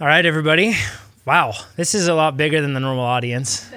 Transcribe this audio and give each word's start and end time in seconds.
All 0.00 0.06
right, 0.06 0.24
everybody. 0.24 0.74
Wow, 1.26 1.52
this 1.76 1.94
is 1.94 2.08
a 2.08 2.14
lot 2.14 2.34
bigger 2.34 2.62
than 2.62 2.72
the 2.72 2.80
normal 2.80 3.04
audience. 3.04 3.70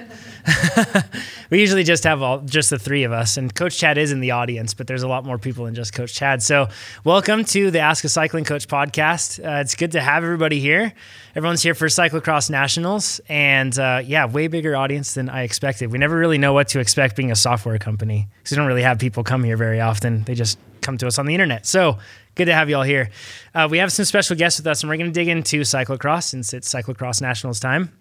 we 1.50 1.60
usually 1.60 1.84
just 1.84 2.06
have 2.06 2.22
all 2.22 2.40
just 2.40 2.70
the 2.70 2.80
three 2.80 3.04
of 3.04 3.12
us, 3.12 3.36
and 3.36 3.54
Coach 3.54 3.78
Chad 3.78 3.98
is 3.98 4.14
in 4.14 4.22
the 4.22 4.32
audience, 4.32 4.74
but 4.74 4.88
there's 4.88 5.04
a 5.04 5.08
lot 5.10 5.26
more 5.26 5.38
people 5.38 5.66
than 5.66 5.76
just 5.76 5.92
Coach 5.92 6.14
Chad. 6.14 6.42
So, 6.42 6.70
welcome 7.04 7.44
to 7.44 7.72
the 7.72 7.80
Ask 7.80 8.06
a 8.06 8.10
Cycling 8.10 8.46
Coach 8.46 8.70
podcast. 8.70 9.46
Uh, 9.46 9.60
it's 9.60 9.76
good 9.76 9.92
to 9.92 10.00
have 10.00 10.24
everybody 10.24 10.62
here. 10.62 10.94
Everyone's 11.36 11.62
here 11.62 11.76
for 11.76 11.88
Cyclocross 11.88 12.50
Nationals, 12.50 13.20
and 13.28 13.78
uh, 13.78 14.02
yeah, 14.06 14.26
way 14.26 14.48
bigger 14.48 14.78
audience 14.78 15.16
than 15.16 15.28
I 15.28 15.44
expected. 15.44 15.92
We 15.92 15.98
never 15.98 16.16
really 16.16 16.38
know 16.38 16.54
what 16.54 16.70
to 16.70 16.80
expect 16.80 17.18
being 17.18 17.32
a 17.32 17.36
software 17.36 17.78
company 17.80 18.30
because 18.38 18.52
we 18.52 18.56
don't 18.56 18.68
really 18.68 18.84
have 18.84 18.98
people 18.98 19.26
come 19.26 19.44
here 19.44 19.58
very 19.58 19.82
often. 19.82 20.24
They 20.24 20.36
just 20.36 20.58
come 20.84 20.98
to 21.00 21.08
us 21.08 21.18
on 21.18 21.26
the 21.26 21.34
internet. 21.34 21.66
So, 21.66 21.98
good 22.36 22.46
to 22.46 22.54
have 22.54 22.70
you 22.70 22.76
all 22.76 22.84
here. 22.84 23.10
Uh, 23.56 23.68
we 23.70 23.80
have 23.80 23.92
some 23.92 24.06
special 24.06 24.36
guests 24.36 24.60
with 24.60 24.68
us, 24.68 24.84
and 24.84 24.90
we're 24.90 24.98
going 24.98 25.12
to 25.12 25.14
dig 25.14 25.28
into 25.28 25.62
cyclocross 25.62 26.24
since 26.24 26.54
it's 26.54 26.72
Cyclocross 26.72 27.22
Nationals 27.22 27.60
time. 27.60 27.92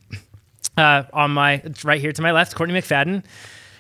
Uh, 0.77 1.03
on 1.13 1.31
my 1.31 1.63
right 1.85 2.01
here 2.01 2.13
to 2.13 2.23
my 2.23 2.33
left, 2.33 2.55
Courtney 2.55 2.79
McFadden. 2.79 3.25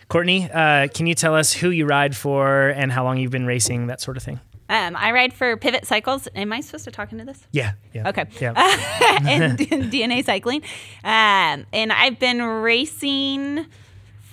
Courtney, 0.08 0.50
uh, 0.50 0.88
can 0.88 1.06
you 1.06 1.14
tell 1.14 1.34
us 1.34 1.54
who 1.54 1.70
you 1.70 1.86
ride 1.86 2.14
for 2.14 2.68
and 2.68 2.92
how 2.92 3.02
long 3.02 3.16
you've 3.16 3.30
been 3.30 3.46
racing, 3.46 3.86
that 3.86 4.00
sort 4.00 4.18
of 4.18 4.22
thing? 4.22 4.40
Um, 4.68 4.96
I 4.96 5.12
ride 5.12 5.32
for 5.32 5.56
Pivot 5.56 5.86
Cycles. 5.86 6.28
Am 6.34 6.52
I 6.52 6.60
supposed 6.60 6.84
to 6.84 6.90
talk 6.90 7.12
into 7.12 7.24
this? 7.24 7.46
Yeah. 7.50 7.72
yeah 7.92 8.08
okay. 8.08 8.26
Yeah. 8.40 8.52
and 9.26 9.58
DNA 9.58 10.24
Cycling. 10.24 10.62
Um, 11.04 11.66
and 11.72 11.92
I've 11.92 12.18
been 12.18 12.42
racing 12.42 13.66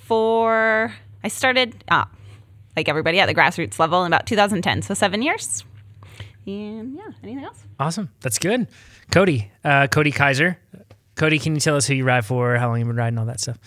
for, 0.06 0.94
I 1.24 1.28
started, 1.28 1.84
uh, 1.90 2.06
like 2.80 2.90
everybody, 2.90 3.20
at 3.20 3.26
the 3.26 3.36
grassroots 3.36 3.78
level 3.78 4.06
in 4.06 4.14
about 4.14 4.26
2010. 4.26 4.82
So 4.84 4.94
seven 4.94 5.22
years. 5.22 5.64
And 6.48 6.96
yeah, 6.96 7.12
anything 7.24 7.44
else? 7.44 7.64
Awesome. 7.80 8.10
That's 8.22 8.40
good. 8.40 8.68
Cody, 9.12 9.52
uh, 9.64 9.88
Cody 9.88 10.12
Kaiser. 10.12 10.58
Cody, 11.16 11.38
can 11.38 11.54
you 11.54 11.60
tell 11.60 11.76
us 11.76 11.86
who 11.86 11.94
you 11.94 12.06
ride 12.06 12.26
for, 12.26 12.56
how 12.56 12.70
long 12.70 12.80
you've 12.80 12.88
been 12.88 12.96
riding, 12.96 13.20
all 13.20 13.26
that 13.26 13.42
stuff? 13.42 13.58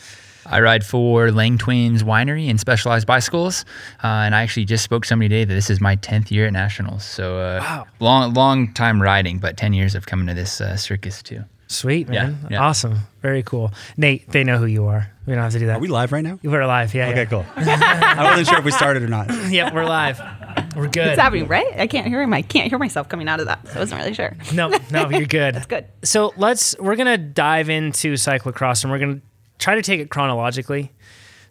I 0.46 0.60
ride 0.60 0.84
for 0.84 1.30
Lang 1.30 1.58
Twins 1.58 2.02
Winery 2.02 2.48
and 2.48 2.58
Specialized 2.58 3.06
Bicycles, 3.06 3.64
uh, 4.02 4.06
and 4.06 4.34
I 4.34 4.42
actually 4.42 4.64
just 4.64 4.82
spoke 4.82 5.02
to 5.02 5.08
somebody 5.08 5.28
today 5.28 5.44
that 5.44 5.54
this 5.54 5.70
is 5.70 5.80
my 5.80 5.94
tenth 5.96 6.32
year 6.32 6.46
at 6.46 6.52
nationals. 6.52 7.04
So 7.04 7.38
uh, 7.38 7.60
wow. 7.60 7.86
long, 8.00 8.32
long 8.32 8.72
time 8.72 9.00
riding, 9.00 9.38
but 9.38 9.56
ten 9.56 9.72
years 9.72 9.94
of 9.94 10.06
coming 10.06 10.26
to 10.26 10.34
this 10.34 10.60
uh, 10.60 10.76
circus 10.76 11.22
too. 11.22 11.44
Sweet 11.72 12.08
man, 12.08 12.38
yeah, 12.42 12.48
yeah. 12.50 12.62
awesome, 12.62 12.98
very 13.22 13.42
cool. 13.42 13.72
Nate, 13.96 14.28
they 14.30 14.44
know 14.44 14.58
who 14.58 14.66
you 14.66 14.86
are. 14.86 15.10
We 15.26 15.32
don't 15.32 15.42
have 15.42 15.52
to 15.52 15.58
do 15.58 15.66
that. 15.66 15.76
Are 15.76 15.80
we 15.80 15.88
live 15.88 16.12
right 16.12 16.22
now? 16.22 16.38
We're 16.42 16.66
live. 16.66 16.94
Yeah. 16.94 17.08
Okay, 17.08 17.20
yeah. 17.20 17.24
cool. 17.24 17.46
I 17.56 18.24
wasn't 18.24 18.48
sure 18.48 18.58
if 18.58 18.64
we 18.64 18.72
started 18.72 19.02
or 19.02 19.08
not. 19.08 19.30
yep, 19.50 19.72
we're 19.72 19.86
live. 19.86 20.20
We're 20.76 20.88
good. 20.88 21.08
It's 21.08 21.20
happening, 21.20 21.48
right? 21.48 21.78
I 21.78 21.86
can't 21.86 22.06
hear 22.06 22.20
him. 22.20 22.34
I 22.34 22.42
can't 22.42 22.68
hear 22.68 22.78
myself 22.78 23.08
coming 23.08 23.28
out 23.28 23.40
of 23.40 23.46
that, 23.46 23.66
so 23.68 23.76
I 23.76 23.78
wasn't 23.78 24.00
really 24.00 24.14
sure. 24.14 24.36
No, 24.52 24.68
no, 24.90 25.08
you're 25.08 25.26
good. 25.26 25.54
That's 25.54 25.66
good. 25.66 25.86
So 26.02 26.34
let's. 26.36 26.76
We're 26.78 26.96
gonna 26.96 27.18
dive 27.18 27.70
into 27.70 28.14
cyclocross, 28.14 28.84
and 28.84 28.92
we're 28.92 28.98
gonna 28.98 29.20
try 29.58 29.76
to 29.76 29.82
take 29.82 30.00
it 30.00 30.10
chronologically. 30.10 30.92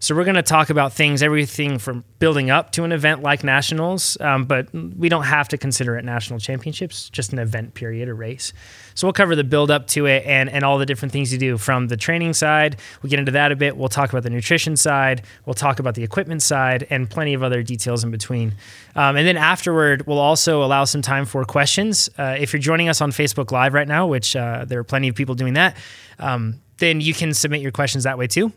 So 0.02 0.16
we're 0.16 0.24
going 0.24 0.34
to 0.34 0.42
talk 0.42 0.72
about 0.72 0.94
things, 0.94 1.22
everything 1.22 1.78
from 1.78 2.04
building 2.18 2.50
up 2.50 2.72
to 2.72 2.84
an 2.84 2.92
event 2.92 3.22
like 3.22 3.44
nationals, 3.44 4.20
um, 4.20 4.46
but 4.46 4.68
we 4.74 5.10
don't 5.10 5.26
have 5.26 5.48
to 5.50 5.60
consider 5.60 5.96
it 5.96 6.04
national 6.04 6.40
championships, 6.40 7.08
just 7.12 7.34
an 7.34 7.38
event 7.38 7.76
period, 7.76 8.10
a 8.10 8.14
race. 8.16 8.52
So 8.96 9.06
we'll 9.06 9.14
cover 9.14 9.36
the 9.36 9.44
build 9.44 9.70
up 9.70 9.86
to 9.90 10.08
it 10.08 10.26
and, 10.26 10.50
and 10.50 10.64
all 10.64 10.80
the 10.80 10.88
different 10.88 11.12
things 11.12 11.32
you 11.32 11.38
do 11.38 11.56
from 11.56 11.88
the 11.88 11.98
training 11.98 12.34
side. 12.34 12.78
We 13.04 13.12
get 13.12 13.20
into 13.20 13.34
that 13.34 13.52
a 13.52 13.56
bit. 13.56 13.78
We'll 13.78 13.90
talk 13.90 14.10
about 14.10 14.24
the 14.24 14.32
nutrition 14.32 14.76
side. 14.76 15.22
We'll 15.46 15.54
talk 15.54 15.78
about 15.78 15.94
the 15.94 16.04
equipment 16.04 16.42
side 16.42 16.88
and 16.90 17.08
plenty 17.08 17.36
of 17.36 17.44
other 17.44 17.62
details 17.62 18.04
in 18.04 18.10
between. 18.10 18.56
Um, 18.96 19.18
and 19.18 19.28
then 19.28 19.38
afterward, 19.38 20.08
we'll 20.08 20.18
also 20.18 20.64
allow 20.64 20.84
some 20.86 21.04
time 21.04 21.26
for 21.26 21.46
questions. 21.46 22.10
Uh, 22.18 22.36
if 22.40 22.54
you're 22.54 22.60
joining 22.60 22.90
us 22.90 23.02
on 23.02 23.12
Facebook 23.12 23.52
Live 23.52 23.76
right 23.76 23.88
now, 23.88 24.08
which 24.08 24.36
uh, 24.36 24.66
there 24.66 24.80
are 24.80 24.84
plenty 24.84 25.10
of 25.10 25.16
people 25.16 25.36
doing 25.36 25.54
that, 25.54 25.78
um, 26.18 26.60
then 26.78 27.02
you 27.02 27.14
can 27.14 27.36
submit 27.36 27.62
your 27.62 27.72
questions 27.72 28.06
that 28.06 28.18
way 28.18 28.26
too 28.26 28.52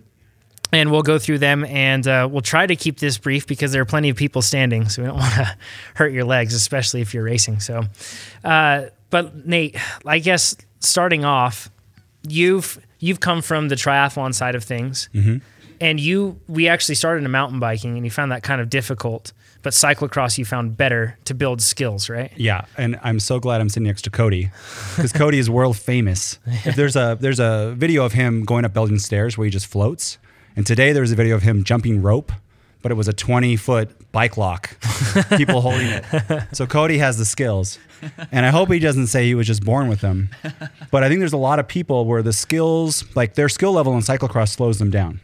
and 0.74 0.90
we'll 0.90 1.02
go 1.02 1.18
through 1.18 1.38
them 1.38 1.64
and 1.64 2.06
uh, 2.06 2.28
we'll 2.30 2.42
try 2.42 2.66
to 2.66 2.76
keep 2.76 2.98
this 2.98 3.18
brief 3.18 3.46
because 3.46 3.72
there 3.72 3.82
are 3.82 3.86
plenty 3.86 4.08
of 4.08 4.16
people 4.16 4.42
standing 4.42 4.88
so 4.88 5.02
we 5.02 5.08
don't 5.08 5.18
want 5.18 5.34
to 5.34 5.56
hurt 5.94 6.12
your 6.12 6.24
legs 6.24 6.54
especially 6.54 7.00
if 7.00 7.14
you're 7.14 7.24
racing 7.24 7.60
so 7.60 7.82
uh, 8.44 8.82
but 9.10 9.46
nate 9.46 9.76
i 10.06 10.18
guess 10.18 10.56
starting 10.80 11.24
off 11.24 11.70
you've 12.26 12.78
you've 12.98 13.20
come 13.20 13.42
from 13.42 13.68
the 13.68 13.74
triathlon 13.74 14.34
side 14.34 14.54
of 14.54 14.64
things. 14.64 15.08
Mm-hmm. 15.14 15.36
and 15.80 16.00
you 16.00 16.40
we 16.48 16.68
actually 16.68 16.94
started 16.94 17.24
in 17.24 17.30
mountain 17.30 17.60
biking 17.60 17.96
and 17.96 18.04
you 18.04 18.10
found 18.10 18.32
that 18.32 18.42
kind 18.42 18.60
of 18.60 18.70
difficult 18.70 19.32
but 19.62 19.72
cyclocross 19.72 20.38
you 20.38 20.44
found 20.44 20.76
better 20.76 21.18
to 21.24 21.34
build 21.34 21.60
skills 21.60 22.08
right? 22.08 22.32
Yeah 22.36 22.64
and 22.78 22.98
i'm 23.02 23.18
so 23.20 23.38
glad 23.40 23.60
i'm 23.60 23.68
sitting 23.68 23.86
next 23.86 24.02
to 24.02 24.10
cody 24.10 24.50
because 24.96 25.12
cody 25.12 25.38
is 25.38 25.50
world 25.50 25.76
famous. 25.76 26.38
If 26.64 26.76
there's 26.76 26.96
a 26.96 27.18
there's 27.20 27.40
a 27.40 27.74
video 27.76 28.04
of 28.04 28.12
him 28.12 28.44
going 28.44 28.64
up 28.64 28.72
belgian 28.72 28.98
stairs 28.98 29.36
where 29.36 29.44
he 29.44 29.50
just 29.50 29.66
floats 29.66 30.18
and 30.56 30.66
today 30.66 30.92
there 30.92 31.02
was 31.02 31.12
a 31.12 31.16
video 31.16 31.34
of 31.34 31.42
him 31.42 31.64
jumping 31.64 32.02
rope, 32.02 32.32
but 32.82 32.92
it 32.92 32.94
was 32.94 33.08
a 33.08 33.12
20 33.12 33.56
foot 33.56 34.12
bike 34.12 34.36
lock, 34.36 34.76
people 35.36 35.60
holding 35.60 35.88
it. 35.88 36.04
So 36.52 36.66
Cody 36.66 36.98
has 36.98 37.18
the 37.18 37.24
skills. 37.24 37.78
And 38.30 38.44
I 38.44 38.50
hope 38.50 38.70
he 38.70 38.78
doesn't 38.78 39.06
say 39.06 39.24
he 39.24 39.34
was 39.34 39.46
just 39.46 39.64
born 39.64 39.88
with 39.88 40.00
them. 40.00 40.28
But 40.90 41.02
I 41.02 41.08
think 41.08 41.20
there's 41.20 41.32
a 41.32 41.38
lot 41.38 41.58
of 41.58 41.66
people 41.66 42.04
where 42.04 42.22
the 42.22 42.32
skills, 42.34 43.04
like 43.16 43.34
their 43.34 43.48
skill 43.48 43.72
level 43.72 43.94
in 43.94 44.00
cyclocross 44.00 44.50
slows 44.50 44.78
them 44.78 44.90
down 44.90 45.20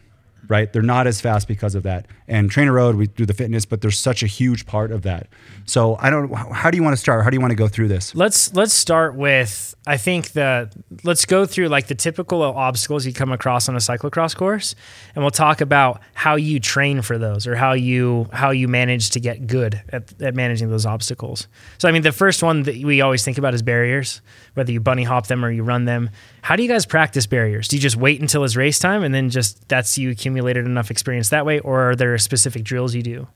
right? 0.51 0.71
They're 0.71 0.81
not 0.81 1.07
as 1.07 1.21
fast 1.21 1.47
because 1.47 1.75
of 1.75 1.83
that. 1.83 2.05
And 2.27 2.51
TrainerRoad, 2.51 2.97
we 2.97 3.07
do 3.07 3.25
the 3.25 3.33
fitness, 3.33 3.65
but 3.65 3.79
there's 3.79 3.97
such 3.97 4.21
a 4.21 4.27
huge 4.27 4.65
part 4.65 4.91
of 4.91 5.03
that. 5.03 5.27
So 5.65 5.95
I 5.99 6.09
don't. 6.09 6.31
How 6.33 6.69
do 6.69 6.75
you 6.75 6.83
want 6.83 6.93
to 6.93 6.97
start? 6.97 7.23
How 7.23 7.29
do 7.29 7.35
you 7.35 7.41
want 7.41 7.51
to 7.51 7.55
go 7.55 7.69
through 7.69 7.87
this? 7.87 8.13
Let's 8.13 8.53
let's 8.53 8.73
start 8.73 9.15
with. 9.15 9.73
I 9.87 9.97
think 9.97 10.31
the 10.31 10.69
let's 11.03 11.25
go 11.25 11.45
through 11.45 11.69
like 11.69 11.87
the 11.87 11.95
typical 11.95 12.43
obstacles 12.43 13.05
you 13.05 13.13
come 13.13 13.31
across 13.31 13.69
on 13.69 13.75
a 13.75 13.79
cyclocross 13.79 14.35
course, 14.35 14.75
and 15.15 15.23
we'll 15.23 15.31
talk 15.31 15.61
about 15.61 16.01
how 16.13 16.35
you 16.35 16.59
train 16.59 17.01
for 17.01 17.17
those 17.17 17.47
or 17.47 17.55
how 17.55 17.71
you 17.71 18.27
how 18.33 18.51
you 18.51 18.67
manage 18.67 19.11
to 19.11 19.21
get 19.21 19.47
good 19.47 19.81
at, 19.89 20.21
at 20.21 20.35
managing 20.35 20.69
those 20.69 20.85
obstacles. 20.85 21.47
So 21.77 21.87
I 21.87 21.93
mean, 21.93 22.01
the 22.01 22.11
first 22.11 22.43
one 22.43 22.63
that 22.63 22.75
we 22.83 22.99
always 22.99 23.23
think 23.23 23.37
about 23.37 23.53
is 23.53 23.61
barriers, 23.61 24.21
whether 24.55 24.71
you 24.71 24.81
bunny 24.81 25.03
hop 25.03 25.27
them 25.27 25.45
or 25.45 25.49
you 25.49 25.63
run 25.63 25.85
them. 25.85 26.09
How 26.41 26.55
do 26.55 26.63
you 26.63 26.69
guys 26.69 26.85
practice 26.85 27.27
barriers? 27.27 27.67
Do 27.67 27.75
you 27.75 27.81
just 27.81 27.95
wait 27.95 28.19
until 28.19 28.43
it's 28.43 28.55
race 28.55 28.79
time 28.79 29.03
and 29.03 29.13
then 29.13 29.29
just 29.29 29.67
that's 29.67 29.97
you 29.97 30.09
accumulated 30.09 30.65
enough 30.65 30.89
experience 30.91 31.29
that 31.29 31.45
way, 31.45 31.59
or 31.59 31.91
are 31.91 31.95
there 31.95 32.17
specific 32.17 32.63
drills 32.63 32.95
you 32.95 33.03
do? 33.03 33.27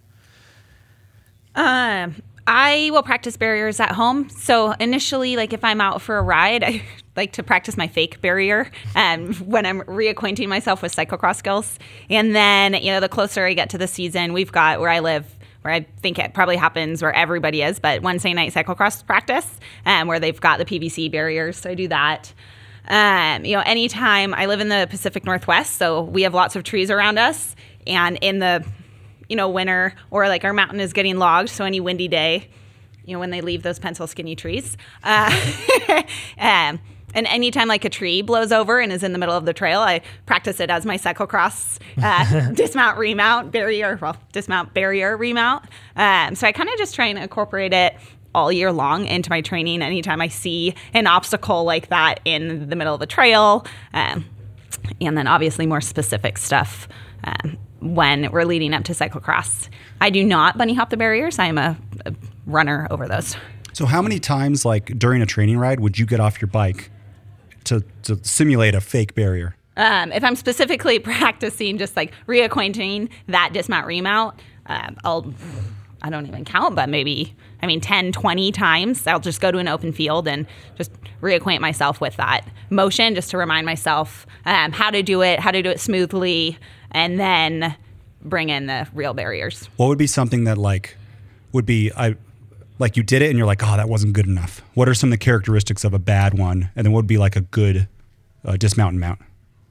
Um, 1.55 2.15
I 2.47 2.89
will 2.91 3.03
practice 3.03 3.37
barriers 3.37 3.79
at 3.79 3.91
home. 3.91 4.29
So 4.29 4.71
initially, 4.73 5.35
like 5.35 5.53
if 5.53 5.63
I'm 5.63 5.81
out 5.81 6.01
for 6.01 6.17
a 6.17 6.21
ride, 6.21 6.63
I 6.65 6.83
like 7.15 7.33
to 7.33 7.43
practice 7.43 7.77
my 7.77 7.87
fake 7.87 8.21
barrier 8.21 8.69
um, 8.95 9.33
when 9.35 9.65
I'm 9.65 9.81
reacquainting 9.81 10.47
myself 10.47 10.81
with 10.81 10.95
cyclocross 10.95 11.37
skills. 11.37 11.79
And 12.09 12.35
then, 12.35 12.73
you 12.73 12.91
know, 12.91 12.99
the 12.99 13.09
closer 13.09 13.45
I 13.45 13.53
get 13.53 13.69
to 13.71 13.77
the 13.77 13.87
season, 13.87 14.33
we've 14.33 14.51
got 14.51 14.79
where 14.79 14.89
I 14.89 14.99
live 14.99 15.25
where 15.61 15.73
I 15.73 15.87
think 16.03 16.19
it 16.19 16.35
probably 16.35 16.57
happens 16.57 17.01
where 17.01 17.11
everybody 17.11 17.63
is, 17.63 17.79
but 17.79 18.03
Wednesday 18.03 18.33
night 18.33 18.53
cyclocross 18.53 19.03
practice, 19.03 19.47
um, 19.87 20.07
where 20.07 20.19
they've 20.19 20.39
got 20.39 20.59
the 20.59 20.65
PVC 20.65 21.11
barriers. 21.11 21.57
So 21.57 21.71
I 21.71 21.73
do 21.73 21.87
that. 21.87 22.31
Um, 22.87 23.45
you 23.45 23.55
know, 23.55 23.63
anytime 23.65 24.33
I 24.33 24.45
live 24.45 24.59
in 24.59 24.69
the 24.69 24.87
Pacific 24.89 25.25
Northwest, 25.25 25.77
so 25.77 26.01
we 26.01 26.23
have 26.23 26.33
lots 26.33 26.55
of 26.55 26.63
trees 26.63 26.91
around 26.91 27.17
us, 27.17 27.55
and 27.87 28.17
in 28.21 28.39
the 28.39 28.65
you 29.29 29.35
know 29.35 29.49
winter 29.49 29.93
or 30.11 30.27
like 30.27 30.43
our 30.43 30.53
mountain 30.53 30.79
is 30.79 30.93
getting 30.93 31.17
logged, 31.17 31.49
so 31.49 31.65
any 31.65 31.79
windy 31.79 32.07
day, 32.07 32.49
you 33.05 33.13
know, 33.13 33.19
when 33.19 33.31
they 33.31 33.41
leave 33.41 33.63
those 33.63 33.79
pencil 33.79 34.07
skinny 34.07 34.35
trees. 34.35 34.77
Uh, 35.03 35.31
um, 36.37 36.79
and 37.15 37.27
anytime 37.27 37.69
like 37.69 37.85
a 37.85 37.89
tree 37.89 38.21
blows 38.21 38.51
over 38.51 38.79
and 38.79 38.91
is 38.91 39.01
in 39.01 39.13
the 39.13 39.17
middle 39.17 39.35
of 39.35 39.45
the 39.45 39.53
trail, 39.53 39.79
I 39.79 40.01
practice 40.25 40.59
it 40.59 40.69
as 40.69 40.85
my 40.85 40.97
cyclocross 40.97 41.79
uh, 42.03 42.51
dismount, 42.53 42.97
remount, 42.97 43.51
barrier, 43.51 43.97
well, 44.01 44.17
dismount, 44.33 44.73
barrier, 44.73 45.15
remount. 45.15 45.63
Um, 45.95 46.35
so 46.35 46.45
I 46.45 46.51
kind 46.51 46.69
of 46.69 46.77
just 46.77 46.93
try 46.93 47.05
and 47.05 47.17
incorporate 47.17 47.73
it 47.73 47.95
all 48.35 48.51
year 48.51 48.71
long 48.71 49.05
into 49.05 49.29
my 49.29 49.41
training 49.41 49.81
anytime 49.81 50.21
I 50.21 50.27
see 50.27 50.75
an 50.93 51.07
obstacle 51.07 51.63
like 51.63 51.89
that 51.89 52.19
in 52.25 52.69
the 52.69 52.75
middle 52.75 52.93
of 52.93 52.99
the 52.99 53.07
trail. 53.07 53.65
Um, 53.93 54.25
and 55.01 55.17
then 55.17 55.25
obviously 55.25 55.65
more 55.65 55.81
specific 55.81 56.37
stuff 56.37 56.87
um, 57.23 57.57
when 57.79 58.29
we're 58.31 58.43
leading 58.43 58.73
up 58.73 58.83
to 58.83 58.91
cyclocross. 58.91 59.69
I 60.01 60.09
do 60.09 60.23
not 60.23 60.57
bunny 60.57 60.73
hop 60.73 60.89
the 60.89 60.97
barriers. 60.97 61.39
I 61.39 61.45
am 61.45 61.57
a, 61.57 61.77
a 62.05 62.13
runner 62.45 62.87
over 62.91 63.07
those. 63.07 63.35
So 63.73 63.85
how 63.85 64.01
many 64.01 64.19
times 64.19 64.65
like 64.65 64.97
during 64.99 65.21
a 65.21 65.25
training 65.25 65.57
ride 65.57 65.79
would 65.79 65.97
you 65.97 66.05
get 66.05 66.19
off 66.19 66.41
your 66.41 66.47
bike 66.49 66.91
to, 67.65 67.83
to 68.03 68.19
simulate 68.23 68.75
a 68.75 68.81
fake 68.81 69.15
barrier? 69.15 69.55
Um, 69.77 70.11
if 70.11 70.23
I'm 70.23 70.35
specifically 70.35 70.99
practicing 70.99 71.77
just 71.77 71.95
like 71.95 72.13
reacquainting 72.27 73.09
that 73.27 73.51
dismount 73.53 73.87
remount, 73.87 74.39
um, 74.67 74.97
I'll 75.03 75.33
I 76.05 76.11
don't 76.11 76.27
even 76.27 76.45
count, 76.45 76.75
but 76.75 76.87
maybe, 76.87 77.33
I 77.63 77.65
mean, 77.65 77.81
10, 77.81 78.11
20 78.11 78.51
times. 78.51 79.07
I'll 79.07 79.19
just 79.19 79.41
go 79.41 79.51
to 79.51 79.57
an 79.57 79.67
open 79.67 79.91
field 79.91 80.27
and 80.27 80.45
just 80.77 80.91
reacquaint 81.19 81.61
myself 81.61 81.99
with 81.99 82.15
that 82.17 82.47
motion 82.69 83.15
just 83.15 83.31
to 83.31 83.39
remind 83.39 83.65
myself 83.65 84.27
um, 84.45 84.71
how 84.71 84.91
to 84.91 85.01
do 85.01 85.23
it, 85.23 85.39
how 85.39 85.49
to 85.49 85.63
do 85.63 85.71
it 85.71 85.79
smoothly, 85.79 86.59
and 86.91 87.19
then 87.19 87.75
bring 88.21 88.49
in 88.49 88.67
the 88.67 88.87
real 88.93 89.15
barriers. 89.15 89.67
What 89.77 89.87
would 89.87 89.97
be 89.97 90.05
something 90.05 90.43
that, 90.43 90.59
like, 90.59 90.95
would 91.53 91.65
be, 91.65 91.91
I, 91.97 92.15
like 92.77 92.97
you 92.97 93.01
did 93.01 93.23
it 93.23 93.29
and 93.31 93.37
you're 93.39 93.47
like, 93.47 93.63
oh, 93.63 93.75
that 93.75 93.89
wasn't 93.89 94.13
good 94.13 94.27
enough? 94.27 94.61
What 94.75 94.87
are 94.87 94.93
some 94.93 95.09
of 95.09 95.11
the 95.11 95.17
characteristics 95.17 95.83
of 95.83 95.95
a 95.95 95.99
bad 95.99 96.37
one? 96.37 96.69
And 96.75 96.85
then 96.85 96.91
what 96.93 96.99
would 96.99 97.07
be 97.07 97.17
like 97.17 97.35
a 97.35 97.41
good 97.41 97.87
uh, 98.43 98.57
dismount 98.57 98.91
and 98.91 98.99
mount? 98.99 99.21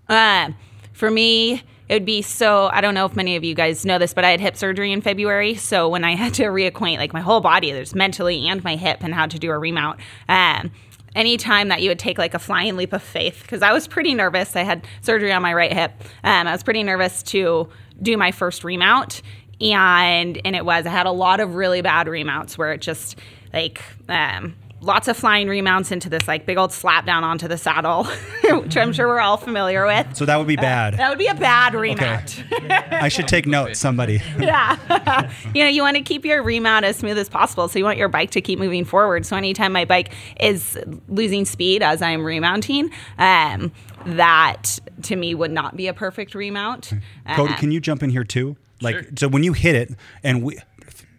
Uh, 0.08 0.50
for 0.94 1.12
me, 1.12 1.62
it 1.94 1.98
would 1.98 2.06
be 2.06 2.22
so. 2.22 2.68
I 2.72 2.80
don't 2.80 2.94
know 2.94 3.06
if 3.06 3.14
many 3.14 3.36
of 3.36 3.44
you 3.44 3.54
guys 3.54 3.86
know 3.86 3.98
this, 3.98 4.12
but 4.12 4.24
I 4.24 4.30
had 4.30 4.40
hip 4.40 4.56
surgery 4.56 4.90
in 4.90 5.00
February. 5.00 5.54
So 5.54 5.88
when 5.88 6.02
I 6.02 6.16
had 6.16 6.34
to 6.34 6.44
reacquaint 6.44 6.98
like 6.98 7.12
my 7.12 7.20
whole 7.20 7.40
body, 7.40 7.70
there's 7.70 7.94
mentally 7.94 8.48
and 8.48 8.64
my 8.64 8.74
hip 8.74 8.98
and 9.02 9.14
how 9.14 9.26
to 9.26 9.38
do 9.38 9.52
a 9.52 9.58
remount. 9.58 10.00
Um, 10.28 10.72
anytime 11.14 11.68
that 11.68 11.82
you 11.82 11.90
would 11.90 12.00
take 12.00 12.18
like 12.18 12.34
a 12.34 12.40
flying 12.40 12.76
leap 12.76 12.92
of 12.92 13.02
faith, 13.02 13.42
because 13.42 13.62
I 13.62 13.72
was 13.72 13.86
pretty 13.86 14.12
nervous. 14.12 14.56
I 14.56 14.62
had 14.62 14.88
surgery 15.02 15.32
on 15.32 15.40
my 15.40 15.54
right 15.54 15.72
hip. 15.72 15.92
Um, 16.24 16.48
I 16.48 16.52
was 16.52 16.64
pretty 16.64 16.82
nervous 16.82 17.22
to 17.24 17.68
do 18.02 18.16
my 18.16 18.32
first 18.32 18.64
remount. 18.64 19.22
And 19.60 20.40
and 20.44 20.56
it 20.56 20.64
was 20.64 20.86
I 20.86 20.90
had 20.90 21.06
a 21.06 21.12
lot 21.12 21.38
of 21.38 21.54
really 21.54 21.80
bad 21.80 22.08
remounts 22.08 22.58
where 22.58 22.72
it 22.72 22.80
just 22.80 23.20
like 23.52 23.80
um, 24.08 24.56
lots 24.84 25.08
of 25.08 25.16
flying 25.16 25.48
remounts 25.48 25.90
into 25.90 26.08
this 26.08 26.26
like 26.28 26.46
big 26.46 26.58
old 26.58 26.72
slap 26.72 27.06
down 27.06 27.24
onto 27.24 27.48
the 27.48 27.58
saddle, 27.58 28.04
which 28.44 28.76
I'm 28.76 28.92
sure 28.92 29.08
we're 29.08 29.20
all 29.20 29.36
familiar 29.36 29.86
with. 29.86 30.16
So 30.16 30.24
that 30.24 30.36
would 30.36 30.46
be 30.46 30.56
bad. 30.56 30.94
That 30.94 31.08
would 31.08 31.18
be 31.18 31.26
a 31.26 31.34
bad 31.34 31.74
remount. 31.74 32.44
I 32.70 33.08
should 33.08 33.28
take 33.28 33.46
notes, 33.46 33.78
somebody. 33.78 34.20
yeah. 34.38 35.30
you 35.54 35.62
know, 35.62 35.68
you 35.68 35.82
want 35.82 35.96
to 35.96 36.02
keep 36.02 36.24
your 36.24 36.42
remount 36.42 36.84
as 36.84 36.96
smooth 36.96 37.18
as 37.18 37.28
possible. 37.28 37.68
So 37.68 37.78
you 37.78 37.84
want 37.84 37.98
your 37.98 38.08
bike 38.08 38.30
to 38.32 38.40
keep 38.40 38.58
moving 38.58 38.84
forward. 38.84 39.26
So 39.26 39.36
anytime 39.36 39.72
my 39.72 39.84
bike 39.84 40.12
is 40.40 40.78
losing 41.08 41.44
speed 41.44 41.82
as 41.82 42.02
I'm 42.02 42.24
remounting, 42.24 42.90
um, 43.18 43.72
that 44.06 44.78
to 45.02 45.16
me 45.16 45.34
would 45.34 45.50
not 45.50 45.76
be 45.76 45.88
a 45.88 45.94
perfect 45.94 46.34
remount. 46.34 46.92
Cody, 47.34 47.52
Um, 47.52 47.58
can 47.58 47.72
you 47.72 47.80
jump 47.80 48.02
in 48.02 48.10
here 48.10 48.24
too? 48.24 48.56
Like, 48.80 49.18
so 49.18 49.28
when 49.28 49.42
you 49.44 49.52
hit 49.54 49.74
it, 49.76 49.94
and 50.22 50.42
we, 50.42 50.58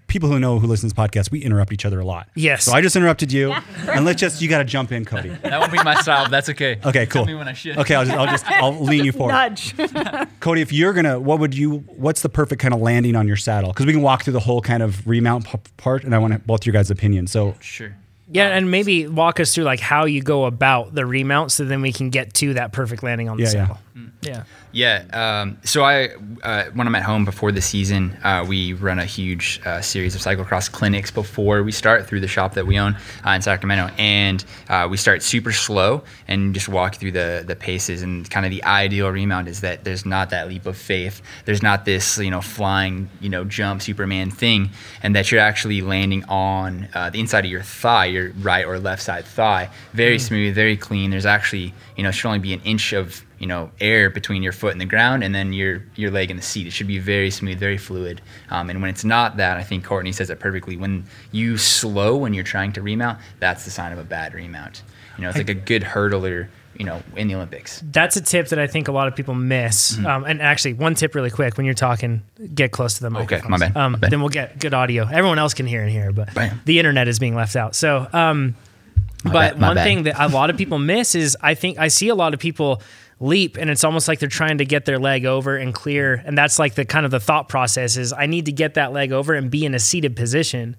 people 0.07 0.29
who 0.29 0.39
know 0.39 0.59
who 0.59 0.67
listen 0.67 0.89
to 0.89 0.95
this 0.95 0.99
podcast, 1.05 1.31
we 1.31 1.39
interrupt 1.43 1.71
each 1.73 1.85
other 1.85 1.99
a 1.99 2.05
lot. 2.05 2.27
Yes. 2.35 2.63
So 2.65 2.73
I 2.73 2.81
just 2.81 2.95
interrupted 2.95 3.31
you, 3.31 3.51
and 3.87 4.05
let's 4.05 4.19
just 4.21 4.41
you 4.41 4.47
got 4.49 4.59
to 4.59 4.63
jump 4.63 4.91
in, 4.91 5.05
Cody. 5.05 5.29
That 5.41 5.59
won't 5.59 5.71
be 5.71 5.83
my 5.83 5.95
style, 6.01 6.29
that's 6.29 6.49
okay. 6.49 6.79
Okay, 6.85 7.05
cool. 7.05 7.23
Tell 7.23 7.25
cool. 7.25 7.25
me 7.25 7.35
when 7.35 7.47
I 7.47 7.53
should. 7.53 7.77
Okay, 7.77 7.95
I'll 7.95 8.05
just, 8.05 8.17
I'll 8.17 8.25
just 8.27 8.45
I'll 8.51 8.83
lean 8.83 9.05
you 9.05 9.11
forward. 9.11 9.33
Nudge. 9.33 9.75
Cody, 10.39 10.61
if 10.61 10.71
you're 10.73 10.93
gonna, 10.93 11.19
what 11.19 11.39
would 11.39 11.55
you? 11.55 11.77
What's 11.87 12.21
the 12.21 12.29
perfect 12.29 12.61
kind 12.61 12.73
of 12.73 12.81
landing 12.81 13.15
on 13.15 13.27
your 13.27 13.37
saddle? 13.37 13.71
Because 13.71 13.85
we 13.85 13.93
can 13.93 14.01
walk 14.01 14.23
through 14.23 14.33
the 14.33 14.39
whole 14.39 14.61
kind 14.61 14.83
of 14.83 15.05
remount 15.07 15.45
p- 15.45 15.57
part, 15.77 16.03
and 16.03 16.13
I 16.13 16.17
want 16.19 16.45
both 16.47 16.65
your 16.65 16.73
guys' 16.73 16.89
opinions. 16.91 17.31
So 17.31 17.55
Sure. 17.59 17.95
Yeah, 18.31 18.47
uh, 18.47 18.51
and 18.51 18.71
maybe 18.71 19.07
walk 19.07 19.39
us 19.39 19.53
through 19.53 19.65
like 19.65 19.79
how 19.79 20.05
you 20.05 20.21
go 20.21 20.45
about 20.45 20.95
the 20.95 21.05
remount, 21.05 21.51
so 21.51 21.63
then 21.63 21.81
we 21.81 21.91
can 21.93 22.09
get 22.09 22.33
to 22.35 22.55
that 22.55 22.71
perfect 22.71 23.03
landing 23.03 23.29
on 23.29 23.37
the 23.37 23.43
Yeah, 23.43 23.49
yeah. 23.49 23.51
saddle. 23.67 23.75
Yeah. 23.75 23.81
Yeah. 24.73 25.05
Um, 25.13 25.57
so 25.63 25.83
I, 25.83 26.09
uh, 26.43 26.65
when 26.73 26.85
I'm 26.85 26.95
at 26.95 27.03
home 27.03 27.23
before 27.23 27.53
the 27.53 27.61
season, 27.61 28.17
uh, 28.23 28.45
we 28.45 28.73
run 28.73 28.99
a 28.99 29.05
huge 29.05 29.61
uh, 29.65 29.81
series 29.81 30.15
of 30.15 30.21
cyclocross 30.21 30.69
clinics 30.69 31.11
before 31.11 31.63
we 31.63 31.71
start 31.71 32.05
through 32.05 32.19
the 32.19 32.27
shop 32.27 32.55
that 32.55 32.67
we 32.67 32.77
own 32.77 32.97
uh, 33.25 33.31
in 33.31 33.41
Sacramento, 33.41 33.93
and 33.97 34.43
uh, 34.67 34.87
we 34.89 34.97
start 34.97 35.23
super 35.23 35.53
slow 35.53 36.03
and 36.27 36.53
just 36.53 36.67
walk 36.67 36.95
through 36.95 37.13
the 37.13 37.43
the 37.47 37.55
paces. 37.55 38.01
And 38.01 38.29
kind 38.29 38.45
of 38.45 38.49
the 38.49 38.63
ideal 38.65 39.09
remount 39.09 39.47
is 39.47 39.61
that 39.61 39.85
there's 39.85 40.05
not 40.05 40.29
that 40.31 40.49
leap 40.49 40.65
of 40.65 40.77
faith. 40.77 41.21
There's 41.45 41.63
not 41.63 41.85
this 41.85 42.17
you 42.17 42.31
know 42.31 42.41
flying 42.41 43.09
you 43.21 43.29
know 43.29 43.45
jump 43.45 43.81
Superman 43.81 44.29
thing, 44.29 44.71
and 45.03 45.15
that 45.15 45.31
you're 45.31 45.41
actually 45.41 45.81
landing 45.81 46.25
on 46.25 46.89
uh, 46.93 47.09
the 47.11 47.21
inside 47.21 47.45
of 47.45 47.51
your 47.51 47.63
thigh, 47.63 48.07
your 48.07 48.31
right 48.41 48.65
or 48.65 48.77
left 48.77 49.03
side 49.03 49.23
thigh, 49.25 49.69
very 49.93 50.19
smooth, 50.19 50.53
very 50.53 50.75
clean. 50.75 51.11
There's 51.11 51.25
actually 51.25 51.73
you 51.95 52.03
know 52.03 52.11
should 52.11 52.27
only 52.27 52.39
be 52.39 52.53
an 52.53 52.61
inch 52.65 52.91
of 52.91 53.24
you 53.39 53.47
know 53.47 53.69
air 53.81 54.09
between 54.09 54.41
your 54.43 54.53
foot 54.53 54.71
and 54.71 54.79
the 54.81 54.85
ground 54.85 55.23
and 55.23 55.35
then 55.35 55.51
your 55.53 55.83
your 55.95 56.09
leg 56.11 56.29
in 56.31 56.37
the 56.37 56.43
seat 56.43 56.65
it 56.67 56.71
should 56.71 56.87
be 56.87 56.99
very 56.99 57.29
smooth 57.29 57.59
very 57.59 57.77
fluid 57.77 58.21
um, 58.49 58.69
and 58.69 58.81
when 58.81 58.89
it's 58.89 59.03
not 59.03 59.37
that 59.37 59.57
i 59.57 59.63
think 59.63 59.83
courtney 59.83 60.11
says 60.11 60.29
it 60.29 60.39
perfectly 60.39 60.77
when 60.77 61.03
you 61.31 61.57
slow 61.57 62.15
when 62.15 62.33
you're 62.33 62.43
trying 62.45 62.71
to 62.71 62.81
remount 62.81 63.19
that's 63.39 63.65
the 63.65 63.71
sign 63.71 63.91
of 63.91 63.99
a 63.99 64.03
bad 64.03 64.33
remount 64.33 64.83
you 65.17 65.23
know 65.23 65.29
it's 65.29 65.37
like 65.37 65.49
a 65.49 65.53
good 65.53 65.81
hurdler 65.83 66.47
you 66.77 66.85
know 66.85 67.01
in 67.15 67.27
the 67.27 67.35
olympics 67.35 67.81
That's 67.91 68.15
a 68.17 68.21
tip 68.21 68.49
that 68.49 68.59
I 68.59 68.67
think 68.67 68.87
a 68.89 68.91
lot 68.91 69.07
of 69.07 69.15
people 69.15 69.33
miss. 69.33 69.93
Mm-hmm. 69.93 70.05
Um, 70.05 70.25
and 70.25 70.41
actually, 70.41 70.73
one 70.73 70.93
tip 70.95 71.15
really 71.15 71.29
quick 71.31 71.55
when 71.55 71.65
you're 71.65 71.73
talking, 71.73 72.21
get 72.53 72.71
close 72.73 72.95
to 72.95 73.01
the 73.01 73.07
Okay, 73.07 73.35
microphone. 73.37 73.51
my 73.51 73.57
bad, 73.57 73.77
Um, 73.77 73.91
my 73.93 73.97
bad. 73.99 74.11
Then 74.11 74.19
we'll 74.19 74.27
get 74.29 74.59
good 74.59 74.73
audio. 74.73 75.07
Everyone 75.07 75.39
else 75.39 75.53
can 75.53 75.67
hear 75.67 75.83
in 75.83 75.87
here, 75.89 76.11
but 76.11 76.33
Bam. 76.33 76.59
the 76.65 76.77
internet 76.79 77.07
is 77.07 77.17
being 77.17 77.33
left 77.33 77.55
out. 77.55 77.75
So, 77.75 78.07
um, 78.11 78.55
but 79.23 79.31
bad, 79.31 79.61
one 79.61 79.75
bad. 79.75 79.83
thing 79.85 80.03
that 80.03 80.15
a 80.19 80.27
lot 80.27 80.49
of 80.49 80.57
people 80.57 80.77
miss 80.77 81.15
is 81.15 81.37
I 81.41 81.55
think 81.55 81.79
I 81.79 81.87
see 81.87 82.09
a 82.09 82.15
lot 82.15 82.33
of 82.33 82.41
people 82.41 82.81
leap 83.19 83.55
and 83.57 83.69
it's 83.69 83.83
almost 83.83 84.07
like 84.07 84.19
they're 84.19 84.27
trying 84.27 84.57
to 84.57 84.65
get 84.65 84.85
their 84.85 84.99
leg 84.99 85.25
over 85.25 85.55
and 85.55 85.73
clear 85.73 86.21
and 86.25 86.37
that's 86.37 86.59
like 86.59 86.75
the 86.75 86.83
kind 86.83 87.05
of 87.05 87.11
the 87.11 87.19
thought 87.19 87.47
process 87.47 87.95
is 87.95 88.11
I 88.11 88.25
need 88.25 88.45
to 88.47 88.51
get 88.51 88.73
that 88.73 88.91
leg 88.91 89.11
over 89.13 89.33
and 89.33 89.49
be 89.49 89.65
in 89.65 89.73
a 89.73 89.79
seated 89.79 90.15
position. 90.17 90.75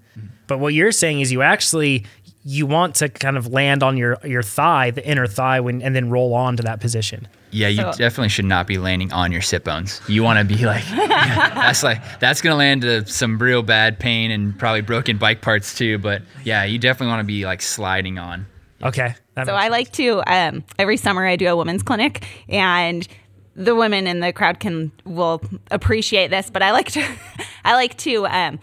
But 0.47 0.59
what 0.59 0.75
you're 0.75 0.93
saying 0.93 1.21
is 1.21 1.33
you 1.33 1.43
actually 1.43 2.05
you 2.45 2.65
want 2.67 2.95
to 2.97 3.09
kind 3.09 3.37
of 3.37 3.49
land 3.49 3.83
on 3.83 3.97
your 3.97 4.19
your 4.23 4.43
thigh, 4.43 4.91
the 4.93 5.05
inner 5.05 5.27
thigh 5.27 5.61
when 5.61 5.81
and 5.83 5.97
then 5.97 6.11
roll 6.11 6.33
on 6.35 6.57
to 6.59 6.63
that 6.65 6.79
position. 6.81 7.27
yeah 7.51 7.69
you 7.69 7.81
So- 7.83 7.93
definitely 7.93 8.29
should 8.29 8.45
not 8.45 8.67
be 8.67 8.77
landing 8.79 9.13
on 9.13 9.33
your 9.33 9.41
sit 9.41 9.65
bones 9.65 10.01
you 10.07 10.23
want 10.23 10.39
to 10.39 10.45
be 10.45 10.65
like 10.67 10.85
that's 10.91 11.83
like 11.83 12.01
that's 12.21 12.43
gonna 12.43 12.57
land 12.57 12.83
to 12.83 13.07
some 13.07 13.39
real 13.39 13.63
bad 13.63 13.99
pain 13.99 14.31
and 14.31 14.57
probably 14.59 14.83
broken 14.83 15.17
bike 15.17 15.41
parts 15.41 15.75
too 15.77 15.97
but 15.99 16.23
yeah 16.45 16.65
you 16.65 16.79
definitely 16.79 17.09
want 17.09 17.21
to 17.21 17.25
be 17.27 17.45
like 17.47 17.63
sliding 17.63 18.19
on 18.19 18.47
Okay. 18.83 19.15
So 19.45 19.55
I 19.55 19.69
like 19.69 19.93
to 19.93 20.23
um, 20.27 20.65
every 20.79 20.97
summer 20.97 21.27
I 21.27 21.37
do 21.37 21.47
a 21.47 21.57
women's 21.57 21.83
clinic, 21.83 22.25
and 22.49 23.07
the 23.55 23.75
women 23.75 24.07
in 24.07 24.21
the 24.21 24.33
crowd 24.33 24.61
can 24.61 24.93
will 25.05 25.43
appreciate 25.71 26.29
this. 26.29 26.51
But 26.51 26.63
I 26.63 26.73
like 26.73 26.91
to 26.93 27.07
I 27.65 27.75
like 27.75 27.97
to 27.99 28.27
um, 28.27 28.59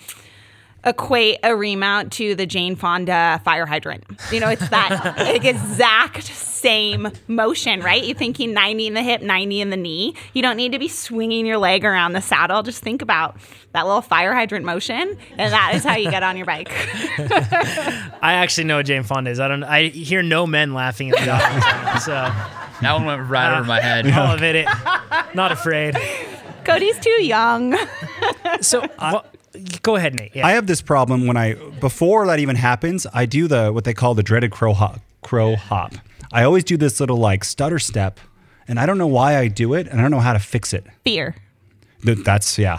equate 0.86 1.38
a 1.44 1.56
remount 1.56 2.12
to 2.14 2.36
the 2.36 2.46
Jane 2.46 2.76
Fonda 2.76 3.42
fire 3.44 3.66
hydrant. 3.66 4.04
You 4.32 4.40
know, 4.40 4.50
it's 4.50 4.68
that 4.70 5.16
like, 5.18 5.46
exact 5.46 6.24
same 6.24 7.10
motion, 7.28 7.82
right? 7.82 8.04
You're 8.04 8.18
thinking 8.18 8.54
90 8.54 8.88
in 8.88 8.94
the 8.94 9.04
hip, 9.04 9.22
90 9.22 9.62
in 9.62 9.70
the 9.70 9.78
knee. 9.78 10.16
You 10.34 10.42
don't 10.42 10.58
need 10.58 10.72
to 10.72 10.80
be 10.80 10.88
swinging 10.88 11.46
your 11.46 11.58
leg 11.58 11.86
around 11.86 12.14
the 12.14 12.22
saddle. 12.22 12.64
Just 12.64 12.82
think 12.84 13.02
about 13.02 13.38
that 13.74 13.86
little 13.86 14.02
fire 14.02 14.34
hydrant 14.34 14.66
motion, 14.66 15.18
and 15.38 15.54
that 15.54 15.74
is 15.76 15.84
how 15.84 15.96
you 15.96 16.10
get 16.12 16.24
on 16.24 16.38
your 16.38 16.46
bike. 16.46 16.70
I 18.22 18.34
actually 18.34 18.66
know 18.66 18.78
what 18.78 18.86
Jane 18.86 19.04
Fonda 19.04 19.32
is. 19.32 19.40
I 19.40 19.48
don't. 19.48 19.64
I 19.64 19.88
hear 19.88 20.22
no 20.22 20.46
men 20.48 20.74
laughing 20.74 21.10
at 21.12 21.18
the 21.18 21.32
audience. 21.32 22.06
so 22.06 22.12
that 22.12 22.94
one 22.94 23.06
went 23.06 23.30
right 23.30 23.58
over 23.58 23.66
my 23.66 23.82
head 23.82 24.08
I'll 24.08 24.36
admit 24.36 24.56
it. 24.56 24.68
Not 25.34 25.52
afraid. 25.52 25.98
Cody's 26.64 26.98
too 27.00 27.24
young. 27.24 27.76
So 28.62 28.82
wha- 29.00 29.24
go 29.82 29.96
ahead, 29.96 30.16
Nate. 30.16 30.36
Yeah. 30.36 30.46
I 30.48 30.52
have 30.52 30.68
this 30.68 30.82
problem 30.82 31.28
when 31.28 31.38
I 31.38 31.54
before 31.80 32.26
that 32.28 32.40
even 32.40 32.56
happens, 32.56 33.06
I 33.14 33.26
do 33.26 33.48
the 33.48 33.72
what 33.72 33.84
they 33.84 33.94
call 33.94 34.16
the 34.16 34.24
dreaded 34.24 34.52
crow 34.52 34.74
hop. 34.74 35.00
Crow 35.22 35.56
hop. 35.56 35.94
I 36.32 36.44
always 36.44 36.64
do 36.64 36.78
this 36.78 37.00
little 37.00 37.18
like 37.18 37.44
stutter 37.44 37.80
step, 37.80 38.20
and 38.68 38.80
I 38.80 38.86
don't 38.86 38.98
know 38.98 39.08
why 39.08 39.38
I 39.38 39.48
do 39.48 39.74
it, 39.74 39.88
and 39.88 40.00
I 40.00 40.02
don't 40.02 40.12
know 40.12 40.20
how 40.20 40.34
to 40.34 40.40
fix 40.40 40.74
it. 40.74 40.86
Fear. 41.04 41.36
Th- 42.04 42.18
That's 42.18 42.58
yeah. 42.58 42.78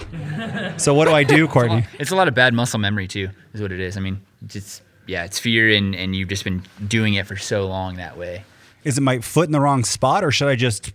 So 0.76 0.93
what 0.95 1.07
do 1.07 1.12
I 1.14 1.23
do, 1.25 1.47
Courtney? 1.54 1.85
It's 1.99 2.11
a 2.11 2.16
lot 2.16 2.28
of 2.28 2.35
bad 2.35 2.52
muscle 2.54 2.78
memory 2.78 3.09
too, 3.09 3.28
is 3.52 3.62
what 3.62 3.73
it 3.73 3.81
is. 3.81 3.97
I 3.97 4.00
mean, 4.00 4.21
just 4.47 4.83
yeah, 5.07 5.25
it's 5.25 5.38
fear 5.38 5.71
and 5.71 5.95
and 5.95 6.14
you've 6.14 6.28
just 6.28 6.45
been 6.45 6.62
doing 6.87 7.14
it 7.14 7.26
for 7.26 7.37
so 7.37 7.66
long 7.66 7.97
that 7.97 8.19
way. 8.19 8.45
Is 8.83 8.99
it 8.99 9.00
my 9.00 9.21
foot 9.21 9.47
in 9.47 9.52
the 9.52 9.61
wrong 9.61 9.85
spot, 9.85 10.25
or 10.25 10.31
should 10.31 10.49
I 10.49 10.57
just 10.57 10.93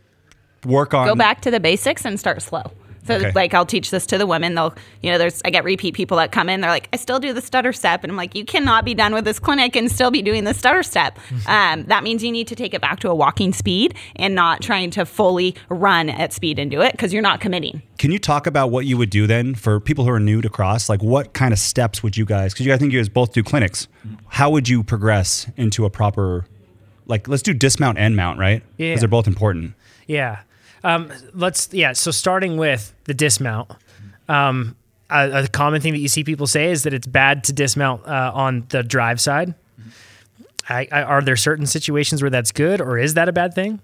work 0.65 0.93
on? 0.93 1.07
go 1.07 1.15
back 1.15 1.41
to 1.41 1.51
the 1.51 1.59
basics 1.59 2.05
and 2.05 2.19
start 2.19 2.41
slow. 2.41 2.71
So 3.09 3.15
Okay. 3.15 3.31
like 3.35 3.53
I'll 3.53 3.65
teach 3.65 3.89
this 3.91 4.05
to 4.07 4.17
the 4.17 4.25
women. 4.27 4.55
They'll 4.55 4.73
you 5.01 5.11
know 5.11 5.17
there's 5.17 5.41
I 5.43 5.49
get 5.49 5.63
repeat 5.63 5.95
people 5.95 6.17
that 6.17 6.31
come 6.31 6.47
in. 6.49 6.61
They're 6.61 6.69
like 6.69 6.89
I 6.93 6.97
still 6.97 7.19
do 7.19 7.33
the 7.33 7.41
stutter 7.41 7.73
step, 7.73 8.03
and 8.03 8.11
I'm 8.11 8.17
like 8.17 8.35
you 8.35 8.45
cannot 8.45 8.85
be 8.85 8.93
done 8.93 9.13
with 9.13 9.25
this 9.25 9.39
clinic 9.39 9.75
and 9.75 9.91
still 9.91 10.11
be 10.11 10.21
doing 10.21 10.43
the 10.43 10.53
stutter 10.53 10.83
step. 10.83 11.17
um, 11.47 11.83
that 11.85 12.03
means 12.03 12.23
you 12.23 12.31
need 12.31 12.47
to 12.47 12.55
take 12.55 12.73
it 12.73 12.81
back 12.81 12.99
to 13.01 13.09
a 13.09 13.15
walking 13.15 13.51
speed 13.53 13.95
and 14.15 14.35
not 14.35 14.61
trying 14.61 14.91
to 14.91 15.05
fully 15.05 15.55
run 15.69 16.09
at 16.09 16.33
speed 16.33 16.59
and 16.59 16.69
do 16.71 16.81
it 16.81 16.91
because 16.93 17.11
you're 17.13 17.21
not 17.23 17.39
committing. 17.41 17.81
Can 17.97 18.11
you 18.11 18.19
talk 18.19 18.47
about 18.47 18.71
what 18.71 18.85
you 18.85 18.97
would 18.97 19.09
do 19.09 19.27
then 19.27 19.55
for 19.55 19.79
people 19.79 20.05
who 20.05 20.11
are 20.11 20.19
new 20.21 20.41
to 20.41 20.49
cross? 20.49 20.87
Like, 20.87 21.01
what 21.03 21.33
kind 21.33 21.51
of 21.51 21.59
steps 21.59 22.01
would 22.01 22.15
you 22.15 22.23
guys? 22.25 22.53
Because 22.53 22.65
you 22.65 22.71
guys 22.71 22.79
think 22.79 22.93
you 22.93 22.99
guys 22.99 23.09
both 23.09 23.33
do 23.33 23.43
clinics. 23.43 23.87
How 24.27 24.49
would 24.51 24.69
you 24.69 24.83
progress 24.83 25.47
into 25.57 25.83
a 25.85 25.89
proper? 25.89 26.45
Like, 27.07 27.27
let's 27.27 27.41
do 27.41 27.53
dismount 27.53 27.97
and 27.97 28.15
mount, 28.15 28.39
right? 28.39 28.61
Yeah. 28.77 28.89
Because 28.91 29.01
they're 29.01 29.09
both 29.09 29.27
important. 29.27 29.73
Yeah. 30.07 30.39
Um, 30.83 31.11
let's 31.33 31.69
yeah. 31.73 31.93
So 31.93 32.11
starting 32.11 32.57
with 32.57 32.93
the 33.05 33.13
dismount, 33.13 33.71
um, 34.27 34.75
a, 35.09 35.43
a 35.43 35.47
common 35.47 35.81
thing 35.81 35.93
that 35.93 35.99
you 35.99 36.07
see 36.07 36.23
people 36.23 36.47
say 36.47 36.71
is 36.71 36.83
that 36.83 36.93
it's 36.93 37.07
bad 37.07 37.43
to 37.45 37.53
dismount 37.53 38.05
uh, 38.07 38.31
on 38.33 38.65
the 38.69 38.83
drive 38.83 39.19
side. 39.19 39.53
I, 40.69 40.87
I, 40.91 41.01
are 41.01 41.21
there 41.21 41.35
certain 41.35 41.65
situations 41.65 42.21
where 42.21 42.29
that's 42.29 42.51
good, 42.51 42.79
or 42.79 42.97
is 42.97 43.15
that 43.15 43.27
a 43.27 43.31
bad 43.31 43.55
thing? 43.55 43.79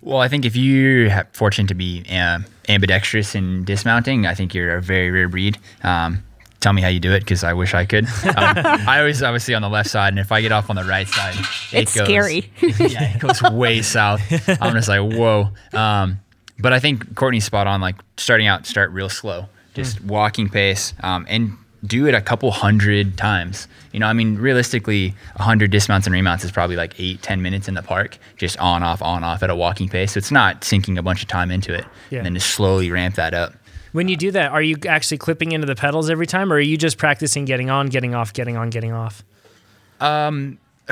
Well, 0.00 0.18
I 0.18 0.28
think 0.28 0.44
if 0.44 0.56
you're 0.56 1.24
fortunate 1.32 1.68
to 1.68 1.74
be 1.74 2.04
um, 2.10 2.46
ambidextrous 2.68 3.34
in 3.34 3.64
dismounting, 3.64 4.26
I 4.26 4.34
think 4.34 4.54
you're 4.54 4.76
a 4.76 4.82
very 4.82 5.10
rare 5.10 5.28
breed. 5.28 5.58
Um, 5.82 6.22
tell 6.60 6.72
me 6.72 6.80
how 6.80 6.88
you 6.88 7.00
do 7.00 7.12
it 7.12 7.20
because 7.20 7.44
I 7.44 7.52
wish 7.52 7.74
I 7.74 7.84
could. 7.84 8.06
Um, 8.06 8.12
I 8.36 8.98
always 9.00 9.22
obviously 9.22 9.54
on 9.54 9.60
the 9.62 9.68
left 9.68 9.90
side, 9.90 10.14
and 10.14 10.18
if 10.18 10.32
I 10.32 10.40
get 10.40 10.50
off 10.50 10.70
on 10.70 10.76
the 10.76 10.84
right 10.84 11.06
side, 11.06 11.34
it 11.72 11.82
It's 11.82 11.94
goes, 11.94 12.06
scary. 12.06 12.50
yeah, 12.62 13.14
it 13.14 13.20
goes 13.20 13.42
way 13.42 13.82
south. 13.82 14.22
I'm 14.62 14.72
just 14.74 14.88
like 14.88 15.00
whoa. 15.00 15.50
Um, 15.74 16.20
but 16.58 16.72
I 16.72 16.78
think 16.78 17.14
Courtney's 17.14 17.44
spot 17.44 17.66
on. 17.66 17.80
Like 17.80 17.96
starting 18.16 18.46
out, 18.46 18.66
start 18.66 18.90
real 18.90 19.08
slow, 19.08 19.46
just 19.74 20.00
walking 20.02 20.48
pace, 20.48 20.94
um, 21.02 21.26
and 21.28 21.56
do 21.86 22.06
it 22.06 22.14
a 22.14 22.20
couple 22.20 22.50
hundred 22.50 23.16
times. 23.16 23.68
You 23.92 24.00
know, 24.00 24.06
I 24.06 24.12
mean, 24.12 24.36
realistically, 24.36 25.10
100 25.36 25.70
dismounts 25.70 26.06
and 26.06 26.14
remounts 26.14 26.44
is 26.44 26.50
probably 26.50 26.76
like 26.76 26.98
eight, 26.98 27.22
10 27.22 27.42
minutes 27.42 27.68
in 27.68 27.74
the 27.74 27.82
park, 27.82 28.18
just 28.36 28.58
on, 28.58 28.82
off, 28.82 29.02
on, 29.02 29.22
off 29.22 29.42
at 29.42 29.50
a 29.50 29.54
walking 29.54 29.88
pace. 29.88 30.12
So 30.12 30.18
it's 30.18 30.30
not 30.30 30.64
sinking 30.64 30.98
a 30.98 31.02
bunch 31.02 31.22
of 31.22 31.28
time 31.28 31.50
into 31.50 31.74
it. 31.74 31.84
Yeah. 32.10 32.18
And 32.18 32.26
then 32.26 32.34
just 32.34 32.50
slowly 32.50 32.90
ramp 32.90 33.16
that 33.16 33.34
up. 33.34 33.54
When 33.92 34.08
you 34.08 34.16
do 34.16 34.32
that, 34.32 34.50
are 34.50 34.62
you 34.62 34.76
actually 34.88 35.18
clipping 35.18 35.52
into 35.52 35.66
the 35.66 35.76
pedals 35.76 36.10
every 36.10 36.26
time, 36.26 36.52
or 36.52 36.56
are 36.56 36.60
you 36.60 36.76
just 36.76 36.98
practicing 36.98 37.44
getting 37.44 37.70
on, 37.70 37.88
getting 37.88 38.14
off, 38.14 38.32
getting 38.32 38.56
on, 38.56 38.70
getting 38.70 38.92
off? 38.92 39.22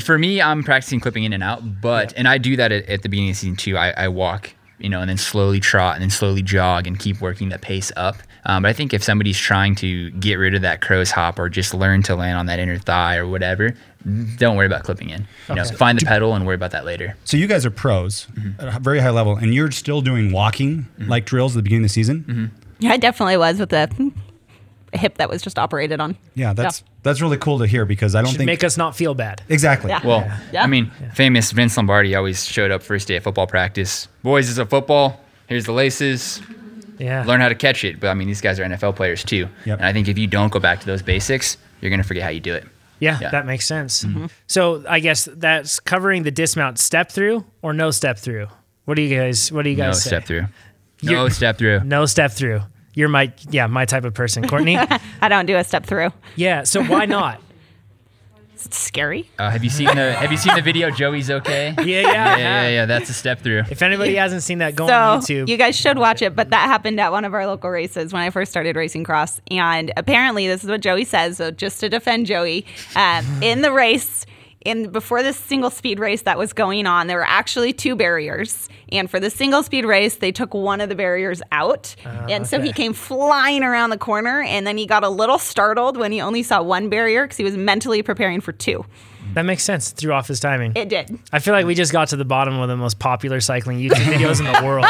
For 0.00 0.18
me, 0.18 0.40
I'm 0.40 0.62
practicing 0.62 1.00
clipping 1.00 1.24
in 1.24 1.32
and 1.32 1.42
out, 1.42 1.80
but, 1.80 2.14
and 2.16 2.28
I 2.28 2.38
do 2.38 2.56
that 2.56 2.70
at, 2.70 2.88
at 2.88 3.02
the 3.02 3.08
beginning 3.08 3.30
of 3.30 3.36
season 3.36 3.56
two. 3.56 3.76
I, 3.76 3.90
I 3.90 4.08
walk, 4.08 4.54
you 4.82 4.88
know, 4.90 5.00
and 5.00 5.08
then 5.08 5.16
slowly 5.16 5.60
trot 5.60 5.94
and 5.94 6.02
then 6.02 6.10
slowly 6.10 6.42
jog 6.42 6.86
and 6.86 6.98
keep 6.98 7.20
working 7.20 7.48
the 7.48 7.58
pace 7.58 7.90
up. 7.96 8.16
Um, 8.44 8.64
but 8.64 8.70
I 8.70 8.72
think 8.72 8.92
if 8.92 9.04
somebody's 9.04 9.38
trying 9.38 9.76
to 9.76 10.10
get 10.10 10.34
rid 10.34 10.54
of 10.54 10.62
that 10.62 10.80
crow's 10.80 11.12
hop 11.12 11.38
or 11.38 11.48
just 11.48 11.72
learn 11.72 12.02
to 12.02 12.16
land 12.16 12.36
on 12.36 12.46
that 12.46 12.58
inner 12.58 12.76
thigh 12.76 13.16
or 13.16 13.26
whatever, 13.28 13.74
don't 14.36 14.56
worry 14.56 14.66
about 14.66 14.82
clipping 14.82 15.10
in. 15.10 15.28
You 15.48 15.54
know, 15.54 15.64
find 15.64 15.96
the 15.98 16.04
pedal 16.04 16.34
and 16.34 16.44
worry 16.44 16.56
about 16.56 16.72
that 16.72 16.84
later. 16.84 17.16
So 17.24 17.36
you 17.36 17.46
guys 17.46 17.64
are 17.64 17.70
pros 17.70 18.26
Mm-hmm. 18.34 18.60
at 18.60 18.76
a 18.76 18.80
very 18.80 18.98
high 18.98 19.10
level, 19.10 19.36
and 19.36 19.54
you're 19.54 19.70
still 19.70 20.00
doing 20.00 20.32
walking 20.32 20.88
like 20.98 21.24
drills 21.24 21.54
at 21.54 21.60
the 21.60 21.62
beginning 21.62 21.84
of 21.84 21.90
the 21.90 21.94
season. 21.94 22.24
Mm-hmm. 22.28 22.44
Yeah, 22.80 22.92
I 22.92 22.96
definitely 22.96 23.36
was 23.36 23.60
with 23.60 23.68
the 23.70 24.12
hip 24.92 25.16
that 25.18 25.28
was 25.28 25.42
just 25.42 25.58
operated 25.58 26.00
on. 26.00 26.16
Yeah, 26.34 26.52
that's 26.52 26.82
that's 27.02 27.20
really 27.20 27.36
cool 27.38 27.58
to 27.60 27.66
hear 27.66 27.84
because 27.84 28.14
I 28.14 28.22
don't 28.22 28.30
Should 28.30 28.38
think 28.38 28.46
make 28.46 28.62
us 28.64 28.76
not 28.76 28.94
feel 28.96 29.14
bad. 29.14 29.42
exactly. 29.48 29.90
Yeah. 29.90 30.06
Well, 30.06 30.30
Yeah. 30.52 30.62
I 30.62 30.66
mean, 30.66 30.90
famous 31.14 31.50
Vince 31.52 31.76
Lombardi 31.76 32.14
always 32.14 32.44
showed 32.44 32.70
up 32.70 32.82
first 32.82 33.08
day 33.08 33.16
of 33.16 33.24
football 33.24 33.46
practice. 33.46 34.08
Boys, 34.22 34.48
it's 34.48 34.58
a 34.58 34.66
football. 34.66 35.20
Here's 35.48 35.64
the 35.66 35.72
laces. 35.72 36.40
Yeah. 36.98 37.24
Learn 37.24 37.40
how 37.40 37.48
to 37.48 37.54
catch 37.54 37.84
it. 37.84 37.98
But 37.98 38.08
I 38.10 38.14
mean, 38.14 38.28
these 38.28 38.40
guys 38.40 38.60
are 38.60 38.64
NFL 38.64 38.94
players 38.94 39.24
too. 39.24 39.48
Yep. 39.64 39.78
And 39.78 39.86
I 39.86 39.92
think 39.92 40.08
if 40.08 40.16
you 40.18 40.26
don't 40.26 40.52
go 40.52 40.60
back 40.60 40.80
to 40.80 40.86
those 40.86 41.02
basics, 41.02 41.56
you're 41.80 41.90
going 41.90 42.00
to 42.02 42.06
forget 42.06 42.22
how 42.22 42.28
you 42.30 42.40
do 42.40 42.54
it. 42.54 42.64
Yeah, 43.00 43.18
Yeah. 43.20 43.30
that 43.30 43.46
makes 43.46 43.66
sense. 43.66 44.04
Mm-hmm. 44.04 44.16
Mm-hmm. 44.18 44.26
So 44.46 44.84
I 44.88 45.00
guess 45.00 45.28
that's 45.32 45.80
covering 45.80 46.22
the 46.22 46.30
dismount 46.30 46.78
step 46.78 47.10
through 47.10 47.44
or 47.62 47.72
no 47.72 47.90
step 47.90 48.18
through. 48.18 48.46
What 48.84 48.94
do 48.94 49.02
you 49.02 49.16
guys? 49.18 49.50
What 49.50 49.62
do 49.62 49.70
you 49.70 49.76
No 49.76 49.86
guys 49.86 50.02
say? 50.04 50.08
step 50.10 50.24
through. 50.26 50.42
No 51.02 51.10
You're- 51.22 51.30
step 51.30 51.58
through. 51.58 51.80
No 51.84 52.06
step 52.06 52.30
through. 52.30 52.62
You're 52.94 53.08
my 53.08 53.32
yeah 53.50 53.66
my 53.66 53.84
type 53.84 54.04
of 54.04 54.14
person, 54.14 54.46
Courtney. 54.48 54.76
I 55.20 55.28
don't 55.28 55.46
do 55.46 55.56
a 55.56 55.64
step 55.64 55.86
through. 55.86 56.10
yeah. 56.36 56.64
So 56.64 56.82
why 56.84 57.06
not? 57.06 57.40
It's 58.64 58.78
scary. 58.78 59.28
Uh, 59.40 59.50
have 59.50 59.64
you 59.64 59.70
seen 59.70 59.88
the 59.88 60.12
Have 60.12 60.30
you 60.30 60.36
seen 60.38 60.54
the 60.54 60.62
video? 60.62 60.88
Joey's 60.88 61.32
okay. 61.32 61.74
Yeah, 61.78 61.84
yeah, 61.84 62.12
Yeah, 62.12 62.36
yeah, 62.36 62.68
yeah. 62.68 62.86
That's 62.86 63.10
a 63.10 63.12
step 63.12 63.40
through. 63.40 63.64
If 63.70 63.82
anybody 63.82 64.14
hasn't 64.14 64.44
seen 64.44 64.58
that, 64.58 64.76
go 64.76 64.86
so 64.86 64.94
on 64.94 65.20
YouTube. 65.20 65.48
you 65.48 65.56
guys 65.56 65.74
should 65.74 65.98
watch 65.98 66.22
it. 66.22 66.36
But 66.36 66.50
that 66.50 66.66
happened 66.68 67.00
at 67.00 67.10
one 67.10 67.24
of 67.24 67.34
our 67.34 67.44
local 67.48 67.70
races 67.70 68.12
when 68.12 68.22
I 68.22 68.30
first 68.30 68.52
started 68.52 68.76
racing 68.76 69.02
cross, 69.02 69.40
and 69.50 69.92
apparently 69.96 70.46
this 70.46 70.62
is 70.62 70.70
what 70.70 70.80
Joey 70.80 71.04
says. 71.04 71.38
So 71.38 71.50
just 71.50 71.80
to 71.80 71.88
defend 71.88 72.26
Joey, 72.26 72.64
um, 72.94 73.24
in 73.42 73.62
the 73.62 73.72
race. 73.72 74.26
In 74.64 74.90
before 74.90 75.22
this 75.22 75.36
single 75.36 75.70
speed 75.70 75.98
race 75.98 76.22
that 76.22 76.38
was 76.38 76.52
going 76.52 76.86
on, 76.86 77.06
there 77.06 77.16
were 77.16 77.26
actually 77.26 77.72
two 77.72 77.96
barriers, 77.96 78.68
and 78.90 79.10
for 79.10 79.18
the 79.18 79.30
single 79.30 79.62
speed 79.62 79.84
race, 79.84 80.16
they 80.16 80.30
took 80.30 80.54
one 80.54 80.80
of 80.80 80.88
the 80.88 80.94
barriers 80.94 81.42
out, 81.50 81.96
ah, 82.06 82.26
and 82.28 82.46
so 82.46 82.60
he 82.60 82.72
came 82.72 82.92
flying 82.92 83.64
around 83.64 83.90
the 83.90 83.98
corner, 83.98 84.42
and 84.42 84.66
then 84.66 84.76
he 84.76 84.86
got 84.86 85.02
a 85.02 85.08
little 85.08 85.38
startled 85.38 85.96
when 85.96 86.12
he 86.12 86.20
only 86.20 86.42
saw 86.42 86.62
one 86.62 86.88
barrier 86.88 87.24
because 87.24 87.36
he 87.36 87.44
was 87.44 87.56
mentally 87.56 88.02
preparing 88.02 88.40
for 88.40 88.52
two. 88.52 88.84
That 89.34 89.42
makes 89.42 89.62
sense. 89.64 89.90
Threw 89.90 90.12
off 90.12 90.28
his 90.28 90.40
timing. 90.40 90.72
It 90.76 90.88
did. 90.88 91.18
I 91.32 91.38
feel 91.38 91.54
like 91.54 91.66
we 91.66 91.74
just 91.74 91.92
got 91.92 92.08
to 92.08 92.16
the 92.16 92.24
bottom 92.24 92.58
of 92.58 92.68
the 92.68 92.76
most 92.76 92.98
popular 92.98 93.40
cycling 93.40 93.78
YouTube 93.78 93.90
videos 94.12 94.38
in 94.40 94.46
the 94.52 94.66
world. 94.66 94.84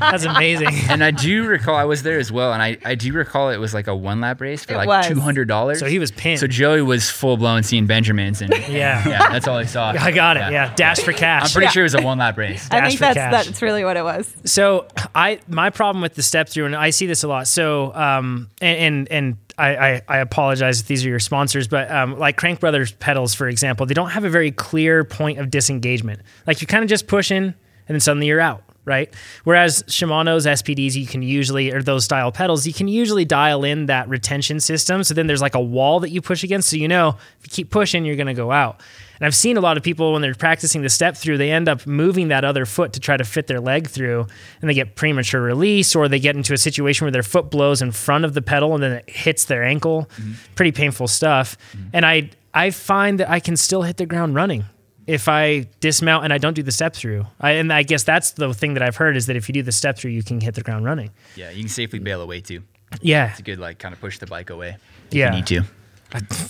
That's 0.00 0.24
amazing. 0.24 0.68
And 0.88 1.02
I 1.02 1.10
do 1.10 1.44
recall 1.46 1.74
I 1.76 1.84
was 1.84 2.02
there 2.02 2.18
as 2.18 2.30
well, 2.32 2.52
and 2.52 2.62
I, 2.62 2.76
I 2.84 2.94
do 2.94 3.12
recall 3.12 3.50
it 3.50 3.58
was 3.58 3.74
like 3.74 3.86
a 3.86 3.94
one 3.96 4.20
lap 4.20 4.40
race 4.40 4.64
for 4.64 4.74
It 4.74 4.76
like 4.78 4.88
was. 4.88 5.06
two 5.08 5.20
hundred 5.20 5.48
dollars. 5.48 5.78
So 5.78 5.86
he 5.86 5.98
was 5.98 6.10
pinned. 6.10 6.40
So 6.40 6.46
Joey 6.46 6.82
was 6.82 7.10
full 7.10 7.36
blown 7.36 7.62
seeing 7.62 7.86
Benjamins, 7.86 8.40
and 8.42 8.50
Yeah. 8.68 9.06
yeah, 9.08 9.30
that's 9.30 9.46
all 9.48 9.58
he 9.58 9.66
saw. 9.66 9.90
I 9.98 10.10
got 10.12 10.36
it. 10.36 10.52
Yeah. 10.52 10.74
Dash 10.74 11.00
for 11.00 11.12
cash. 11.12 11.44
I'm 11.44 11.50
pretty 11.50 11.66
Yeah. 11.66 11.70
sure 11.70 11.82
it 11.82 11.86
was 11.92 11.94
a 11.94 12.02
one 12.02 12.18
lap 12.18 12.36
race. 12.38 12.68
I 12.70 12.80
Dash 12.80 12.88
think 12.90 13.00
that's 13.00 13.14
cash. 13.16 13.46
that's 13.46 13.62
really 13.62 13.84
what 13.84 13.96
it 13.96 14.04
was. 14.04 14.34
So 14.44 14.86
I 15.14 15.40
my 15.48 15.70
problem 15.70 16.02
with 16.02 16.14
the 16.14 16.22
step 16.22 16.48
through, 16.48 16.66
and 16.66 16.76
I 16.76 16.90
see 16.90 17.06
this 17.06 17.22
a 17.24 17.28
lot. 17.28 17.46
So 17.48 17.94
um 17.94 18.48
and 18.60 18.78
and, 18.78 19.08
and 19.12 19.36
I, 19.58 19.76
I 19.76 20.02
I 20.08 20.18
apologize 20.18 20.80
if 20.80 20.86
these 20.86 21.04
are 21.04 21.08
your 21.08 21.18
sponsors, 21.18 21.68
but 21.68 21.90
um 21.90 22.18
like 22.18 22.36
Crank 22.36 22.60
Brothers 22.60 22.92
pedals, 22.92 23.34
for 23.34 23.48
example, 23.48 23.86
they 23.86 23.94
don't 23.94 24.10
have 24.10 24.24
a 24.24 24.30
very 24.30 24.50
clear 24.50 25.04
point 25.04 25.38
of 25.38 25.50
disengagement. 25.50 26.20
Like 26.46 26.60
you're 26.60 26.66
kind 26.66 26.82
of 26.82 26.90
just 26.90 27.06
pushing, 27.06 27.44
and 27.44 27.54
then 27.88 28.00
suddenly 28.00 28.26
you're 28.26 28.40
out. 28.40 28.62
Right. 28.84 29.12
Whereas 29.42 29.82
Shimano's 29.88 30.46
SPDs, 30.46 30.94
you 30.94 31.08
can 31.08 31.20
usually, 31.20 31.72
or 31.72 31.82
those 31.82 32.04
style 32.04 32.30
pedals, 32.30 32.68
you 32.68 32.72
can 32.72 32.86
usually 32.86 33.24
dial 33.24 33.64
in 33.64 33.86
that 33.86 34.08
retention 34.08 34.60
system. 34.60 35.02
So 35.02 35.12
then 35.12 35.26
there's 35.26 35.42
like 35.42 35.56
a 35.56 35.60
wall 35.60 35.98
that 36.00 36.10
you 36.10 36.22
push 36.22 36.44
against. 36.44 36.70
So 36.70 36.76
you 36.76 36.86
know, 36.86 37.16
if 37.40 37.46
you 37.46 37.50
keep 37.50 37.70
pushing, 37.72 38.04
you're 38.04 38.14
going 38.14 38.28
to 38.28 38.34
go 38.34 38.52
out. 38.52 38.80
And 39.18 39.26
I've 39.26 39.34
seen 39.34 39.56
a 39.56 39.60
lot 39.60 39.76
of 39.76 39.82
people 39.82 40.12
when 40.12 40.22
they're 40.22 40.34
practicing 40.34 40.82
the 40.82 40.88
step 40.88 41.16
through, 41.16 41.38
they 41.38 41.50
end 41.50 41.68
up 41.68 41.86
moving 41.86 42.28
that 42.28 42.44
other 42.44 42.66
foot 42.66 42.92
to 42.94 43.00
try 43.00 43.16
to 43.16 43.24
fit 43.24 43.46
their 43.46 43.60
leg 43.60 43.88
through, 43.88 44.26
and 44.60 44.68
they 44.70 44.74
get 44.74 44.94
premature 44.94 45.40
release, 45.40 45.94
or 45.96 46.08
they 46.08 46.18
get 46.20 46.36
into 46.36 46.52
a 46.52 46.58
situation 46.58 47.04
where 47.04 47.12
their 47.12 47.22
foot 47.22 47.50
blows 47.50 47.80
in 47.82 47.92
front 47.92 48.24
of 48.24 48.34
the 48.34 48.42
pedal 48.42 48.74
and 48.74 48.82
then 48.82 48.92
it 48.92 49.08
hits 49.10 49.46
their 49.46 49.64
ankle. 49.64 50.08
Mm-hmm. 50.16 50.32
Pretty 50.54 50.72
painful 50.72 51.08
stuff. 51.08 51.56
Mm-hmm. 51.72 51.88
And 51.94 52.06
I 52.06 52.30
I 52.54 52.70
find 52.70 53.20
that 53.20 53.30
I 53.30 53.40
can 53.40 53.56
still 53.56 53.82
hit 53.82 53.96
the 53.98 54.06
ground 54.06 54.34
running 54.34 54.64
if 55.06 55.28
I 55.28 55.66
dismount 55.80 56.24
and 56.24 56.32
I 56.32 56.38
don't 56.38 56.54
do 56.54 56.62
the 56.62 56.72
step 56.72 56.94
through. 56.94 57.26
I, 57.40 57.52
and 57.52 57.72
I 57.72 57.82
guess 57.84 58.02
that's 58.02 58.32
the 58.32 58.52
thing 58.54 58.74
that 58.74 58.82
I've 58.82 58.96
heard 58.96 59.16
is 59.16 59.26
that 59.26 59.36
if 59.36 59.48
you 59.48 59.52
do 59.52 59.62
the 59.62 59.72
step 59.72 59.96
through, 59.98 60.10
you 60.12 60.22
can 60.22 60.40
hit 60.40 60.54
the 60.54 60.62
ground 60.62 60.84
running. 60.84 61.10
Yeah, 61.36 61.50
you 61.50 61.60
can 61.60 61.68
safely 61.68 61.98
bail 62.00 62.20
away 62.22 62.40
too. 62.40 62.62
Yeah. 63.02 63.30
It's 63.30 63.40
a 63.40 63.42
good 63.42 63.58
like 63.58 63.78
kind 63.78 63.92
of 63.92 64.00
push 64.00 64.18
the 64.18 64.26
bike 64.26 64.50
away. 64.50 64.76
If 65.08 65.14
Yeah. 65.14 65.30
you 65.30 65.36
need 65.36 65.46
to. 65.48 65.62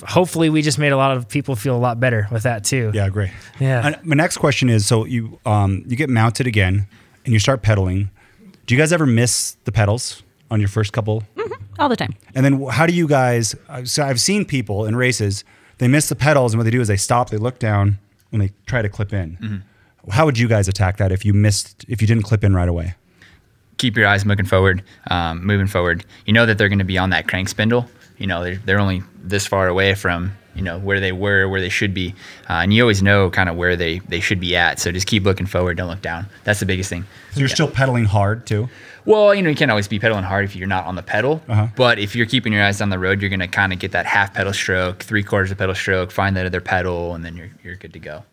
Hopefully, 0.06 0.50
we 0.50 0.62
just 0.62 0.78
made 0.78 0.92
a 0.92 0.96
lot 0.96 1.16
of 1.16 1.28
people 1.28 1.56
feel 1.56 1.76
a 1.76 1.78
lot 1.78 1.98
better 1.98 2.28
with 2.30 2.42
that 2.42 2.64
too. 2.64 2.90
Yeah, 2.94 3.08
great. 3.08 3.30
Yeah. 3.58 3.86
And 3.86 4.04
my 4.04 4.14
next 4.14 4.36
question 4.36 4.68
is: 4.68 4.86
so 4.86 5.04
you 5.04 5.38
um, 5.46 5.82
you 5.86 5.96
get 5.96 6.10
mounted 6.10 6.46
again, 6.46 6.86
and 7.24 7.32
you 7.32 7.38
start 7.38 7.62
pedaling. 7.62 8.10
Do 8.66 8.74
you 8.74 8.80
guys 8.80 8.92
ever 8.92 9.06
miss 9.06 9.56
the 9.64 9.72
pedals 9.72 10.22
on 10.50 10.60
your 10.60 10.68
first 10.68 10.92
couple? 10.92 11.22
All 11.78 11.88
the 11.88 11.96
time. 11.96 12.14
And 12.34 12.44
then 12.44 12.62
how 12.68 12.86
do 12.86 12.94
you 12.94 13.06
guys? 13.06 13.54
So 13.84 14.02
I've 14.04 14.20
seen 14.20 14.44
people 14.44 14.86
in 14.86 14.96
races 14.96 15.44
they 15.78 15.88
miss 15.88 16.08
the 16.08 16.16
pedals, 16.16 16.52
and 16.52 16.58
what 16.58 16.64
they 16.64 16.70
do 16.70 16.80
is 16.80 16.88
they 16.88 16.96
stop, 16.96 17.30
they 17.30 17.36
look 17.36 17.58
down, 17.58 17.98
and 18.32 18.40
they 18.40 18.52
try 18.66 18.82
to 18.82 18.88
clip 18.88 19.12
in. 19.12 19.62
How 20.10 20.24
would 20.24 20.38
you 20.38 20.48
guys 20.48 20.68
attack 20.68 20.98
that 20.98 21.12
if 21.12 21.24
you 21.24 21.32
missed 21.34 21.84
if 21.88 22.00
you 22.00 22.06
didn't 22.06 22.22
clip 22.22 22.44
in 22.44 22.54
right 22.54 22.68
away? 22.68 22.94
keep 23.78 23.96
your 23.96 24.06
eyes 24.06 24.24
looking 24.24 24.46
forward, 24.46 24.82
um, 25.10 25.44
moving 25.44 25.66
forward. 25.66 26.04
You 26.24 26.32
know 26.32 26.46
that 26.46 26.58
they're 26.58 26.68
going 26.68 26.78
to 26.78 26.84
be 26.84 26.98
on 26.98 27.10
that 27.10 27.28
crank 27.28 27.48
spindle. 27.48 27.88
You 28.18 28.26
know 28.26 28.42
they're 28.44 28.56
they're 28.56 28.80
only 28.80 29.02
this 29.22 29.46
far 29.46 29.68
away 29.68 29.94
from 29.94 30.32
you 30.54 30.62
know 30.62 30.78
where 30.78 31.00
they 31.00 31.12
were, 31.12 31.48
where 31.48 31.60
they 31.60 31.68
should 31.68 31.92
be, 31.92 32.14
uh, 32.48 32.54
and 32.54 32.72
you 32.72 32.82
always 32.82 33.02
know 33.02 33.30
kind 33.30 33.48
of 33.48 33.56
where 33.56 33.76
they 33.76 33.98
they 34.00 34.20
should 34.20 34.40
be 34.40 34.56
at. 34.56 34.78
So 34.78 34.90
just 34.90 35.06
keep 35.06 35.24
looking 35.24 35.46
forward. 35.46 35.76
Don't 35.76 35.88
look 35.88 36.02
down. 36.02 36.26
That's 36.44 36.60
the 36.60 36.66
biggest 36.66 36.88
thing. 36.88 37.04
So 37.32 37.40
you're 37.40 37.48
still 37.48 37.68
pedaling 37.70 38.06
hard 38.06 38.46
too. 38.46 38.68
Well, 39.06 39.34
you 39.34 39.40
know, 39.40 39.50
you 39.50 39.56
can't 39.56 39.70
always 39.70 39.88
be 39.88 39.98
pedaling 39.98 40.24
hard 40.24 40.44
if 40.44 40.56
you're 40.56 40.66
not 40.66 40.84
on 40.84 40.96
the 40.96 41.02
pedal. 41.02 41.40
Uh-huh. 41.48 41.68
But 41.76 41.98
if 41.98 42.16
you're 42.16 42.26
keeping 42.26 42.52
your 42.52 42.64
eyes 42.64 42.80
on 42.80 42.90
the 42.90 42.98
road, 42.98 43.20
you're 43.20 43.30
going 43.30 43.40
to 43.40 43.48
kind 43.48 43.72
of 43.72 43.78
get 43.78 43.92
that 43.92 44.04
half 44.04 44.34
pedal 44.34 44.52
stroke, 44.52 45.02
three 45.04 45.22
quarters 45.22 45.52
of 45.52 45.58
pedal 45.58 45.74
stroke, 45.76 46.10
find 46.10 46.36
that 46.36 46.44
other 46.44 46.60
pedal, 46.60 47.14
and 47.14 47.24
then 47.24 47.36
you're 47.36 47.50
you're 47.62 47.76
good 47.76 47.92
to 47.92 47.98
go. 47.98 48.24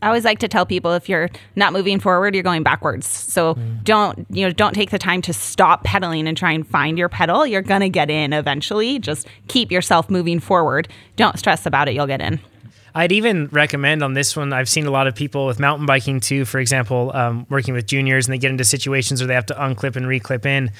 I 0.00 0.08
always 0.08 0.24
like 0.24 0.40
to 0.40 0.48
tell 0.48 0.66
people 0.66 0.92
if 0.92 1.08
you're 1.08 1.28
not 1.54 1.72
moving 1.72 2.00
forward, 2.00 2.34
you're 2.34 2.42
going 2.42 2.64
backwards. 2.64 3.06
So 3.06 3.56
don't 3.84 4.26
you 4.28 4.46
know 4.46 4.52
don't 4.52 4.74
take 4.74 4.90
the 4.90 4.98
time 4.98 5.22
to 5.22 5.32
stop 5.32 5.84
pedaling 5.84 6.26
and 6.26 6.36
try 6.36 6.50
and 6.50 6.66
find 6.66 6.98
your 6.98 7.08
pedal. 7.08 7.46
You're 7.46 7.62
gonna 7.62 7.88
get 7.88 8.10
in 8.10 8.32
eventually. 8.32 8.98
Just 8.98 9.28
keep 9.46 9.70
yourself 9.70 10.10
moving 10.10 10.40
forward. 10.40 10.88
Don't 11.14 11.38
stress 11.38 11.64
about 11.64 11.88
it. 11.88 11.94
You'll 11.94 12.08
get 12.08 12.20
in. 12.20 12.40
I'd 12.94 13.12
even 13.12 13.48
recommend 13.48 14.02
on 14.02 14.12
this 14.12 14.36
one. 14.36 14.52
I've 14.52 14.68
seen 14.68 14.86
a 14.86 14.90
lot 14.90 15.06
of 15.06 15.14
people 15.14 15.46
with 15.46 15.58
mountain 15.58 15.86
biking 15.86 16.20
too. 16.20 16.44
For 16.44 16.58
example, 16.60 17.10
um, 17.14 17.46
working 17.48 17.74
with 17.74 17.86
juniors, 17.86 18.26
and 18.26 18.34
they 18.34 18.38
get 18.38 18.50
into 18.50 18.64
situations 18.64 19.20
where 19.20 19.28
they 19.28 19.34
have 19.34 19.46
to 19.46 19.54
unclip 19.54 19.96
and 19.96 20.06
reclip 20.06 20.44
in. 20.44 20.70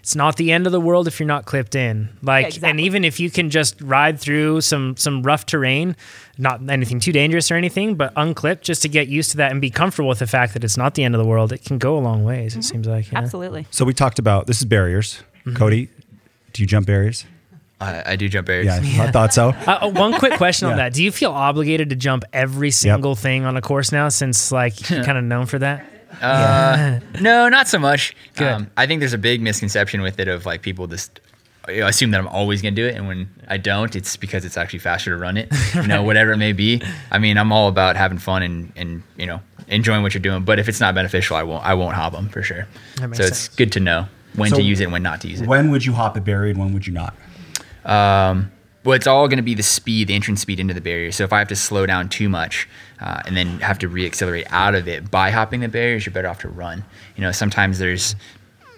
It's 0.00 0.14
not 0.14 0.36
the 0.36 0.52
end 0.52 0.66
of 0.66 0.72
the 0.72 0.80
world 0.80 1.06
if 1.06 1.20
you're 1.20 1.26
not 1.26 1.44
clipped 1.44 1.74
in. 1.74 2.08
Like, 2.22 2.46
and 2.46 2.54
exactly. 2.54 2.82
even 2.82 3.04
if 3.04 3.20
you 3.20 3.30
can 3.30 3.50
just 3.50 3.80
ride 3.80 4.20
through 4.20 4.60
some 4.60 4.96
some 4.96 5.22
rough 5.22 5.46
terrain, 5.46 5.96
not 6.36 6.68
anything 6.68 7.00
too 7.00 7.12
dangerous 7.12 7.50
or 7.50 7.54
anything, 7.54 7.94
but 7.94 8.14
unclip 8.14 8.60
just 8.60 8.82
to 8.82 8.88
get 8.88 9.08
used 9.08 9.30
to 9.30 9.36
that 9.38 9.50
and 9.52 9.60
be 9.60 9.70
comfortable 9.70 10.08
with 10.08 10.18
the 10.18 10.26
fact 10.26 10.54
that 10.54 10.64
it's 10.64 10.76
not 10.76 10.94
the 10.94 11.04
end 11.04 11.14
of 11.14 11.20
the 11.20 11.26
world. 11.26 11.52
It 11.52 11.64
can 11.64 11.78
go 11.78 11.96
a 11.96 12.00
long 12.00 12.24
ways. 12.24 12.56
It 12.56 12.64
seems 12.64 12.86
like. 12.86 13.10
yeah. 13.10 13.18
Absolutely. 13.18 13.66
So 13.70 13.84
we 13.84 13.94
talked 13.94 14.18
about 14.18 14.46
this 14.46 14.58
is 14.58 14.64
barriers. 14.64 15.22
Cody, 15.54 15.88
do 16.52 16.62
you 16.62 16.66
jump 16.66 16.86
barriers? 16.86 17.24
I, 17.82 18.12
I 18.12 18.16
do 18.16 18.28
jump 18.28 18.46
barriers. 18.46 18.66
Yeah, 18.66 19.04
I 19.04 19.10
thought 19.12 19.34
so. 19.34 19.50
Uh, 19.50 19.78
uh, 19.82 19.90
one 19.90 20.14
quick 20.14 20.34
question 20.34 20.68
on 20.68 20.76
that: 20.76 20.92
Do 20.92 21.02
you 21.02 21.10
feel 21.12 21.32
obligated 21.32 21.90
to 21.90 21.96
jump 21.96 22.24
every 22.32 22.70
single 22.70 23.14
thing 23.14 23.44
on 23.44 23.56
a 23.56 23.60
course 23.62 23.92
now, 23.92 24.08
since 24.08 24.52
like 24.52 24.90
you're 24.90 25.04
kind 25.08 25.18
of 25.18 25.24
known 25.24 25.46
for 25.46 25.58
that? 25.58 25.84
No, 27.20 27.48
not 27.48 27.68
so 27.68 27.78
much. 27.78 28.14
Good. 28.36 28.48
Um, 28.48 28.70
I 28.76 28.86
think 28.86 29.00
there's 29.00 29.12
a 29.12 29.18
big 29.18 29.40
misconception 29.40 30.02
with 30.02 30.20
it 30.20 30.28
of 30.28 30.46
like 30.46 30.62
people 30.62 30.86
just 30.86 31.20
you 31.68 31.80
know, 31.80 31.86
assume 31.86 32.10
that 32.10 32.20
I'm 32.20 32.28
always 32.28 32.62
gonna 32.62 32.74
do 32.74 32.86
it, 32.86 32.94
and 32.94 33.06
when 33.06 33.28
I 33.48 33.56
don't, 33.56 33.94
it's 33.94 34.16
because 34.16 34.44
it's 34.44 34.56
actually 34.56 34.80
faster 34.80 35.10
to 35.10 35.16
run 35.16 35.36
it. 35.36 35.52
You 35.74 35.86
know, 35.88 36.02
whatever 36.02 36.32
it 36.32 36.36
may 36.36 36.52
be. 36.52 36.82
I 37.10 37.18
mean, 37.18 37.38
I'm 37.38 37.50
all 37.50 37.68
about 37.68 37.96
having 37.96 38.18
fun 38.18 38.42
and 38.42 38.72
and 38.76 39.02
you 39.16 39.26
know 39.26 39.40
enjoying 39.68 40.02
what 40.02 40.14
you're 40.14 40.20
doing. 40.22 40.44
But 40.44 40.58
if 40.58 40.68
it's 40.68 40.80
not 40.80 40.94
beneficial, 40.94 41.36
I 41.36 41.42
won't 41.42 41.64
I 41.64 41.74
won't 41.74 41.94
hop 41.96 42.12
them 42.12 42.28
for 42.28 42.42
sure. 42.42 42.66
That 42.96 43.08
makes 43.08 43.18
So 43.18 43.24
it's 43.24 43.48
good 43.48 43.72
to 43.72 43.80
know 43.80 44.06
when 44.36 44.50
So 44.50 44.56
to 44.56 44.62
use 44.62 44.80
it 44.80 44.84
and 44.84 44.92
when 44.92 45.02
not 45.02 45.20
to 45.22 45.28
use 45.28 45.40
it. 45.40 45.48
When 45.48 45.70
would 45.70 45.84
you 45.84 45.92
hop 45.92 46.16
a 46.16 46.20
barrier 46.20 46.50
and 46.50 46.58
when 46.58 46.72
would 46.72 46.86
you 46.86 46.92
not? 46.92 47.14
Um, 47.84 48.52
well, 48.84 48.96
it's 48.96 49.06
all 49.06 49.28
going 49.28 49.36
to 49.36 49.44
be 49.44 49.54
the 49.54 49.62
speed, 49.62 50.08
the 50.08 50.14
entrance 50.14 50.40
speed 50.40 50.58
into 50.58 50.74
the 50.74 50.80
barrier. 50.80 51.12
So 51.12 51.22
if 51.24 51.32
I 51.32 51.38
have 51.38 51.48
to 51.48 51.56
slow 51.56 51.86
down 51.86 52.08
too 52.08 52.28
much 52.28 52.68
uh, 53.00 53.22
and 53.26 53.36
then 53.36 53.60
have 53.60 53.78
to 53.80 53.88
reaccelerate 53.88 54.46
out 54.50 54.74
of 54.74 54.88
it 54.88 55.10
by 55.10 55.30
hopping 55.30 55.60
the 55.60 55.68
barriers, 55.68 56.04
you're 56.04 56.12
better 56.12 56.28
off 56.28 56.40
to 56.40 56.48
run. 56.48 56.84
You 57.16 57.22
know, 57.22 57.30
sometimes 57.30 57.78
there's 57.78 58.16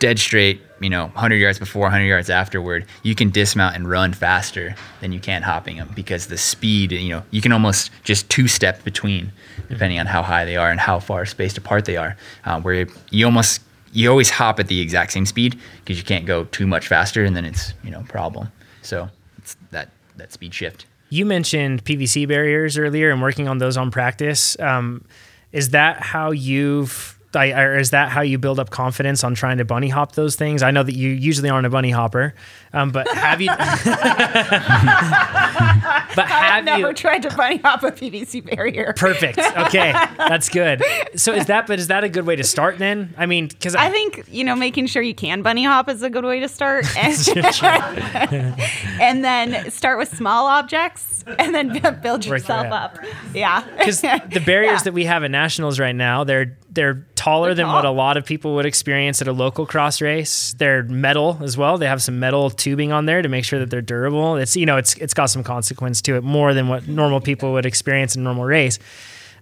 dead 0.01 0.19
straight, 0.19 0.61
you 0.81 0.91
know, 0.91 1.05
100 1.05 1.37
yards 1.37 1.59
before, 1.59 1.83
100 1.85 2.05
yards 2.05 2.29
afterward, 2.29 2.85
you 3.03 3.15
can 3.15 3.31
dismount 3.31 3.75
and 3.75 3.89
run 3.89 4.13
faster 4.13 4.75
than 5.01 5.13
you 5.13 5.21
can 5.21 5.41
hopping 5.41 5.79
them 5.79 5.91
because 5.95 6.27
the 6.27 6.37
speed, 6.37 6.93
you 6.93 7.09
know, 7.09 7.23
you 7.31 7.41
can 7.41 7.53
almost 7.53 7.91
just 8.03 8.29
two 8.29 8.47
step 8.47 8.85
between, 8.85 9.33
depending 9.71 9.99
on 9.99 10.05
how 10.05 10.23
high 10.23 10.45
they 10.45 10.57
are 10.57 10.71
and 10.71 10.81
how 10.81 10.99
far 10.99 11.25
spaced 11.25 11.57
apart 11.57 11.87
they 11.87 11.97
are. 11.97 12.17
Uh, 12.45 12.61
where 12.61 12.87
you 13.11 13.25
almost 13.25 13.63
you 13.93 14.11
always 14.11 14.29
hop 14.29 14.59
at 14.61 14.67
the 14.67 14.81
exact 14.81 15.13
same 15.13 15.25
speed 15.25 15.59
because 15.81 15.97
you 15.97 16.05
can't 16.05 16.27
go 16.27 16.45
too 16.45 16.67
much 16.67 16.89
faster, 16.89 17.25
and 17.25 17.35
then 17.35 17.45
it's 17.45 17.73
you 17.83 17.91
know 17.91 18.05
problem. 18.09 18.49
So 18.85 19.09
it's 19.39 19.57
that 19.71 19.91
that 20.17 20.33
speed 20.33 20.55
shift. 20.55 20.87
You 21.11 21.27
mentioned 21.27 21.85
PVC 21.85 22.27
barriers 22.27 22.79
earlier 22.79 23.11
and 23.11 23.21
working 23.23 23.49
on 23.49 23.59
those 23.59 23.77
on 23.77 23.91
practice. 23.91 24.59
Um, 24.59 25.05
is 25.53 25.71
that 25.71 26.01
how 26.01 26.31
you've 26.31 27.19
is 27.37 27.91
that 27.91 28.11
how 28.11 28.21
you 28.21 28.39
build 28.39 28.61
up 28.61 28.71
confidence 28.71 29.25
on 29.25 29.35
trying 29.35 29.59
to 29.59 29.65
bunny 29.65 29.89
hop 29.89 30.13
those 30.13 30.37
things? 30.37 30.63
I 30.63 30.71
know 30.71 30.83
that 30.83 30.95
you 30.95 31.09
usually 31.11 31.51
aren't 31.51 31.67
a 31.67 31.71
bunny 31.71 31.91
hopper, 31.91 32.35
um, 32.75 32.91
but 32.91 33.09
have 33.09 33.41
you? 33.41 33.49
but 36.17 36.27
have 36.27 36.53
I've 36.53 36.65
never 36.65 36.89
you? 36.89 36.95
tried 36.95 37.23
to 37.23 37.31
bunny 37.31 37.59
hop 37.59 37.83
a 37.83 37.91
PVC 37.93 38.45
barrier. 38.45 38.93
Perfect. 38.97 39.39
Okay, 39.39 39.93
that's 40.19 40.49
good. 40.49 40.83
So 41.17 41.33
is 41.33 41.47
that? 41.47 41.67
But 41.67 41.79
is 41.79 41.89
that 41.89 42.05
a 42.05 42.09
good 42.09 42.27
way 42.27 42.37
to 42.37 42.45
start 42.45 42.79
then? 42.79 43.15
I 43.17 43.27
mean, 43.27 43.49
because 43.49 43.75
I 43.75 43.91
think 43.91 44.25
you 44.29 44.45
know 44.45 44.55
making 44.57 44.87
sure 44.87 45.03
you 45.03 45.15
can 45.15 45.43
bunny 45.43 45.65
hop 45.65 45.89
is 45.89 46.03
a 46.03 46.11
good 46.11 46.25
way 46.25 46.41
to 46.41 46.49
start, 46.49 46.87
and, 46.97 48.61
and 49.01 49.25
then 49.25 49.71
start 49.71 49.99
with 49.99 50.15
small 50.17 50.47
objects, 50.47 51.25
and 51.39 51.55
then 51.55 51.79
build 52.03 52.25
yourself 52.27 52.67
up. 52.73 52.99
Yeah, 53.33 53.65
because 53.79 54.01
the 54.01 54.43
barriers 54.45 54.73
Yeah. 54.81 54.83
that 54.85 54.95
we 54.95 55.05
have 55.05 55.23
at 55.25 55.31
nationals 55.31 55.79
right 55.79 55.95
now, 55.95 56.25
they're 56.25 56.57
they're 56.71 57.07
taller 57.15 57.55
They're 57.55 57.65
than 57.67 57.73
what 57.73 57.85
a 57.85 57.91
lot 57.91 58.17
of 58.17 58.25
people 58.25 58.57
would 58.57 58.67
experience 58.67 59.23
at 59.23 59.29
a 59.29 59.33
local 59.33 59.65
cross 59.65 60.01
race. 60.01 60.55
They're 60.59 60.83
metal 60.83 61.39
as 61.43 61.57
well. 61.57 61.79
They 61.79 61.87
have 61.87 62.03
some 62.03 62.19
metal 62.19 62.51
tubing 62.65 62.93
on 62.93 63.05
there 63.05 63.21
to 63.21 63.29
make 63.29 63.45
sure 63.45 63.59
that 63.59 63.69
they're 63.69 63.83
durable. 63.83 64.37
It's 64.37 64.57
you 64.57 64.65
know 64.65 64.79
it's 64.79 64.95
it's 64.97 65.15
got 65.15 65.27
some 65.27 65.45
consequence 65.45 66.01
to 66.03 66.17
it 66.17 66.25
more 66.25 66.55
than 66.55 66.69
what 66.69 66.89
normal 66.89 67.21
people 67.21 67.53
would 67.53 67.67
experience 67.67 68.17
in 68.17 68.25
normal 68.25 68.45
race. 68.45 68.79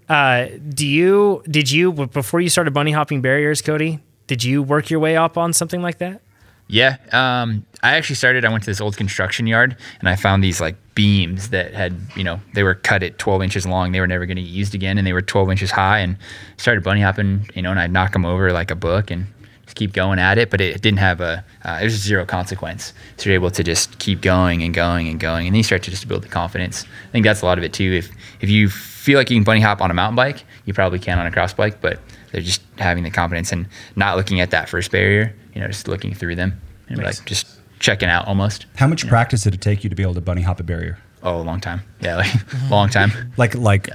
Uh, 0.09 0.49
do 0.69 0.87
you 0.87 1.43
did 1.49 1.71
you 1.71 1.93
before 1.93 2.41
you 2.41 2.49
started 2.49 2.75
bunny 2.75 2.91
hopping 2.91 3.23
barriers, 3.23 3.62
Cody? 3.62 4.00
Did 4.26 4.43
you 4.43 4.62
work 4.62 4.91
your 4.91 4.99
way 4.99 5.17
up 5.17 5.38
on 5.38 5.52
something 5.52 5.83
like 5.83 5.99
that? 5.99 6.21
Yeah, 6.69 6.97
um, 7.12 7.64
I 7.83 7.97
actually 7.97 8.17
started. 8.17 8.45
I 8.45 8.49
went 8.49 8.64
to 8.64 8.71
this 8.71 8.81
old 8.81 8.97
construction 8.97 9.47
yard 9.47 9.76
and 10.00 10.09
I 10.09 10.17
found 10.17 10.43
these 10.43 10.61
like 10.61 10.76
beams 10.95 11.50
that 11.50 11.75
had, 11.75 12.00
you 12.17 12.25
know, 12.25 12.41
they 12.55 12.62
were 12.62 12.75
cut 12.75 13.02
at 13.02 13.19
12 13.19 13.43
inches 13.43 13.67
long. 13.67 13.93
They 13.93 14.00
were 14.00 14.07
never 14.07 14.25
going 14.26 14.37
to 14.37 14.43
get 14.43 14.50
used 14.50 14.75
again, 14.75 14.97
and 14.97 15.07
they 15.07 15.12
were 15.12 15.23
12 15.23 15.50
inches 15.50 15.71
high. 15.71 15.99
And 15.99 16.17
started 16.57 16.83
bunny 16.83 17.02
hopping, 17.02 17.49
you 17.55 17.62
know, 17.62 17.71
and 17.71 17.79
I'd 17.79 17.93
knock 17.93 18.12
them 18.12 18.25
over 18.25 18.52
like 18.52 18.71
a 18.71 18.75
book 18.75 19.11
and 19.11 19.26
just 19.73 19.79
keep 19.79 19.93
going 19.93 20.19
at 20.19 20.38
it. 20.38 20.50
But 20.50 20.61
it 20.61 20.81
didn't 20.83 20.99
have 20.99 21.21
a, 21.21 21.45
uh, 21.64 21.79
it 21.81 21.85
was 21.85 21.95
zero 21.95 22.25
consequence. 22.26 22.93
So 23.17 23.29
you're 23.31 23.35
able 23.35 23.50
to 23.50 23.62
just 23.64 23.99
keep 23.99 24.21
going 24.21 24.62
and 24.62 24.75
going 24.75 25.09
and 25.09 25.19
going, 25.19 25.47
and 25.47 25.55
then 25.55 25.59
you 25.59 25.62
start 25.62 25.83
to 25.85 25.91
just 25.91 26.07
build 26.09 26.23
the 26.23 26.29
confidence. 26.29 26.85
I 27.09 27.12
think 27.12 27.25
that's 27.25 27.43
a 27.43 27.47
lot 27.47 27.59
of 27.59 27.64
it 27.64 27.73
too. 27.73 27.93
If 27.93 28.11
if 28.41 28.49
you 28.50 28.69
feel 28.69 29.19
like 29.19 29.31
you 29.31 29.37
can 29.37 29.45
bunny 29.45 29.61
hop 29.61 29.81
on 29.81 29.91
a 29.91 29.95
mountain 29.95 30.17
bike, 30.17 30.45
you 30.64 30.75
probably 30.75 30.99
can 30.99 31.19
on 31.19 31.26
a 31.26 31.31
cross 31.33 31.52
bike, 31.55 31.81
but 31.81 32.00
they're 32.31 32.41
just 32.43 32.62
having 32.79 33.05
the 33.05 33.11
confidence 33.11 33.52
and 33.52 33.67
not 33.97 34.17
looking 34.17 34.41
at 34.41 34.50
that 34.50 34.69
first 34.69 34.91
barrier, 34.91 35.35
you 35.55 35.61
know, 35.61 35.67
just 35.67 35.88
looking 35.88 36.14
through 36.14 36.35
them 36.37 36.61
and 36.88 36.99
Nice. 36.99 37.19
like 37.19 37.26
just 37.26 37.47
checking 37.79 38.09
out 38.09 38.26
almost. 38.26 38.67
How 38.76 38.87
much 38.87 39.07
practice 39.09 39.43
did 39.43 39.55
it 39.55 39.61
take 39.61 39.85
you 39.85 39.91
to 39.91 39.97
be 39.97 40.02
able 40.02 40.14
to 40.14 40.21
bunny 40.21 40.43
hop 40.43 40.61
a 40.61 40.62
barrier? 40.62 40.99
Oh, 41.23 41.41
a 41.41 41.43
long 41.43 41.61
time. 41.61 41.83
Yeah, 42.00 42.17
like 42.17 42.35
a 42.35 42.69
long 42.71 42.88
time. 42.88 43.33
Like 43.37 43.55
like 43.55 43.88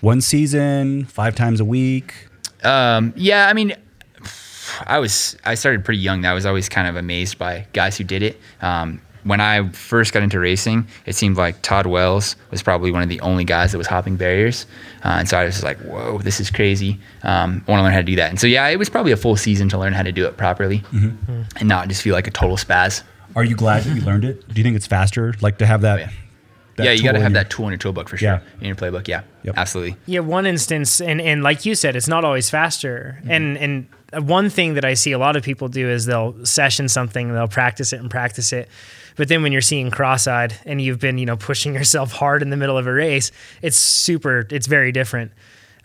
one 0.00 0.20
season, 0.20 1.04
five 1.06 1.34
times 1.34 1.60
a 1.60 1.64
week. 1.64 2.14
Um, 2.62 3.12
yeah, 3.16 3.48
I 3.48 3.52
mean, 3.52 3.74
I 4.86 4.98
was 4.98 5.36
I 5.44 5.54
started 5.54 5.84
pretty 5.84 6.00
young. 6.00 6.24
I 6.24 6.32
was 6.34 6.46
always 6.46 6.68
kind 6.68 6.88
of 6.88 6.96
amazed 6.96 7.38
by 7.38 7.66
guys 7.72 7.96
who 7.98 8.04
did 8.04 8.22
it. 8.22 8.40
Um, 8.62 9.00
when 9.24 9.40
I 9.40 9.66
first 9.70 10.12
got 10.12 10.22
into 10.22 10.38
racing, 10.38 10.86
it 11.06 11.14
seemed 11.14 11.38
like 11.38 11.62
Todd 11.62 11.86
Wells 11.86 12.36
was 12.50 12.62
probably 12.62 12.90
one 12.92 13.02
of 13.02 13.08
the 13.08 13.20
only 13.20 13.44
guys 13.44 13.72
that 13.72 13.78
was 13.78 13.86
hopping 13.86 14.16
barriers, 14.16 14.66
uh, 15.02 15.16
and 15.18 15.26
so 15.28 15.38
I 15.38 15.44
was 15.44 15.54
just 15.54 15.64
like, 15.64 15.78
"Whoa, 15.80 16.18
this 16.18 16.40
is 16.40 16.50
crazy!" 16.50 17.00
Um, 17.22 17.64
I 17.66 17.70
want 17.70 17.78
to 17.80 17.84
learn 17.84 17.92
how 17.92 18.00
to 18.00 18.04
do 18.04 18.16
that. 18.16 18.28
And 18.28 18.38
so, 18.38 18.46
yeah, 18.46 18.68
it 18.68 18.78
was 18.78 18.90
probably 18.90 19.12
a 19.12 19.16
full 19.16 19.36
season 19.36 19.70
to 19.70 19.78
learn 19.78 19.94
how 19.94 20.02
to 20.02 20.12
do 20.12 20.26
it 20.26 20.36
properly, 20.36 20.82
and 20.92 21.66
not 21.68 21.88
just 21.88 22.02
feel 22.02 22.14
like 22.14 22.26
a 22.26 22.30
total 22.30 22.58
spaz. 22.58 23.02
Are 23.34 23.44
you 23.44 23.56
glad 23.56 23.84
that 23.84 23.96
you 23.96 24.02
learned 24.02 24.26
it? 24.26 24.46
Do 24.46 24.54
you 24.60 24.62
think 24.62 24.76
it's 24.76 24.86
faster, 24.86 25.32
like 25.40 25.56
to 25.58 25.64
have 25.66 25.80
that? 25.80 26.00
yeah. 26.00 26.10
that 26.76 26.84
yeah, 26.84 26.92
you 26.92 27.02
got 27.02 27.12
to 27.12 27.20
have 27.20 27.32
your- 27.32 27.42
that 27.42 27.48
tool 27.50 27.64
in 27.66 27.70
your 27.72 27.78
toolbook 27.78 28.10
for 28.10 28.18
sure. 28.18 28.28
Yeah. 28.28 28.40
In 28.60 28.66
your 28.66 28.76
playbook, 28.76 29.08
yeah, 29.08 29.22
Yep. 29.44 29.54
absolutely. 29.56 29.96
Yeah, 30.04 30.20
one 30.20 30.44
instance, 30.44 31.00
and 31.00 31.18
and 31.22 31.42
like 31.42 31.64
you 31.64 31.74
said, 31.74 31.96
it's 31.96 32.08
not 32.08 32.24
always 32.24 32.50
faster. 32.50 33.22
And 33.26 33.56
and 33.56 33.86
one 34.20 34.50
thing 34.50 34.74
that 34.74 34.84
I 34.84 34.94
see 34.94 35.12
a 35.12 35.18
lot 35.18 35.36
of 35.36 35.42
people 35.42 35.68
do 35.68 35.88
is 35.88 36.06
they'll 36.06 36.44
session 36.44 36.88
something, 36.88 37.32
they'll 37.32 37.48
practice 37.48 37.92
it 37.92 38.00
and 38.00 38.10
practice 38.10 38.52
it, 38.52 38.68
but 39.16 39.28
then 39.28 39.42
when 39.42 39.52
you're 39.52 39.60
seeing 39.60 39.90
cross-eyed 39.90 40.54
and 40.64 40.80
you've 40.80 41.00
been 41.00 41.18
you 41.18 41.26
know 41.26 41.36
pushing 41.36 41.74
yourself 41.78 42.12
hard 42.12 42.42
in 42.42 42.50
the 42.50 42.56
middle 42.56 42.78
of 42.78 42.86
a 42.86 42.92
race, 42.92 43.30
it's 43.62 43.76
super, 43.76 44.46
it's 44.50 44.66
very 44.66 44.92
different. 44.92 45.32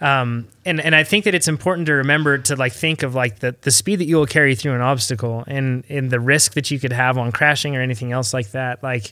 Um, 0.01 0.47
and 0.65 0.79
and 0.79 0.95
I 0.95 1.03
think 1.03 1.25
that 1.25 1.35
it's 1.35 1.47
important 1.47 1.87
to 1.87 1.93
remember 1.93 2.37
to 2.37 2.55
like 2.55 2.71
think 2.71 3.03
of 3.03 3.15
like 3.15 3.39
the 3.39 3.55
the 3.61 3.71
speed 3.71 3.99
that 3.99 4.05
you 4.05 4.15
will 4.15 4.25
carry 4.25 4.55
through 4.55 4.73
an 4.73 4.81
obstacle 4.81 5.43
and 5.45 5.83
and 5.89 6.09
the 6.09 6.19
risk 6.19 6.53
that 6.53 6.71
you 6.71 6.79
could 6.79 6.93
have 6.93 7.17
on 7.17 7.31
crashing 7.31 7.75
or 7.75 7.81
anything 7.81 8.11
else 8.11 8.33
like 8.33 8.51
that. 8.51 8.81
Like 8.81 9.11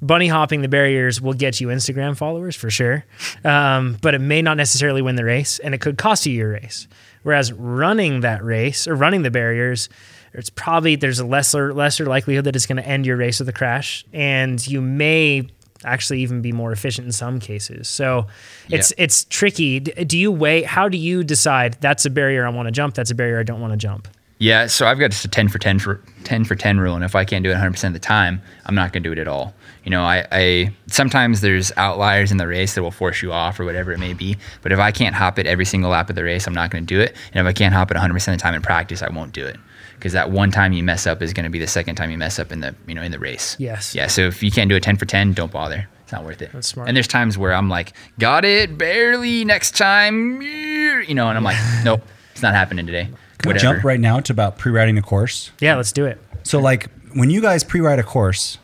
bunny 0.00 0.28
hopping 0.28 0.62
the 0.62 0.68
barriers 0.68 1.20
will 1.20 1.34
get 1.34 1.60
you 1.60 1.68
Instagram 1.68 2.16
followers 2.16 2.54
for 2.54 2.70
sure, 2.70 3.04
um, 3.44 3.98
but 4.00 4.14
it 4.14 4.20
may 4.20 4.40
not 4.40 4.56
necessarily 4.56 5.02
win 5.02 5.16
the 5.16 5.24
race, 5.24 5.58
and 5.58 5.74
it 5.74 5.80
could 5.80 5.98
cost 5.98 6.26
you 6.26 6.32
your 6.32 6.52
race. 6.52 6.86
Whereas 7.22 7.52
running 7.52 8.20
that 8.20 8.42
race 8.44 8.86
or 8.86 8.94
running 8.94 9.22
the 9.22 9.30
barriers, 9.30 9.88
it's 10.32 10.50
probably 10.50 10.96
there's 10.96 11.18
a 11.18 11.26
lesser 11.26 11.74
lesser 11.74 12.06
likelihood 12.06 12.44
that 12.44 12.56
it's 12.56 12.66
going 12.66 12.76
to 12.82 12.86
end 12.86 13.04
your 13.06 13.16
race 13.16 13.40
with 13.40 13.48
a 13.48 13.52
crash, 13.52 14.04
and 14.12 14.64
you 14.66 14.80
may 14.80 15.48
actually 15.84 16.20
even 16.20 16.42
be 16.42 16.52
more 16.52 16.72
efficient 16.72 17.06
in 17.06 17.12
some 17.12 17.40
cases. 17.40 17.88
So 17.88 18.26
it's 18.68 18.90
Yeah. 18.96 19.04
it's 19.04 19.24
tricky. 19.24 19.80
Do 19.80 20.18
you 20.18 20.30
weigh? 20.30 20.62
How 20.62 20.88
do 20.88 20.98
you 20.98 21.24
decide 21.24 21.78
that's 21.80 22.04
a 22.04 22.10
barrier 22.10 22.46
I 22.46 22.50
want 22.50 22.66
to 22.68 22.72
jump? 22.72 22.94
That's 22.94 23.10
a 23.10 23.14
barrier 23.14 23.40
I 23.40 23.44
don't 23.44 23.60
want 23.60 23.72
to 23.72 23.78
jump. 23.78 24.06
Yeah, 24.40 24.68
so 24.68 24.86
I've 24.86 24.98
got 24.98 25.10
just 25.10 25.26
a 25.26 25.28
10 25.28 25.48
for 25.48 25.58
10 25.58 25.78
for 25.78 26.00
10 26.24 26.44
for 26.46 26.54
10 26.54 26.80
rule 26.80 26.94
and 26.94 27.04
if 27.04 27.14
I 27.14 27.26
can't 27.26 27.44
do 27.44 27.50
it 27.50 27.56
100% 27.56 27.84
of 27.84 27.92
the 27.92 27.98
time, 27.98 28.40
I'm 28.64 28.74
not 28.74 28.90
going 28.90 29.02
to 29.02 29.08
do 29.08 29.12
it 29.12 29.18
at 29.18 29.28
all. 29.28 29.54
You 29.84 29.90
know, 29.90 30.02
I, 30.02 30.26
I 30.32 30.74
sometimes 30.86 31.42
there's 31.42 31.72
outliers 31.76 32.32
in 32.32 32.38
the 32.38 32.46
race 32.46 32.74
that 32.74 32.82
will 32.82 32.90
force 32.90 33.20
you 33.20 33.32
off 33.32 33.60
or 33.60 33.66
whatever 33.66 33.92
it 33.92 33.98
may 33.98 34.14
be, 34.14 34.38
but 34.62 34.72
if 34.72 34.78
I 34.78 34.92
can't 34.92 35.14
hop 35.14 35.38
it 35.38 35.46
every 35.46 35.66
single 35.66 35.90
lap 35.90 36.08
of 36.08 36.16
the 36.16 36.24
race, 36.24 36.46
I'm 36.46 36.54
not 36.54 36.70
going 36.70 36.86
to 36.86 36.94
do 36.94 37.00
it. 37.00 37.14
And 37.34 37.46
if 37.46 37.48
I 37.48 37.52
can't 37.52 37.74
hop 37.74 37.90
it 37.90 37.98
100% 37.98 38.14
of 38.14 38.24
the 38.24 38.36
time 38.38 38.54
in 38.54 38.62
practice, 38.62 39.02
I 39.02 39.10
won't 39.10 39.32
do 39.32 39.44
it. 39.44 39.58
Because 39.96 40.14
that 40.14 40.30
one 40.30 40.50
time 40.50 40.72
you 40.72 40.82
mess 40.82 41.06
up 41.06 41.20
is 41.20 41.34
going 41.34 41.44
to 41.44 41.50
be 41.50 41.58
the 41.58 41.66
second 41.66 41.96
time 41.96 42.10
you 42.10 42.16
mess 42.16 42.38
up 42.38 42.50
in 42.50 42.60
the 42.60 42.74
you 42.86 42.94
know 42.94 43.02
in 43.02 43.12
the 43.12 43.18
race. 43.18 43.56
Yes. 43.58 43.94
Yeah. 43.94 44.06
So 44.06 44.22
if 44.22 44.42
you 44.42 44.50
can't 44.50 44.70
do 44.70 44.76
a 44.76 44.80
ten 44.80 44.96
for 44.96 45.04
ten, 45.04 45.34
don't 45.34 45.52
bother. 45.52 45.86
It's 46.02 46.12
not 46.12 46.24
worth 46.24 46.40
it. 46.40 46.50
That's 46.52 46.68
smart. 46.68 46.88
And 46.88 46.96
there's 46.96 47.06
times 47.06 47.36
where 47.36 47.52
I'm 47.52 47.68
like, 47.68 47.92
got 48.18 48.46
it, 48.46 48.78
barely. 48.78 49.44
Next 49.44 49.76
time, 49.76 50.40
you 50.40 51.14
know, 51.14 51.28
and 51.28 51.36
I'm 51.36 51.44
like, 51.44 51.58
nope, 51.84 52.02
it's 52.32 52.40
not 52.40 52.54
happening 52.54 52.86
today. 52.86 53.10
Can 53.42 53.48
we 53.48 53.54
Whatever. 53.54 53.74
jump 53.74 53.84
right 53.84 54.00
now 54.00 54.20
to 54.20 54.32
about 54.32 54.58
pre-riding 54.58 54.98
a 54.98 55.02
course? 55.02 55.50
Yeah, 55.60 55.76
let's 55.76 55.92
do 55.92 56.04
it. 56.04 56.18
So 56.42 56.60
like 56.60 56.88
when 57.14 57.30
you 57.30 57.40
guys 57.40 57.64
pre-ride 57.64 57.98
a 57.98 58.02
course, 58.02 58.58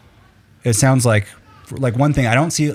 it 0.64 0.74
sounds 0.74 1.04
like 1.06 1.26
like 1.72 1.96
one 1.96 2.12
thing 2.12 2.26
I 2.26 2.34
don't 2.34 2.50
see. 2.50 2.72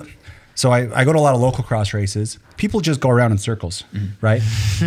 So 0.56 0.72
I, 0.72 1.00
I 1.00 1.06
go 1.06 1.14
to 1.14 1.20
a 1.20 1.22
lot 1.22 1.34
of 1.34 1.42
local 1.42 1.64
cross 1.64 1.94
races. 1.94 2.38
People 2.58 2.82
just 2.82 3.00
go 3.00 3.10
around 3.10 3.32
in 3.32 3.38
circles, 3.38 3.84
Mm-hmm. 3.94 4.26
right? 4.26 4.42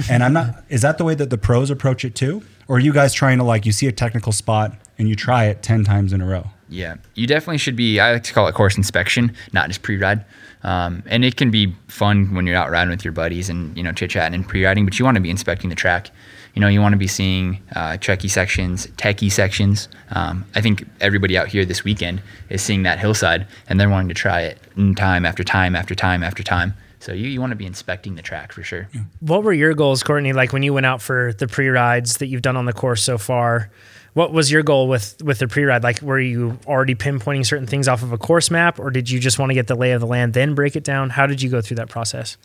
and 0.11 0.22
I'm 0.22 0.33
not. 0.33 0.62
Is 0.68 0.83
that 0.83 0.98
the 0.98 1.05
way 1.05 1.14
that 1.14 1.31
the 1.31 1.38
pros 1.38 1.70
approach 1.70 2.05
it 2.05 2.14
too, 2.14 2.42
or 2.68 2.77
are 2.77 2.81
you 2.81 2.92
guys 2.92 3.12
trying 3.14 3.38
to 3.38 3.44
like 3.44 3.64
you 3.66 3.72
see 3.72 3.87
a 3.87 3.92
technical 3.92 4.31
spot 4.33 4.77
and 4.98 5.09
you 5.09 5.16
try 5.16 5.46
it 5.46 5.62
ten 5.62 5.83
times 5.85 6.12
in 6.12 6.20
a 6.20 6.27
row? 6.27 6.50
Yeah, 6.68 6.96
you 7.14 7.27
definitely 7.27 7.59
should 7.59 7.77
be. 7.77 7.98
I 8.00 8.12
like 8.12 8.22
to 8.24 8.33
call 8.33 8.46
it 8.48 8.55
course 8.55 8.77
inspection, 8.77 9.35
not 9.53 9.68
just 9.68 9.83
pre-ride. 9.83 10.24
Um, 10.64 11.03
and 11.07 11.24
it 11.24 11.37
can 11.37 11.50
be 11.50 11.74
fun 11.88 12.35
when 12.35 12.46
you're 12.46 12.57
out 12.57 12.70
riding 12.70 12.90
with 12.90 13.05
your 13.05 13.12
buddies 13.12 13.50
and 13.50 13.77
you 13.77 13.83
know 13.83 13.92
chit 13.92 14.11
chatting 14.11 14.35
and 14.35 14.48
pre-riding, 14.48 14.85
but 14.85 14.98
you 14.98 15.05
want 15.05 15.16
to 15.16 15.20
be 15.20 15.31
inspecting 15.31 15.70
the 15.70 15.77
track. 15.77 16.11
You 16.55 16.61
know, 16.61 16.68
you 16.68 16.81
want 16.81 16.92
to 16.92 16.98
be 16.98 17.09
seeing 17.09 17.61
uh, 17.74 17.98
checky 17.98 18.31
sections, 18.31 18.87
techie 18.96 19.31
sections. 19.31 19.88
Um, 20.12 20.44
I 20.55 20.61
think 20.61 20.87
everybody 21.00 21.37
out 21.37 21.48
here 21.48 21.64
this 21.64 21.85
weekend 21.85 22.22
is 22.48 22.62
seeing 22.62 22.85
that 22.85 22.98
hillside, 22.98 23.46
and 23.68 23.79
they're 23.79 23.90
wanting 23.90 24.09
to 24.09 24.14
try 24.14 24.42
it 24.42 24.59
time 24.96 25.27
after 25.27 25.44
time 25.44 25.77
after 25.77 25.94
time 25.94 26.22
after 26.22 26.42
time. 26.42 26.74
So 27.00 27.12
you, 27.12 27.29
you 27.29 27.38
want 27.38 27.50
to 27.50 27.57
be 27.57 27.66
inspecting 27.66 28.14
the 28.14 28.22
track 28.22 28.53
for 28.53 28.62
sure. 28.62 28.88
What 29.20 29.42
were 29.42 29.53
your 29.53 29.74
goals, 29.74 30.03
Courtney? 30.03 30.33
Like 30.33 30.55
when 30.55 30.62
you 30.62 30.72
went 30.72 30.87
out 30.87 31.03
for 31.03 31.35
the 31.35 31.46
pre-rides 31.46 32.16
that 32.16 32.29
you've 32.29 32.40
done 32.40 32.57
on 32.57 32.64
the 32.64 32.72
course 32.72 33.03
so 33.03 33.18
far, 33.18 33.70
what 34.14 34.33
was 34.33 34.50
your 34.50 34.62
goal 34.62 34.88
with 34.88 35.20
with 35.22 35.40
the 35.40 35.48
pre-ride? 35.48 35.83
Like, 35.83 36.00
were 36.00 36.20
you 36.20 36.59
already 36.66 36.94
pinpointing 36.94 37.44
certain 37.44 37.66
things 37.66 37.87
off 37.88 38.03
of 38.03 38.12
a 38.12 38.18
course 38.18 38.50
map, 38.50 38.79
or 38.79 38.90
did 38.90 39.11
you 39.11 39.20
just 39.20 39.38
want 39.38 39.50
to 39.50 39.55
get 39.55 39.66
the 39.66 39.74
lay 39.74 39.92
of 39.92 40.00
the 40.00 40.07
land, 40.07 40.33
then 40.33 40.55
break 40.55 40.77
it 40.77 40.85
down? 40.85 41.11
How 41.11 41.27
did 41.27 41.42
you 41.42 41.50
go 41.50 41.61
through 41.61 41.77
that 41.77 41.90
process? 41.90 42.37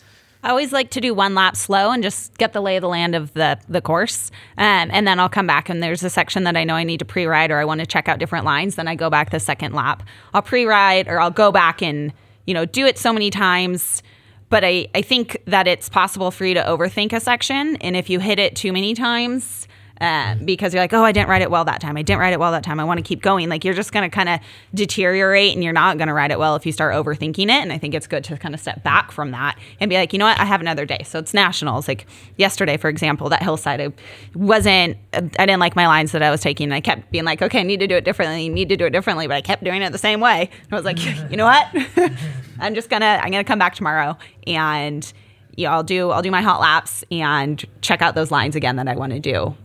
I 0.42 0.50
always 0.50 0.72
like 0.72 0.90
to 0.92 1.00
do 1.00 1.12
one 1.12 1.34
lap 1.34 1.54
slow 1.54 1.90
and 1.90 2.02
just 2.02 2.36
get 2.38 2.54
the 2.54 2.62
lay 2.62 2.76
of 2.76 2.80
the 2.80 2.88
land 2.88 3.14
of 3.14 3.32
the 3.34 3.58
the 3.68 3.80
course, 3.80 4.30
um, 4.58 4.90
and 4.92 5.06
then 5.06 5.20
I'll 5.20 5.28
come 5.28 5.46
back 5.46 5.68
and 5.68 5.82
there's 5.82 6.02
a 6.02 6.10
section 6.10 6.44
that 6.44 6.56
I 6.56 6.64
know 6.64 6.74
I 6.74 6.84
need 6.84 6.98
to 6.98 7.04
pre-ride 7.04 7.50
or 7.50 7.58
I 7.58 7.64
want 7.64 7.80
to 7.80 7.86
check 7.86 8.08
out 8.08 8.18
different 8.18 8.44
lines. 8.44 8.74
Then 8.74 8.88
I 8.88 8.96
go 8.96 9.08
back 9.08 9.30
the 9.30 9.40
second 9.40 9.74
lap. 9.74 10.02
I'll 10.34 10.42
pre-ride 10.42 11.08
or 11.08 11.20
I'll 11.20 11.30
go 11.30 11.52
back 11.52 11.82
and 11.82 12.12
you 12.46 12.54
know 12.54 12.64
do 12.64 12.84
it 12.86 12.98
so 12.98 13.12
many 13.12 13.30
times. 13.30 14.02
But 14.48 14.64
I, 14.64 14.88
I 14.96 15.02
think 15.02 15.40
that 15.44 15.68
it's 15.68 15.88
possible 15.88 16.32
for 16.32 16.44
you 16.44 16.54
to 16.54 16.62
overthink 16.62 17.12
a 17.12 17.20
section, 17.20 17.76
and 17.76 17.94
if 17.94 18.10
you 18.10 18.18
hit 18.18 18.40
it 18.40 18.56
too 18.56 18.72
many 18.72 18.94
times, 18.94 19.68
uh, 20.00 20.34
because 20.36 20.72
you're 20.72 20.82
like, 20.82 20.92
oh, 20.94 21.04
I 21.04 21.12
didn't 21.12 21.28
write 21.28 21.42
it 21.42 21.50
well 21.50 21.64
that 21.66 21.80
time. 21.80 21.96
I 21.96 22.02
didn't 22.02 22.20
write 22.20 22.32
it 22.32 22.40
well 22.40 22.52
that 22.52 22.64
time. 22.64 22.80
I 22.80 22.84
want 22.84 22.98
to 22.98 23.02
keep 23.02 23.20
going. 23.20 23.50
Like 23.50 23.64
you're 23.64 23.74
just 23.74 23.92
going 23.92 24.08
to 24.08 24.14
kind 24.14 24.30
of 24.30 24.40
deteriorate 24.74 25.52
and 25.52 25.62
you're 25.62 25.74
not 25.74 25.98
going 25.98 26.08
to 26.08 26.14
write 26.14 26.30
it 26.30 26.38
well 26.38 26.56
if 26.56 26.64
you 26.64 26.72
start 26.72 26.94
overthinking 26.94 27.44
it. 27.44 27.50
And 27.50 27.72
I 27.72 27.76
think 27.76 27.94
it's 27.94 28.06
good 28.06 28.24
to 28.24 28.38
kind 28.38 28.54
of 28.54 28.60
step 28.60 28.82
back 28.82 29.12
from 29.12 29.30
that 29.32 29.58
and 29.78 29.90
be 29.90 29.96
like, 29.96 30.12
you 30.14 30.18
know 30.18 30.24
what? 30.24 30.38
I 30.40 30.46
have 30.46 30.62
another 30.62 30.86
day. 30.86 31.02
So 31.04 31.18
it's 31.18 31.34
nationals. 31.34 31.86
Like 31.86 32.06
yesterday, 32.38 32.78
for 32.78 32.88
example, 32.88 33.28
that 33.28 33.42
hillside, 33.42 33.80
I 33.80 33.92
wasn't, 34.34 34.96
I 35.12 35.20
didn't 35.20 35.60
like 35.60 35.76
my 35.76 35.86
lines 35.86 36.12
that 36.12 36.22
I 36.22 36.30
was 36.30 36.40
taking. 36.40 36.64
And 36.64 36.74
I 36.74 36.80
kept 36.80 37.10
being 37.10 37.24
like, 37.24 37.42
okay, 37.42 37.60
I 37.60 37.64
need 37.64 37.80
to 37.80 37.86
do 37.86 37.96
it 37.96 38.04
differently. 38.04 38.46
I 38.46 38.48
need 38.48 38.70
to 38.70 38.76
do 38.76 38.86
it 38.86 38.90
differently. 38.90 39.26
But 39.26 39.34
I 39.34 39.42
kept 39.42 39.64
doing 39.64 39.82
it 39.82 39.92
the 39.92 39.98
same 39.98 40.20
way. 40.20 40.48
And 40.62 40.72
I 40.72 40.76
was 40.76 40.84
like, 40.86 40.98
you 41.30 41.36
know 41.36 41.44
what? 41.44 41.68
I'm 42.58 42.74
just 42.74 42.88
going 42.88 43.00
to, 43.02 43.06
I'm 43.06 43.30
going 43.30 43.44
to 43.44 43.48
come 43.48 43.58
back 43.58 43.74
tomorrow 43.74 44.16
and 44.46 45.12
yeah, 45.56 45.74
I'll 45.74 45.82
do 45.82 46.10
I'll 46.10 46.22
do 46.22 46.30
my 46.30 46.40
hot 46.40 46.60
laps 46.60 47.04
and 47.10 47.62
check 47.82 48.00
out 48.00 48.14
those 48.14 48.30
lines 48.30 48.56
again 48.56 48.76
that 48.76 48.88
I 48.88 48.94
want 48.94 49.12
to 49.12 49.20
do 49.20 49.56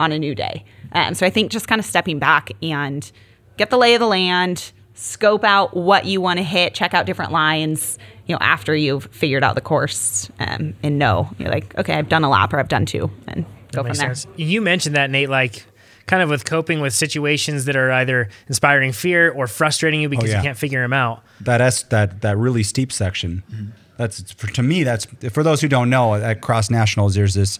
on 0.00 0.12
a 0.12 0.18
new 0.18 0.34
day. 0.34 0.64
Um, 0.92 1.14
so 1.14 1.26
I 1.26 1.30
think 1.30 1.50
just 1.50 1.68
kind 1.68 1.78
of 1.78 1.84
stepping 1.84 2.18
back 2.18 2.50
and 2.62 3.10
get 3.56 3.70
the 3.70 3.76
lay 3.76 3.94
of 3.94 4.00
the 4.00 4.06
land, 4.06 4.72
scope 4.94 5.44
out 5.44 5.76
what 5.76 6.04
you 6.06 6.20
want 6.20 6.38
to 6.38 6.44
hit, 6.44 6.74
check 6.74 6.94
out 6.94 7.06
different 7.06 7.32
lines. 7.32 7.98
You 8.26 8.34
know, 8.34 8.38
after 8.40 8.74
you've 8.74 9.04
figured 9.06 9.44
out 9.44 9.54
the 9.54 9.60
course 9.60 10.30
um, 10.38 10.74
and 10.82 10.98
know 10.98 11.28
you're 11.38 11.50
like, 11.50 11.76
okay, 11.76 11.94
I've 11.94 12.08
done 12.08 12.24
a 12.24 12.30
lap 12.30 12.54
or 12.54 12.58
I've 12.58 12.68
done 12.68 12.86
two, 12.86 13.10
and 13.26 13.44
go 13.72 13.82
from 13.82 13.92
there. 13.94 14.14
Sense. 14.14 14.26
You 14.36 14.62
mentioned 14.62 14.96
that, 14.96 15.10
Nate, 15.10 15.28
like 15.28 15.66
kind 16.06 16.22
of 16.22 16.28
with 16.28 16.44
coping 16.44 16.80
with 16.80 16.94
situations 16.94 17.64
that 17.66 17.76
are 17.76 17.90
either 17.90 18.28
inspiring 18.48 18.92
fear 18.92 19.30
or 19.30 19.46
frustrating 19.46 20.00
you 20.00 20.08
because 20.08 20.24
oh, 20.24 20.32
yeah. 20.32 20.36
you 20.38 20.42
can't 20.42 20.58
figure 20.58 20.80
them 20.82 20.92
out. 20.92 21.22
That 21.40 21.60
S, 21.60 21.82
that 21.84 22.22
that 22.22 22.36
really 22.38 22.62
steep 22.62 22.92
section. 22.92 23.42
Mm-hmm. 23.50 23.70
That's 23.96 24.32
for, 24.32 24.48
to 24.48 24.62
me. 24.62 24.82
That's 24.82 25.06
for 25.30 25.42
those 25.42 25.60
who 25.60 25.68
don't 25.68 25.88
know. 25.88 26.14
At 26.14 26.40
Cross 26.40 26.70
Nationals, 26.70 27.14
there's 27.14 27.34
this 27.34 27.58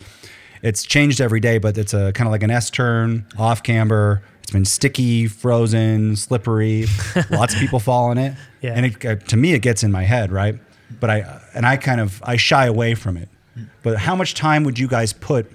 it's 0.64 0.82
changed 0.82 1.20
every 1.20 1.40
day, 1.40 1.58
but 1.58 1.76
it's 1.76 1.92
a 1.92 2.10
kind 2.12 2.26
of 2.26 2.32
like 2.32 2.42
an 2.42 2.50
S 2.50 2.70
turn, 2.70 3.26
off 3.38 3.62
camber. 3.62 4.22
It's 4.42 4.50
been 4.50 4.64
sticky, 4.64 5.26
frozen, 5.26 6.16
slippery. 6.16 6.86
Lots 7.30 7.52
of 7.52 7.60
people 7.60 7.78
fall 7.78 8.10
in 8.10 8.18
it, 8.18 8.34
yeah. 8.62 8.72
and 8.74 8.86
it, 8.86 9.04
uh, 9.04 9.16
to 9.16 9.36
me, 9.36 9.52
it 9.52 9.60
gets 9.60 9.82
in 9.82 9.92
my 9.92 10.04
head, 10.04 10.32
right? 10.32 10.58
But 11.00 11.10
I 11.10 11.40
and 11.54 11.66
I 11.66 11.76
kind 11.76 12.00
of 12.00 12.22
I 12.24 12.36
shy 12.36 12.64
away 12.64 12.94
from 12.94 13.18
it. 13.18 13.28
But 13.82 13.98
how 13.98 14.16
much 14.16 14.34
time 14.34 14.64
would 14.64 14.78
you 14.78 14.88
guys 14.88 15.12
put? 15.12 15.52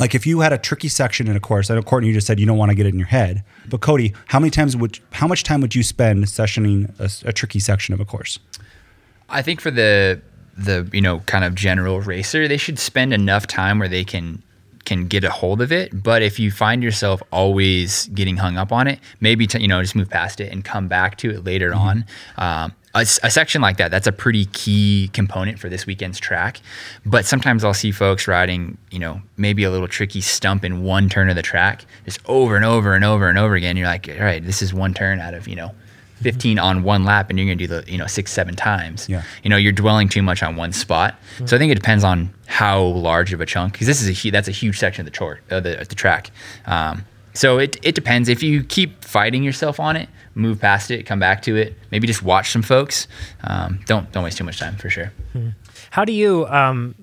Like 0.00 0.16
if 0.16 0.26
you 0.26 0.40
had 0.40 0.52
a 0.52 0.58
tricky 0.58 0.88
section 0.88 1.28
in 1.28 1.36
a 1.36 1.40
course, 1.40 1.70
I 1.70 1.76
know 1.76 1.82
Courtney, 1.82 2.08
you 2.08 2.14
just 2.14 2.26
said 2.26 2.40
you 2.40 2.46
don't 2.46 2.58
want 2.58 2.70
to 2.70 2.74
get 2.74 2.86
it 2.86 2.92
in 2.92 2.98
your 2.98 3.06
head. 3.06 3.44
But 3.68 3.80
Cody, 3.80 4.12
how 4.26 4.40
many 4.40 4.50
times 4.50 4.76
would 4.76 4.98
how 5.12 5.28
much 5.28 5.44
time 5.44 5.60
would 5.60 5.76
you 5.76 5.84
spend 5.84 6.24
sessioning 6.24 6.92
a, 6.98 7.28
a 7.28 7.32
tricky 7.32 7.60
section 7.60 7.94
of 7.94 8.00
a 8.00 8.04
course? 8.04 8.40
I 9.28 9.42
think 9.42 9.60
for 9.60 9.70
the 9.70 10.20
the 10.56 10.88
you 10.92 11.00
know 11.00 11.20
kind 11.20 11.44
of 11.44 11.54
general 11.54 12.00
racer, 12.00 12.48
they 12.48 12.56
should 12.56 12.78
spend 12.78 13.12
enough 13.12 13.46
time 13.46 13.78
where 13.78 13.88
they 13.88 14.04
can 14.04 14.42
can 14.84 15.06
get 15.06 15.24
a 15.24 15.30
hold 15.30 15.62
of 15.62 15.72
it. 15.72 16.02
But 16.02 16.22
if 16.22 16.38
you 16.38 16.50
find 16.50 16.82
yourself 16.82 17.22
always 17.32 18.06
getting 18.08 18.36
hung 18.36 18.56
up 18.56 18.70
on 18.70 18.86
it, 18.86 19.00
maybe 19.20 19.46
to, 19.48 19.60
you 19.60 19.68
know 19.68 19.80
just 19.82 19.94
move 19.94 20.10
past 20.10 20.40
it 20.40 20.52
and 20.52 20.64
come 20.64 20.88
back 20.88 21.16
to 21.18 21.30
it 21.30 21.44
later 21.44 21.70
mm-hmm. 21.70 21.78
on. 21.78 22.04
Um, 22.36 22.74
a, 22.94 23.00
a, 23.00 23.30
section 23.30 23.60
like 23.60 23.78
that, 23.78 23.90
that's 23.90 24.06
a 24.06 24.12
pretty 24.12 24.46
key 24.46 25.10
component 25.12 25.58
for 25.58 25.68
this 25.68 25.84
weekend's 25.84 26.20
track. 26.20 26.60
But 27.04 27.24
sometimes 27.24 27.64
I'll 27.64 27.74
see 27.74 27.90
folks 27.90 28.28
riding, 28.28 28.78
you 28.92 29.00
know, 29.00 29.20
maybe 29.36 29.64
a 29.64 29.70
little 29.70 29.88
tricky 29.88 30.20
stump 30.20 30.64
in 30.64 30.84
one 30.84 31.08
turn 31.08 31.28
of 31.28 31.34
the 31.34 31.42
track, 31.42 31.84
just 32.04 32.20
over 32.26 32.54
and 32.54 32.64
over 32.64 32.94
and 32.94 33.04
over 33.04 33.28
and 33.28 33.36
over 33.36 33.56
again. 33.56 33.76
You're 33.76 33.88
like, 33.88 34.08
all 34.08 34.24
right, 34.24 34.44
this 34.44 34.62
is 34.62 34.72
one 34.72 34.94
turn 34.94 35.18
out 35.18 35.34
of, 35.34 35.48
you 35.48 35.56
know, 35.56 35.72
15 36.24 36.58
on 36.58 36.82
one 36.82 37.04
lap 37.04 37.28
and 37.28 37.38
you're 37.38 37.46
going 37.46 37.58
to 37.58 37.66
do 37.66 37.68
the 37.68 37.84
you 37.90 37.98
know 37.98 38.06
six 38.06 38.32
seven 38.32 38.56
times 38.56 39.06
yeah. 39.10 39.22
you 39.42 39.50
know 39.50 39.58
you're 39.58 39.72
dwelling 39.72 40.08
too 40.08 40.22
much 40.22 40.42
on 40.42 40.56
one 40.56 40.72
spot 40.72 41.20
mm-hmm. 41.34 41.46
so 41.46 41.54
i 41.54 41.58
think 41.58 41.70
it 41.70 41.74
depends 41.74 42.02
on 42.02 42.32
how 42.46 42.82
large 42.82 43.34
of 43.34 43.42
a 43.42 43.46
chunk 43.46 43.74
because 43.74 43.86
this 43.86 44.00
is 44.00 44.26
a 44.26 44.30
that's 44.30 44.48
a 44.48 44.52
huge 44.52 44.78
section 44.78 45.06
of 45.06 45.12
the 45.12 45.46
uh, 45.50 45.60
the, 45.60 45.86
the 45.86 45.94
track 45.94 46.30
um, 46.64 47.04
so 47.34 47.58
it, 47.58 47.76
it 47.82 47.94
depends 47.94 48.30
if 48.30 48.42
you 48.42 48.64
keep 48.64 49.04
fighting 49.04 49.42
yourself 49.42 49.78
on 49.78 49.96
it 49.96 50.08
move 50.34 50.58
past 50.58 50.90
it 50.90 51.04
come 51.04 51.18
back 51.18 51.42
to 51.42 51.56
it 51.56 51.76
maybe 51.90 52.06
just 52.06 52.22
watch 52.22 52.50
some 52.50 52.62
folks 52.62 53.06
um, 53.42 53.78
don't 53.84 54.10
don't 54.12 54.24
waste 54.24 54.38
too 54.38 54.44
much 54.44 54.58
time 54.58 54.76
for 54.76 54.88
sure 54.88 55.12
mm-hmm. 55.34 55.50
how 55.90 56.06
do 56.06 56.12
you 56.12 56.46
um, 56.46 56.94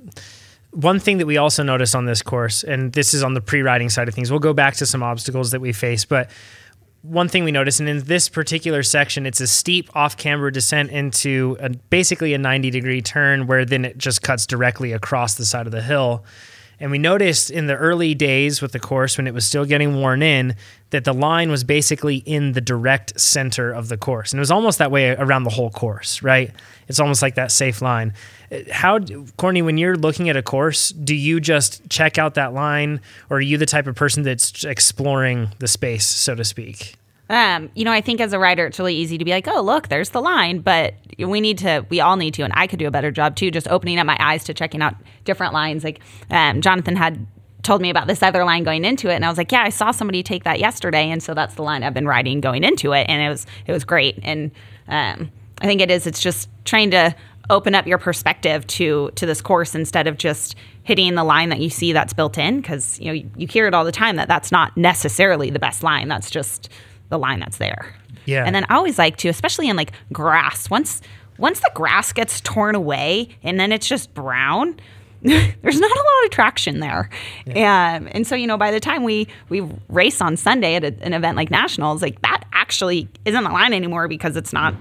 one 0.71 0.99
thing 0.99 1.19
that 1.19 1.27
we 1.27 1.37
also 1.37 1.61
noticed 1.61 1.95
on 1.95 2.05
this 2.05 2.23
course 2.23 2.63
and 2.63 2.93
this 2.93 3.13
is 3.13 3.21
on 3.21 3.35
the 3.35 3.41
pre-riding 3.41 3.89
side 3.89 4.07
of 4.07 4.15
things 4.15 4.31
we'll 4.31 4.39
go 4.39 4.53
back 4.53 4.73
to 4.73 4.87
some 4.87 5.03
obstacles 5.03 5.51
that 5.51 5.61
we 5.61 5.71
face 5.71 6.05
but 6.05 6.27
one 7.01 7.27
thing 7.27 7.43
we 7.43 7.51
noticed, 7.51 7.79
and 7.79 7.89
in 7.89 8.03
this 8.03 8.29
particular 8.29 8.83
section, 8.83 9.25
it's 9.25 9.41
a 9.41 9.47
steep 9.47 9.89
off 9.95 10.17
camber 10.17 10.51
descent 10.51 10.91
into 10.91 11.57
a, 11.59 11.69
basically 11.69 12.33
a 12.33 12.37
90 12.37 12.69
degree 12.69 13.01
turn 13.01 13.47
where 13.47 13.65
then 13.65 13.85
it 13.85 13.97
just 13.97 14.21
cuts 14.21 14.45
directly 14.45 14.91
across 14.91 15.35
the 15.35 15.45
side 15.45 15.65
of 15.65 15.71
the 15.71 15.81
hill. 15.81 16.23
And 16.81 16.89
we 16.89 16.97
noticed 16.97 17.51
in 17.51 17.67
the 17.67 17.75
early 17.75 18.15
days 18.15 18.59
with 18.59 18.71
the 18.71 18.79
course, 18.79 19.15
when 19.15 19.27
it 19.27 19.33
was 19.35 19.45
still 19.45 19.65
getting 19.65 20.01
worn 20.01 20.23
in, 20.23 20.55
that 20.89 21.05
the 21.05 21.13
line 21.13 21.51
was 21.51 21.63
basically 21.63 22.17
in 22.17 22.53
the 22.53 22.59
direct 22.59 23.19
center 23.19 23.71
of 23.71 23.87
the 23.87 23.97
course. 23.97 24.33
And 24.33 24.39
it 24.39 24.41
was 24.41 24.49
almost 24.49 24.79
that 24.79 24.89
way 24.89 25.11
around 25.11 25.43
the 25.43 25.51
whole 25.51 25.69
course, 25.69 26.23
right? 26.23 26.51
It's 26.87 26.99
almost 26.99 27.21
like 27.21 27.35
that 27.35 27.51
safe 27.51 27.83
line. 27.83 28.13
How, 28.71 28.99
Courtney, 29.37 29.61
when 29.61 29.77
you're 29.77 29.95
looking 29.95 30.27
at 30.27 30.35
a 30.35 30.41
course, 30.41 30.89
do 30.89 31.15
you 31.15 31.39
just 31.39 31.87
check 31.89 32.17
out 32.17 32.33
that 32.33 32.51
line, 32.51 32.99
or 33.29 33.37
are 33.37 33.41
you 33.41 33.57
the 33.57 33.67
type 33.67 33.85
of 33.85 33.95
person 33.95 34.23
that's 34.23 34.65
exploring 34.65 35.49
the 35.59 35.67
space, 35.67 36.07
so 36.07 36.33
to 36.33 36.43
speak? 36.43 36.95
Um, 37.31 37.71
you 37.75 37.85
know, 37.85 37.93
I 37.93 38.01
think 38.01 38.19
as 38.19 38.33
a 38.33 38.39
writer, 38.39 38.67
it's 38.67 38.77
really 38.77 38.95
easy 38.95 39.17
to 39.17 39.23
be 39.23 39.31
like, 39.31 39.47
oh, 39.47 39.61
look, 39.61 39.87
there's 39.87 40.09
the 40.09 40.21
line. 40.21 40.59
But 40.59 40.95
we 41.17 41.39
need 41.39 41.57
to, 41.59 41.85
we 41.89 42.01
all 42.01 42.17
need 42.17 42.33
to, 42.35 42.43
and 42.43 42.51
I 42.57 42.67
could 42.67 42.77
do 42.77 42.87
a 42.87 42.91
better 42.91 43.09
job 43.09 43.37
too, 43.37 43.49
just 43.51 43.69
opening 43.69 43.99
up 43.99 44.05
my 44.05 44.17
eyes 44.19 44.43
to 44.43 44.53
checking 44.53 44.81
out 44.81 44.95
different 45.23 45.53
lines. 45.53 45.85
Like 45.85 46.01
um, 46.29 46.59
Jonathan 46.59 46.97
had 46.97 47.25
told 47.63 47.81
me 47.81 47.89
about 47.89 48.07
this 48.07 48.21
other 48.21 48.43
line 48.43 48.63
going 48.63 48.83
into 48.83 49.09
it 49.09 49.15
and 49.15 49.23
I 49.23 49.29
was 49.29 49.37
like, 49.37 49.51
yeah, 49.51 49.61
I 49.61 49.69
saw 49.69 49.91
somebody 49.91 50.23
take 50.23 50.43
that 50.43 50.59
yesterday 50.59 51.09
and 51.09 51.23
so 51.23 51.33
that's 51.33 51.55
the 51.55 51.61
line 51.61 51.83
I've 51.83 51.93
been 51.93 52.07
writing 52.07 52.41
going 52.41 52.63
into 52.63 52.91
it 52.91 53.05
and 53.07 53.21
it 53.21 53.29
was 53.29 53.45
it 53.67 53.71
was 53.71 53.83
great 53.83 54.19
and 54.23 54.51
um, 54.87 55.31
I 55.61 55.67
think 55.67 55.79
it 55.79 55.91
is 55.91 56.07
it's 56.07 56.19
just 56.19 56.49
trying 56.65 56.91
to 56.91 57.15
open 57.49 57.75
up 57.75 57.85
your 57.85 57.99
perspective 57.99 58.65
to 58.65 59.11
to 59.15 59.25
this 59.25 59.41
course 59.41 59.75
instead 59.75 60.07
of 60.07 60.17
just 60.17 60.55
hitting 60.83 61.13
the 61.13 61.23
line 61.23 61.49
that 61.49 61.59
you 61.59 61.69
see 61.69 61.93
that's 61.93 62.13
built 62.13 62.37
in 62.37 62.61
because 62.61 62.99
you 62.99 63.05
know 63.05 63.13
you, 63.13 63.29
you 63.35 63.47
hear 63.47 63.67
it 63.67 63.73
all 63.73 63.85
the 63.85 63.91
time 63.91 64.15
that 64.15 64.27
that's 64.27 64.51
not 64.51 64.75
necessarily 64.75 65.49
the 65.49 65.59
best 65.59 65.83
line 65.83 66.07
that's 66.07 66.31
just 66.31 66.69
the 67.11 67.19
line 67.19 67.39
that's 67.39 67.57
there. 67.57 67.93
Yeah. 68.25 68.43
And 68.45 68.55
then 68.55 68.65
I 68.69 68.75
always 68.75 68.97
like 68.97 69.17
to, 69.17 69.29
especially 69.29 69.69
in 69.69 69.75
like 69.75 69.91
grass, 70.11 70.69
once 70.69 71.01
once 71.37 71.59
the 71.59 71.71
grass 71.75 72.11
gets 72.13 72.41
torn 72.41 72.75
away 72.75 73.29
and 73.43 73.59
then 73.59 73.71
it's 73.71 73.87
just 73.87 74.13
brown, 74.13 74.79
there's 75.21 75.79
not 75.79 75.91
a 75.91 75.99
lot 75.99 76.25
of 76.25 76.31
traction 76.31 76.79
there. 76.79 77.09
Yeah. 77.45 77.97
Um, 77.97 78.07
and 78.11 78.25
so, 78.25 78.35
you 78.35 78.47
know, 78.47 78.57
by 78.57 78.71
the 78.71 78.79
time 78.79 79.03
we 79.03 79.27
we 79.49 79.61
race 79.89 80.21
on 80.21 80.37
Sunday 80.37 80.75
at 80.75 80.83
a, 80.83 80.95
an 81.01 81.13
event 81.13 81.37
like 81.37 81.51
Nationals, 81.51 82.01
like 82.01 82.21
that 82.21 82.43
actually 82.53 83.07
isn't 83.25 83.43
the 83.43 83.51
line 83.51 83.73
anymore 83.73 84.07
because 84.07 84.35
it's 84.35 84.53
not 84.53 84.73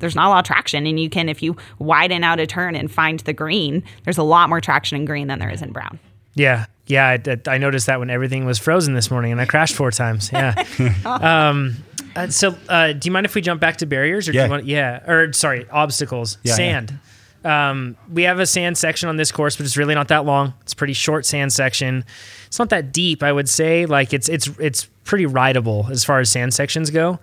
there's 0.00 0.16
not 0.16 0.26
a 0.26 0.30
lot 0.30 0.40
of 0.40 0.44
traction 0.44 0.86
and 0.86 0.98
you 0.98 1.08
can 1.08 1.28
if 1.28 1.42
you 1.42 1.56
widen 1.78 2.24
out 2.24 2.40
a 2.40 2.46
turn 2.46 2.74
and 2.74 2.90
find 2.90 3.20
the 3.20 3.32
green, 3.32 3.84
there's 4.04 4.18
a 4.18 4.22
lot 4.24 4.48
more 4.48 4.60
traction 4.60 4.96
in 4.96 5.04
green 5.04 5.28
than 5.28 5.38
there 5.38 5.50
is 5.50 5.62
in 5.62 5.72
brown. 5.72 5.98
Yeah 6.34 6.66
yeah, 6.92 7.16
I, 7.26 7.54
I, 7.54 7.58
noticed 7.58 7.86
that 7.86 7.98
when 7.98 8.10
everything 8.10 8.44
was 8.44 8.58
frozen 8.58 8.92
this 8.92 9.10
morning, 9.10 9.32
and 9.32 9.40
I 9.40 9.46
crashed 9.46 9.74
four 9.74 9.90
times. 9.90 10.30
Yeah. 10.32 10.54
um, 11.06 11.76
uh, 12.14 12.28
so, 12.28 12.54
uh, 12.68 12.92
do 12.92 13.06
you 13.06 13.12
mind 13.12 13.24
if 13.24 13.34
we 13.34 13.40
jump 13.40 13.60
back 13.60 13.78
to 13.78 13.86
barriers, 13.86 14.28
or 14.28 14.32
yeah. 14.32 14.42
do 14.42 14.44
you 14.46 14.50
want? 14.50 14.66
Yeah, 14.66 15.10
or 15.10 15.32
sorry, 15.32 15.66
obstacles. 15.70 16.36
Yeah, 16.42 16.54
sand. 16.54 16.92
Yeah. 16.92 16.98
Um, 17.44 17.96
we 18.12 18.24
have 18.24 18.38
a 18.38 18.46
sand 18.46 18.78
section 18.78 19.08
on 19.08 19.16
this 19.16 19.32
course, 19.32 19.56
but 19.56 19.66
it's 19.66 19.76
really 19.76 19.94
not 19.94 20.08
that 20.08 20.24
long. 20.24 20.54
It's 20.60 20.74
a 20.74 20.76
pretty 20.76 20.92
short 20.92 21.26
sand 21.26 21.52
section. 21.52 22.04
It's 22.46 22.58
not 22.58 22.68
that 22.68 22.92
deep, 22.92 23.22
I 23.22 23.32
would 23.32 23.48
say. 23.48 23.86
Like 23.86 24.12
it's 24.12 24.28
it's 24.28 24.48
it's 24.58 24.84
pretty 25.04 25.26
rideable 25.26 25.88
as 25.90 26.04
far 26.04 26.20
as 26.20 26.30
sand 26.30 26.54
sections 26.54 26.90
go. 26.90 27.18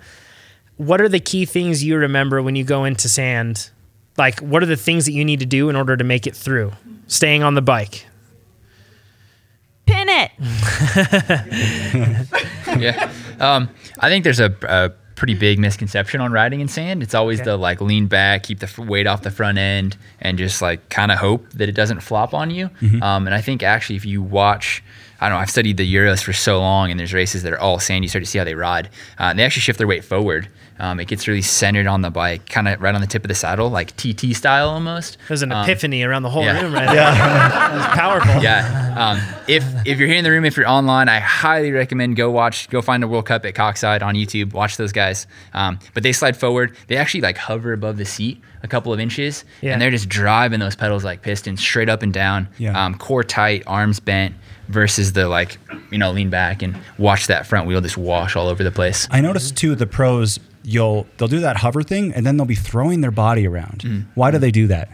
What 0.77 0.99
are 1.01 1.09
the 1.09 1.19
key 1.19 1.45
things 1.45 1.83
you 1.83 1.97
remember 1.97 2.41
when 2.41 2.55
you 2.55 2.63
go 2.63 2.85
into 2.85 3.07
sand? 3.07 3.69
Like, 4.17 4.39
what 4.39 4.63
are 4.63 4.65
the 4.65 4.75
things 4.75 5.05
that 5.05 5.13
you 5.13 5.23
need 5.23 5.39
to 5.39 5.45
do 5.45 5.69
in 5.69 5.75
order 5.75 5.95
to 5.95 6.03
make 6.03 6.27
it 6.27 6.35
through? 6.35 6.73
Staying 7.07 7.43
on 7.43 7.55
the 7.55 7.61
bike, 7.61 8.05
pin 9.89 10.09
it. 10.09 10.31
yeah. 12.79 13.11
Um, 13.39 13.69
I 13.99 14.09
think 14.09 14.23
there's 14.23 14.39
a, 14.39 14.55
a, 14.63 14.91
pretty 15.15 15.33
big 15.33 15.59
misconception 15.59 16.21
on 16.21 16.31
riding 16.31 16.61
in 16.61 16.69
sand. 16.69 17.03
It's 17.03 17.13
always 17.13 17.41
okay. 17.41 17.49
the 17.49 17.57
like 17.57 17.81
lean 17.81 18.07
back, 18.07 18.43
keep 18.43 18.59
the 18.59 18.81
weight 18.81 19.05
off 19.05 19.21
the 19.21 19.31
front 19.31 19.57
end, 19.57 19.97
and 20.21 20.37
just 20.37 20.61
like 20.61 20.87
kind 20.87 21.11
of 21.11 21.17
hope 21.17 21.49
that 21.51 21.67
it 21.67 21.73
doesn't 21.73 21.99
flop 21.99 22.33
on 22.33 22.51
you. 22.51 22.69
Mm-hmm. 22.81 23.03
Um, 23.03 23.27
and 23.27 23.35
I 23.35 23.41
think 23.41 23.61
actually, 23.61 23.97
if 23.97 24.05
you 24.05 24.23
watch, 24.23 24.81
I 25.19 25.27
don't 25.27 25.37
know, 25.37 25.41
I've 25.41 25.49
studied 25.49 25.75
the 25.75 25.93
Euros 25.93 26.23
for 26.23 26.31
so 26.31 26.59
long, 26.59 26.89
and 26.89 26.97
there's 26.97 27.13
races 27.13 27.43
that 27.43 27.51
are 27.51 27.59
all 27.59 27.79
sand. 27.79 28.05
You 28.05 28.09
start 28.09 28.23
to 28.23 28.29
see 28.29 28.37
how 28.37 28.45
they 28.45 28.55
ride. 28.55 28.87
Uh, 29.19 29.23
and 29.23 29.39
they 29.39 29.43
actually 29.43 29.63
shift 29.63 29.77
their 29.77 29.87
weight 29.87 30.05
forward. 30.05 30.47
Um, 30.79 30.99
it 30.99 31.05
gets 31.09 31.27
really 31.27 31.41
centered 31.41 31.87
on 31.87 32.01
the 32.01 32.09
bike, 32.09 32.47
kind 32.47 32.67
of 32.67 32.81
right 32.81 32.95
on 32.95 33.01
the 33.01 33.07
tip 33.07 33.23
of 33.23 33.27
the 33.27 33.35
saddle, 33.35 33.69
like 33.69 33.95
TT 33.97 34.33
style 34.35 34.69
almost. 34.69 35.17
There's 35.27 35.41
an 35.41 35.51
Um, 35.51 35.63
epiphany 35.63 36.03
around 36.03 36.23
the 36.23 36.29
whole 36.29 36.43
yeah. 36.43 36.61
room 36.61 36.73
right 36.73 36.87
there. 36.87 36.95
that 36.95 37.73
was 37.75 37.85
powerful. 37.87 38.41
yeah. 38.41 38.95
Um, 38.97 39.35
if 39.47 39.63
if 39.85 39.99
you're 39.99 40.07
here 40.07 40.17
in 40.17 40.23
the 40.23 40.31
room, 40.31 40.45
if 40.45 40.55
you're 40.57 40.67
online, 40.69 41.09
I 41.09 41.19
highly 41.19 41.71
recommend 41.71 42.15
go 42.15 42.31
watch, 42.31 42.69
go 42.69 42.81
find 42.81 43.03
the 43.03 43.07
World 43.07 43.25
Cup 43.25 43.45
at 43.45 43.53
Koksijde 43.55 44.01
on 44.01 44.15
YouTube. 44.15 44.53
Watch 44.53 44.77
those 44.77 44.91
guys. 44.93 45.27
Um, 45.53 45.79
but 45.93 46.03
they 46.03 46.11
slide 46.13 46.37
forward. 46.37 46.75
They 46.87 46.95
actually 46.95 47.21
like 47.21 47.37
hover 47.37 47.73
above 47.73 47.97
the 47.97 48.05
seat 48.05 48.41
a 48.63 48.67
couple 48.67 48.91
of 48.93 48.99
inches, 48.99 49.45
Yeah. 49.61 49.73
and 49.73 49.81
they're 49.81 49.91
just 49.91 50.09
driving 50.09 50.59
those 50.59 50.75
pedals 50.75 51.03
like 51.05 51.21
pistons 51.21 51.59
straight 51.61 51.89
up 51.89 52.03
and 52.03 52.13
down. 52.13 52.47
Yeah. 52.57 52.81
Um, 52.85 52.95
core 52.95 53.23
tight, 53.23 53.63
arms 53.67 53.99
bent. 53.99 54.35
Versus 54.69 55.13
the 55.13 55.27
like, 55.27 55.57
you 55.89 55.97
know, 55.97 56.11
lean 56.11 56.29
back 56.29 56.61
and 56.61 56.77
watch 56.99 57.25
that 57.25 57.47
front 57.47 57.65
wheel 57.65 57.81
just 57.81 57.97
wash 57.97 58.35
all 58.35 58.47
over 58.47 58.63
the 58.63 58.69
place. 58.69 59.07
I 59.09 59.19
noticed 59.19 59.57
too 59.57 59.73
the 59.73 59.87
pros 59.87 60.39
you'll 60.63 61.07
they'll 61.17 61.27
do 61.27 61.39
that 61.39 61.57
hover 61.57 61.83
thing 61.83 62.13
and 62.13 62.25
then 62.25 62.37
they'll 62.37 62.45
be 62.45 62.55
throwing 62.55 63.01
their 63.01 63.11
body 63.11 63.47
around. 63.47 63.79
Mm. 63.79 64.05
Why 64.15 64.31
do 64.31 64.37
they 64.37 64.51
do 64.51 64.67
that? 64.67 64.89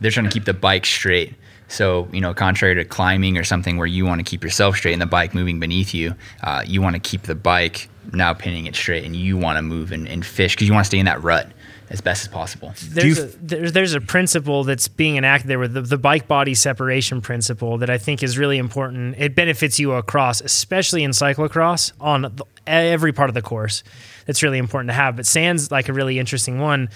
they're 0.00 0.10
trying 0.10 0.26
to 0.26 0.32
keep 0.32 0.44
the 0.44 0.54
bike 0.54 0.86
straight. 0.86 1.34
So, 1.68 2.08
you 2.12 2.20
know, 2.20 2.32
contrary 2.32 2.76
to 2.76 2.84
climbing 2.84 3.36
or 3.38 3.44
something 3.44 3.76
where 3.76 3.86
you 3.86 4.06
want 4.06 4.20
to 4.20 4.24
keep 4.24 4.44
yourself 4.44 4.76
straight 4.76 4.92
and 4.92 5.02
the 5.02 5.06
bike 5.06 5.34
moving 5.34 5.58
beneath 5.58 5.94
you, 5.94 6.14
uh, 6.44 6.62
you 6.64 6.80
want 6.80 6.94
to 6.94 7.00
keep 7.00 7.22
the 7.22 7.34
bike 7.34 7.88
now 8.12 8.32
pinning 8.32 8.66
it 8.66 8.76
straight 8.76 9.04
and 9.04 9.16
you 9.16 9.36
want 9.36 9.56
to 9.56 9.62
move 9.62 9.90
and, 9.90 10.06
and 10.06 10.24
fish 10.24 10.54
because 10.54 10.68
you 10.68 10.74
want 10.74 10.84
to 10.84 10.88
stay 10.88 10.98
in 10.98 11.06
that 11.06 11.22
rut 11.22 11.50
as 11.90 12.00
best 12.00 12.22
as 12.22 12.28
possible. 12.28 12.72
There's 12.88 13.18
you 13.18 13.24
a, 13.24 13.26
there's, 13.26 13.72
there's 13.72 13.94
a 13.94 14.00
principle 14.00 14.64
that's 14.64 14.88
being 14.88 15.16
enacted 15.16 15.48
there 15.48 15.58
with 15.58 15.74
the, 15.74 15.82
the 15.82 15.98
bike 15.98 16.26
body 16.26 16.54
separation 16.54 17.20
principle 17.20 17.78
that 17.78 17.90
I 17.90 17.98
think 17.98 18.22
is 18.22 18.38
really 18.38 18.58
important. 18.58 19.16
It 19.18 19.34
benefits 19.34 19.78
you 19.78 19.92
across, 19.92 20.40
especially 20.40 21.04
in 21.04 21.12
cyclocross 21.12 21.92
on 22.00 22.22
the, 22.22 22.44
every 22.66 23.12
part 23.12 23.30
of 23.30 23.34
the 23.34 23.42
course. 23.42 23.82
That's 24.26 24.42
really 24.42 24.58
important 24.58 24.88
to 24.90 24.94
have. 24.94 25.16
But 25.16 25.26
sand's 25.26 25.70
like 25.70 25.88
a 25.88 25.92
really 25.92 26.18
interesting 26.18 26.58
one. 26.58 26.88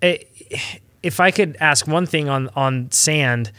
It, 0.00 0.28
if 1.02 1.20
I 1.20 1.30
could 1.30 1.56
ask 1.60 1.86
one 1.86 2.06
thing 2.06 2.28
on 2.28 2.48
on 2.56 2.90
sand, 2.90 3.52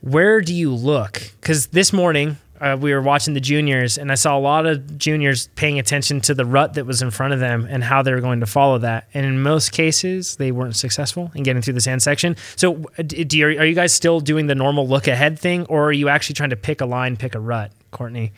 where 0.00 0.40
do 0.40 0.54
you 0.54 0.74
look? 0.74 1.32
Because 1.40 1.68
this 1.68 1.92
morning 1.92 2.36
uh, 2.60 2.76
we 2.80 2.92
were 2.92 3.02
watching 3.02 3.34
the 3.34 3.40
juniors, 3.40 3.98
and 3.98 4.10
I 4.10 4.14
saw 4.14 4.36
a 4.36 4.40
lot 4.40 4.66
of 4.66 4.98
juniors 4.98 5.48
paying 5.54 5.78
attention 5.78 6.20
to 6.22 6.34
the 6.34 6.44
rut 6.44 6.74
that 6.74 6.86
was 6.86 7.02
in 7.02 7.10
front 7.10 7.32
of 7.32 7.40
them 7.40 7.66
and 7.68 7.84
how 7.84 8.02
they 8.02 8.12
were 8.12 8.20
going 8.20 8.40
to 8.40 8.46
follow 8.46 8.78
that. 8.78 9.08
And 9.14 9.24
in 9.24 9.42
most 9.42 9.72
cases, 9.72 10.36
they 10.36 10.52
weren't 10.52 10.76
successful 10.76 11.30
in 11.34 11.42
getting 11.42 11.62
through 11.62 11.74
the 11.74 11.80
sand 11.80 12.02
section. 12.02 12.36
So, 12.56 12.84
do 13.06 13.38
you, 13.38 13.46
are 13.46 13.64
you 13.64 13.74
guys 13.74 13.92
still 13.92 14.20
doing 14.20 14.46
the 14.46 14.54
normal 14.54 14.88
look 14.88 15.06
ahead 15.06 15.38
thing, 15.38 15.66
or 15.66 15.86
are 15.86 15.92
you 15.92 16.08
actually 16.08 16.34
trying 16.34 16.50
to 16.50 16.56
pick 16.56 16.80
a 16.80 16.86
line, 16.86 17.16
pick 17.16 17.34
a 17.34 17.40
rut, 17.40 17.72
Courtney? 17.90 18.32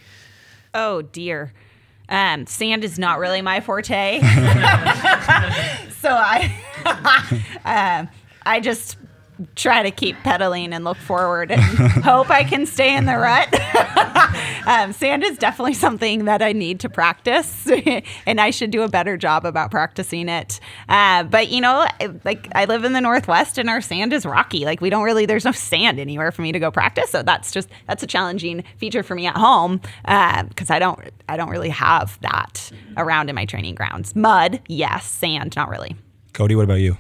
Oh 0.74 1.02
dear. 1.02 1.52
Um, 2.09 2.46
sand 2.46 2.83
is 2.85 2.98
not 2.98 3.18
really 3.18 3.40
my 3.40 3.61
forte. 3.61 4.20
so 6.00 6.11
I 6.11 6.52
um, 7.64 8.09
I 8.44 8.61
just 8.61 8.96
try 9.55 9.83
to 9.83 9.90
keep 9.90 10.16
pedaling 10.18 10.72
and 10.72 10.85
look 10.85 10.96
forward 10.96 11.50
and 11.50 11.61
hope 12.05 12.31
I 12.31 12.44
can 12.44 12.66
stay 12.66 12.96
in 12.96 13.07
the 13.07 13.16
rut. 13.16 13.48
um, 14.66 14.92
sand 14.92 15.24
is 15.24 15.38
definitely 15.38 15.74
something 15.74 16.24
that 16.24 16.42
I 16.42 16.53
need 16.53 16.81
to 16.81 16.88
practice, 16.88 17.68
and 18.26 18.40
I 18.40 18.50
should 18.50 18.70
do 18.70 18.83
a 18.83 18.88
better 18.88 19.16
job 19.16 19.44
about 19.44 19.70
practicing 19.70 20.29
it. 20.29 20.61
Uh, 20.88 21.24
but 21.24 21.48
you 21.48 21.61
know, 21.61 21.87
like 22.24 22.48
I 22.55 22.64
live 22.64 22.85
in 22.85 22.92
the 22.92 23.00
Northwest, 23.00 23.59
and 23.59 23.68
our 23.68 23.81
sand 23.81 24.12
is 24.12 24.26
rocky. 24.26 24.64
Like 24.64 24.81
we 24.81 24.90
don't 24.90 25.05
really, 25.05 25.26
there's 25.26 25.44
no 25.44 25.53
sand 25.53 25.98
anywhere 25.98 26.33
for 26.33 26.42
me 26.42 26.53
to 26.53 26.59
go 26.59 26.70
practice. 26.70 27.11
So 27.11 27.22
that's 27.22 27.53
just 27.53 27.68
that's 27.87 28.03
a 28.03 28.07
challenging 28.07 28.64
feature 28.76 29.03
for 29.03 29.14
me 29.14 29.26
at 29.26 29.37
home 29.37 29.81
because 30.03 30.70
I 30.70 30.79
don't 30.79 30.98
I 31.29 31.37
don't 31.37 31.50
really 31.50 31.70
have 31.70 32.18
that 32.22 32.70
around 32.96 33.29
in 33.29 33.35
my 33.35 33.44
training 33.44 33.74
grounds. 33.74 34.14
Mud, 34.14 34.61
yes. 34.68 35.07
Sand, 35.07 35.57
not 35.57 35.68
really. 35.68 35.96
Cody, 36.33 36.55
what 36.55 36.64
about 36.64 36.81
you? 36.81 36.96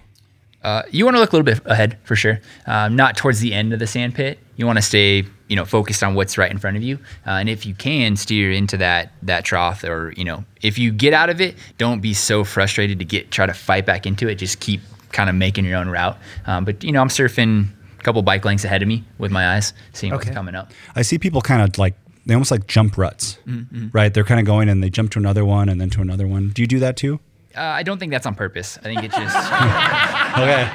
Uh, 0.62 0.82
you 0.90 1.04
want 1.06 1.16
to 1.16 1.20
look 1.20 1.32
a 1.32 1.36
little 1.36 1.44
bit 1.54 1.60
ahead 1.64 1.96
for 2.04 2.14
sure, 2.14 2.38
um, 2.66 2.94
not 2.94 3.16
towards 3.16 3.40
the 3.40 3.54
end 3.54 3.72
of 3.72 3.78
the 3.78 3.86
sand 3.86 4.14
pit. 4.14 4.38
You 4.56 4.66
want 4.66 4.76
to 4.76 4.82
stay, 4.82 5.24
you 5.48 5.56
know, 5.56 5.64
focused 5.64 6.02
on 6.02 6.14
what's 6.14 6.36
right 6.36 6.50
in 6.50 6.58
front 6.58 6.76
of 6.76 6.82
you, 6.82 6.98
uh, 7.26 7.30
and 7.40 7.48
if 7.48 7.64
you 7.64 7.72
can 7.74 8.14
steer 8.16 8.50
into 8.52 8.76
that 8.76 9.12
that 9.22 9.44
trough, 9.46 9.84
or 9.84 10.12
you 10.16 10.24
know, 10.24 10.44
if 10.60 10.78
you 10.78 10.92
get 10.92 11.14
out 11.14 11.30
of 11.30 11.40
it, 11.40 11.54
don't 11.78 12.00
be 12.00 12.12
so 12.12 12.44
frustrated 12.44 12.98
to 12.98 13.04
get 13.06 13.30
try 13.30 13.46
to 13.46 13.54
fight 13.54 13.86
back 13.86 14.04
into 14.06 14.28
it. 14.28 14.34
Just 14.34 14.60
keep 14.60 14.80
kind 15.12 15.30
of 15.30 15.34
making 15.36 15.64
your 15.64 15.76
own 15.78 15.88
route. 15.88 16.18
Um, 16.46 16.64
but 16.66 16.84
you 16.84 16.92
know, 16.92 17.00
I'm 17.00 17.08
surfing 17.08 17.68
a 17.98 18.02
couple 18.02 18.20
bike 18.22 18.44
lengths 18.44 18.64
ahead 18.64 18.82
of 18.82 18.88
me 18.88 19.02
with 19.18 19.30
my 19.30 19.54
eyes, 19.56 19.72
seeing 19.94 20.12
Okay. 20.12 20.26
what's 20.28 20.34
coming 20.34 20.54
up. 20.54 20.72
I 20.94 21.02
see 21.02 21.18
people 21.18 21.40
kind 21.40 21.62
of 21.62 21.78
like 21.78 21.94
they 22.26 22.34
almost 22.34 22.50
like 22.50 22.66
jump 22.66 22.98
ruts, 22.98 23.38
Mm-hmm. 23.46 23.88
right? 23.92 24.12
They're 24.12 24.24
kind 24.24 24.38
of 24.40 24.44
going 24.46 24.68
and 24.68 24.82
they 24.82 24.90
jump 24.90 25.10
to 25.12 25.18
another 25.18 25.44
one 25.44 25.70
and 25.70 25.80
then 25.80 25.88
to 25.90 26.02
another 26.02 26.28
one. 26.28 26.50
Do 26.50 26.60
you 26.62 26.68
do 26.68 26.78
that 26.80 26.96
too? 26.98 27.18
Uh, 27.56 27.60
I 27.60 27.82
don't 27.82 27.98
think 27.98 28.12
that's 28.12 28.26
on 28.26 28.34
purpose. 28.34 28.78
I 28.78 28.82
think 28.82 29.02
it's 29.02 29.16
just 29.16 29.36
Okay. 30.38 30.68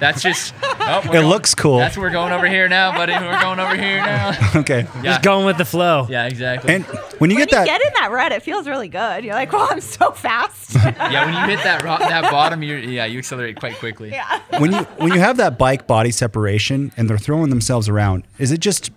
that's 0.00 0.22
just. 0.22 0.54
Oh, 0.62 1.00
It 1.04 1.12
going- 1.12 1.26
looks 1.26 1.54
cool. 1.54 1.78
That's 1.78 1.96
we're 1.98 2.10
going 2.10 2.32
over 2.32 2.46
here 2.46 2.68
now, 2.68 2.92
buddy. 2.92 3.12
We're 3.12 3.40
going 3.40 3.60
over 3.60 3.76
here 3.76 3.98
now. 3.98 4.32
okay. 4.56 4.86
Yeah, 4.96 5.02
Just 5.02 5.22
going 5.22 5.44
with 5.46 5.58
the 5.58 5.64
flow. 5.64 6.06
yeah, 6.08 6.26
exactly. 6.26 6.74
And 6.74 6.84
when 7.18 7.30
you 7.30 7.36
When 7.36 7.46
get 7.46 7.50
you 7.52 7.58
that, 7.58 7.66
get 7.66 7.80
in 7.80 7.88
that 8.00 8.10
red, 8.10 8.32
it 8.32 8.42
feels 8.42 8.66
really 8.66 8.88
good. 8.88 9.24
You're 9.24 9.34
like, 9.34 9.52
well, 9.52 9.68
I'm 9.70 9.80
so 9.80 10.12
fast. 10.12 10.74
yeah, 10.74 11.24
when 11.26 11.34
you 11.50 11.56
hit 11.56 11.64
that 11.64 11.82
ro- 11.82 11.98
that 11.98 12.30
bottom, 12.30 12.62
you 12.62 12.76
yeah, 12.76 13.04
you 13.04 13.18
accelerate 13.18 13.56
quite 13.60 13.76
quickly. 13.76 14.10
yeah. 14.10 14.40
when 14.58 14.72
you 14.72 14.78
when 14.98 15.12
you 15.12 15.20
have 15.20 15.36
that 15.36 15.58
bike 15.58 15.86
body 15.86 16.10
separation 16.10 16.92
and 16.96 17.08
they're 17.08 17.18
throwing 17.18 17.50
themselves 17.50 17.88
around, 17.88 18.24
is 18.38 18.50
it 18.50 18.60
just 18.60 18.90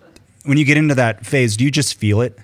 when 0.44 0.56
you 0.58 0.64
get 0.64 0.76
into 0.78 0.94
that 0.94 1.26
phase, 1.26 1.56
do 1.56 1.64
you 1.64 1.70
just 1.70 1.94
feel 1.98 2.20
it? 2.22 2.38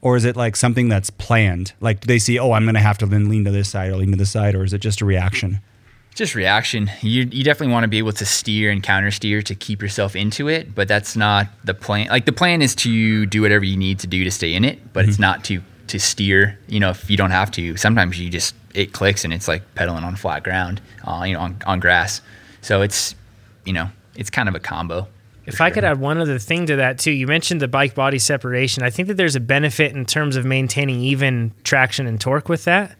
Or 0.00 0.16
is 0.16 0.24
it 0.24 0.36
like 0.36 0.56
something 0.56 0.88
that's 0.88 1.10
planned? 1.10 1.72
Like 1.80 2.00
do 2.00 2.06
they 2.06 2.18
see, 2.18 2.38
oh, 2.38 2.52
I'm 2.52 2.64
going 2.64 2.74
to 2.74 2.80
have 2.80 2.98
to 2.98 3.06
then 3.06 3.28
lean 3.28 3.44
to 3.44 3.50
this 3.50 3.68
side 3.68 3.90
or 3.90 3.96
lean 3.96 4.10
to 4.12 4.16
this 4.16 4.30
side, 4.30 4.54
or 4.54 4.64
is 4.64 4.72
it 4.72 4.78
just 4.78 5.00
a 5.00 5.04
reaction? 5.04 5.60
Just 6.14 6.36
reaction. 6.36 6.90
You 7.00 7.24
you 7.24 7.42
definitely 7.42 7.72
want 7.72 7.82
to 7.84 7.88
be 7.88 7.98
able 7.98 8.12
to 8.12 8.24
steer 8.24 8.70
and 8.70 8.82
counter 8.82 9.10
steer 9.10 9.42
to 9.42 9.54
keep 9.54 9.82
yourself 9.82 10.14
into 10.14 10.48
it, 10.48 10.72
but 10.72 10.86
that's 10.86 11.16
not 11.16 11.48
the 11.64 11.74
plan. 11.74 12.06
Like 12.06 12.24
the 12.24 12.32
plan 12.32 12.62
is 12.62 12.76
to 12.76 13.26
do 13.26 13.42
whatever 13.42 13.64
you 13.64 13.76
need 13.76 13.98
to 14.00 14.06
do 14.06 14.22
to 14.22 14.30
stay 14.30 14.54
in 14.54 14.64
it, 14.64 14.92
but 14.92 15.08
it's 15.08 15.18
not 15.18 15.42
to 15.46 15.60
to 15.88 15.98
steer. 15.98 16.56
You 16.68 16.78
know, 16.78 16.90
if 16.90 17.10
you 17.10 17.16
don't 17.16 17.32
have 17.32 17.50
to, 17.52 17.76
sometimes 17.76 18.18
you 18.20 18.30
just 18.30 18.54
it 18.74 18.92
clicks 18.92 19.24
and 19.24 19.32
it's 19.32 19.48
like 19.48 19.62
pedaling 19.74 20.04
on 20.04 20.14
flat 20.14 20.44
ground, 20.44 20.80
uh, 21.04 21.24
you 21.26 21.34
know, 21.34 21.40
on, 21.40 21.56
on 21.66 21.80
grass. 21.80 22.20
So 22.60 22.82
it's 22.82 23.16
you 23.64 23.72
know 23.72 23.90
it's 24.14 24.30
kind 24.30 24.48
of 24.48 24.54
a 24.54 24.60
combo. 24.60 25.08
If 25.46 25.60
I 25.60 25.70
could 25.70 25.84
add 25.84 26.00
one 26.00 26.18
other 26.18 26.38
thing 26.38 26.66
to 26.66 26.76
that 26.76 26.98
too, 26.98 27.10
you 27.10 27.26
mentioned 27.26 27.60
the 27.60 27.68
bike 27.68 27.94
body 27.94 28.18
separation. 28.18 28.82
I 28.82 28.90
think 28.90 29.08
that 29.08 29.14
there's 29.14 29.36
a 29.36 29.40
benefit 29.40 29.94
in 29.94 30.06
terms 30.06 30.36
of 30.36 30.44
maintaining 30.44 31.00
even 31.00 31.52
traction 31.64 32.06
and 32.06 32.20
torque 32.20 32.48
with 32.48 32.64
that. 32.64 32.96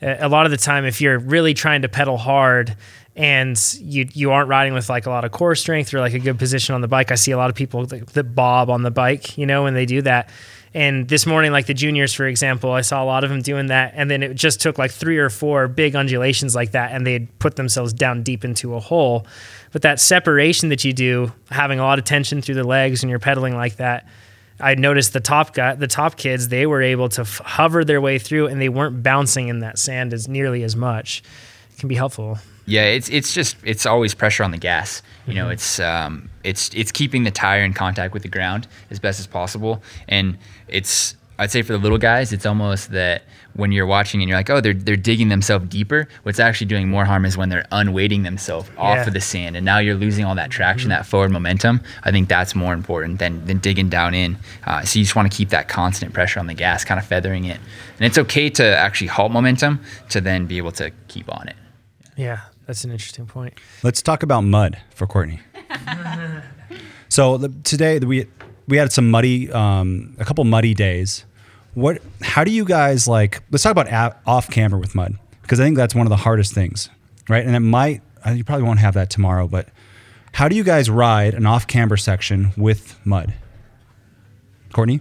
A 0.00 0.28
lot 0.28 0.44
of 0.44 0.50
the 0.52 0.58
time, 0.58 0.84
if 0.84 1.00
you're 1.00 1.18
really 1.18 1.54
trying 1.54 1.82
to 1.82 1.88
pedal 1.88 2.18
hard 2.18 2.76
and 3.16 3.60
you 3.80 4.06
you 4.12 4.30
aren't 4.30 4.48
riding 4.48 4.74
with 4.74 4.88
like 4.88 5.06
a 5.06 5.10
lot 5.10 5.24
of 5.24 5.32
core 5.32 5.56
strength 5.56 5.92
or 5.92 5.98
like 5.98 6.14
a 6.14 6.20
good 6.20 6.38
position 6.38 6.74
on 6.74 6.82
the 6.82 6.88
bike, 6.88 7.10
I 7.10 7.16
see 7.16 7.32
a 7.32 7.36
lot 7.36 7.50
of 7.50 7.56
people 7.56 7.84
that, 7.86 8.06
that 8.08 8.34
bob 8.34 8.70
on 8.70 8.82
the 8.82 8.92
bike, 8.92 9.36
you 9.36 9.44
know, 9.46 9.64
when 9.64 9.74
they 9.74 9.86
do 9.86 10.02
that. 10.02 10.30
And 10.74 11.08
this 11.08 11.26
morning, 11.26 11.50
like 11.50 11.66
the 11.66 11.74
juniors, 11.74 12.12
for 12.12 12.26
example, 12.26 12.72
I 12.72 12.82
saw 12.82 13.02
a 13.02 13.06
lot 13.06 13.24
of 13.24 13.30
them 13.30 13.40
doing 13.40 13.66
that. 13.66 13.94
And 13.96 14.10
then 14.10 14.22
it 14.22 14.34
just 14.34 14.60
took 14.60 14.78
like 14.78 14.90
three 14.90 15.18
or 15.18 15.30
four 15.30 15.66
big 15.66 15.96
undulations 15.96 16.54
like 16.54 16.72
that, 16.72 16.92
and 16.92 17.06
they'd 17.06 17.38
put 17.38 17.56
themselves 17.56 17.92
down 17.92 18.22
deep 18.22 18.44
into 18.44 18.74
a 18.74 18.80
hole. 18.80 19.26
But 19.72 19.82
that 19.82 20.00
separation 20.00 20.68
that 20.68 20.84
you 20.84 20.92
do, 20.92 21.32
having 21.50 21.78
a 21.78 21.82
lot 21.82 21.98
of 21.98 22.04
tension 22.04 22.42
through 22.42 22.56
the 22.56 22.64
legs 22.64 23.02
and 23.02 23.10
you're 23.10 23.18
pedaling 23.18 23.56
like 23.56 23.76
that, 23.76 24.06
I 24.60 24.74
noticed 24.74 25.12
the 25.12 25.20
top 25.20 25.54
guy, 25.54 25.74
the 25.74 25.86
top 25.86 26.16
kids, 26.16 26.48
they 26.48 26.66
were 26.66 26.82
able 26.82 27.08
to 27.10 27.20
f- 27.20 27.40
hover 27.44 27.84
their 27.84 28.00
way 28.00 28.18
through, 28.18 28.48
and 28.48 28.60
they 28.60 28.68
weren't 28.68 29.02
bouncing 29.02 29.48
in 29.48 29.60
that 29.60 29.78
sand 29.78 30.12
as 30.12 30.26
nearly 30.28 30.64
as 30.64 30.74
much. 30.74 31.22
It 31.72 31.78
can 31.78 31.88
be 31.88 31.94
helpful. 31.94 32.38
Yeah, 32.68 32.84
it's 32.84 33.08
it's 33.08 33.32
just 33.32 33.56
it's 33.64 33.86
always 33.86 34.14
pressure 34.14 34.44
on 34.44 34.50
the 34.50 34.58
gas. 34.58 35.02
You 35.26 35.34
know, 35.34 35.48
it's 35.48 35.80
um 35.80 36.28
it's 36.44 36.70
it's 36.74 36.92
keeping 36.92 37.24
the 37.24 37.30
tire 37.30 37.64
in 37.64 37.72
contact 37.72 38.12
with 38.12 38.22
the 38.22 38.28
ground 38.28 38.68
as 38.90 38.98
best 38.98 39.18
as 39.18 39.26
possible, 39.26 39.82
and 40.06 40.36
it's 40.68 41.16
I'd 41.38 41.50
say 41.50 41.62
for 41.62 41.72
the 41.72 41.78
little 41.78 41.98
guys, 41.98 42.32
it's 42.32 42.44
almost 42.44 42.90
that 42.90 43.22
when 43.54 43.72
you're 43.72 43.86
watching 43.86 44.20
and 44.20 44.28
you're 44.28 44.36
like, 44.36 44.50
oh, 44.50 44.60
they're 44.60 44.74
they're 44.74 44.96
digging 44.96 45.28
themselves 45.28 45.66
deeper. 45.68 46.08
What's 46.24 46.40
actually 46.40 46.66
doing 46.66 46.88
more 46.90 47.06
harm 47.06 47.24
is 47.24 47.36
when 47.38 47.48
they're 47.48 47.66
unweighting 47.72 48.24
themselves 48.24 48.68
off 48.76 49.06
of 49.06 49.14
the 49.14 49.20
sand, 49.20 49.56
and 49.56 49.64
now 49.64 49.78
you're 49.78 49.94
losing 49.94 50.26
all 50.26 50.34
that 50.34 50.50
traction, 50.50 50.90
that 50.90 51.06
forward 51.06 51.30
momentum. 51.30 51.80
I 52.02 52.10
think 52.10 52.28
that's 52.28 52.54
more 52.54 52.74
important 52.74 53.18
than 53.18 53.46
than 53.46 53.58
digging 53.58 53.88
down 53.88 54.14
in. 54.14 54.36
Uh, 54.66 54.82
so 54.82 54.98
you 54.98 55.04
just 55.04 55.16
want 55.16 55.30
to 55.30 55.36
keep 55.36 55.48
that 55.50 55.68
constant 55.68 56.12
pressure 56.12 56.38
on 56.38 56.48
the 56.48 56.54
gas, 56.54 56.84
kind 56.84 57.00
of 57.00 57.06
feathering 57.06 57.44
it, 57.44 57.60
and 57.98 58.06
it's 58.06 58.18
okay 58.18 58.50
to 58.50 58.76
actually 58.76 59.06
halt 59.06 59.32
momentum 59.32 59.80
to 60.10 60.20
then 60.20 60.46
be 60.46 60.58
able 60.58 60.72
to 60.72 60.90
keep 61.06 61.32
on 61.32 61.48
it. 61.48 61.56
Yeah, 62.16 62.40
that's 62.68 62.84
an 62.84 62.92
interesting 62.92 63.26
point. 63.26 63.58
Let's 63.82 64.02
talk 64.02 64.22
about 64.22 64.42
mud 64.42 64.78
for 64.94 65.06
Courtney. 65.06 65.40
so 67.08 67.38
the, 67.38 67.48
today 67.64 67.98
we 67.98 68.26
we 68.68 68.76
had 68.76 68.92
some 68.92 69.10
muddy, 69.10 69.50
um, 69.50 70.14
a 70.18 70.24
couple 70.26 70.44
muddy 70.44 70.74
days. 70.74 71.24
What? 71.72 72.02
How 72.20 72.44
do 72.44 72.50
you 72.50 72.66
guys 72.66 73.08
like? 73.08 73.42
Let's 73.50 73.62
talk 73.62 73.72
about 73.72 73.88
a- 73.88 74.16
off 74.26 74.50
camber 74.50 74.76
with 74.76 74.94
mud 74.94 75.16
because 75.40 75.58
I 75.60 75.64
think 75.64 75.78
that's 75.78 75.94
one 75.94 76.06
of 76.06 76.10
the 76.10 76.16
hardest 76.16 76.52
things, 76.52 76.90
right? 77.26 77.44
And 77.44 77.56
it 77.56 77.60
might 77.60 78.02
uh, 78.24 78.32
you 78.32 78.44
probably 78.44 78.64
won't 78.66 78.80
have 78.80 78.92
that 78.94 79.08
tomorrow, 79.08 79.48
but 79.48 79.68
how 80.32 80.46
do 80.46 80.54
you 80.54 80.62
guys 80.62 80.90
ride 80.90 81.32
an 81.32 81.46
off 81.46 81.66
camber 81.66 81.96
section 81.96 82.52
with 82.54 83.00
mud? 83.02 83.32
Courtney, 84.74 85.00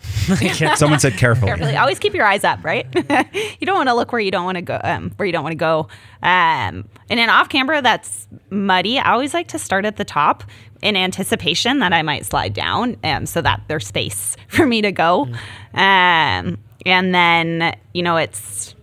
Someone 0.76 1.00
said 1.00 1.14
carefully. 1.14 1.48
carefully. 1.48 1.76
Always 1.76 1.98
keep 1.98 2.14
your 2.14 2.26
eyes 2.26 2.44
up, 2.44 2.62
right? 2.64 2.86
you 2.94 3.66
don't 3.66 3.76
want 3.76 3.88
to 3.88 3.94
look 3.94 4.12
where 4.12 4.20
you 4.20 4.30
don't 4.30 4.44
want 4.44 4.56
to 4.56 4.62
go. 4.62 4.80
Um, 4.82 5.10
where 5.16 5.26
you 5.26 5.32
don't 5.32 5.42
want 5.42 5.52
to 5.52 5.56
go. 5.56 5.88
Um, 6.22 6.88
and 7.08 7.20
in 7.20 7.28
off 7.28 7.48
camber 7.48 7.80
that's 7.80 8.28
muddy, 8.50 8.98
I 8.98 9.12
always 9.12 9.34
like 9.34 9.48
to 9.48 9.58
start 9.58 9.84
at 9.84 9.96
the 9.96 10.04
top 10.04 10.44
in 10.82 10.96
anticipation 10.96 11.80
that 11.80 11.92
I 11.92 12.02
might 12.02 12.24
slide 12.24 12.54
down, 12.54 12.96
um, 13.04 13.26
so 13.26 13.42
that 13.42 13.62
there's 13.68 13.86
space 13.86 14.36
for 14.48 14.66
me 14.66 14.82
to 14.82 14.92
go. 14.92 15.28
Um, 15.74 16.58
and 16.86 17.14
then 17.14 17.76
you 17.92 18.02
know 18.02 18.16
it's 18.16 18.74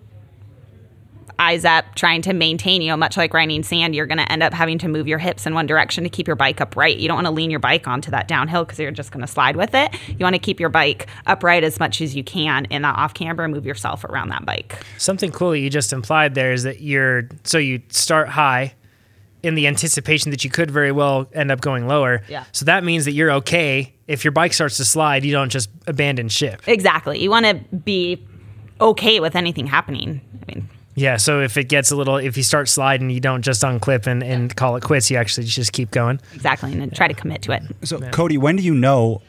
eyes 1.39 1.65
up, 1.65 1.95
trying 1.95 2.21
to 2.23 2.33
maintain, 2.33 2.81
you 2.81 2.89
know, 2.89 2.97
much 2.97 3.17
like 3.17 3.31
grinding 3.31 3.63
sand, 3.63 3.95
you're 3.95 4.05
going 4.05 4.17
to 4.17 4.31
end 4.31 4.43
up 4.43 4.53
having 4.53 4.77
to 4.79 4.87
move 4.87 5.07
your 5.07 5.19
hips 5.19 5.45
in 5.45 5.53
one 5.53 5.65
direction 5.65 6.03
to 6.03 6.09
keep 6.09 6.27
your 6.27 6.35
bike 6.35 6.59
upright. 6.61 6.97
You 6.97 7.07
don't 7.07 7.15
want 7.15 7.27
to 7.27 7.31
lean 7.31 7.49
your 7.51 7.59
bike 7.59 7.87
onto 7.87 8.11
that 8.11 8.27
downhill 8.27 8.65
because 8.65 8.79
you're 8.79 8.91
just 8.91 9.11
going 9.11 9.25
to 9.25 9.31
slide 9.31 9.55
with 9.55 9.73
it. 9.73 9.95
You 10.07 10.23
want 10.23 10.35
to 10.35 10.39
keep 10.39 10.59
your 10.59 10.69
bike 10.69 11.07
upright 11.25 11.63
as 11.63 11.79
much 11.79 12.01
as 12.01 12.15
you 12.15 12.23
can 12.23 12.65
in 12.65 12.81
that 12.81 12.97
off 12.97 13.13
camber 13.13 13.43
and 13.43 13.53
move 13.53 13.65
yourself 13.65 14.03
around 14.03 14.29
that 14.29 14.45
bike. 14.45 14.79
Something 14.97 15.31
cool 15.31 15.51
that 15.51 15.59
you 15.59 15.69
just 15.69 15.93
implied 15.93 16.35
there 16.35 16.53
is 16.53 16.63
that 16.63 16.81
you're 16.81 17.29
so 17.43 17.57
you 17.57 17.81
start 17.89 18.29
high 18.29 18.73
in 19.43 19.55
the 19.55 19.67
anticipation 19.67 20.31
that 20.31 20.43
you 20.43 20.49
could 20.49 20.71
very 20.71 20.91
well 20.91 21.29
end 21.33 21.51
up 21.51 21.61
going 21.61 21.87
lower. 21.87 22.23
Yeah. 22.27 22.43
So 22.51 22.65
that 22.65 22.83
means 22.83 23.05
that 23.05 23.11
you're 23.11 23.31
okay 23.33 23.93
if 24.07 24.23
your 24.23 24.31
bike 24.31 24.53
starts 24.53 24.77
to 24.77 24.85
slide, 24.85 25.25
you 25.25 25.31
don't 25.31 25.49
just 25.49 25.69
abandon 25.85 26.29
ship. 26.29 26.61
Exactly. 26.65 27.21
You 27.21 27.29
want 27.29 27.45
to 27.45 27.55
be 27.75 28.25
okay 28.79 29.19
with 29.19 29.35
anything 29.35 29.67
happening. 29.67 30.21
I 30.41 30.53
mean, 30.53 30.69
Yeah. 30.97 31.17
So 31.17 31.41
if 31.41 31.57
it 31.57 31.69
gets 31.69 31.91
a 31.91 31.95
little, 31.95 32.17
if 32.17 32.35
you 32.37 32.43
start 32.43 32.67
sliding, 32.67 33.09
you 33.11 33.19
don't 33.19 33.43
just 33.43 33.61
unclip 33.61 34.07
and, 34.07 34.23
and 34.23 34.53
call 34.55 34.75
it 34.75 34.83
quits. 34.83 35.09
You 35.11 35.17
actually 35.17 35.45
just 35.45 35.71
keep 35.71 35.91
going. 35.91 36.19
exactly. 36.33 36.71
And 36.71 36.81
then 36.81 36.89
try 36.89 37.07
to 37.07 37.13
commit 37.13 37.43
to 37.43 37.51
it. 37.53 37.61
So, 37.83 37.99
Cody, 38.09 38.37
when 38.37 38.55
do 38.55 38.63
you 38.63 38.73
know 38.73 39.21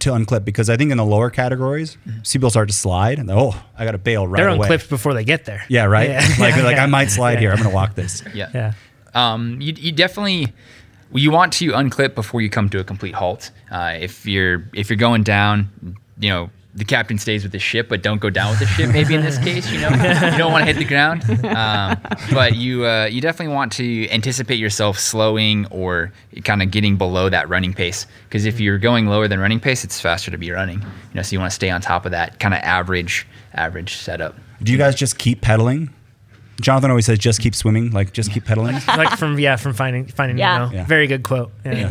to 0.00 0.10
unclip? 0.10 0.44
Because 0.44 0.68
I 0.68 0.76
think 0.76 0.90
in 0.90 0.98
the 0.98 1.04
lower 1.04 1.30
categories, 1.30 1.96
people 2.28 2.50
start 2.50 2.68
to 2.68 2.74
slide, 2.74 3.18
and 3.20 3.30
oh, 3.30 3.54
I 3.78 3.84
got 3.84 3.92
to 3.92 3.98
bail 3.98 4.26
right 4.26 4.38
They're 4.38 4.48
away. 4.48 4.58
unclipped 4.66 4.88
before 4.90 5.14
they 5.14 5.22
get 5.24 5.44
there. 5.44 5.64
Yeah, 5.68 5.84
right. 5.84 6.10
Yeah. 6.10 6.26
like, 6.40 6.56
like 6.56 6.74
Yeah. 6.76 6.82
I 6.82 6.86
might 6.86 7.10
slide 7.10 7.34
Yeah. 7.34 7.38
here. 7.40 7.50
I'm 7.52 7.58
going 7.58 7.68
to 7.70 7.74
walk 7.74 7.94
this. 7.94 8.22
Yeah. 8.34 8.50
Yeah. 8.52 8.72
Um, 9.14 9.60
you, 9.60 9.74
you 9.78 9.92
definitely 9.92 10.52
you 11.14 11.30
want 11.30 11.52
to 11.52 11.68
unclip 11.72 12.14
before 12.16 12.40
you 12.40 12.48
come 12.50 12.68
to 12.70 12.80
a 12.80 12.84
complete 12.84 13.14
halt. 13.14 13.50
Uh, 13.70 13.96
if 14.00 14.26
you're 14.26 14.64
if 14.74 14.90
you're 14.90 14.96
going 14.96 15.22
down, 15.22 15.68
you 16.18 16.30
know 16.30 16.50
the 16.74 16.84
captain 16.84 17.18
stays 17.18 17.42
with 17.42 17.52
the 17.52 17.58
ship, 17.58 17.88
but 17.88 18.02
don't 18.02 18.20
go 18.20 18.30
down 18.30 18.50
with 18.50 18.60
the 18.60 18.66
ship. 18.66 18.90
Maybe 18.90 19.14
in 19.14 19.22
this 19.22 19.38
case, 19.44 19.70
you 19.70 19.80
know 19.80 19.90
you 19.90 20.38
don't 20.38 20.52
want 20.52 20.66
to 20.66 20.72
hit 20.72 20.78
the 20.78 20.84
ground. 20.84 21.22
Um, 21.44 22.00
but 22.32 22.56
you 22.56 22.86
uh, 22.86 23.06
you 23.06 23.20
definitely 23.20 23.54
want 23.54 23.72
to 23.72 24.08
anticipate 24.10 24.58
yourself 24.58 24.98
slowing 24.98 25.66
or 25.66 26.12
kind 26.44 26.62
of 26.62 26.70
getting 26.70 26.96
below 26.96 27.28
that 27.28 27.48
running 27.48 27.74
pace. 27.74 28.06
Because 28.24 28.46
if 28.46 28.58
you're 28.60 28.78
going 28.78 29.06
lower 29.06 29.28
than 29.28 29.38
running 29.38 29.60
pace, 29.60 29.84
it's 29.84 30.00
faster 30.00 30.30
to 30.30 30.38
be 30.38 30.50
running. 30.50 30.80
You 30.80 30.88
know, 31.14 31.22
so 31.22 31.34
you 31.34 31.40
want 31.40 31.50
to 31.50 31.54
stay 31.54 31.70
on 31.70 31.80
top 31.80 32.06
of 32.06 32.12
that 32.12 32.40
kind 32.40 32.54
of 32.54 32.60
average 32.60 33.26
average 33.52 33.96
setup. 33.96 34.34
Do 34.62 34.72
you 34.72 34.78
guys 34.78 34.94
just 34.94 35.18
keep 35.18 35.40
pedaling? 35.40 35.92
Jonathan 36.60 36.90
always 36.90 37.06
says, 37.06 37.18
"Just 37.18 37.40
keep 37.40 37.54
swimming." 37.54 37.90
Like, 37.90 38.12
just 38.12 38.30
keep 38.30 38.44
pedaling. 38.44 38.76
like 38.88 39.18
from 39.18 39.38
yeah 39.38 39.56
from 39.56 39.72
finding 39.72 40.06
finding 40.06 40.38
Yeah. 40.38 40.58
Nemo. 40.58 40.72
Yeah. 40.72 40.84
Very 40.84 41.06
good 41.06 41.22
quote. 41.22 41.50
Yeah. 41.64 41.88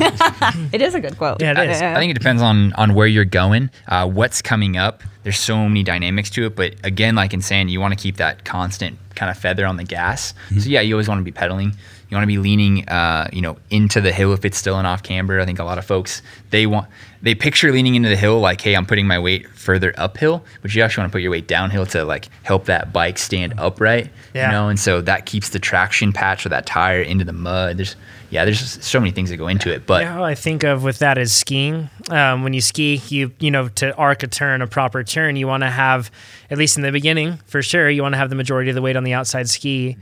It 0.73 0.81
is 0.81 0.95
a 0.95 0.99
good 0.99 1.17
quote. 1.17 1.41
Yeah, 1.41 1.59
it 1.59 1.69
is. 1.69 1.81
I 1.81 1.95
think 1.95 2.11
it 2.11 2.17
depends 2.17 2.41
on 2.41 2.73
on 2.73 2.93
where 2.93 3.07
you're 3.07 3.25
going, 3.25 3.69
uh, 3.87 4.07
what's 4.07 4.41
coming 4.41 4.77
up. 4.77 5.03
There's 5.23 5.37
so 5.39 5.67
many 5.67 5.83
dynamics 5.83 6.29
to 6.31 6.45
it, 6.45 6.55
but 6.55 6.75
again, 6.83 7.15
like 7.15 7.33
in 7.33 7.41
sand, 7.41 7.69
you 7.69 7.79
want 7.79 7.93
to 7.97 8.01
keep 8.01 8.17
that 8.17 8.43
constant 8.45 8.97
kind 9.15 9.29
of 9.29 9.37
feather 9.37 9.65
on 9.65 9.77
the 9.77 9.83
gas. 9.83 10.33
So 10.57 10.69
yeah, 10.69 10.81
you 10.81 10.95
always 10.95 11.07
want 11.07 11.19
to 11.19 11.23
be 11.23 11.31
pedaling. 11.31 11.73
You 12.11 12.17
want 12.17 12.23
to 12.23 12.27
be 12.27 12.39
leaning, 12.39 12.87
uh, 12.89 13.29
you 13.31 13.41
know, 13.41 13.57
into 13.69 14.01
the 14.01 14.11
hill 14.11 14.33
if 14.33 14.43
it's 14.43 14.57
still 14.57 14.77
an 14.77 14.85
off 14.85 15.01
camber. 15.01 15.39
I 15.39 15.45
think 15.45 15.59
a 15.59 15.63
lot 15.63 15.77
of 15.77 15.85
folks 15.85 16.21
they 16.49 16.67
want 16.67 16.87
they 17.21 17.33
picture 17.33 17.71
leaning 17.71 17.95
into 17.95 18.09
the 18.09 18.17
hill 18.17 18.41
like, 18.41 18.59
hey, 18.59 18.75
I'm 18.75 18.85
putting 18.85 19.07
my 19.07 19.17
weight 19.17 19.47
further 19.51 19.93
uphill, 19.97 20.43
but 20.61 20.75
you 20.75 20.81
actually 20.81 21.03
want 21.03 21.13
to 21.13 21.15
put 21.15 21.21
your 21.21 21.31
weight 21.31 21.47
downhill 21.47 21.85
to 21.87 22.03
like 22.03 22.27
help 22.43 22.65
that 22.65 22.91
bike 22.91 23.17
stand 23.17 23.53
upright. 23.57 24.09
Yeah. 24.33 24.47
You 24.47 24.51
know, 24.51 24.67
and 24.67 24.77
so 24.77 24.99
that 25.01 25.25
keeps 25.25 25.49
the 25.49 25.59
traction 25.59 26.11
patch 26.11 26.45
of 26.45 26.49
that 26.49 26.65
tire 26.65 27.01
into 27.01 27.23
the 27.23 27.33
mud. 27.33 27.77
There's 27.77 27.95
yeah, 28.29 28.45
there's 28.45 28.83
so 28.83 28.99
many 28.99 29.11
things 29.11 29.29
that 29.29 29.37
go 29.37 29.47
into 29.47 29.73
it, 29.73 29.85
but. 29.85 30.03
Yeah, 30.03 30.13
how 30.13 30.23
I 30.23 30.35
think 30.35 30.63
of 30.63 30.83
with 30.83 30.99
that 30.99 31.17
is 31.17 31.33
skiing. 31.33 31.89
Um, 32.09 32.43
when 32.43 32.53
you 32.53 32.61
ski, 32.61 33.01
you 33.07 33.31
you 33.39 33.51
know 33.51 33.67
to 33.69 33.95
arc 33.95 34.23
a 34.23 34.27
turn, 34.27 34.61
a 34.61 34.67
proper 34.67 35.03
turn, 35.03 35.35
you 35.35 35.47
want 35.47 35.63
to 35.63 35.69
have 35.69 36.11
at 36.49 36.57
least 36.57 36.77
in 36.77 36.83
the 36.83 36.91
beginning 36.91 37.39
for 37.45 37.61
sure. 37.61 37.89
You 37.89 38.01
want 38.01 38.13
to 38.13 38.17
have 38.17 38.29
the 38.29 38.35
majority 38.35 38.69
of 38.69 38.75
the 38.75 38.81
weight 38.81 38.95
on 38.95 39.03
the 39.03 39.13
outside 39.13 39.47
ski. 39.47 39.97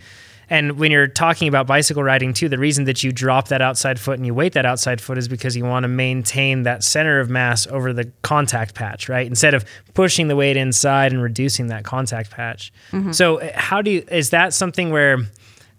And 0.50 0.80
when 0.80 0.92
you're 0.92 1.08
talking 1.08 1.48
about 1.48 1.68
bicycle 1.68 2.04
riding 2.04 2.34
too, 2.34 2.50
the 2.50 2.58
reason 2.58 2.86
that 2.86 3.04
you 3.04 3.12
drop 3.12 3.50
that 3.50 3.62
outside 3.62 4.00
foot 4.00 4.18
and 4.18 4.26
you 4.26 4.34
weight 4.34 4.54
that 4.54 4.66
outside 4.66 5.00
foot 5.00 5.18
is 5.18 5.28
because 5.28 5.56
you 5.56 5.64
want 5.66 5.84
to 5.84 5.88
maintain 5.88 6.64
that 6.64 6.84
center 6.84 7.20
of 7.20 7.30
mass 7.30 7.68
over 7.68 7.94
the 7.94 8.12
contact 8.22 8.74
patch, 8.76 9.10
right? 9.10 9.28
Instead 9.28 9.54
of 9.54 9.66
pushing 9.94 10.28
the 10.28 10.36
weight 10.36 10.58
inside 10.58 11.12
and 11.12 11.22
reducing 11.22 11.68
that 11.68 11.84
contact 11.84 12.32
patch. 12.32 12.72
So, 13.12 13.40
uh, 13.40 13.52
how 13.54 13.82
do 13.82 13.92
you, 13.92 14.06
is 14.10 14.32
that 14.32 14.54
something 14.54 14.90
where 14.90 15.20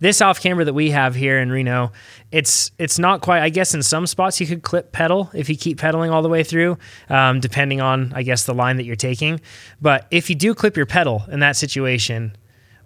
this 0.01 0.23
off 0.23 0.41
camber 0.41 0.65
that 0.65 0.73
we 0.73 0.91
have 0.91 1.15
here 1.15 1.39
in 1.39 1.51
Reno, 1.51 1.93
it's 2.33 2.71
it's 2.79 2.99
not 2.99 3.21
quite. 3.21 3.43
I 3.43 3.51
guess 3.51 3.75
in 3.75 3.83
some 3.83 4.07
spots 4.07 4.41
you 4.41 4.47
could 4.47 4.63
clip 4.63 4.93
pedal 4.93 5.31
if 5.35 5.49
you 5.49 5.57
keep 5.57 5.79
pedaling 5.79 6.11
all 6.11 6.23
the 6.23 6.29
way 6.29 6.43
through, 6.43 6.79
um, 7.11 7.41
depending 7.41 7.81
on 7.81 8.13
I 8.15 8.23
guess 8.23 8.45
the 8.45 8.55
line 8.55 8.79
that 8.79 8.85
you're 8.85 8.97
taking. 8.97 9.41
But 9.81 10.07
if 10.11 10.31
you 10.31 10.37
do 10.37 10.55
clip 10.55 10.77
your 10.77 10.87
pedal 10.87 11.25
in 11.31 11.41
that 11.41 11.57
situation, 11.57 12.35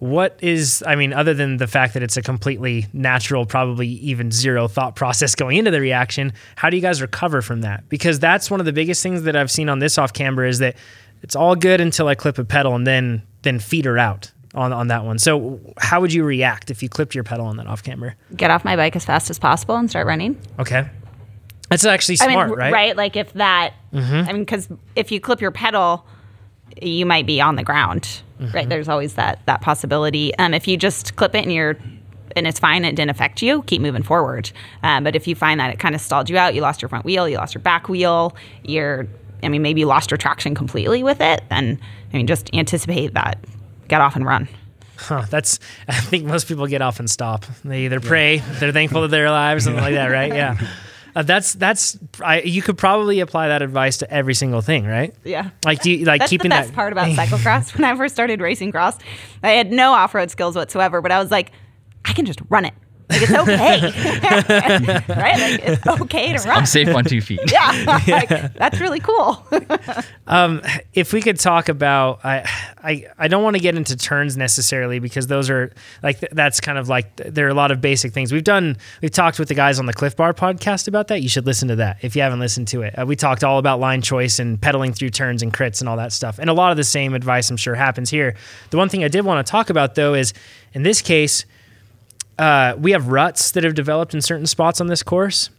what 0.05 0.39
is 0.43 0.85
I 0.87 0.97
mean, 0.97 1.15
other 1.15 1.33
than 1.33 1.57
the 1.57 1.67
fact 1.67 1.95
that 1.95 2.03
it's 2.03 2.19
a 2.19 2.23
completely 2.23 2.87
natural, 2.93 3.47
probably 3.47 3.89
even 3.89 4.31
zero 4.31 4.69
thought 4.69 4.97
process 4.97 5.35
going 5.43 5.57
into 5.57 5.71
the 5.71 5.81
reaction, 5.81 6.35
how 6.57 6.69
do 6.69 6.77
you 6.77 6.83
guys 6.83 7.01
recover 7.01 7.41
from 7.41 7.63
that? 7.63 7.89
Because 7.89 8.19
that's 8.19 8.51
one 8.51 8.61
of 8.61 8.67
the 8.67 8.73
biggest 8.73 9.03
things 9.03 9.23
that 9.23 9.35
I've 9.35 9.51
seen 9.51 9.71
on 9.71 9.79
this 9.79 9.97
off 9.97 10.13
camber 10.13 10.45
is 10.45 10.59
that 10.59 10.77
it's 11.23 11.35
all 11.35 11.57
good 11.57 11.81
until 11.81 12.07
I 12.07 12.15
clip 12.15 12.37
a 12.39 12.45
pedal 12.45 12.75
and 12.75 12.87
then 12.87 13.23
then 13.41 13.59
feed 13.59 13.87
her 13.87 13.97
out 13.97 14.31
on, 14.55 14.75
on 14.75 14.89
that 14.89 15.07
one. 15.07 15.19
So 15.19 15.59
how 15.79 16.03
would 16.03 16.13
you 16.13 16.23
react 16.23 16.71
if 16.71 16.83
you 16.83 16.91
clipped 16.91 17.15
your 17.15 17.25
pedal 17.25 17.47
on 17.47 17.57
that 17.57 17.67
off 17.67 17.83
camber? 17.83 18.15
Get 18.37 18.51
off 18.51 18.63
my 18.63 18.77
bike 18.77 18.97
as 18.97 19.07
fast 19.07 19.31
as 19.31 19.39
possible 19.39 19.77
and 19.77 19.89
start 19.89 20.07
running. 20.07 20.39
Okay. 20.59 20.87
That's 21.71 21.87
actually 21.87 22.19
I 22.21 22.31
smart, 22.31 22.51
mean, 22.51 22.59
right? 22.59 22.95
Like 22.95 23.17
if 23.17 23.33
that, 23.33 23.73
mm-hmm. 23.91 24.29
I 24.29 24.33
mean, 24.35 24.43
because 24.43 24.69
if 24.97 25.11
you 25.11 25.19
clip 25.19 25.41
your 25.41 25.51
pedal, 25.51 26.05
you 26.81 27.07
might 27.07 27.25
be 27.25 27.41
on 27.41 27.57
the 27.57 27.63
ground, 27.63 28.21
right? 28.53 28.69
There's 28.69 28.89
always 28.89 29.15
that 29.15 29.41
that 29.47 29.61
possibility. 29.61 30.35
Um, 30.37 30.55
if 30.55 30.69
you 30.69 30.77
just 30.77 31.17
clip 31.17 31.35
it 31.35 31.45
and 31.45 31.53
you're 31.53 31.77
and 32.37 32.47
it's 32.47 32.59
fine, 32.59 32.85
it 32.85 32.97
didn't 32.97 33.11
affect 33.11 33.43
you, 33.43 33.63
keep 33.63 33.81
moving 33.81 34.03
forward. 34.03 34.51
Um, 34.83 35.05
but 35.05 35.15
if 35.15 35.27
you 35.27 35.35
find 35.35 35.61
that 35.61 35.73
it 35.73 35.79
kind 35.79 35.95
of 35.95 36.01
stalled 36.01 36.29
you 36.29 36.37
out, 36.37 36.55
you 36.55 36.63
lost 36.63 36.83
your 36.83 36.89
front 36.89 37.05
wheel, 37.05 37.29
you 37.29 37.37
lost 37.37 37.55
your 37.55 37.63
back 37.63 37.89
wheel, 37.89 38.35
you're, 38.65 39.07
I 39.43 39.49
mean, 39.49 39.63
maybe 39.63 39.81
you 39.81 39.87
lost 39.87 40.11
your 40.11 40.19
traction 40.19 40.55
completely 40.55 41.03
with 41.03 41.21
it, 41.21 41.45
then 41.49 41.79
I 42.13 42.17
mean, 42.17 42.27
just 42.27 42.51
anticipate 42.53 43.15
that, 43.15 43.39
get 43.89 44.01
off 44.01 44.17
and 44.17 44.25
run. 44.25 44.49
Huh, 44.97 45.25
that's 45.31 45.59
I 45.89 46.01
think 46.01 46.25
most 46.25 46.49
people 46.49 46.67
get 46.67 46.83
off 46.83 46.99
and 46.99 47.09
stop. 47.09 47.45
They 47.65 47.85
either 47.85 48.01
pray, 48.01 48.39
they're 48.39 48.73
thankful 48.73 49.03
that 49.03 49.09
they're 49.09 49.27
alive, 49.27 49.63
something 49.63 49.83
like 49.83 49.95
that, 49.95 50.09
right? 50.09 50.33
Yeah. 50.33 50.59
Uh, 51.15 51.23
that's 51.23 51.55
that's 51.55 51.99
I, 52.21 52.41
you 52.41 52.61
could 52.61 52.77
probably 52.77 53.21
apply 53.21 53.49
that 53.49 53.63
advice 53.63 53.99
to 53.99 54.11
every 54.13 54.35
single 54.35 54.61
thing, 54.61 54.85
right? 54.85 55.15
Yeah. 55.23 55.51
Like 55.65 55.83
do 55.83 55.93
you, 55.93 56.05
like 56.05 56.21
That's 56.21 56.31
keeping 56.31 56.51
the 56.51 56.57
best 56.57 56.71
that 56.71 56.75
part 56.75 56.93
about 56.93 57.09
cyclocross. 57.17 57.75
when 57.75 57.85
I 57.85 57.97
first 57.97 58.15
started 58.15 58.41
racing 58.41 58.73
cross, 58.73 58.99
I 59.43 59.51
had 59.51 59.71
no 59.71 59.93
off-road 59.93 60.31
skills 60.31 60.57
whatsoever, 60.57 61.01
but 61.01 61.13
I 61.13 61.21
was 61.21 61.31
like, 61.31 61.53
I 62.05 62.13
can 62.13 62.27
just 62.27 62.41
run 62.49 62.65
it. 62.65 62.75
Like 63.11 63.23
it's 63.23 63.33
okay, 63.33 63.81
right? 65.21 65.39
Like 65.39 65.61
it's 65.63 65.87
okay 65.87 66.37
to 66.37 66.49
run. 66.49 66.59
I'm 66.59 66.67
safe 66.67 66.89
on 66.89 67.05
two 67.05 67.21
feet. 67.21 67.41
Yeah, 67.55 68.03
like, 68.09 68.55
that's 68.55 68.81
really 68.81 68.99
cool. 68.99 69.47
if 70.93 71.13
we 71.13 71.21
could 71.23 71.39
talk 71.39 71.69
about 71.69 72.25
I 72.25 72.49
I, 72.83 73.07
I 73.19 73.29
don't 73.29 73.43
want 73.43 73.57
to 73.57 73.61
get 73.61 73.77
into 73.77 73.97
turns 73.97 74.37
necessarily 74.37 74.99
because 74.99 75.27
those 75.27 75.51
are 75.51 75.73
like 76.03 76.21
that's 76.33 76.61
kind 76.61 76.79
of 76.79 76.89
like 76.89 77.17
there 77.17 77.47
are 77.47 77.51
a 77.51 77.55
lot 77.55 77.71
of 77.71 77.81
basic 77.81 78.13
things 78.13 78.33
we've 78.33 78.45
done 78.45 78.77
we've 79.03 79.11
talked 79.11 79.39
with 79.39 79.49
the 79.49 79.55
guys 79.55 79.79
on 79.79 79.87
the 79.87 79.93
Clif 79.93 80.17
Bar 80.17 80.35
podcast 80.35 80.89
about 80.89 81.09
that 81.09 81.23
you 81.23 81.29
should 81.29 81.47
listen 81.47 81.69
to 81.69 81.77
that 81.77 81.99
if 82.03 82.17
you 82.17 82.23
haven't 82.23 82.41
listened 82.41 82.69
to 82.69 82.83
it 82.83 82.99
uh, 82.99 83.05
we 83.07 83.15
talked 83.17 83.45
all 83.45 83.59
about 83.59 83.81
line 83.81 84.03
choice 84.03 84.39
and 84.39 84.61
pedaling 84.61 84.93
through 84.93 85.11
turns 85.11 85.43
and 85.43 85.53
crits 85.53 85.81
and 85.81 85.89
all 85.89 85.97
that 85.97 86.13
stuff 86.13 86.39
and 86.39 86.51
a 86.51 86.55
lot 86.55 86.71
of 86.71 86.77
the 86.77 86.85
same 86.85 87.15
advice 87.15 87.51
I'm 87.51 87.57
sure 87.57 87.75
happens 87.75 88.11
here 88.11 88.35
the 88.71 88.77
one 88.77 88.89
thing 88.89 89.05
I 89.05 89.09
did 89.09 89.25
want 89.25 89.47
to 89.47 89.51
talk 89.51 89.71
about 89.71 89.95
though 89.95 90.15
is 90.15 90.33
in 90.73 90.83
this 90.83 91.01
case 91.01 91.45
uh, 92.39 92.75
we 92.79 92.93
have 92.93 93.09
ruts 93.09 93.53
that 93.53 93.65
have 93.65 93.75
developed 93.75 94.15
in 94.15 94.21
certain 94.21 94.47
spots 94.47 94.81
on 94.81 94.87
this 94.87 95.03
course 95.03 95.51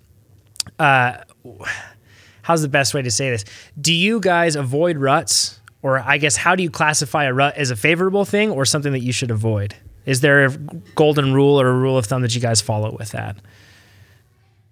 how's 2.46 2.62
the 2.62 2.70
best 2.70 2.94
way 2.94 3.02
to 3.02 3.10
say 3.10 3.32
this? 3.32 3.44
Do 3.80 3.92
you 3.92 4.20
guys 4.20 4.56
avoid 4.56 4.98
ruts? 4.98 5.60
Or 5.82 6.00
I 6.00 6.18
guess 6.18 6.36
how 6.36 6.56
do 6.56 6.64
you 6.64 6.70
classify 6.70 7.26
a 7.26 7.34
rut 7.34 7.58
as 7.58 7.70
a 7.72 7.76
favorable 7.76 8.26
thing 8.26 8.50
or 8.50 8.66
something 8.66 8.92
that 8.94 9.02
you 9.02 9.12
should 9.12 9.32
avoid? 9.32 9.76
Is 10.06 10.22
there 10.22 10.46
a 10.46 10.52
golden 10.96 11.34
rule 11.34 11.60
or 11.60 11.68
a 11.68 11.74
rule 11.74 11.98
of 11.98 12.06
thumb 12.06 12.22
that 12.22 12.34
you 12.34 12.42
guys 12.42 12.62
follow 12.62 12.96
with 12.98 13.12
that? 13.12 13.36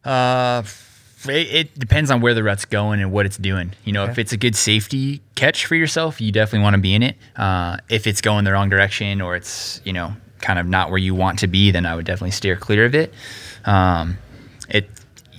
Uh, 0.04 0.64
it, 1.26 1.48
it 1.54 1.80
depends 1.80 2.12
on 2.12 2.22
where 2.22 2.34
the 2.34 2.44
rut's 2.44 2.66
going 2.66 3.00
and 3.00 3.12
what 3.12 3.26
it's 3.26 3.38
doing. 3.38 3.74
You 3.86 3.94
know, 3.94 4.06
if 4.06 4.18
it's 4.20 4.34
a 4.34 4.38
good 4.38 4.56
safety 4.56 5.22
catch 5.36 5.66
for 5.66 5.76
yourself, 5.76 6.20
you 6.20 6.32
definitely 6.32 6.64
want 6.64 6.76
to 6.76 6.82
be 6.82 6.94
in 6.94 7.04
it. 7.04 7.16
Uh, 7.36 7.78
if 7.90 8.06
it's 8.06 8.22
going 8.22 8.44
the 8.44 8.52
wrong 8.52 8.70
direction 8.70 9.22
or 9.22 9.36
it's 9.36 9.82
you 9.84 9.94
know 9.94 10.16
kind 10.44 10.60
of 10.60 10.68
not 10.68 10.90
where 10.90 11.00
you 11.00 11.16
want 11.16 11.40
to 11.40 11.48
be, 11.48 11.72
then 11.72 11.86
I 11.88 11.96
would 11.96 12.06
definitely 12.06 12.32
steer 12.32 12.56
clear 12.56 12.86
of 12.86 12.94
it. 12.94 13.12
Um, 13.66 14.18
it 14.70 14.88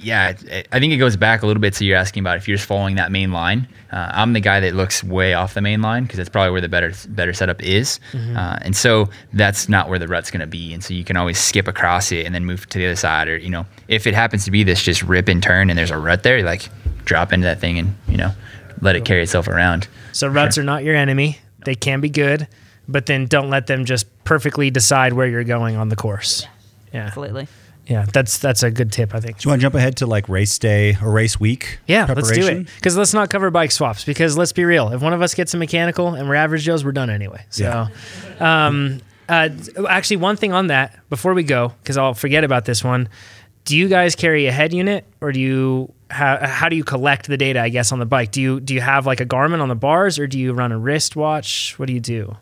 yeah, 0.00 0.30
it, 0.30 0.42
it- 0.44 0.68
I 0.72 0.80
think 0.80 0.92
it 0.92 0.96
goes 0.98 1.16
back 1.16 1.42
a 1.42 1.46
little 1.46 1.60
bit 1.62 1.74
So 1.74 1.84
you're 1.84 1.96
asking 1.96 2.22
about 2.22 2.36
if 2.36 2.46
you're 2.46 2.56
just 2.58 2.66
following 2.68 2.96
that 2.96 3.10
main 3.10 3.32
line. 3.32 3.68
Uh, 3.90 4.10
I'm 4.12 4.32
the 4.32 4.40
guy 4.40 4.60
that 4.60 4.74
looks 4.74 5.02
way 5.04 5.34
off 5.34 5.54
the 5.54 5.60
main 5.62 5.80
line 5.80 6.02
because 6.02 6.16
that's 6.16 6.28
probably 6.28 6.50
where 6.50 6.60
the 6.60 6.68
better 6.68 6.92
better 7.08 7.32
setup 7.32 7.62
is, 7.62 8.00
uh, 8.12 8.58
and 8.62 8.74
so 8.76 9.08
that's 9.32 9.68
not 9.68 9.88
where 9.88 9.98
the 10.00 10.08
rut's 10.08 10.30
going 10.32 10.40
to 10.40 10.46
be. 10.48 10.74
And 10.74 10.82
so 10.82 10.92
you 10.94 11.04
can 11.04 11.16
always 11.16 11.38
skip 11.38 11.68
across 11.68 12.10
it 12.12 12.26
and 12.26 12.34
then 12.34 12.44
move 12.44 12.68
to 12.70 12.78
the 12.78 12.86
other 12.86 12.96
side, 12.96 13.28
or 13.28 13.36
you 13.36 13.50
know, 13.50 13.66
if 13.88 14.06
it 14.08 14.14
happens 14.14 14.44
to 14.46 14.50
be 14.50 14.64
this 14.64 14.82
just 14.82 15.02
rip 15.04 15.28
and 15.28 15.40
turn 15.42 15.70
and 15.70 15.78
there's 15.78 15.92
a 15.92 15.96
rut 15.98 16.22
there, 16.24 16.42
like 16.42 16.68
drop 17.04 17.32
into 17.32 17.44
that 17.44 17.60
thing 17.60 17.78
and 17.78 17.94
you 18.08 18.16
know, 18.16 18.32
let 18.80 18.96
it 18.96 19.04
carry 19.04 19.22
itself 19.22 19.46
around. 19.48 19.86
So 20.12 20.26
ruts 20.26 20.58
are 20.58 20.64
not 20.64 20.82
your 20.84 20.96
enemy. 20.96 21.38
They 21.64 21.76
can 21.76 22.00
be 22.00 22.08
good, 22.10 22.48
but 22.88 23.06
then 23.06 23.26
don't 23.26 23.48
let 23.48 23.68
them 23.68 23.84
just 23.84 24.06
perfectly 24.24 24.70
decide 24.70 25.12
where 25.12 25.26
you're 25.26 25.44
going 25.44 25.76
on 25.76 25.88
the 25.88 25.96
course. 25.96 26.46
Yeah. 26.92 27.06
Absolutely. 27.06 27.48
Yeah, 27.86 28.06
that's 28.10 28.38
that's 28.38 28.62
a 28.62 28.70
good 28.70 28.92
tip, 28.92 29.14
I 29.14 29.20
think. 29.20 29.38
Do 29.38 29.46
you 29.46 29.50
want 29.50 29.60
to 29.60 29.64
jump 29.64 29.74
ahead 29.74 29.98
to 29.98 30.06
like 30.06 30.28
race 30.28 30.58
day 30.58 30.96
or 31.02 31.10
race 31.10 31.38
week? 31.38 31.80
Yeah, 31.86 32.06
let's 32.08 32.30
do 32.30 32.46
it. 32.46 32.66
Because 32.76 32.96
let's 32.96 33.12
not 33.12 33.28
cover 33.28 33.50
bike 33.50 33.72
swaps. 33.72 34.04
Because 34.04 34.38
let's 34.38 34.52
be 34.52 34.64
real, 34.64 34.90
if 34.90 35.02
one 35.02 35.12
of 35.12 35.20
us 35.20 35.34
gets 35.34 35.52
a 35.52 35.58
mechanical 35.58 36.14
and 36.14 36.26
we're 36.26 36.34
average 36.34 36.62
Joes, 36.62 36.82
we're 36.82 36.92
done 36.92 37.10
anyway. 37.10 37.44
So, 37.50 37.86
um, 38.40 39.02
uh, 39.28 39.50
actually, 39.86 40.16
one 40.16 40.36
thing 40.36 40.52
on 40.54 40.68
that 40.68 40.98
before 41.10 41.34
we 41.34 41.42
go, 41.42 41.72
because 41.82 41.98
I'll 41.98 42.14
forget 42.14 42.42
about 42.42 42.64
this 42.64 42.82
one. 42.82 43.08
Do 43.66 43.76
you 43.76 43.88
guys 43.88 44.14
carry 44.14 44.46
a 44.46 44.52
head 44.52 44.72
unit, 44.72 45.04
or 45.20 45.32
do 45.32 45.40
you 45.40 45.92
how, 46.10 46.38
how 46.46 46.68
do 46.70 46.76
you 46.76 46.84
collect 46.84 47.26
the 47.26 47.36
data? 47.36 47.60
I 47.60 47.68
guess 47.68 47.92
on 47.92 47.98
the 47.98 48.06
bike, 48.06 48.30
do 48.30 48.40
you 48.40 48.60
do 48.60 48.72
you 48.72 48.80
have 48.80 49.04
like 49.04 49.20
a 49.20 49.26
Garmin 49.26 49.60
on 49.60 49.68
the 49.68 49.74
bars, 49.74 50.18
or 50.18 50.26
do 50.26 50.38
you 50.38 50.54
run 50.54 50.72
a 50.72 50.78
wristwatch? 50.78 51.74
What 51.78 51.86
do 51.86 51.92
you 51.92 52.00
do? 52.00 52.36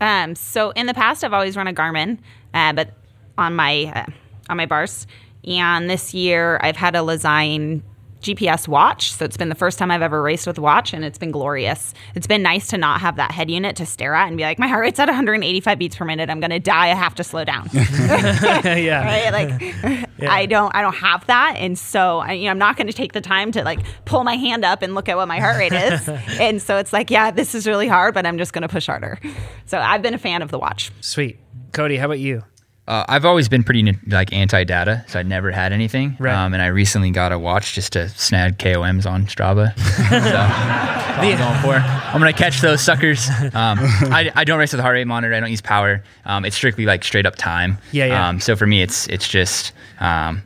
Um, 0.00 0.34
so 0.34 0.70
in 0.70 0.86
the 0.86 0.94
past, 0.94 1.24
I've 1.24 1.32
always 1.32 1.56
run 1.56 1.66
a 1.66 1.72
Garmin, 1.72 2.18
uh, 2.54 2.72
but 2.72 2.92
on 3.36 3.54
my 3.54 3.92
uh, 3.94 4.10
on 4.48 4.56
my 4.56 4.66
bars. 4.66 5.06
And 5.44 5.88
this 5.88 6.12
year, 6.12 6.58
I've 6.62 6.76
had 6.76 6.94
a 6.94 6.98
Lezyne 6.98 7.82
GPS 8.20 8.68
watch. 8.68 9.12
So 9.12 9.24
it's 9.24 9.36
been 9.36 9.48
the 9.48 9.54
first 9.54 9.78
time 9.78 9.90
I've 9.90 10.02
ever 10.02 10.22
raced 10.22 10.46
with 10.46 10.58
a 10.58 10.60
watch, 10.60 10.92
and 10.92 11.04
it's 11.04 11.18
been 11.18 11.30
glorious. 11.30 11.94
It's 12.14 12.26
been 12.26 12.42
nice 12.42 12.68
to 12.68 12.78
not 12.78 13.00
have 13.00 13.16
that 13.16 13.32
head 13.32 13.50
unit 13.50 13.76
to 13.76 13.86
stare 13.86 14.14
at 14.14 14.28
and 14.28 14.36
be 14.36 14.42
like, 14.42 14.58
my 14.58 14.68
heart 14.68 14.82
rate's 14.82 14.98
at 14.98 15.08
185 15.08 15.78
beats 15.78 15.96
per 15.96 16.04
minute. 16.04 16.30
I'm 16.30 16.40
gonna 16.40 16.60
die. 16.60 16.90
I 16.90 16.94
have 16.94 17.14
to 17.16 17.24
slow 17.24 17.44
down. 17.44 17.68
yeah, 17.72 19.04
right? 19.04 19.32
Like 19.32 20.08
I 20.28 20.46
don't 20.46 20.74
I 20.74 20.82
don't 20.82 20.96
have 20.96 21.26
that, 21.26 21.56
and 21.58 21.78
so 21.78 22.18
I, 22.18 22.32
you 22.32 22.44
know 22.44 22.50
I'm 22.50 22.58
not 22.58 22.76
going 22.76 22.86
to 22.86 22.92
take 22.92 23.12
the 23.12 23.20
time 23.20 23.52
to 23.52 23.64
like 23.64 23.80
pull 24.04 24.24
my 24.24 24.36
hand 24.36 24.64
up 24.64 24.82
and 24.82 24.94
look 24.94 25.08
at 25.08 25.16
what 25.16 25.28
my 25.28 25.38
heart 25.38 25.56
rate 25.56 25.72
is, 25.72 26.08
and 26.38 26.60
so 26.60 26.76
it's 26.76 26.92
like 26.92 27.10
yeah, 27.10 27.30
this 27.30 27.54
is 27.54 27.66
really 27.66 27.88
hard, 27.88 28.14
but 28.14 28.26
I'm 28.26 28.38
just 28.38 28.52
going 28.52 28.62
to 28.62 28.68
push 28.68 28.86
harder. 28.86 29.18
So 29.66 29.78
I've 29.78 30.02
been 30.02 30.14
a 30.14 30.18
fan 30.18 30.42
of 30.42 30.50
the 30.50 30.58
watch. 30.58 30.90
sweet. 31.00 31.38
Cody, 31.72 31.96
how 31.96 32.06
about 32.06 32.18
you? 32.18 32.42
Uh, 32.88 33.04
I've 33.08 33.24
always 33.24 33.48
been 33.48 33.62
pretty 33.62 33.96
like 34.08 34.32
anti-data, 34.32 35.04
so 35.06 35.20
I'd 35.20 35.26
never 35.26 35.52
had 35.52 35.72
anything. 35.72 36.16
Right. 36.18 36.34
Um, 36.34 36.54
and 36.54 36.62
I 36.62 36.66
recently 36.68 37.10
got 37.12 37.30
a 37.30 37.38
watch 37.38 37.74
just 37.74 37.92
to 37.92 38.08
snag 38.08 38.58
KOMs 38.58 39.06
on 39.08 39.26
Strava. 39.26 39.76
so 40.08 40.14
what 40.14 41.24
I'm 41.24 41.38
going 41.38 41.62
for. 41.62 41.74
I'm 41.74 42.18
gonna 42.18 42.32
catch 42.32 42.60
those 42.60 42.80
suckers. 42.82 43.28
Um, 43.28 43.78
I, 44.10 44.32
I 44.34 44.44
don't 44.44 44.58
race 44.58 44.72
with 44.72 44.80
a 44.80 44.82
heart 44.82 44.94
rate 44.94 45.06
monitor. 45.06 45.32
I 45.34 45.40
don't 45.40 45.50
use 45.50 45.60
power. 45.60 46.02
Um, 46.24 46.44
it's 46.44 46.56
strictly 46.56 46.84
like 46.84 47.04
straight 47.04 47.26
up 47.26 47.36
time. 47.36 47.78
Yeah, 47.92 48.06
yeah. 48.06 48.28
Um, 48.28 48.40
so 48.40 48.56
for 48.56 48.66
me, 48.66 48.82
it's 48.82 49.06
it's 49.08 49.28
just 49.28 49.72
um, 50.00 50.42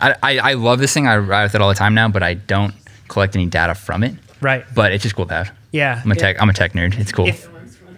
I, 0.00 0.14
I 0.22 0.38
I 0.38 0.52
love 0.54 0.80
this 0.80 0.92
thing. 0.92 1.06
I 1.06 1.16
ride 1.18 1.44
with 1.44 1.54
it 1.54 1.60
all 1.60 1.68
the 1.68 1.74
time 1.74 1.94
now, 1.94 2.08
but 2.08 2.22
I 2.22 2.34
don't 2.34 2.74
collect 3.08 3.36
any 3.36 3.46
data 3.46 3.74
from 3.74 4.02
it. 4.02 4.14
Right. 4.40 4.64
But 4.74 4.92
it's 4.92 5.02
just 5.02 5.14
cool 5.14 5.26
to 5.26 5.34
have. 5.34 5.52
Yeah. 5.72 6.00
I'm 6.04 6.10
a 6.10 6.14
tech. 6.14 6.40
I'm 6.40 6.50
a 6.50 6.52
tech 6.52 6.72
nerd. 6.72 6.98
It's 6.98 7.12
cool. 7.12 7.28
if 7.28 7.48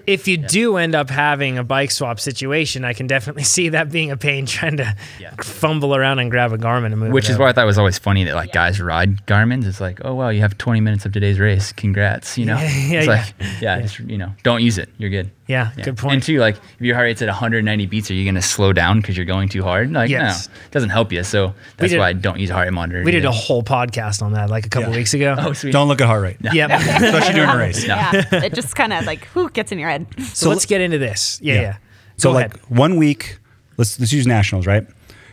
if 0.08 0.26
you 0.26 0.36
do 0.38 0.76
end 0.76 0.94
up 0.94 1.10
having 1.10 1.58
a 1.58 1.64
bike 1.64 1.90
swap 1.90 2.18
situation, 2.18 2.84
I 2.84 2.92
can 2.92 3.06
definitely 3.06 3.44
see 3.56 3.68
that 3.70 3.90
being 3.90 4.10
a 4.10 4.16
pain 4.16 4.46
trying 4.46 4.78
to 4.78 4.94
Yeah. 5.20 5.34
fumble 5.42 5.94
around 5.94 6.18
and 6.18 6.30
grab 6.30 6.52
a 6.52 6.58
Garmin 6.58 6.86
and 6.86 6.98
move. 6.98 7.12
Which 7.12 7.26
it 7.26 7.30
is 7.30 7.34
over. 7.36 7.44
why 7.44 7.50
I 7.50 7.52
thought 7.52 7.62
it 7.64 7.66
was 7.66 7.78
always 7.78 7.98
funny 7.98 8.24
that 8.24 8.34
like 8.34 8.52
guys 8.52 8.80
ride 8.80 9.26
Garmin's. 9.26 9.66
It's 9.66 9.80
like, 9.80 10.00
oh 10.04 10.14
well, 10.14 10.32
you 10.32 10.40
have 10.40 10.56
20 10.58 10.80
minutes 10.80 11.04
of 11.06 11.12
today's 11.12 11.38
race. 11.38 11.72
Congrats, 11.72 12.36
you 12.38 12.46
know. 12.46 12.56
Yeah, 12.56 12.62
yeah, 12.68 12.98
it's 12.98 13.06
yeah. 13.06 13.12
like, 13.12 13.60
yeah, 13.60 13.80
just 13.82 13.98
you 14.00 14.18
know, 14.18 14.32
don't 14.42 14.62
use 14.62 14.78
it. 14.78 14.88
You're 14.98 15.10
good. 15.10 15.30
Yeah, 15.46 15.70
Yeah. 15.78 15.84
good 15.84 15.96
point. 15.96 16.12
And 16.14 16.22
two, 16.22 16.38
like 16.40 16.56
if 16.56 16.80
your 16.80 16.94
heart 16.94 17.06
rate's 17.06 17.22
at 17.22 17.28
190 17.28 17.86
beats, 17.86 18.10
are 18.10 18.14
you 18.14 18.24
gonna 18.24 18.42
slow 18.42 18.72
down 18.72 19.00
because 19.00 19.16
you're 19.16 19.24
going 19.26 19.48
too 19.48 19.62
hard? 19.62 19.90
Like, 19.92 20.10
Yes. 20.10 20.48
no, 20.48 20.54
it 20.66 20.70
doesn't 20.72 20.90
help 20.90 21.10
you. 21.12 21.22
So 21.22 21.54
that's 21.78 21.92
did- 21.92 21.98
why 21.98 22.08
I 22.08 22.12
don't 22.12 22.38
use 22.38 22.50
a 22.50 22.54
heart 22.54 22.66
rate 22.66 22.72
monitor. 22.74 23.02
we 23.02 23.12
did 23.12 23.24
a 23.24 23.30
whole 23.32 23.62
podcast 23.62 24.20
on 24.22 24.32
that 24.34 24.50
like 24.50 24.66
a 24.66 24.68
couple 24.68 24.90
Yeah. 24.90 24.96
weeks 24.96 25.14
ago. 25.14 25.34
Oh, 25.38 25.52
sweet. 25.54 25.72
Don't 25.72 25.88
look 25.88 26.00
at 26.02 26.06
heart 26.06 26.22
rate, 26.22 26.36
Yep. 26.40 26.70
especially 27.02 27.34
during 27.34 27.48
a 27.50 27.56
race. 27.56 27.84
Yeah, 27.86 28.24
it 28.32 28.52
just 28.54 28.76
kind 28.76 28.92
of 28.92 29.06
like 29.06 29.24
whew, 29.28 29.48
gets 29.50 29.72
in 29.72 29.78
your 29.78 29.88
head. 29.88 29.97
So 30.32 30.48
let's 30.48 30.66
get 30.66 30.80
into 30.80 30.98
this. 30.98 31.38
Yeah, 31.42 31.54
yeah. 31.60 31.76
So 32.16 32.30
Go 32.30 32.34
like 32.34 32.54
ahead. 32.54 32.70
one 32.70 32.96
week, 32.96 33.38
let's 33.76 33.98
let's 34.00 34.12
use 34.12 34.26
nationals, 34.26 34.66
right? 34.66 34.86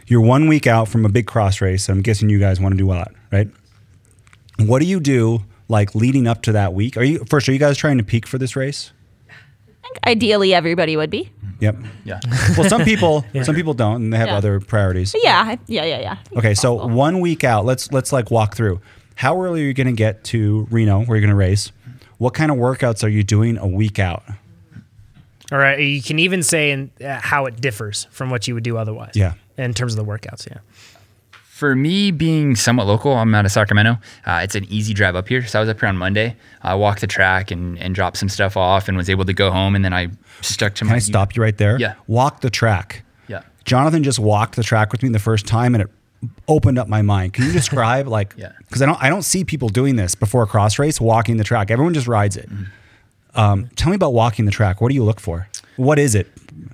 You're 0.07 0.21
one 0.21 0.47
week 0.47 0.67
out 0.67 0.87
from 0.87 1.03
a 1.05 1.09
big 1.09 1.25
cross 1.25 1.61
race. 1.61 1.89
I'm 1.89 2.01
guessing 2.01 2.29
you 2.29 2.39
guys 2.39 2.59
want 2.59 2.73
to 2.73 2.77
do 2.77 2.85
well 2.85 2.99
at, 3.01 3.11
right? 3.31 3.47
What 4.59 4.79
do 4.79 4.85
you 4.85 4.99
do 4.99 5.43
like 5.67 5.95
leading 5.95 6.27
up 6.27 6.41
to 6.43 6.51
that 6.53 6.73
week? 6.73 6.95
Are 6.97 7.03
you 7.03 7.25
first? 7.29 7.49
Are 7.49 7.53
you 7.53 7.59
guys 7.59 7.77
trying 7.77 7.97
to 7.97 8.03
peak 8.03 8.27
for 8.27 8.37
this 8.37 8.55
race? 8.55 8.91
I 9.29 9.87
think 9.87 9.99
ideally 10.07 10.53
everybody 10.53 10.95
would 10.95 11.09
be. 11.09 11.31
Yep. 11.59 11.77
Yeah. 12.03 12.19
Well, 12.57 12.69
some 12.69 12.83
people 12.83 13.25
some 13.43 13.55
people 13.55 13.73
don't, 13.73 13.95
and 14.03 14.13
they 14.13 14.17
have 14.17 14.27
Yeah. 14.27 14.37
other 14.37 14.59
priorities. 14.59 15.11
But 15.11 15.21
yeah, 15.23 15.55
yeah, 15.67 15.83
yeah, 15.85 15.99
yeah. 15.99 16.17
Okay, 16.37 16.53
so 16.53 16.77
possible. 16.77 16.95
one 16.95 17.19
week 17.19 17.43
out, 17.43 17.65
let's 17.65 17.91
let's 17.91 18.11
like 18.13 18.29
walk 18.31 18.55
through. 18.55 18.79
How 19.15 19.41
early 19.41 19.63
are 19.63 19.65
you 19.65 19.73
going 19.73 19.87
to 19.87 19.93
get 19.93 20.23
to 20.25 20.67
Reno, 20.69 21.03
where 21.05 21.15
you're 21.17 21.21
going 21.25 21.29
to 21.29 21.35
race? 21.35 21.71
What 22.17 22.33
kind 22.33 22.51
of 22.51 22.57
workouts 22.57 23.03
are 23.03 23.07
you 23.09 23.23
doing 23.23 23.57
a 23.57 23.67
week 23.67 23.97
out? 23.99 24.23
All 25.55 25.61
right. 25.61 25.79
You 25.79 26.01
can 26.01 26.19
even 26.19 26.43
say 26.43 26.71
in, 26.71 26.91
uh, 27.01 27.17
how 27.21 27.45
it 27.45 27.61
differs 27.61 28.07
from 28.11 28.29
what 28.29 28.45
you 28.45 28.53
would 28.55 28.63
do 28.65 28.75
otherwise. 28.75 29.13
Yeah. 29.15 29.35
In 29.57 29.73
terms 29.73 29.95
of 29.95 30.05
the 30.05 30.11
workouts. 30.11 30.45
Yeah. 30.45 30.57
For 31.31 31.77
me, 31.77 32.11
being 32.11 32.57
somewhat 32.57 32.87
local, 32.87 33.13
I'm 33.13 33.33
out 33.33 33.45
of 33.45 33.53
Sacramento. 33.53 33.97
Uh, 34.25 34.41
it's 34.43 34.55
an 34.55 34.65
easy 34.65 34.93
drive 34.93 35.15
up 35.15 35.29
here. 35.29 35.47
So 35.47 35.57
I 35.57 35.61
was 35.61 35.69
up 35.69 35.79
here 35.79 35.87
on 35.87 35.95
Monday. 35.95 36.35
I 36.61 36.75
walked 36.75 36.99
the 36.99 37.07
track 37.07 37.51
and, 37.51 37.79
and 37.79 37.95
dropped 37.95 38.17
some 38.17 38.27
stuff 38.27 38.57
off 38.57 38.89
and 38.89 38.97
was 38.97 39.09
able 39.09 39.23
to 39.23 39.33
go 39.33 39.49
home. 39.49 39.77
And 39.77 39.85
then 39.85 39.93
I 39.93 40.09
stuck 40.41 40.73
to 40.75 40.83
my 40.83 40.89
Can. 40.89 40.95
I 40.97 40.99
stop 40.99 41.37
you 41.37 41.41
right 41.41 41.57
there? 41.57 41.79
Yeah. 41.79 41.93
Walk 42.07 42.41
the 42.41 42.49
track. 42.49 43.05
Yeah. 43.29 43.43
Jonathan 43.63 44.03
just 44.03 44.19
walked 44.19 44.57
the 44.57 44.63
track 44.63 44.91
with 44.91 45.03
me 45.03 45.07
the 45.07 45.19
first 45.19 45.47
time, 45.47 45.73
and 45.73 45.83
it 45.83 45.89
opened 46.49 46.77
up 46.77 46.89
my 46.89 47.01
mind. 47.01 47.31
Can 47.31 47.45
you 47.45 47.51
describe 47.53 48.09
like? 48.09 48.33
Yeah. 48.35 48.51
Because 48.57 48.81
I 48.81 48.87
don't 48.87 49.01
I 49.01 49.07
don't 49.07 49.23
see 49.23 49.45
people 49.45 49.69
doing 49.69 49.95
this 49.95 50.15
before 50.15 50.43
a 50.43 50.47
cross 50.47 50.77
race, 50.77 50.99
walking 50.99 51.37
the 51.37 51.45
track. 51.45 51.71
Everyone 51.71 51.93
just 51.93 52.07
rides 52.07 52.35
it. 52.35 52.49
Mm-hmm. 52.49 52.63
Um, 53.35 53.69
tell 53.75 53.89
me 53.89 53.95
about 53.95 54.13
walking 54.13 54.45
the 54.45 54.51
track. 54.51 54.81
What 54.81 54.89
do 54.89 54.95
you 54.95 55.03
look 55.03 55.19
for? 55.19 55.47
What 55.77 55.99
is 55.99 56.15
it? 56.15 56.27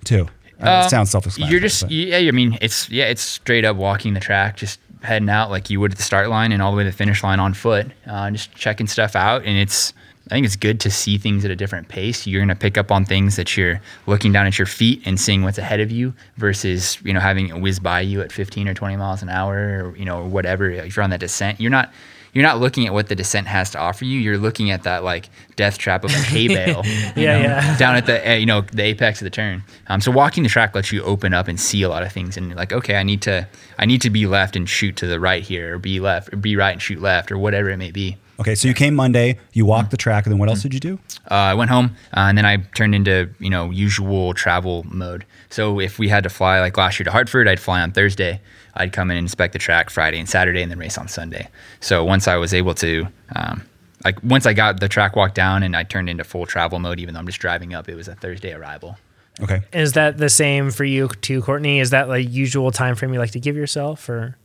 Too. 0.05 0.27
Uh, 0.61 0.83
it 0.85 0.89
sounds 0.89 1.09
self-explanatory. 1.09 1.51
You're 1.51 1.61
just 1.61 1.81
but- 1.83 1.91
yeah. 1.91 2.17
I 2.17 2.31
mean, 2.31 2.57
it's 2.61 2.89
yeah. 2.89 3.05
It's 3.05 3.21
straight 3.21 3.65
up 3.65 3.75
walking 3.77 4.13
the 4.13 4.19
track, 4.19 4.57
just 4.57 4.79
heading 5.01 5.29
out 5.29 5.49
like 5.49 5.69
you 5.71 5.79
would 5.79 5.91
at 5.91 5.97
the 5.97 6.03
start 6.03 6.29
line 6.29 6.51
and 6.51 6.61
all 6.61 6.71
the 6.71 6.77
way 6.77 6.83
to 6.83 6.91
the 6.91 6.95
finish 6.95 7.23
line 7.23 7.39
on 7.39 7.53
foot. 7.55 7.87
Uh, 8.05 8.29
just 8.29 8.53
checking 8.53 8.87
stuff 8.87 9.15
out, 9.15 9.43
and 9.43 9.57
it's. 9.57 9.93
I 10.29 10.35
think 10.35 10.45
it's 10.45 10.55
good 10.55 10.79
to 10.81 10.91
see 10.91 11.17
things 11.17 11.43
at 11.43 11.51
a 11.51 11.55
different 11.55 11.87
pace. 11.89 12.27
You're 12.27 12.41
gonna 12.41 12.55
pick 12.55 12.77
up 12.77 12.91
on 12.91 13.05
things 13.05 13.35
that 13.37 13.57
you're 13.57 13.81
looking 14.05 14.31
down 14.31 14.45
at 14.45 14.57
your 14.57 14.67
feet 14.67 15.01
and 15.03 15.19
seeing 15.19 15.41
what's 15.41 15.57
ahead 15.57 15.79
of 15.81 15.91
you 15.91 16.13
versus 16.37 16.99
you 17.03 17.11
know 17.11 17.19
having 17.19 17.47
it 17.49 17.59
whiz 17.59 17.79
by 17.79 18.01
you 18.01 18.21
at 18.21 18.31
15 18.31 18.67
or 18.67 18.73
20 18.75 18.95
miles 18.97 19.23
an 19.23 19.29
hour 19.29 19.57
or 19.87 19.97
you 19.97 20.05
know 20.05 20.19
or 20.19 20.27
whatever. 20.27 20.69
If 20.69 20.95
you're 20.95 21.03
on 21.03 21.09
that 21.09 21.19
descent, 21.21 21.59
you're 21.59 21.71
not. 21.71 21.91
You're 22.33 22.43
not 22.43 22.59
looking 22.59 22.87
at 22.87 22.93
what 22.93 23.09
the 23.09 23.15
descent 23.15 23.47
has 23.47 23.71
to 23.71 23.79
offer 23.79 24.05
you. 24.05 24.19
You're 24.19 24.37
looking 24.37 24.71
at 24.71 24.83
that 24.83 25.03
like 25.03 25.29
death 25.55 25.77
trap 25.77 26.03
of 26.03 26.11
a 26.11 26.17
hay 26.17 26.47
bale. 26.55 26.81
Yeah, 26.85 27.11
know, 27.13 27.43
yeah. 27.43 27.77
down 27.77 27.95
at 27.95 28.05
the 28.05 28.31
uh, 28.31 28.35
you 28.35 28.45
know 28.45 28.61
the 28.61 28.83
apex 28.83 29.21
of 29.21 29.25
the 29.25 29.29
turn. 29.29 29.63
Um, 29.87 30.01
so 30.01 30.11
walking 30.11 30.43
the 30.43 30.49
track 30.49 30.73
lets 30.73 30.91
you 30.91 31.03
open 31.03 31.33
up 31.33 31.47
and 31.47 31.59
see 31.59 31.81
a 31.81 31.89
lot 31.89 32.03
of 32.03 32.11
things, 32.11 32.37
and 32.37 32.47
you're 32.47 32.55
like, 32.55 32.71
okay, 32.71 32.95
I 32.95 33.03
need 33.03 33.21
to 33.23 33.47
I 33.77 33.85
need 33.85 34.01
to 34.01 34.09
be 34.09 34.27
left 34.27 34.55
and 34.55 34.67
shoot 34.69 34.95
to 34.97 35.07
the 35.07 35.19
right 35.19 35.43
here, 35.43 35.75
or 35.75 35.79
be 35.79 35.99
left, 35.99 36.33
or 36.33 36.37
be 36.37 36.55
right 36.55 36.71
and 36.71 36.81
shoot 36.81 37.01
left, 37.01 37.31
or 37.31 37.37
whatever 37.37 37.69
it 37.69 37.77
may 37.77 37.91
be. 37.91 38.17
Okay. 38.41 38.55
So 38.55 38.67
you 38.67 38.73
came 38.73 38.93
Monday. 38.95 39.39
You 39.53 39.65
walked 39.65 39.87
Mm. 39.87 39.91
the 39.91 39.97
track, 39.97 40.25
and 40.25 40.33
then 40.33 40.39
what 40.39 40.49
else 40.49 40.61
did 40.61 40.73
you 40.73 40.79
do? 40.79 40.99
Uh, 41.29 41.35
I 41.35 41.53
went 41.53 41.69
home, 41.71 41.95
uh, 42.15 42.21
and 42.27 42.37
then 42.37 42.45
I 42.45 42.57
turned 42.75 42.93
into 42.93 43.29
you 43.39 43.49
know 43.49 43.71
usual 43.71 44.33
travel 44.33 44.85
mode. 44.89 45.25
So 45.49 45.79
if 45.79 45.97
we 45.99 46.09
had 46.09 46.23
to 46.23 46.29
fly 46.29 46.59
like 46.59 46.77
last 46.77 46.99
year 46.99 47.05
to 47.05 47.11
Hartford, 47.11 47.47
I'd 47.47 47.59
fly 47.59 47.81
on 47.81 47.91
Thursday. 47.91 48.41
I'd 48.75 48.91
come 48.93 49.11
in 49.11 49.17
and 49.17 49.25
inspect 49.25 49.53
the 49.53 49.59
track 49.59 49.89
Friday 49.89 50.19
and 50.19 50.27
Saturday, 50.27 50.61
and 50.61 50.69
then 50.71 50.79
race 50.79 50.97
on 50.97 51.07
Sunday. 51.07 51.47
So 51.79 52.03
once 52.03 52.27
I 52.27 52.35
was 52.35 52.53
able 52.53 52.73
to. 52.75 53.07
Um, 53.35 53.63
like 54.03 54.17
once 54.23 54.47
I 54.47 54.53
got 54.53 54.79
the 54.79 54.89
track 54.89 55.15
walk 55.15 55.35
down 55.35 55.61
and 55.61 55.77
I 55.77 55.83
turned 55.83 56.09
into 56.09 56.23
full 56.23 56.47
travel 56.47 56.79
mode, 56.79 56.99
even 56.99 57.13
though 57.13 57.19
I'm 57.19 57.27
just 57.27 57.37
driving 57.39 57.75
up, 57.75 57.87
it 57.87 57.93
was 57.93 58.07
a 58.07 58.15
Thursday 58.15 58.51
arrival. 58.51 58.97
Okay. 59.39 59.61
Is 59.73 59.93
that 59.93 60.17
the 60.17 60.27
same 60.27 60.71
for 60.71 60.83
you 60.83 61.07
too, 61.07 61.43
Courtenay? 61.43 61.77
Is 61.77 61.91
that 61.91 62.09
like 62.09 62.27
usual 62.27 62.71
time 62.71 62.95
frame 62.95 63.13
you 63.13 63.19
like 63.19 63.29
to 63.31 63.39
give 63.39 63.55
yourself 63.55 64.09
or? 64.09 64.37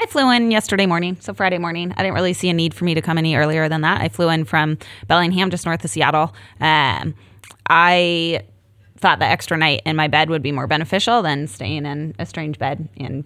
I 0.00 0.06
flew 0.06 0.30
in 0.30 0.50
yesterday 0.50 0.86
morning, 0.86 1.16
so 1.20 1.34
Friday 1.34 1.58
morning. 1.58 1.92
I 1.96 2.02
didn't 2.02 2.14
really 2.14 2.32
see 2.32 2.48
a 2.48 2.52
need 2.52 2.72
for 2.72 2.84
me 2.84 2.94
to 2.94 3.02
come 3.02 3.18
any 3.18 3.34
earlier 3.34 3.68
than 3.68 3.80
that. 3.80 4.00
I 4.00 4.08
flew 4.08 4.28
in 4.28 4.44
from 4.44 4.78
Bellingham, 5.08 5.50
just 5.50 5.66
north 5.66 5.84
of 5.84 5.90
Seattle. 5.90 6.34
Um, 6.60 7.14
I 7.68 8.44
thought 8.96 9.18
the 9.18 9.24
extra 9.24 9.56
night 9.56 9.82
in 9.84 9.96
my 9.96 10.08
bed 10.08 10.30
would 10.30 10.42
be 10.42 10.52
more 10.52 10.66
beneficial 10.66 11.22
than 11.22 11.48
staying 11.48 11.84
in 11.84 12.14
a 12.18 12.26
strange 12.26 12.58
bed 12.58 12.88
in 12.96 13.24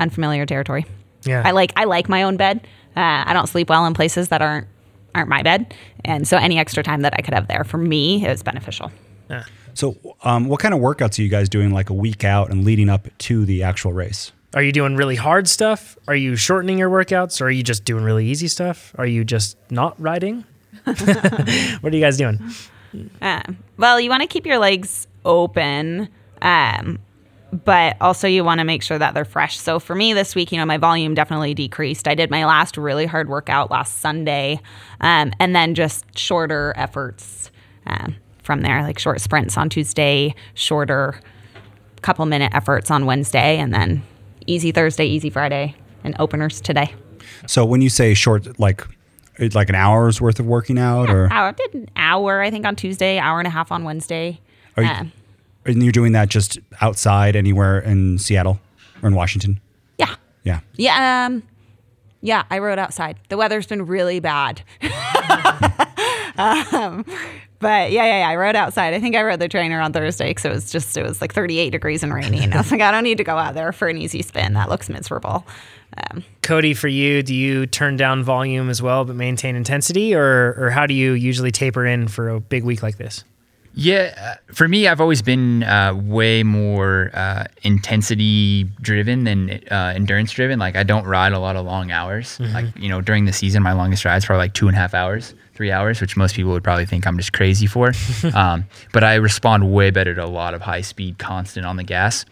unfamiliar 0.00 0.44
territory. 0.44 0.84
Yeah. 1.24 1.42
I 1.44 1.52
like 1.52 1.72
I 1.76 1.84
like 1.84 2.08
my 2.08 2.22
own 2.22 2.36
bed. 2.36 2.66
Uh, 2.96 3.24
I 3.26 3.32
don't 3.32 3.46
sleep 3.46 3.70
well 3.70 3.86
in 3.86 3.94
places 3.94 4.28
that 4.28 4.42
aren't 4.42 4.66
aren't 5.14 5.28
my 5.28 5.42
bed, 5.42 5.74
and 6.04 6.26
so 6.26 6.36
any 6.36 6.58
extra 6.58 6.82
time 6.82 7.02
that 7.02 7.14
I 7.18 7.22
could 7.22 7.34
have 7.34 7.48
there 7.48 7.64
for 7.64 7.78
me 7.78 8.26
is 8.26 8.42
beneficial. 8.42 8.90
Yeah. 9.30 9.44
So, 9.74 9.96
um, 10.22 10.48
what 10.48 10.60
kind 10.60 10.74
of 10.74 10.80
workouts 10.80 11.18
are 11.18 11.22
you 11.22 11.30
guys 11.30 11.48
doing 11.48 11.70
like 11.72 11.88
a 11.88 11.94
week 11.94 12.24
out 12.24 12.50
and 12.50 12.64
leading 12.64 12.90
up 12.90 13.08
to 13.18 13.46
the 13.46 13.62
actual 13.62 13.92
race? 13.92 14.32
Are 14.54 14.62
you 14.62 14.72
doing 14.72 14.96
really 14.96 15.16
hard 15.16 15.48
stuff? 15.48 15.96
Are 16.06 16.14
you 16.14 16.36
shortening 16.36 16.78
your 16.78 16.90
workouts? 16.90 17.40
Or 17.40 17.46
are 17.46 17.50
you 17.50 17.62
just 17.62 17.84
doing 17.84 18.04
really 18.04 18.26
easy 18.26 18.48
stuff? 18.48 18.94
Are 18.98 19.06
you 19.06 19.24
just 19.24 19.56
not 19.70 19.98
riding? 20.00 20.44
what 20.84 20.98
are 20.98 21.96
you 21.96 22.00
guys 22.00 22.18
doing? 22.18 22.38
Um, 23.22 23.58
well, 23.78 23.98
you 23.98 24.10
want 24.10 24.22
to 24.22 24.26
keep 24.26 24.44
your 24.44 24.58
legs 24.58 25.06
open, 25.24 26.08
um, 26.42 26.98
but 27.64 27.96
also 28.00 28.28
you 28.28 28.44
want 28.44 28.58
to 28.58 28.64
make 28.64 28.82
sure 28.82 28.98
that 28.98 29.14
they're 29.14 29.24
fresh. 29.24 29.58
So 29.58 29.78
for 29.78 29.94
me 29.94 30.12
this 30.12 30.34
week, 30.34 30.52
you 30.52 30.58
know, 30.58 30.66
my 30.66 30.76
volume 30.76 31.14
definitely 31.14 31.54
decreased. 31.54 32.06
I 32.06 32.14
did 32.14 32.30
my 32.30 32.44
last 32.44 32.76
really 32.76 33.06
hard 33.06 33.28
workout 33.28 33.70
last 33.70 34.00
Sunday, 34.00 34.60
um, 35.00 35.32
and 35.38 35.56
then 35.56 35.74
just 35.74 36.18
shorter 36.18 36.74
efforts 36.76 37.50
um, 37.86 38.16
from 38.42 38.60
there, 38.60 38.82
like 38.82 38.98
short 38.98 39.20
sprints 39.20 39.56
on 39.56 39.70
Tuesday, 39.70 40.34
shorter 40.54 41.20
couple 42.02 42.26
minute 42.26 42.52
efforts 42.52 42.90
on 42.90 43.06
Wednesday, 43.06 43.58
and 43.58 43.72
then 43.72 44.02
easy 44.46 44.72
Thursday, 44.72 45.06
easy 45.06 45.30
Friday, 45.30 45.74
and 46.04 46.14
openers 46.18 46.60
today. 46.60 46.94
So 47.46 47.64
when 47.64 47.80
you 47.82 47.88
say 47.88 48.14
short, 48.14 48.58
like 48.58 48.86
like 49.54 49.68
an 49.70 49.74
hour's 49.74 50.20
worth 50.20 50.38
of 50.38 50.46
working 50.46 50.78
out, 50.78 51.08
or 51.10 51.32
I 51.32 51.50
did 51.52 51.74
an 51.74 51.88
hour, 51.96 52.42
I 52.42 52.50
think, 52.50 52.66
on 52.66 52.76
Tuesday, 52.76 53.18
hour 53.18 53.38
and 53.40 53.46
a 53.46 53.50
half 53.50 53.72
on 53.72 53.82
Wednesday. 53.84 54.38
Are 54.76 54.82
you- 54.82 54.88
Um, 54.90 55.12
and 55.64 55.82
you're 55.82 55.92
doing 55.92 56.12
that 56.12 56.28
just 56.28 56.58
outside 56.80 57.34
anywhere 57.36 57.78
in 57.78 58.18
Seattle 58.18 58.60
or 59.02 59.08
in 59.08 59.14
Washington? 59.14 59.60
yeah. 59.98 60.14
Yeah. 60.44 60.60
Yeah, 60.76 61.26
um, 61.26 61.42
yeah, 62.20 62.42
I 62.50 62.58
rode 62.58 62.78
outside. 62.78 63.16
The 63.28 63.36
weather's 63.36 63.66
been 63.66 63.86
really 63.86 64.18
bad. 64.20 64.62
um, 66.36 67.04
but 67.62 67.92
yeah, 67.92 68.04
yeah, 68.04 68.18
yeah, 68.18 68.28
I 68.28 68.36
rode 68.36 68.56
outside. 68.56 68.92
I 68.92 69.00
think 69.00 69.16
I 69.16 69.22
rode 69.22 69.38
the 69.38 69.48
trainer 69.48 69.80
on 69.80 69.92
Thursday 69.92 70.28
because 70.30 70.44
it 70.44 70.50
was 70.50 70.70
just 70.70 70.96
it 70.96 71.04
was 71.04 71.20
like 71.20 71.32
38 71.32 71.70
degrees 71.70 72.02
and 72.02 72.12
rainy, 72.12 72.42
and 72.42 72.52
I 72.52 72.58
was 72.58 72.70
like, 72.70 72.80
I 72.80 72.90
don't 72.90 73.04
need 73.04 73.18
to 73.18 73.24
go 73.24 73.38
out 73.38 73.54
there 73.54 73.72
for 73.72 73.88
an 73.88 73.96
easy 73.96 74.20
spin. 74.20 74.52
That 74.54 74.68
looks 74.68 74.88
miserable. 74.88 75.46
Um, 75.96 76.24
Cody, 76.42 76.74
for 76.74 76.88
you, 76.88 77.22
do 77.22 77.34
you 77.34 77.66
turn 77.66 77.96
down 77.96 78.24
volume 78.24 78.68
as 78.68 78.82
well 78.82 79.04
but 79.04 79.14
maintain 79.14 79.56
intensity, 79.56 80.14
or 80.14 80.54
or 80.58 80.70
how 80.70 80.86
do 80.86 80.94
you 80.94 81.12
usually 81.12 81.52
taper 81.52 81.86
in 81.86 82.08
for 82.08 82.28
a 82.28 82.40
big 82.40 82.64
week 82.64 82.82
like 82.82 82.98
this? 82.98 83.24
Yeah, 83.74 84.14
uh, 84.18 84.52
for 84.52 84.68
me, 84.68 84.86
I've 84.86 85.00
always 85.00 85.22
been 85.22 85.62
uh, 85.62 85.94
way 85.94 86.42
more 86.42 87.10
uh, 87.14 87.44
intensity 87.62 88.64
driven 88.80 89.24
than 89.24 89.50
uh, 89.70 89.92
endurance 89.94 90.32
driven. 90.32 90.58
Like 90.58 90.76
I 90.76 90.82
don't 90.82 91.06
ride 91.06 91.32
a 91.32 91.38
lot 91.38 91.56
of 91.56 91.64
long 91.64 91.90
hours. 91.90 92.38
Like 92.38 92.66
you 92.78 92.88
know, 92.88 93.00
during 93.00 93.24
the 93.24 93.32
season, 93.32 93.62
my 93.62 93.72
longest 93.72 94.04
rides 94.04 94.26
probably 94.26 94.44
like 94.44 94.54
two 94.54 94.68
and 94.68 94.76
a 94.76 94.80
half 94.80 94.92
hours, 94.94 95.34
three 95.54 95.70
hours, 95.70 96.00
which 96.00 96.16
most 96.16 96.34
people 96.34 96.52
would 96.52 96.64
probably 96.64 96.86
think 96.86 97.06
I'm 97.06 97.16
just 97.16 97.32
crazy 97.32 97.66
for. 97.66 97.92
um, 98.34 98.64
but 98.92 99.04
I 99.04 99.14
respond 99.14 99.72
way 99.72 99.90
better 99.90 100.14
to 100.14 100.24
a 100.24 100.26
lot 100.26 100.52
of 100.54 100.60
high 100.60 100.82
speed, 100.82 101.18
constant 101.18 101.64
on 101.64 101.76
the 101.76 101.84
gas. 101.84 102.26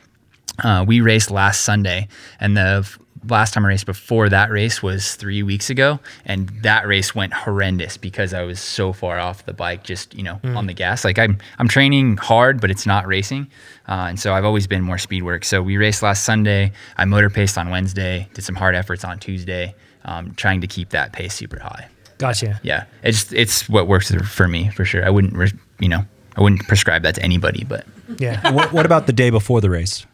Uh, 0.62 0.84
we 0.86 1.00
raced 1.00 1.30
last 1.30 1.62
Sunday, 1.62 2.08
and 2.38 2.56
the 2.56 2.86
last 3.28 3.52
time 3.54 3.64
I 3.64 3.68
raced 3.68 3.86
before 3.86 4.28
that 4.30 4.50
race 4.50 4.82
was 4.82 5.14
three 5.14 5.42
weeks 5.42 5.68
ago, 5.70 6.00
and 6.24 6.48
that 6.62 6.86
race 6.86 7.14
went 7.14 7.32
horrendous 7.32 7.96
because 7.96 8.32
I 8.32 8.42
was 8.42 8.58
so 8.60 8.92
far 8.92 9.18
off 9.18 9.44
the 9.46 9.52
bike, 9.52 9.84
just 9.84 10.14
you 10.14 10.22
know, 10.22 10.40
on 10.44 10.66
the 10.66 10.72
gas. 10.74 11.04
Like 11.04 11.18
I'm, 11.18 11.38
I'm 11.58 11.68
training 11.68 12.16
hard, 12.16 12.60
but 12.60 12.70
it's 12.70 12.86
not 12.86 13.06
racing, 13.06 13.48
uh, 13.88 14.06
and 14.08 14.18
so 14.18 14.32
I've 14.34 14.44
always 14.44 14.66
been 14.66 14.82
more 14.82 14.98
speed 14.98 15.22
work. 15.22 15.44
So 15.44 15.62
we 15.62 15.76
raced 15.76 16.02
last 16.02 16.24
Sunday. 16.24 16.72
I 16.96 17.04
motor 17.04 17.30
paced 17.30 17.58
on 17.58 17.70
Wednesday, 17.70 18.28
did 18.34 18.42
some 18.44 18.54
hard 18.54 18.74
efforts 18.74 19.04
on 19.04 19.18
Tuesday, 19.18 19.74
um, 20.04 20.34
trying 20.34 20.60
to 20.62 20.66
keep 20.66 20.90
that 20.90 21.12
pace 21.12 21.34
super 21.34 21.58
high. 21.58 21.88
Gotcha. 22.18 22.60
Yeah, 22.62 22.84
it's 23.02 23.32
it's 23.32 23.68
what 23.68 23.86
works 23.86 24.10
for 24.14 24.46
me 24.48 24.68
for 24.70 24.84
sure. 24.84 25.04
I 25.04 25.10
wouldn't, 25.10 25.34
re- 25.34 25.52
you 25.78 25.88
know, 25.88 26.04
I 26.36 26.42
wouldn't 26.42 26.66
prescribe 26.68 27.02
that 27.02 27.14
to 27.16 27.22
anybody, 27.22 27.64
but 27.64 27.86
Yeah. 28.18 28.52
what, 28.52 28.72
what 28.72 28.86
about 28.86 29.06
the 29.06 29.12
day 29.12 29.30
before 29.30 29.60
the 29.60 29.70
race? 29.70 30.04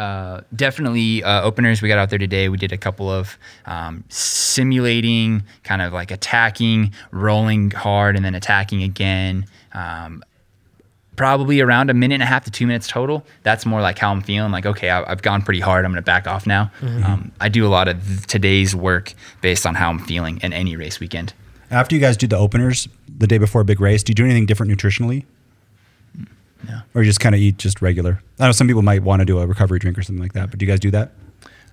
Uh, 0.00 0.40
definitely 0.56 1.22
uh, 1.22 1.42
openers. 1.42 1.82
We 1.82 1.88
got 1.88 1.98
out 1.98 2.08
there 2.08 2.18
today. 2.18 2.48
We 2.48 2.56
did 2.56 2.72
a 2.72 2.78
couple 2.78 3.10
of 3.10 3.36
um, 3.66 4.02
simulating, 4.08 5.42
kind 5.62 5.82
of 5.82 5.92
like 5.92 6.10
attacking, 6.10 6.94
rolling 7.10 7.70
hard, 7.70 8.16
and 8.16 8.24
then 8.24 8.34
attacking 8.34 8.82
again. 8.82 9.44
Um, 9.74 10.22
probably 11.16 11.60
around 11.60 11.90
a 11.90 11.94
minute 11.94 12.14
and 12.14 12.22
a 12.22 12.26
half 12.26 12.44
to 12.44 12.50
two 12.50 12.66
minutes 12.66 12.88
total. 12.88 13.26
That's 13.42 13.66
more 13.66 13.82
like 13.82 13.98
how 13.98 14.10
I'm 14.10 14.22
feeling. 14.22 14.50
Like, 14.52 14.64
okay, 14.64 14.88
I, 14.88 15.10
I've 15.10 15.20
gone 15.20 15.42
pretty 15.42 15.60
hard. 15.60 15.84
I'm 15.84 15.90
going 15.92 16.02
to 16.02 16.02
back 16.02 16.26
off 16.26 16.46
now. 16.46 16.70
Um, 17.04 17.30
I 17.38 17.50
do 17.50 17.66
a 17.66 17.68
lot 17.68 17.86
of 17.86 18.02
th- 18.06 18.26
today's 18.26 18.74
work 18.74 19.12
based 19.42 19.66
on 19.66 19.74
how 19.74 19.90
I'm 19.90 19.98
feeling 19.98 20.40
in 20.42 20.54
any 20.54 20.76
race 20.76 20.98
weekend. 20.98 21.34
After 21.70 21.94
you 21.94 22.00
guys 22.00 22.16
do 22.16 22.26
the 22.26 22.38
openers 22.38 22.88
the 23.18 23.26
day 23.26 23.36
before 23.36 23.60
a 23.60 23.64
big 23.66 23.80
race, 23.82 24.02
do 24.02 24.12
you 24.12 24.14
do 24.14 24.24
anything 24.24 24.46
different 24.46 24.72
nutritionally? 24.72 25.24
No. 26.68 26.80
Or 26.94 27.02
you 27.02 27.08
just 27.08 27.20
kind 27.20 27.34
of 27.34 27.40
eat 27.40 27.58
just 27.58 27.80
regular? 27.80 28.22
I 28.38 28.46
know 28.46 28.52
some 28.52 28.66
people 28.66 28.82
might 28.82 29.02
want 29.02 29.20
to 29.20 29.26
do 29.26 29.38
a 29.38 29.46
recovery 29.46 29.78
drink 29.78 29.98
or 29.98 30.02
something 30.02 30.22
like 30.22 30.34
that, 30.34 30.50
but 30.50 30.58
do 30.58 30.66
you 30.66 30.70
guys 30.70 30.80
do 30.80 30.90
that? 30.90 31.12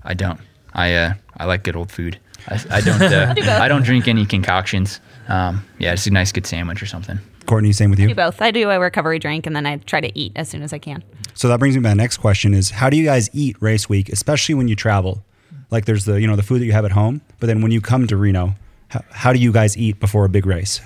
I 0.04 0.14
don't. 0.14 0.40
I 0.74 0.94
uh, 0.94 1.14
I 1.38 1.46
like 1.46 1.64
good 1.64 1.76
old 1.76 1.92
food. 1.92 2.20
I, 2.48 2.64
I 2.70 2.82
don't. 2.82 3.02
Uh, 3.08 3.60
I 3.60 3.68
don't 3.68 3.84
drink 3.84 4.08
any 4.08 4.26
concoctions. 4.26 5.00
Um, 5.28 5.66
yeah, 5.80 5.94
just 5.94 6.08
a 6.08 6.12
nice 6.12 6.32
good 6.32 6.46
sandwich 6.46 6.82
or 6.82 6.86
something. 6.86 7.20
Courtenay, 7.46 7.72
same 7.72 7.90
with 7.90 8.00
you. 8.00 8.08
do 8.08 8.10
you. 8.10 8.16
both. 8.16 8.42
I 8.42 8.52
do 8.52 8.70
a 8.70 8.80
recovery 8.80 9.20
drink, 9.20 9.46
and 9.46 9.56
then 9.56 9.66
I 9.66 9.78
try 9.78 10.02
to 10.02 10.18
eat 10.18 10.34
as 10.36 10.50
soon 10.50 10.62
as 10.62 10.74
I 10.74 10.80
can. 10.80 11.04
So 11.34 11.48
that 11.48 11.60
brings 11.60 11.76
me 11.76 11.82
to 11.82 11.88
my 11.88 11.94
next 11.94 12.18
question: 12.18 12.54
Is 12.54 12.72
how 12.72 12.90
do 12.90 12.98
you 12.98 13.06
guys 13.06 13.30
eat 13.34 13.56
race 13.60 13.88
week, 13.88 14.10
especially 14.10 14.56
when 14.56 14.68
you 14.68 14.76
travel? 14.76 15.24
Like 15.72 15.86
there's 15.86 16.06
the 16.06 16.20
you 16.20 16.28
know 16.28 16.36
the 16.36 16.44
food 16.44 16.62
that 16.62 16.66
you 16.66 16.74
have 16.74 16.86
at 16.86 16.92
home, 16.92 17.22
but 17.40 17.48
then 17.48 17.62
when 17.62 17.72
you 17.72 17.82
come 17.82 18.08
to 18.08 18.18
Reno, 18.18 18.56
how, 18.90 19.02
how 19.12 19.34
do 19.34 19.40
you 19.40 19.52
guys 19.52 19.78
eat 19.78 20.00
before 20.00 20.26
a 20.26 20.30
big 20.30 20.46
race? 20.46 20.82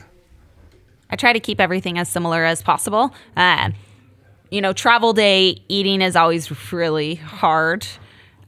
I 1.10 1.16
try 1.16 1.34
to 1.34 1.40
keep 1.40 1.60
everything 1.60 1.98
as 1.98 2.10
similar 2.10 2.46
as 2.46 2.62
possible. 2.64 3.14
Uh, 3.36 3.72
you 4.52 4.62
know, 4.62 4.74
travel 4.74 5.14
day 5.14 5.64
eating 5.70 6.02
is 6.02 6.16
always 6.16 6.72
really 6.72 7.16
hard. 7.16 7.88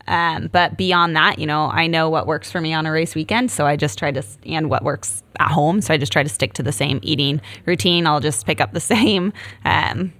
Um, 0.05 0.49
but 0.51 0.77
beyond 0.77 1.15
that, 1.15 1.39
you 1.39 1.47
know, 1.47 1.71
I 1.71 1.87
know 1.87 2.09
what 2.09 2.27
works 2.27 2.51
for 2.51 2.59
me 2.59 2.73
on 2.73 2.85
a 2.85 2.91
race 2.91 3.15
weekend. 3.15 3.49
So 3.49 3.65
I 3.65 3.77
just 3.77 3.97
try 3.97 4.11
to, 4.11 4.21
and 4.45 4.69
what 4.69 4.83
works 4.83 5.23
at 5.39 5.49
home. 5.49 5.79
So 5.79 5.93
I 5.93 5.97
just 5.97 6.11
try 6.11 6.21
to 6.21 6.29
stick 6.29 6.53
to 6.53 6.63
the 6.63 6.73
same 6.73 6.99
eating 7.01 7.41
routine. 7.65 8.05
I'll 8.05 8.19
just 8.19 8.45
pick 8.45 8.59
up 8.59 8.73
the 8.73 8.79
same 8.81 9.31
um, 9.63 10.13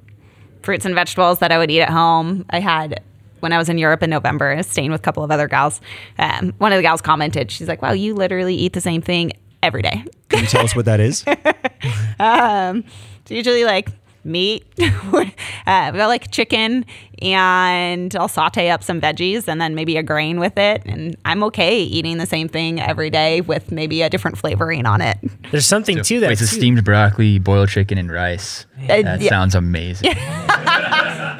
fruits 0.62 0.86
and 0.86 0.96
vegetables 0.96 1.40
that 1.40 1.52
I 1.52 1.58
would 1.58 1.70
eat 1.70 1.82
at 1.82 1.90
home. 1.90 2.46
I 2.50 2.62
had, 2.62 3.04
when 3.42 3.52
I 3.52 3.58
was 3.58 3.68
in 3.68 3.78
Europe 3.78 4.02
in 4.04 4.10
November, 4.10 4.54
I 4.54 4.56
was 4.56 4.68
staying 4.68 4.90
with 4.90 5.02
a 5.02 5.04
couple 5.04 5.22
of 5.22 5.32
other 5.32 5.50
gals. 5.50 5.82
Um, 6.18 6.54
one 6.60 6.72
of 6.72 6.78
the 6.78 6.84
gals 6.84 7.02
commented, 7.02 7.52
she's 7.52 7.68
like, 7.68 7.82
wow, 7.82 7.92
you 7.92 8.14
literally 8.16 8.56
eat 8.56 8.72
the 8.72 8.82
same 8.82 9.02
thing 9.02 9.34
every 9.62 9.82
day. 9.82 10.06
Can 10.30 10.40
you 10.40 10.48
tell 10.48 10.64
us 10.64 10.78
what 10.78 10.86
that 10.86 11.02
is? 11.02 11.26
It's 13.24 13.32
usually 13.32 13.64
like 13.64 13.90
meat. 14.24 14.65
uh, 14.80 15.24
we 15.91 15.97
got 15.97 16.07
like 16.07 16.32
chicken, 16.32 16.86
and 17.24 18.15
I'll 18.15 18.28
saute 18.28 18.69
up 18.69 18.84
some 18.84 18.99
veggies 19.01 19.47
and 19.47 19.59
then 19.61 19.74
maybe 19.76 19.97
a 19.97 20.03
grain 20.03 20.39
with 20.39 20.57
it. 20.57 20.82
And 20.86 21.15
I'm 21.26 21.43
okay 21.45 21.82
eating 21.82 22.17
the 22.17 22.26
same 22.26 22.47
thing 22.49 22.80
every 22.82 23.09
day 23.09 23.41
with 23.41 23.71
maybe 23.71 24.01
a 24.01 24.09
different 24.09 24.38
flavoring 24.38 24.86
on 24.86 25.01
it. 25.01 25.17
There's 25.51 25.65
something 25.65 26.01
to 26.01 26.19
that. 26.19 26.28
Wait, 26.30 26.38
so 26.39 26.45
too. 26.45 26.55
steamed 26.57 26.84
broccoli, 26.84 27.39
boiled 27.39 27.69
chicken, 27.69 27.97
and 27.97 28.11
rice. 28.11 28.65
Uh, 28.84 29.01
That 29.01 29.21
yeah. 29.21 29.30
sounds 29.30 29.55
amazing. 29.63 30.11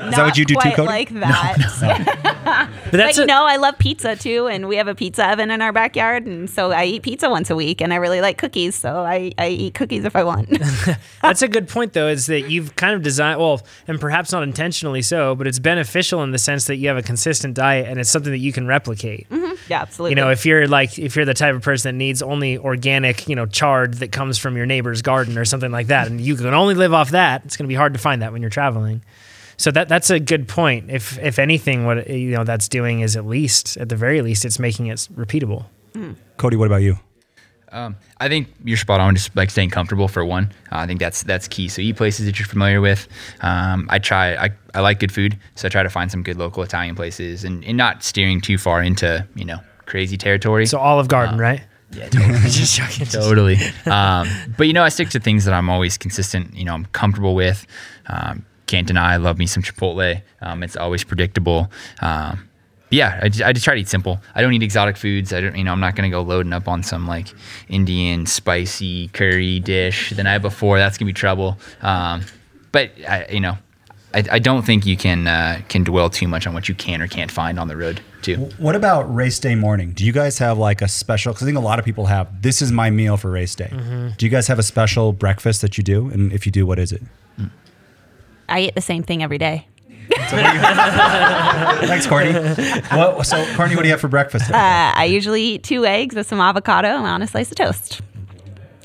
Is 0.04 0.16
that 0.18 0.26
what 0.26 0.38
you 0.38 0.46
do 0.46 0.54
too, 0.56 0.60
quite 0.60 0.76
Cody? 0.76 0.88
Like 0.88 1.10
that. 1.14 2.70
but 2.92 2.98
that's 2.98 3.18
but 3.18 3.18
you 3.18 3.24
a- 3.24 3.28
know, 3.28 3.46
I 3.46 3.56
love 3.56 3.78
pizza 3.80 4.16
too, 4.16 4.48
and 4.48 4.68
we 4.68 4.76
have 4.76 4.88
a 4.88 4.96
pizza 4.96 5.30
oven 5.32 5.50
in 5.50 5.62
our 5.62 5.72
backyard, 5.72 6.26
and 6.26 6.50
so 6.50 6.72
I 6.72 6.86
eat 6.86 7.04
pizza 7.04 7.30
once 7.30 7.50
a 7.50 7.56
week, 7.56 7.80
and 7.82 7.94
I 7.94 7.96
really 7.98 8.20
like 8.22 8.38
cookies, 8.38 8.76
so 8.76 8.98
I, 8.98 9.32
I 9.38 9.48
eat 9.50 9.74
cookies 9.76 10.04
if 10.06 10.16
I 10.16 10.24
want. 10.24 10.50
That's 11.22 11.42
a 11.42 11.48
good 11.48 11.68
point, 11.70 11.94
though, 11.94 12.08
is 12.10 12.26
that 12.28 12.50
you've 12.50 12.76
kind 12.76 12.94
of 12.96 13.02
designed, 13.02 13.40
well, 13.40 13.62
and 13.88 14.00
perhaps 14.00 14.32
not 14.34 14.44
intentionally 14.44 15.02
so, 15.02 15.36
but 15.36 15.48
it's 15.48 15.60
beneficial 15.74 16.22
in 16.22 16.32
the 16.32 16.38
sense 16.38 16.66
that 16.68 16.76
you 16.76 16.88
have 16.88 16.98
a 16.98 17.02
consistent 17.02 17.56
diet 17.56 17.88
and 17.88 18.00
it's 18.00 18.10
something 18.10 18.32
that 18.32 18.40
you 18.40 18.54
can 18.54 18.68
replicate. 18.68 19.28
Mm-hmm. 19.30 19.54
yeah, 19.70 19.82
absolutely. 19.82 20.12
You 20.12 20.16
know, 20.16 20.30
if 20.30 20.46
you're 20.46 20.68
like, 20.68 21.00
if 21.00 21.16
you're 21.16 21.26
the 21.26 21.34
type 21.34 21.56
of 21.56 21.64
person 21.64 21.90
that 21.90 21.98
needs 21.98 22.22
only 22.22 22.60
organic, 22.60 23.28
you 23.28 23.36
know, 23.36 23.48
chard 23.48 23.96
that 23.96 24.12
comes 24.12 24.38
from 24.38 24.56
your 24.56 24.68
neighbor's 24.68 25.02
garden 25.02 25.38
or 25.38 25.46
something 25.46 25.72
like 25.72 25.88
that, 25.88 26.08
and 26.08 26.22
you 26.22 26.36
can 26.36 26.46
only 26.54 26.76
live 26.76 26.94
off 26.94 27.12
that, 27.12 27.44
it's 27.46 27.58
going 27.58 27.66
to 27.66 27.70
be 27.70 27.76
hard 27.76 27.94
to 27.94 28.00
find 28.00 28.22
that 28.22 28.32
when 28.32 28.42
you're 28.42 28.52
traveling. 28.52 29.04
So 29.58 29.72
that 29.72 29.88
that's 29.88 30.10
a 30.10 30.20
good 30.20 30.48
point. 30.48 30.90
If 30.90 31.18
if 31.20 31.40
anything, 31.40 31.86
what 31.86 32.10
you 32.10 32.32
know 32.32 32.44
that's 32.44 32.68
doing 32.68 33.02
is 33.02 33.16
at 33.16 33.26
least, 33.26 33.78
at 33.78 33.90
the 33.90 33.96
very 33.96 34.22
least, 34.22 34.46
it's 34.46 34.60
making 34.60 34.88
it 34.88 34.98
repeatable. 35.16 35.66
Mm. 35.94 36.16
Cody, 36.38 36.58
what 36.58 36.66
about 36.66 36.82
you? 36.82 36.98
Um, 37.74 37.96
I 38.20 38.30
think 38.30 38.48
you're 38.64 38.78
spot 38.78 39.00
on. 39.00 39.16
Just 39.16 39.36
like 39.36 39.50
staying 39.50 39.72
comfortable 39.72 40.08
for 40.08 40.24
one. 40.24 40.52
Uh, 40.72 40.78
I 40.78 40.88
think 40.88 41.00
that's 41.00 41.24
that's 41.24 41.48
key. 41.48 41.68
So 41.68 41.82
eat 41.82 41.98
places 41.98 42.26
that 42.28 42.40
you're 42.40 42.48
familiar 42.48 42.80
with. 42.80 43.08
Um, 43.42 43.88
I 43.90 44.00
try. 44.00 44.36
I, 44.36 44.52
I 44.74 44.82
like 44.82 45.00
good 45.00 45.12
food, 45.12 45.38
so 45.56 45.68
I 45.68 45.70
try 45.70 45.84
to 45.84 45.90
find 45.90 46.10
some 46.10 46.24
good 46.24 46.38
local 46.38 46.64
Italian 46.64 46.96
places, 46.96 47.44
and, 47.44 47.66
and 47.66 47.76
not 47.76 48.04
steering 48.04 48.40
too 48.42 48.58
far 48.58 48.82
into 48.82 49.28
you 49.36 49.44
know 49.44 49.58
crazy 49.86 50.18
territory. 50.18 50.66
So 50.68 50.78
Olive 50.78 51.08
Garden, 51.08 51.38
right? 51.40 51.62
yeah, 51.92 52.10
totally. 52.10 52.40
Just 52.50 52.76
joking. 52.76 53.06
Totally. 53.08 53.58
Um, 53.86 54.28
but 54.58 54.68
you 54.68 54.74
know, 54.74 54.84
I 54.84 54.90
stick 54.90 55.10
to 55.10 55.20
things 55.20 55.46
that 55.46 55.54
I'm 55.54 55.70
always 55.70 55.98
consistent. 55.98 56.56
You 56.56 56.66
know, 56.66 56.74
I'm 56.74 56.86
comfortable 56.86 57.36
with. 57.36 57.66
Um, 58.08 58.46
can't 58.66 58.88
deny 58.88 59.14
I 59.14 59.18
love 59.18 59.38
me 59.38 59.46
some 59.46 59.62
Chipotle. 59.62 60.22
Um, 60.42 60.64
it's 60.64 60.76
always 60.76 61.04
predictable. 61.04 61.70
Um, 62.02 62.50
yeah, 62.94 63.20
I 63.22 63.30
just, 63.30 63.44
I 63.44 63.54
just 63.54 63.64
try 63.66 63.76
to 63.76 63.82
eat 63.82 63.88
simple. 63.88 64.20
I 64.36 64.42
don't 64.42 64.54
eat 64.54 64.64
exotic 64.64 64.98
foods. 64.98 65.34
I 65.34 65.42
don't, 65.42 65.56
you 65.56 65.64
know, 65.64 65.72
I'm 65.72 65.80
not 65.80 65.96
gonna 65.96 66.10
go 66.10 66.22
loading 66.22 66.54
up 66.54 66.68
on 66.68 66.84
some 66.84 67.08
like 67.08 67.28
Indian 67.70 68.26
spicy 68.26 69.08
curry 69.10 69.60
dish 69.60 70.12
the 70.12 70.24
night 70.24 70.40
before. 70.40 70.78
That's 70.78 70.98
gonna 70.98 71.10
be 71.10 71.14
trouble. 71.14 71.58
Um, 71.82 72.22
but 72.72 72.92
I, 73.08 73.28
you 73.30 73.40
know, 73.40 73.58
I, 74.14 74.24
I 74.34 74.40
don't 74.40 74.64
think 74.64 74.86
you 74.86 74.96
can 74.96 75.28
uh, 75.28 75.62
can 75.70 75.84
dwell 75.84 76.10
too 76.10 76.28
much 76.28 76.46
on 76.46 76.54
what 76.54 76.70
you 76.70 76.76
can 76.76 77.02
or 77.02 77.08
can't 77.08 77.32
find 77.32 77.60
on 77.60 77.68
the 77.68 77.76
road. 77.76 78.00
too. 78.22 78.38
What 78.58 78.76
about 78.76 79.14
race 79.14 79.40
day 79.40 79.56
morning? 79.56 79.92
Do 79.92 80.06
you 80.06 80.12
guys 80.12 80.38
have 80.38 80.58
like 80.58 80.82
a 80.82 80.88
special? 80.88 81.34
Because 81.34 81.44
I 81.44 81.48
think 81.48 81.58
a 81.58 81.62
lot 81.62 81.80
of 81.80 81.86
people 81.86 82.06
have. 82.06 82.42
This 82.42 82.62
is 82.62 82.72
my 82.72 82.90
meal 82.90 83.18
for 83.18 83.32
race 83.32 83.56
day. 83.56 83.72
Do 84.18 84.26
you 84.26 84.30
guys 84.30 84.48
have 84.48 84.60
a 84.60 84.64
special 84.64 85.14
breakfast 85.14 85.62
that 85.62 85.78
you 85.78 85.84
do? 85.84 86.10
And 86.10 86.32
if 86.32 86.46
you 86.46 86.52
do, 86.52 86.66
what 86.66 86.80
is 86.80 86.92
it? 86.92 87.02
I 88.50 88.60
eat 88.62 88.76
the 88.76 88.82
same 88.82 89.04
thing 89.04 89.24
every 89.24 89.38
day. 89.38 89.68
Thanks, 91.88 92.08
Courtenay. 92.08 92.56
What, 92.92 93.26
so, 93.26 93.44
Courtenay, 93.56 93.76
what 93.76 93.82
do 93.84 93.88
you 93.88 93.94
have 93.94 94.02
for 94.02 94.08
breakfast? 94.08 94.50
Uh, 94.52 94.94
I 94.96 95.06
usually 95.06 95.42
eat 95.44 95.64
two 95.64 95.86
eggs 95.86 96.16
with 96.16 96.28
some 96.28 96.40
avocado 96.40 96.90
on 96.90 97.22
a 97.22 97.28
slice 97.28 97.52
of 97.52 97.58
toast, 97.58 98.02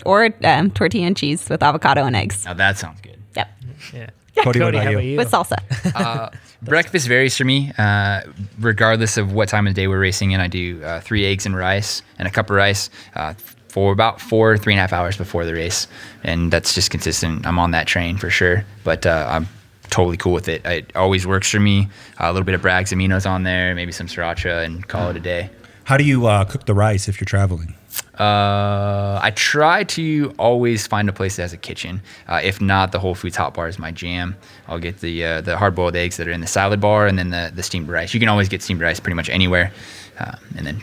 or 0.05 0.31
um, 0.45 0.71
tortilla 0.71 1.07
and 1.07 1.17
cheese 1.17 1.49
with 1.49 1.63
avocado 1.63 2.05
and 2.05 2.15
eggs. 2.17 2.45
Now 2.45 2.55
that 2.55 2.79
sounds 2.79 3.01
good. 3.01 3.19
Yep, 3.37 3.49
Yeah. 3.95 4.11
Cody, 4.45 4.61
what 4.61 4.75
about 4.75 4.85
how 4.85 4.91
you? 4.91 4.97
about 4.99 5.05
you? 5.05 5.17
with 5.17 5.31
salsa. 5.31 6.33
Breakfast 6.63 7.07
varies 7.09 7.37
for 7.37 7.45
me, 7.45 7.73
uh, 7.79 8.21
regardless 8.61 9.17
of 9.17 9.33
what 9.33 9.49
time 9.49 9.67
of 9.67 9.75
the 9.75 9.81
day 9.81 9.87
we're 9.89 10.01
racing 10.01 10.31
in. 10.33 10.41
I 10.41 10.47
do 10.49 10.83
uh, 10.85 11.01
three 11.01 11.25
eggs 11.27 11.45
and 11.47 11.57
rice 11.57 12.03
and 12.19 12.27
a 12.29 12.31
cup 12.31 12.51
of 12.51 12.57
rice 12.57 12.91
uh, 13.17 13.35
for 13.69 13.93
about 13.93 14.21
four, 14.21 14.57
three 14.59 14.73
and 14.75 14.79
a 14.79 14.83
half 14.83 14.93
hours 14.93 15.17
before 15.17 15.45
the 15.45 15.55
race, 15.55 15.87
and 16.25 16.53
that's 16.53 16.75
just 16.75 16.91
consistent. 16.91 17.47
I'm 17.47 17.59
on 17.59 17.73
that 17.73 17.87
train 17.89 18.17
for 18.17 18.31
sure, 18.31 18.65
but 18.85 19.07
uh, 19.07 19.27
I'm 19.29 19.49
totally 19.91 20.17
cool 20.17 20.33
with 20.33 20.49
it. 20.49 20.65
It 20.65 20.93
always 20.95 21.27
works 21.27 21.51
for 21.51 21.61
me. 21.61 21.89
a 22.19 22.33
little 22.33 22.45
bit 22.45 22.55
of 22.55 22.63
Bragg's 22.63 22.93
aminos 22.93 23.29
on 23.29 23.43
there, 23.43 23.75
maybe 23.75 23.93
some 23.93 24.07
sriracha, 24.07 24.65
and 24.65 24.87
call 24.87 25.11
it 25.11 25.17
a 25.17 25.21
day. 25.21 25.51
How 25.85 25.97
do 25.97 26.05
you 26.05 26.27
uh, 26.27 26.45
cook 26.45 26.67
the 26.67 26.75
rice 26.75 27.09
if 27.09 27.21
you're 27.21 27.27
traveling? 27.27 27.75
Uh, 28.19 29.19
I 29.23 29.33
try 29.35 29.85
to 29.85 30.35
always 30.39 30.87
find 30.87 31.09
a 31.09 31.13
place 31.13 31.37
that 31.37 31.43
has 31.43 31.53
a 31.53 31.57
kitchen. 31.57 32.03
Uh, 32.27 32.41
if 32.43 32.61
not, 32.61 32.93
the 32.93 32.99
Whole 32.99 33.15
Foods 33.15 33.37
hot 33.37 33.55
bar 33.55 33.69
is 33.69 33.79
my 33.79 33.93
jam. 33.93 34.37
I'll 34.67 34.81
get 34.81 35.01
the 35.01 35.25
uh, 35.25 35.41
the 35.41 35.57
hard 35.57 35.75
boiled 35.75 35.95
eggs 35.95 36.17
that 36.17 36.27
are 36.27 36.33
in 36.33 36.41
the 36.41 36.47
salad 36.47 36.81
bar, 36.81 37.07
and 37.07 37.19
then 37.19 37.31
the 37.31 37.53
the 37.55 37.63
steamed 37.63 37.89
rice. 37.89 38.13
You 38.13 38.21
can 38.21 38.29
always 38.29 38.49
get 38.49 38.61
steamed 38.63 38.81
rice 38.81 38.99
pretty 38.99 39.15
much 39.15 39.31
anywhere, 39.31 39.73
uh, 40.19 40.35
and 40.57 40.67
then 40.67 40.83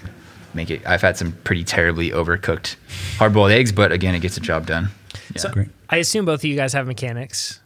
make 0.54 0.72
it. 0.72 0.82
I've 0.88 1.02
had 1.02 1.18
some 1.18 1.34
pretty 1.44 1.66
terribly 1.66 2.12
overcooked 2.12 2.78
hard 3.18 3.34
boiled 3.34 3.52
eggs, 3.52 3.72
but 3.72 3.92
again, 3.92 4.16
it 4.16 4.22
gets 4.22 4.36
the 4.36 4.42
job 4.42 4.66
done. 4.66 4.90
Yeah. 5.36 5.42
So 5.42 5.66
I 5.90 5.98
assume 5.98 6.26
both 6.26 6.40
of 6.40 6.46
you 6.46 6.56
guys 6.56 6.74
have 6.74 6.88
mechanics. 6.88 7.60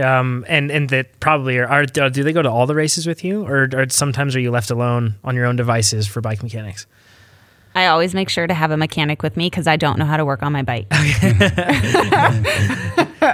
Um, 0.00 0.44
and 0.48 0.70
and 0.70 0.88
that 0.90 1.18
probably 1.20 1.58
are, 1.58 1.66
are. 1.66 1.86
Do 1.86 2.10
they 2.10 2.32
go 2.32 2.42
to 2.42 2.50
all 2.50 2.66
the 2.66 2.74
races 2.74 3.06
with 3.06 3.24
you, 3.24 3.46
or, 3.46 3.68
or 3.72 3.88
sometimes 3.88 4.36
are 4.36 4.40
you 4.40 4.50
left 4.50 4.70
alone 4.70 5.14
on 5.24 5.34
your 5.34 5.46
own 5.46 5.56
devices 5.56 6.06
for 6.06 6.20
bike 6.20 6.42
mechanics? 6.42 6.86
I 7.74 7.86
always 7.86 8.14
make 8.14 8.30
sure 8.30 8.46
to 8.46 8.54
have 8.54 8.70
a 8.70 8.76
mechanic 8.76 9.22
with 9.22 9.36
me 9.36 9.50
because 9.50 9.66
I 9.66 9.76
don't 9.76 9.98
know 9.98 10.06
how 10.06 10.16
to 10.16 10.24
work 10.24 10.42
on 10.42 10.52
my 10.52 10.62
bike. 10.62 10.86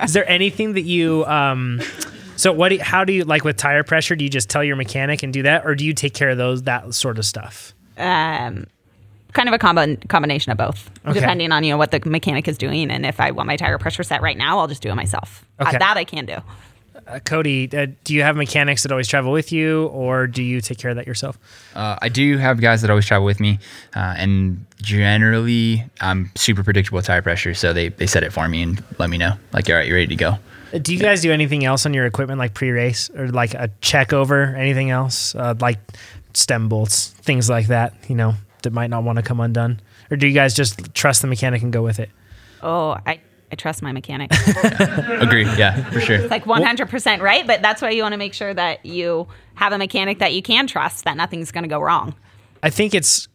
Is 0.03 0.13
there 0.13 0.29
anything 0.29 0.73
that 0.73 0.83
you? 0.83 1.25
Um, 1.27 1.81
so 2.37 2.53
what? 2.53 2.71
Do 2.71 2.79
how 2.79 3.05
do 3.05 3.13
you 3.13 3.25
like 3.25 3.45
with 3.45 3.57
tire 3.57 3.85
pressure? 3.85 4.17
Do 4.17 4.25
you 4.25 4.31
just 4.31 4.51
tell 4.51 4.65
your 4.65 4.77
mechanic 4.77 5.23
and 5.23 5.33
do 5.33 5.43
that, 5.45 5.65
or 5.65 5.75
do 5.75 5.85
you 5.85 5.95
take 5.95 6.15
care 6.15 6.31
of 6.31 6.39
those 6.39 6.63
that 6.63 6.95
sort 6.95 7.19
of 7.19 7.25
stuff? 7.25 7.75
um, 7.99 8.67
kind 9.33 9.49
of 9.49 9.55
a 9.55 9.59
combo- 9.59 9.97
combination 10.09 10.53
of 10.53 10.59
both, 10.59 10.91
Okay. 11.07 11.21
depending 11.21 11.53
on 11.53 11.65
you 11.65 11.71
know 11.73 11.79
what 11.79 11.91
the 11.91 12.01
mechanic 12.09 12.47
is 12.49 12.59
doing, 12.59 12.91
and 12.91 13.05
if 13.07 13.21
I 13.21 13.31
want 13.31 13.47
my 13.47 13.57
tire 13.57 13.79
pressure 13.79 14.03
set 14.03 14.23
right 14.23 14.37
now, 14.37 14.59
I'll 14.59 14.69
just 14.69 14.83
do 14.83 14.91
it 14.91 14.95
myself. 14.95 15.45
Uh, 15.59 15.65
Okay. 15.69 15.79
that 15.79 15.97
I 15.97 16.05
can 16.05 16.27
do. 16.27 16.37
Uh, 17.09 17.19
Cody, 17.19 17.69
uh, 17.77 17.87
do 18.05 18.15
you 18.15 18.23
have 18.23 18.37
mechanics 18.37 18.85
that 18.85 18.93
always 18.93 19.09
travel 19.09 19.33
with 19.33 19.51
you, 19.51 19.87
or 19.87 20.27
do 20.29 20.43
you 20.43 20.61
take 20.61 20.79
care 20.79 20.91
of 20.91 20.97
that 20.97 21.07
yourself? 21.07 21.37
Uh, 21.75 21.97
I 22.01 22.09
do 22.09 22.37
have 22.39 22.61
guys 22.61 22.81
that 22.83 22.91
always 22.91 23.07
travel 23.07 23.25
with 23.27 23.41
me, 23.41 23.59
uh, 23.97 24.15
and 24.17 24.65
generally 24.81 25.85
I'm 26.01 26.31
super 26.37 26.63
predictable 26.63 26.97
with 26.97 27.07
tire 27.07 27.23
pressure, 27.23 27.55
so 27.55 27.73
they, 27.73 27.89
they 27.89 28.07
set 28.07 28.23
it 28.23 28.33
for 28.33 28.49
me 28.49 28.63
and 28.63 28.83
let 28.99 29.11
me 29.11 29.19
know, 29.19 29.33
like, 29.53 29.69
all 29.69 29.77
right, 29.77 29.87
you're 29.87 29.97
ready 29.97 30.07
to 30.09 30.17
go. 30.17 30.39
Uh, 30.73 30.79
Do 30.79 30.95
you 30.95 31.01
guys 31.01 31.23
do 31.23 31.33
anything 31.33 31.65
else 31.65 31.85
on 31.87 31.93
your 31.93 32.07
equipment, 32.07 32.39
like 32.39 32.55
pre-race, 32.55 33.11
or 33.17 33.29
like 33.29 33.55
a 33.55 33.69
check 33.81 34.13
over, 34.13 34.55
anything 34.57 34.91
else, 34.91 35.35
uh, 35.35 35.55
like 35.61 35.79
stem 36.35 36.69
bolts, 36.69 37.09
things 37.23 37.51
like 37.51 37.67
that? 37.67 37.95
You 38.09 38.15
know, 38.15 38.35
that 38.63 38.73
might 38.73 38.91
not 38.91 39.05
want 39.05 39.17
to 39.17 39.23
come 39.23 39.41
undone, 39.41 39.81
or 40.11 40.17
do 40.17 40.27
you 40.27 40.35
guys 40.35 40.55
just 40.55 40.95
trust 40.95 41.23
the 41.23 41.29
mechanic 41.29 41.63
and 41.63 41.73
go 41.73 41.83
with 41.83 41.99
it? 41.99 42.11
Oh, 42.63 42.97
I, 43.07 43.21
I 43.51 43.57
trust 43.57 43.83
my 43.83 43.93
mechanic. 43.93 44.31
Agree, 45.21 45.45
yeah, 45.57 45.89
for 45.91 46.01
sure. 46.01 46.27
like 46.29 46.45
100% 46.45 47.21
right, 47.21 47.47
but 47.47 47.61
that's 47.63 47.83
why 47.83 47.91
you 47.91 48.03
want 48.03 48.13
to 48.13 48.19
make 48.19 48.35
sure 48.35 48.55
that 48.55 48.85
you 48.87 49.29
have 49.55 49.73
a 49.73 49.79
mechanic 49.79 50.21
that 50.21 50.33
you 50.33 50.43
can 50.43 50.67
trust, 50.67 51.05
that 51.05 51.17
nothing's 51.17 51.53
going 51.53 51.65
to 51.65 51.69
go 51.69 51.81
wrong. 51.81 52.15
I 52.63 52.71
think 52.71 52.95
it's 52.95 53.29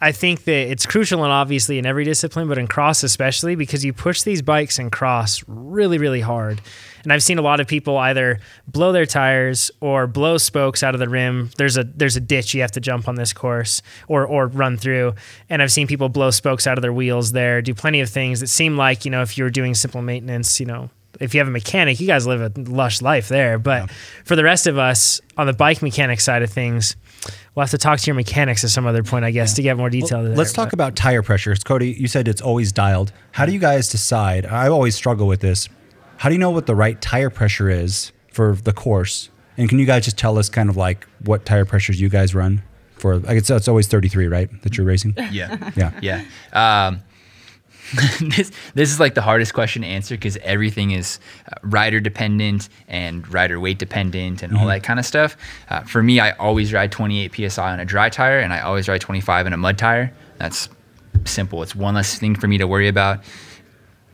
I, 0.00 0.12
think 0.12 0.44
that 0.44 0.70
it's 0.70 0.86
crucial 0.86 1.24
and 1.24 1.32
obviously 1.32 1.78
in 1.78 1.86
every 1.86 2.04
discipline, 2.04 2.48
but 2.48 2.56
in 2.56 2.68
cross 2.68 3.02
especially 3.02 3.56
because 3.56 3.84
you 3.84 3.92
push 3.92 4.22
these 4.22 4.40
bikes 4.40 4.78
in 4.78 4.90
cross 4.90 5.42
really, 5.48 5.98
really 5.98 6.20
hard. 6.20 6.60
And 7.02 7.12
I've 7.12 7.22
seen 7.22 7.38
a 7.38 7.42
lot 7.42 7.60
of 7.60 7.66
people 7.66 7.96
either 7.98 8.40
blow 8.66 8.92
their 8.92 9.06
tires 9.06 9.70
or 9.80 10.06
blow 10.06 10.38
spokes 10.38 10.82
out 10.82 10.94
of 10.94 11.00
the 11.00 11.08
rim. 11.08 11.50
There's 11.56 11.76
a 11.76 11.84
there's 11.84 12.16
a 12.16 12.20
ditch 12.20 12.54
you 12.54 12.60
have 12.60 12.72
to 12.72 12.80
jump 12.80 13.08
on 13.08 13.14
this 13.14 13.32
course 13.32 13.82
or 14.08 14.26
or 14.26 14.46
run 14.46 14.76
through. 14.76 15.14
And 15.48 15.62
I've 15.62 15.72
seen 15.72 15.86
people 15.86 16.08
blow 16.08 16.30
spokes 16.30 16.66
out 16.66 16.78
of 16.78 16.82
their 16.82 16.92
wheels 16.92 17.32
there, 17.32 17.62
do 17.62 17.74
plenty 17.74 18.00
of 18.00 18.08
things 18.08 18.40
that 18.40 18.48
seem 18.48 18.76
like, 18.76 19.04
you 19.04 19.10
know, 19.10 19.22
if 19.22 19.38
you're 19.38 19.50
doing 19.50 19.74
simple 19.74 20.02
maintenance, 20.02 20.60
you 20.60 20.66
know, 20.66 20.90
if 21.20 21.34
you 21.34 21.40
have 21.40 21.48
a 21.48 21.50
mechanic, 21.52 22.00
you 22.00 22.06
guys 22.06 22.26
live 22.26 22.40
a 22.40 22.60
lush 22.60 23.02
life 23.02 23.28
there. 23.28 23.58
But 23.58 23.90
for 24.24 24.36
the 24.36 24.44
rest 24.44 24.66
of 24.66 24.78
us 24.78 25.20
on 25.36 25.46
the 25.46 25.52
bike 25.52 25.82
mechanic 25.82 26.20
side 26.20 26.42
of 26.42 26.50
things, 26.50 26.96
we'll 27.54 27.62
have 27.64 27.70
to 27.70 27.78
talk 27.78 27.98
to 28.00 28.06
your 28.06 28.14
mechanics 28.14 28.64
at 28.64 28.70
some 28.70 28.86
other 28.86 29.02
point, 29.02 29.24
I 29.24 29.30
guess, 29.30 29.54
to 29.54 29.62
get 29.62 29.76
more 29.76 29.90
detail. 29.90 30.22
there, 30.22 30.34
Let's 30.34 30.52
talk 30.52 30.68
but- 30.68 30.74
about 30.74 30.96
tire 30.96 31.22
pressures. 31.22 31.62
Cody, 31.64 31.92
you 31.92 32.08
said 32.08 32.28
it's 32.28 32.40
always 32.42 32.72
dialed. 32.72 33.12
How 33.32 33.46
do 33.46 33.52
you 33.52 33.58
guys 33.58 33.88
decide? 33.88 34.46
I 34.46 34.68
always 34.68 34.94
struggle 34.94 35.26
with 35.26 35.40
this. 35.40 35.68
How 36.18 36.28
do 36.28 36.34
you 36.34 36.38
know 36.38 36.50
what 36.50 36.66
the 36.66 36.74
right 36.74 37.00
tire 37.00 37.30
pressure 37.30 37.68
is 37.68 38.12
for 38.32 38.54
the 38.56 38.72
course? 38.72 39.28
And 39.58 39.68
can 39.68 39.78
you 39.78 39.86
guys 39.86 40.04
just 40.04 40.18
tell 40.18 40.38
us 40.38 40.48
kind 40.48 40.68
of 40.68 40.76
like 40.76 41.06
what 41.24 41.44
tire 41.46 41.64
pressures 41.64 42.00
you 42.00 42.08
guys 42.08 42.34
run 42.34 42.62
for? 42.96 43.14
I 43.26 43.34
guess 43.34 43.48
it's 43.50 43.68
always 43.68 43.86
33, 43.88 44.26
right? 44.28 44.50
That 44.62 44.76
you're 44.76 44.86
racing? 44.86 45.14
Yeah. 45.30 45.70
Yeah. 45.76 45.92
Yeah. 46.02 46.24
Um, 46.86 47.00
this 48.20 48.50
this 48.74 48.90
is 48.90 48.98
like 48.98 49.14
the 49.14 49.22
hardest 49.22 49.54
question 49.54 49.82
to 49.82 49.88
answer 49.88 50.14
because 50.14 50.36
everything 50.38 50.90
is 50.90 51.18
uh, 51.46 51.56
rider 51.62 52.00
dependent 52.00 52.68
and 52.88 53.32
rider 53.32 53.60
weight 53.60 53.78
dependent 53.78 54.42
and 54.42 54.56
all 54.56 54.66
that 54.66 54.82
kind 54.82 54.98
of 54.98 55.06
stuff. 55.06 55.36
Uh, 55.68 55.82
for 55.82 56.02
me, 56.02 56.18
I 56.20 56.32
always 56.32 56.72
ride 56.72 56.90
28 56.90 57.50
psi 57.50 57.72
on 57.72 57.80
a 57.80 57.84
dry 57.84 58.08
tire 58.08 58.40
and 58.40 58.52
I 58.52 58.60
always 58.60 58.88
ride 58.88 59.00
25 59.00 59.46
in 59.46 59.52
a 59.52 59.56
mud 59.56 59.78
tire. 59.78 60.12
That's 60.38 60.68
simple. 61.24 61.62
It's 61.62 61.74
one 61.74 61.94
less 61.94 62.18
thing 62.18 62.34
for 62.34 62.48
me 62.48 62.58
to 62.58 62.66
worry 62.66 62.88
about. 62.88 63.20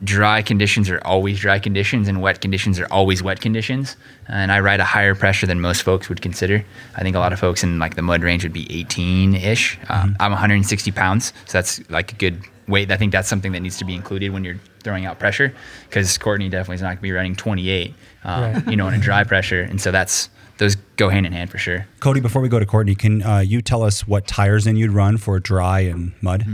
Dry 0.03 0.41
conditions 0.41 0.89
are 0.89 0.99
always 1.05 1.39
dry 1.39 1.59
conditions, 1.59 2.09
and 2.09 2.21
wet 2.21 2.41
conditions 2.41 2.77
are 2.77 2.87
always 2.91 3.23
wet 3.23 3.39
conditions. 3.39 3.95
And 4.27 4.51
I 4.51 4.59
ride 4.59 4.81
a 4.81 4.85
higher 4.85 5.15
pressure 5.15 5.47
than 5.47 5.61
most 5.61 5.83
folks 5.83 6.09
would 6.09 6.21
consider. 6.21 6.65
I 6.97 7.03
think 7.03 7.15
a 7.15 7.19
lot 7.19 7.31
of 7.31 7.39
folks 7.39 7.63
in 7.63 7.79
like 7.79 7.95
the 7.95 8.01
mud 8.01 8.21
range 8.21 8.43
would 8.43 8.51
be 8.51 8.69
18 8.69 9.35
ish. 9.35 9.79
Um, 9.87 10.17
I'm 10.19 10.31
160 10.31 10.91
pounds, 10.91 11.31
so 11.45 11.57
that's 11.57 11.89
like 11.89 12.11
a 12.11 12.15
good 12.15 12.43
weight. 12.67 12.91
I 12.91 12.97
think 12.97 13.11
that's 13.11 13.27
something 13.27 13.51
that 13.53 13.59
needs 13.61 13.77
to 13.77 13.85
be 13.85 13.95
included 13.95 14.31
when 14.31 14.43
you're 14.43 14.59
throwing 14.83 15.05
out 15.05 15.19
pressure, 15.19 15.53
because 15.89 16.17
Courtenay 16.17 16.49
definitely 16.49 16.75
is 16.75 16.81
not 16.81 16.87
going 16.89 16.97
to 16.97 17.01
be 17.03 17.11
running 17.11 17.35
28, 17.35 17.93
um, 18.23 18.41
Right. 18.53 18.67
you 18.67 18.75
know, 18.75 18.87
in 18.87 18.93
a 18.93 18.99
dry 18.99 19.23
pressure, 19.23 19.61
and 19.61 19.79
so 19.81 19.91
that's 19.91 20.29
those 20.59 20.75
go 20.97 21.09
hand 21.09 21.25
in 21.25 21.31
hand 21.33 21.49
for 21.49 21.57
sure. 21.57 21.85
Cody, 21.99 22.19
before 22.19 22.41
we 22.41 22.49
go 22.49 22.59
to 22.59 22.65
Courtenay, 22.65 22.95
can 22.95 23.23
uh, 23.23 23.39
you 23.39 23.61
tell 23.61 23.81
us 23.83 24.07
what 24.07 24.27
tires 24.27 24.65
then 24.65 24.75
you'd 24.75 24.91
run 24.91 25.17
for 25.17 25.39
dry 25.39 25.79
and 25.81 26.11
mud? 26.21 26.45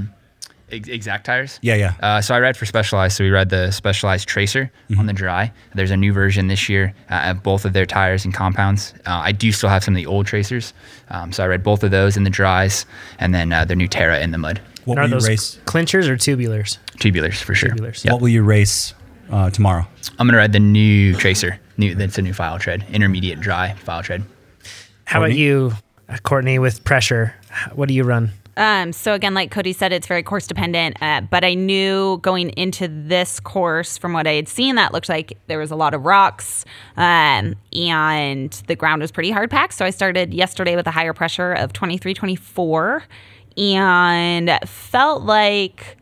Ex- 0.72 0.88
exact 0.88 1.26
tires. 1.26 1.60
Yeah, 1.64 1.74
yeah. 1.76 1.96
Uh, 2.00 2.22
so 2.22 2.36
I 2.36 2.40
ride 2.40 2.56
for 2.56 2.66
Specialized. 2.66 3.18
So 3.18 3.24
we 3.24 3.30
ride 3.32 3.50
the 3.50 3.72
Specialized 3.72 4.28
Tracer 4.28 4.72
on 4.98 5.08
the 5.08 5.14
dry. 5.14 5.52
There's 5.74 5.90
a 5.92 5.98
new 5.98 6.14
version 6.14 6.48
this 6.48 6.70
year 6.70 6.94
uh, 7.10 7.14
at 7.14 7.44
both 7.44 7.66
of 7.66 7.74
their 7.74 7.88
tires 7.88 8.24
and 8.24 8.34
compounds. 8.34 8.94
Uh, 9.06 9.20
I 9.24 9.32
do 9.32 9.52
still 9.52 9.70
have 9.70 9.84
some 9.84 9.96
of 9.96 9.98
the 9.98 10.06
old 10.06 10.28
Tracers. 10.28 10.74
Um, 11.10 11.32
so 11.34 11.44
I 11.44 11.48
ride 11.48 11.64
both 11.64 11.84
of 11.84 11.90
those 11.92 12.16
in 12.18 12.24
the 12.24 12.30
dries, 12.30 12.86
and 13.18 13.34
then 13.34 13.52
uh, 13.52 13.66
their 13.66 13.76
new 13.76 13.88
Terra 13.88 14.20
in 14.20 14.30
the 14.32 14.38
mud. 14.38 14.62
What 14.90 14.98
And 14.98 15.00
are 15.00 15.04
will 15.04 15.10
you 15.10 15.16
those 15.16 15.28
race? 15.30 15.60
clinchers 15.66 16.08
or 16.08 16.16
tubulars? 16.18 16.78
Tubulars 16.98 17.42
for 17.42 17.56
sure. 17.56 17.70
Tubulars. 17.70 18.04
Yep. 18.04 18.12
What 18.14 18.22
will 18.22 18.30
you 18.30 18.44
race 18.44 18.94
uh, 19.32 19.50
tomorrow? 19.50 19.88
I'm 20.18 20.28
gonna 20.28 20.38
ride 20.38 20.52
the 20.54 20.60
new 20.60 21.14
Tracer. 21.16 21.60
New 21.78 21.96
that's 21.96 22.18
a 22.18 22.22
new 22.22 22.34
file 22.34 22.60
tread, 22.60 22.86
intermediate 22.92 23.40
dry 23.40 23.74
file 23.76 24.04
tread. 24.04 24.24
How 25.06 25.20
about 25.24 25.34
you, 25.34 25.72
uh, 26.10 26.18
Courtenay, 26.24 26.58
with 26.60 26.84
pressure? 26.84 27.34
What 27.74 27.88
do 27.88 27.94
you 27.94 28.04
run? 28.04 28.32
Um, 28.58 28.92
so 28.92 29.14
again, 29.14 29.34
like 29.34 29.52
Cody 29.52 29.72
said, 29.72 29.94
it's 29.94 30.06
very 30.06 30.22
course 30.22 30.46
dependent. 30.46 30.98
Uh, 31.02 31.22
but 31.22 31.46
I 31.46 31.54
knew 31.54 32.18
going 32.22 32.50
into 32.52 32.90
this 32.90 33.40
course, 33.40 33.98
from 33.98 34.12
what 34.12 34.28
I 34.28 34.34
had 34.34 34.50
seen, 34.50 34.76
that 34.76 34.92
looked 34.94 35.08
like 35.08 35.38
there 35.48 35.58
was 35.60 35.72
a 35.72 35.78
lot 35.78 35.94
of 35.94 36.04
rocks, 36.04 36.66
um, 36.98 37.56
and 37.72 38.52
the 38.68 38.76
ground 38.76 39.02
was 39.02 39.12
pretty 39.12 39.32
hard 39.32 39.50
packed. 39.50 39.76
So 39.76 39.86
I 39.86 39.92
started 39.92 40.34
yesterday 40.34 40.76
with 40.76 40.88
a 40.88 40.92
higher 40.92 41.14
pressure 41.14 41.54
of 41.54 41.72
23, 41.72 42.14
24, 42.14 43.04
and 43.60 44.58
felt 44.66 45.24
like 45.24 45.98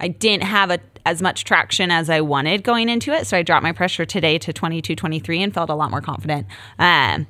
I 0.00 0.08
didn't 0.08 0.44
have 0.44 0.70
a, 0.70 0.78
as 1.04 1.20
much 1.20 1.44
traction 1.44 1.90
as 1.90 2.08
I 2.08 2.20
wanted 2.20 2.62
going 2.62 2.88
into 2.88 3.12
it. 3.12 3.26
So 3.26 3.36
I 3.36 3.42
dropped 3.42 3.64
my 3.64 3.72
pressure 3.72 4.04
today 4.04 4.38
to 4.38 4.52
22, 4.52 4.94
23 4.94 5.42
and 5.42 5.52
felt 5.52 5.70
a 5.70 5.74
lot 5.74 5.90
more 5.90 6.00
confident. 6.00 6.46
Um, 6.78 7.26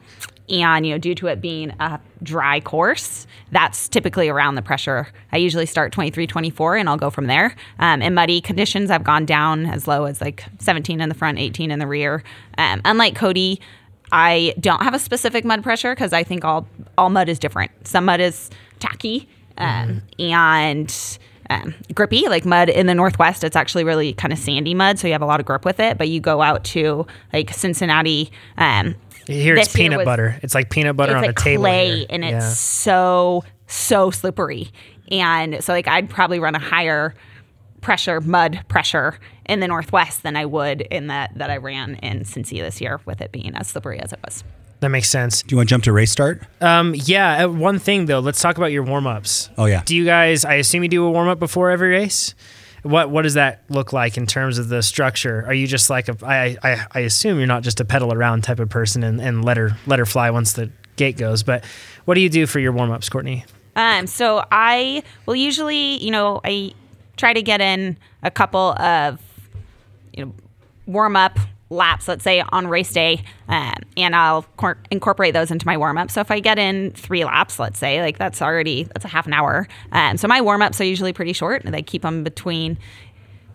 and, 0.50 0.84
you 0.84 0.92
know, 0.92 0.98
due 0.98 1.14
to 1.14 1.28
it 1.28 1.40
being 1.40 1.70
a 1.80 1.98
dry 2.22 2.60
course, 2.60 3.26
that's 3.50 3.88
typically 3.88 4.28
around 4.28 4.56
the 4.56 4.62
pressure. 4.62 5.08
I 5.32 5.38
usually 5.38 5.64
start 5.64 5.90
23, 5.92 6.26
24 6.26 6.76
and 6.76 6.88
I'll 6.88 6.98
go 6.98 7.08
from 7.08 7.26
there. 7.26 7.56
Um, 7.78 8.02
in 8.02 8.12
muddy 8.12 8.42
conditions, 8.42 8.90
I've 8.90 9.04
gone 9.04 9.24
down 9.24 9.64
as 9.64 9.88
low 9.88 10.04
as 10.04 10.20
like 10.20 10.44
17 10.58 11.00
in 11.00 11.08
the 11.08 11.14
front, 11.14 11.38
18 11.38 11.70
in 11.70 11.78
the 11.78 11.86
rear. 11.86 12.22
Um, 12.58 12.82
unlike 12.84 13.16
Cody, 13.16 13.58
I 14.12 14.54
don't 14.60 14.82
have 14.82 14.92
a 14.92 14.98
specific 14.98 15.46
mud 15.46 15.62
pressure 15.62 15.94
because 15.94 16.12
I 16.12 16.22
think 16.22 16.44
all 16.44 16.68
all 16.98 17.08
mud 17.08 17.30
is 17.30 17.38
different. 17.38 17.70
Some 17.86 18.04
mud 18.04 18.20
is 18.20 18.50
tacky 18.78 19.28
um, 19.58 20.02
and 20.18 21.18
um, 21.50 21.74
grippy, 21.94 22.28
like 22.28 22.44
mud 22.44 22.68
in 22.68 22.86
the 22.86 22.94
Northwest. 22.94 23.44
It's 23.44 23.56
actually 23.56 23.84
really 23.84 24.12
kind 24.14 24.32
of 24.32 24.38
sandy 24.38 24.74
mud, 24.74 24.98
so 24.98 25.06
you 25.06 25.12
have 25.12 25.22
a 25.22 25.26
lot 25.26 25.40
of 25.40 25.46
grip 25.46 25.64
with 25.64 25.78
it. 25.80 25.98
But 25.98 26.08
you 26.08 26.20
go 26.20 26.40
out 26.42 26.64
to 26.64 27.06
like 27.32 27.52
Cincinnati. 27.52 28.30
Um, 28.56 28.94
Here 29.26 29.56
it's 29.56 29.72
peanut 29.74 29.98
was- 29.98 30.04
butter. 30.06 30.38
It's 30.42 30.54
like 30.54 30.70
peanut 30.70 30.96
butter 30.96 31.16
on 31.16 31.22
like 31.22 31.30
a 31.30 31.34
table. 31.42 31.62
clay 31.64 31.98
here. 31.98 32.06
and 32.10 32.24
Yeah. 32.24 32.36
it's 32.48 32.58
so 32.58 33.44
so 33.66 34.10
slippery 34.10 34.70
and 35.10 35.64
so 35.64 35.72
like 35.72 35.88
i'd 35.88 36.08
probably 36.10 36.38
run 36.38 36.54
a 36.54 36.58
higher 36.58 37.14
pressure 37.80 38.20
mud 38.20 38.60
pressure 38.68 39.18
in 39.46 39.60
the 39.60 39.66
northwest 39.66 40.22
than 40.22 40.36
i 40.36 40.44
would 40.44 40.82
in 40.82 41.06
that 41.06 41.32
that 41.36 41.50
i 41.50 41.56
ran 41.56 41.94
in 41.96 42.20
cincy 42.20 42.60
this 42.60 42.78
year 42.82 43.00
with 43.06 43.22
it 43.22 43.32
being 43.32 43.54
as 43.56 43.66
slippery 43.66 43.98
as 44.00 44.12
it 44.12 44.18
was 44.22 44.44
that 44.84 44.90
makes 44.90 45.08
sense. 45.10 45.42
Do 45.42 45.52
you 45.54 45.56
want 45.56 45.68
to 45.68 45.72
jump 45.72 45.84
to 45.84 45.92
race 45.92 46.10
start? 46.12 46.42
Um, 46.60 46.94
yeah. 46.94 47.44
uh, 47.44 47.48
One 47.48 47.78
thing 47.78 48.06
though, 48.06 48.20
let's 48.20 48.40
talk 48.40 48.56
about 48.58 48.70
your 48.70 48.82
warm 48.82 49.06
ups. 49.06 49.48
Oh, 49.58 49.64
yeah. 49.64 49.82
Do 49.84 49.96
you 49.96 50.04
guys? 50.04 50.44
I 50.44 50.54
assume 50.54 50.82
you 50.82 50.88
do 50.88 51.04
a 51.04 51.10
warm 51.10 51.28
up 51.28 51.38
before 51.38 51.70
every 51.70 51.88
race. 51.90 52.34
What 52.82 53.08
What 53.10 53.22
does 53.22 53.34
that 53.34 53.62
look 53.70 53.94
like 53.94 54.18
in 54.18 54.26
terms 54.26 54.58
of 54.58 54.68
the 54.68 54.82
structure? 54.82 55.42
Are 55.46 55.54
you 55.54 55.66
just 55.66 55.88
like 55.88 56.08
a? 56.10 56.16
I 56.22 56.56
I, 56.62 56.86
I 56.92 57.00
assume 57.00 57.38
you're 57.38 57.46
not 57.46 57.62
just 57.62 57.80
a 57.80 57.84
pedal 57.86 58.12
around 58.12 58.44
type 58.44 58.60
of 58.60 58.68
person 58.68 59.02
and, 59.02 59.20
and 59.22 59.42
let 59.42 59.56
her 59.56 59.76
let 59.86 59.98
her 59.98 60.04
fly 60.06 60.30
once 60.30 60.52
the 60.52 60.70
gate 60.96 61.16
goes. 61.16 61.42
But 61.42 61.64
what 62.04 62.14
do 62.14 62.20
you 62.20 62.28
do 62.28 62.46
for 62.46 62.60
your 62.60 62.72
warm 62.72 62.90
ups, 62.92 63.08
Courtenay? 63.08 63.44
Um, 63.74 64.06
so 64.06 64.44
I 64.52 65.02
will 65.24 65.34
usually, 65.34 65.96
you 66.04 66.10
know, 66.10 66.40
I 66.44 66.74
try 67.16 67.32
to 67.32 67.42
get 67.42 67.60
in 67.62 67.96
a 68.22 68.30
couple 68.30 68.72
of, 68.78 69.18
you 70.12 70.26
know, 70.26 70.34
warm 70.86 71.16
up 71.16 71.38
laps, 71.70 72.08
let's 72.08 72.22
say 72.24 72.42
on 72.52 72.66
race 72.68 72.92
day, 72.92 73.24
um, 73.48 73.74
and 73.96 74.14
I'll 74.14 74.42
cor- 74.56 74.78
incorporate 74.90 75.34
those 75.34 75.50
into 75.50 75.66
my 75.66 75.76
warm 75.76 75.98
up. 75.98 76.10
So 76.10 76.20
if 76.20 76.30
I 76.30 76.40
get 76.40 76.58
in 76.58 76.92
three 76.92 77.24
laps, 77.24 77.58
let's 77.58 77.78
say, 77.78 78.00
like 78.02 78.18
that's 78.18 78.42
already 78.42 78.84
that's 78.84 79.04
a 79.04 79.08
half 79.08 79.26
an 79.26 79.32
hour. 79.32 79.66
Um, 79.92 80.16
so 80.16 80.28
my 80.28 80.40
warm 80.40 80.62
ups 80.62 80.80
are 80.80 80.84
usually 80.84 81.12
pretty 81.12 81.32
short. 81.32 81.64
and 81.64 81.74
I 81.74 81.82
keep 81.82 82.02
them 82.02 82.24
between. 82.24 82.78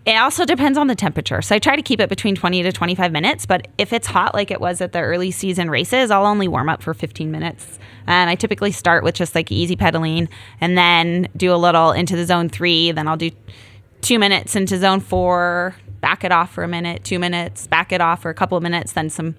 It 0.05 0.15
also 0.15 0.45
depends 0.45 0.77
on 0.77 0.87
the 0.87 0.95
temperature. 0.95 1.41
So 1.41 1.53
I 1.55 1.59
try 1.59 1.75
to 1.75 1.81
keep 1.81 1.99
it 1.99 2.09
between 2.09 2.33
20 2.33 2.63
to 2.63 2.71
25 2.71 3.11
minutes. 3.11 3.45
But 3.45 3.67
if 3.77 3.93
it's 3.93 4.07
hot, 4.07 4.33
like 4.33 4.49
it 4.49 4.59
was 4.59 4.81
at 4.81 4.91
the 4.91 5.01
early 5.01 5.29
season 5.29 5.69
races, 5.69 6.09
I'll 6.09 6.25
only 6.25 6.47
warm 6.47 6.69
up 6.69 6.81
for 6.81 6.93
15 6.93 7.29
minutes. 7.29 7.77
And 8.07 8.29
I 8.29 8.35
typically 8.35 8.71
start 8.71 9.03
with 9.03 9.13
just 9.13 9.35
like 9.35 9.51
easy 9.51 9.75
pedaling 9.75 10.29
and 10.61 10.77
then 10.77 11.27
do 11.37 11.53
a 11.53 11.57
little 11.57 11.91
into 11.91 12.15
the 12.15 12.25
zone 12.25 12.49
three. 12.49 12.91
Then 12.91 13.07
I'll 13.07 13.17
do 13.17 13.29
two 14.01 14.19
minutes 14.19 14.55
into 14.55 14.77
zone 14.77 14.99
four, 14.99 15.75
back 16.01 16.23
it 16.23 16.31
off 16.31 16.51
for 16.51 16.63
a 16.63 16.67
minute, 16.67 17.03
two 17.03 17.19
minutes, 17.19 17.67
back 17.67 17.91
it 17.91 18.01
off 18.01 18.21
for 18.21 18.29
a 18.29 18.33
couple 18.33 18.57
of 18.57 18.63
minutes, 18.63 18.93
then 18.93 19.09
some 19.09 19.35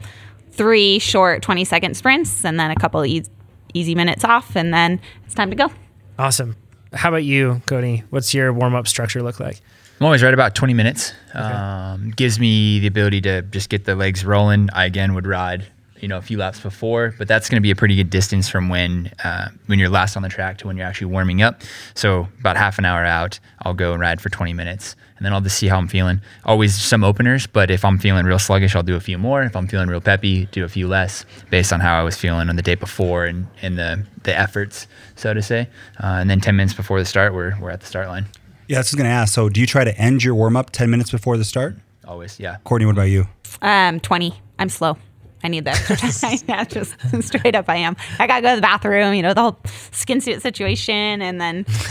three 0.50 0.98
short 0.98 1.42
20 1.42 1.64
second 1.64 1.96
sprints, 1.96 2.44
and 2.44 2.58
then 2.58 2.70
a 2.70 2.76
couple 2.76 3.00
of 3.00 3.06
eas 3.06 3.30
easy 3.72 3.94
minutes 3.94 4.24
off. 4.24 4.56
And 4.56 4.74
then 4.74 5.00
it's 5.24 5.34
time 5.34 5.50
to 5.50 5.56
go. 5.56 5.70
Awesome. 6.18 6.56
How 6.92 7.08
about 7.08 7.24
you, 7.24 7.62
Cody? 7.66 8.02
What's 8.10 8.34
your 8.34 8.52
warm 8.52 8.74
up 8.74 8.88
structure 8.88 9.22
look 9.22 9.38
like? 9.38 9.60
I'm 10.00 10.06
always 10.06 10.22
right 10.22 10.34
about 10.34 10.54
20 10.54 10.74
minutes. 10.74 11.12
Um, 11.34 12.10
gives 12.10 12.40
me 12.40 12.80
the 12.80 12.86
ability 12.86 13.20
to 13.22 13.42
just 13.42 13.68
get 13.68 13.84
the 13.84 13.94
legs 13.94 14.24
rolling. 14.24 14.70
I 14.72 14.86
again 14.86 15.14
would 15.14 15.26
ride, 15.26 15.66
you 16.02 16.08
know, 16.08 16.18
a 16.18 16.22
few 16.22 16.38
laps 16.38 16.60
before, 16.60 17.14
but 17.18 17.28
that's 17.28 17.48
going 17.48 17.56
to 17.56 17.62
be 17.62 17.70
a 17.70 17.76
pretty 17.76 17.96
good 17.96 18.10
distance 18.10 18.48
from 18.48 18.68
when 18.68 19.12
uh, 19.24 19.48
when 19.66 19.78
you're 19.78 19.88
last 19.88 20.16
on 20.16 20.22
the 20.22 20.28
track 20.28 20.58
to 20.58 20.66
when 20.66 20.76
you're 20.76 20.86
actually 20.86 21.08
warming 21.08 21.42
up. 21.42 21.62
So 21.94 22.28
about 22.38 22.56
half 22.56 22.78
an 22.78 22.84
hour 22.84 23.04
out, 23.04 23.38
I'll 23.62 23.74
go 23.74 23.92
and 23.92 24.00
ride 24.00 24.20
for 24.20 24.28
20 24.28 24.52
minutes, 24.52 24.96
and 25.16 25.24
then 25.24 25.32
I'll 25.32 25.40
just 25.40 25.58
see 25.58 25.68
how 25.68 25.78
I'm 25.78 25.88
feeling. 25.88 26.20
Always 26.44 26.74
some 26.74 27.04
openers, 27.04 27.46
but 27.46 27.70
if 27.70 27.84
I'm 27.84 27.98
feeling 27.98 28.24
real 28.24 28.38
sluggish, 28.38 28.74
I'll 28.74 28.82
do 28.82 28.96
a 28.96 29.00
few 29.00 29.18
more. 29.18 29.42
If 29.42 29.54
I'm 29.56 29.68
feeling 29.68 29.88
real 29.88 30.00
peppy, 30.00 30.46
do 30.46 30.64
a 30.64 30.68
few 30.68 30.88
less, 30.88 31.24
based 31.50 31.72
on 31.72 31.80
how 31.80 31.98
I 31.98 32.02
was 32.02 32.16
feeling 32.16 32.48
on 32.48 32.56
the 32.56 32.62
day 32.62 32.74
before 32.74 33.26
and 33.26 33.46
and 33.62 33.78
the 33.78 34.04
the 34.22 34.36
efforts, 34.38 34.86
so 35.16 35.34
to 35.34 35.42
say. 35.42 35.68
Uh, 36.02 36.18
and 36.20 36.30
then 36.30 36.40
10 36.40 36.56
minutes 36.56 36.74
before 36.74 36.98
the 36.98 37.06
start, 37.06 37.34
we're 37.34 37.58
we're 37.60 37.70
at 37.70 37.80
the 37.80 37.86
start 37.86 38.08
line. 38.08 38.26
Yeah, 38.70 38.76
I 38.76 38.80
was 38.80 38.94
going 38.94 39.04
to 39.04 39.10
ask. 39.10 39.34
So, 39.34 39.48
do 39.48 39.60
you 39.60 39.66
try 39.66 39.82
to 39.82 39.96
end 39.98 40.22
your 40.22 40.36
warm 40.36 40.56
up 40.56 40.70
10 40.70 40.90
minutes 40.90 41.10
before 41.10 41.36
the 41.36 41.44
start? 41.44 41.74
Always, 42.06 42.38
yeah. 42.38 42.58
Courtenay, 42.62 42.86
what 42.86 42.92
about 42.92 43.10
you? 43.10 43.26
Um, 43.62 43.98
20. 43.98 44.32
I'm 44.60 44.68
slow. 44.68 44.96
I 45.42 45.48
need 45.48 45.64
the 45.64 45.70
extra 45.70 45.96
time. 45.96 46.38
yeah, 46.48 46.64
just 46.64 46.94
straight 47.20 47.54
up, 47.54 47.68
I 47.68 47.76
am. 47.76 47.96
I 48.18 48.26
gotta 48.26 48.42
go 48.42 48.50
to 48.50 48.56
the 48.56 48.62
bathroom. 48.62 49.14
You 49.14 49.22
know 49.22 49.34
the 49.34 49.42
whole 49.42 49.58
skin 49.92 50.20
suit 50.20 50.42
situation, 50.42 51.22
and 51.22 51.40
then, 51.40 51.64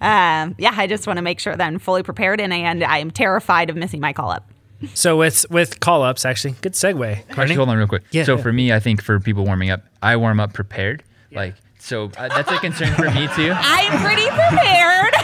um, 0.00 0.54
yeah, 0.58 0.72
I 0.74 0.86
just 0.88 1.06
want 1.06 1.18
to 1.18 1.22
make 1.22 1.38
sure 1.38 1.54
that 1.54 1.64
I'm 1.64 1.78
fully 1.78 2.02
prepared, 2.02 2.40
and 2.40 2.52
I, 2.52 2.58
and 2.58 2.82
I 2.82 2.98
am 2.98 3.10
terrified 3.10 3.70
of 3.70 3.76
missing 3.76 4.00
my 4.00 4.12
call 4.12 4.30
up. 4.30 4.50
So 4.94 5.16
with 5.16 5.48
with 5.50 5.78
call 5.80 6.02
ups, 6.02 6.24
actually, 6.24 6.56
good 6.60 6.72
segue. 6.72 7.18
Actually, 7.18 7.34
Courtenay? 7.34 7.54
hold 7.54 7.68
on 7.68 7.76
real 7.76 7.86
quick. 7.86 8.02
Yeah, 8.10 8.24
so 8.24 8.36
yeah. 8.36 8.42
for 8.42 8.52
me, 8.52 8.72
I 8.72 8.80
think 8.80 9.02
for 9.02 9.20
people 9.20 9.44
warming 9.44 9.70
up, 9.70 9.82
I 10.02 10.16
warm 10.16 10.40
up 10.40 10.52
prepared. 10.52 11.04
Like 11.30 11.54
so, 11.78 12.10
uh, 12.16 12.28
that's 12.28 12.50
a 12.50 12.58
concern 12.58 12.94
for 12.94 13.10
me 13.10 13.26
too. 13.34 13.52
I'm 13.54 14.00
pretty 14.02 14.28
prepared. 14.28 15.14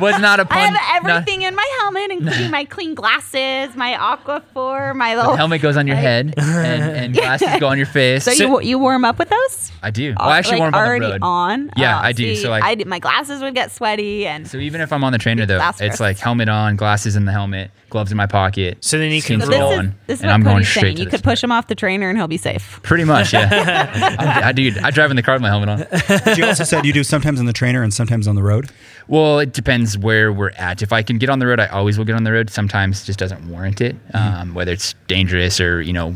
Was 0.00 0.18
not 0.20 0.40
a 0.40 0.44
pun. 0.44 0.58
I 0.58 0.62
have 0.78 1.02
not- 1.04 1.10
everything 1.22 1.42
in 1.42 1.54
my 1.54 1.76
helmet, 1.80 2.10
including 2.10 2.50
my 2.50 2.64
clean 2.64 2.94
glasses, 2.94 3.74
my 3.76 3.94
aqua 3.96 4.42
Aquaphor, 4.54 4.94
my 4.94 5.14
little 5.16 5.36
helmet 5.36 5.60
goes 5.62 5.76
on 5.76 5.86
your 5.86 5.96
head, 5.96 6.34
and, 6.38 6.82
and 6.96 7.14
glasses 7.14 7.48
go 7.60 7.68
on 7.68 7.76
your 7.76 7.86
face. 7.86 8.24
So, 8.24 8.30
you 8.32 8.60
you 8.62 8.78
warm 8.78 9.04
up 9.04 9.18
with 9.18 9.28
those? 9.28 9.72
I 9.82 9.90
do. 9.90 10.12
Uh, 10.12 10.16
well, 10.20 10.28
I 10.30 10.38
actually 10.38 10.52
like 10.60 10.60
warm 10.60 10.74
up 10.74 10.80
on 10.80 10.86
already 10.86 11.06
the 11.06 11.12
road. 11.12 11.18
on. 11.22 11.70
Yeah, 11.76 11.98
Oh, 11.98 12.02
I 12.04 12.12
do. 12.12 12.34
see, 12.34 12.42
So 12.42 12.50
like, 12.50 12.62
I 12.62 12.74
did, 12.74 12.86
my 12.86 12.98
glasses 12.98 13.42
would 13.42 13.54
get 13.54 13.70
sweaty, 13.72 14.26
and 14.26 14.46
so 14.48 14.58
even 14.58 14.80
if 14.80 14.92
I'm 14.92 15.02
on 15.04 15.12
the 15.12 15.18
trainer 15.18 15.44
though, 15.46 15.58
Last 15.58 15.80
it's 15.80 15.92
first. 15.94 16.00
like 16.00 16.18
helmet 16.18 16.48
on, 16.48 16.76
glasses 16.76 17.16
in 17.16 17.24
the 17.24 17.32
helmet, 17.32 17.70
gloves 17.90 18.10
in 18.10 18.16
my 18.16 18.26
pocket. 18.26 18.78
So 18.84 18.98
then 18.98 19.10
you 19.12 19.20
can 19.22 19.40
skins 19.40 19.44
So 19.54 19.60
roll. 19.60 19.68
this 19.70 19.72
is, 19.72 19.78
on, 19.78 19.94
this 20.06 20.18
is 20.18 20.22
and 20.22 20.30
I'm 20.30 20.42
going 20.42 20.64
straight 20.64 20.96
to 20.96 21.02
You 21.02 21.08
could 21.10 21.18
start. 21.20 21.32
push 21.34 21.42
him 21.44 21.52
off 21.52 21.66
the 21.66 21.74
trainer 21.74 22.08
and 22.08 22.16
he'll 22.18 22.28
be 22.28 22.36
safe. 22.38 22.80
Pretty 22.82 23.04
much, 23.04 23.32
yeah. 23.32 24.16
I, 24.18 24.48
I 24.48 24.52
do. 24.52 24.72
I 24.82 24.90
drive 24.90 25.10
in 25.10 25.16
the 25.16 25.22
car 25.22 25.34
with 25.34 25.42
my 25.42 25.48
helmet 25.48 25.68
on. 25.68 25.86
But 26.24 26.38
you 26.38 26.44
also 26.46 26.64
said 26.64 26.86
you 26.86 26.92
do 26.92 27.02
sometimes 27.04 27.40
on 27.40 27.46
the 27.46 27.52
trainer 27.52 27.82
and 27.82 27.92
sometimes 27.92 28.26
on 28.28 28.34
the 28.36 28.42
road. 28.42 28.70
Well, 29.08 29.38
it 29.38 29.52
depends 29.52 29.98
where 29.98 30.32
we're 30.32 30.50
at. 30.50 30.82
If 30.82 30.92
I 30.92 31.02
can 31.02 31.18
get 31.18 31.28
on 31.30 31.38
the 31.38 31.46
road, 31.46 31.60
I 31.60 31.66
always 31.66 31.98
will 31.98 32.04
get 32.04 32.16
on 32.16 32.24
the 32.24 32.32
road. 32.32 32.50
Sometimes 32.50 33.02
it 33.02 33.06
just 33.06 33.18
doesn't 33.18 33.48
warrant 33.48 33.80
it, 33.80 33.96
um, 34.14 34.54
whether 34.54 34.72
it's 34.72 34.94
dangerous 35.08 35.60
or 35.60 35.82
you 35.82 35.92
know, 35.92 36.14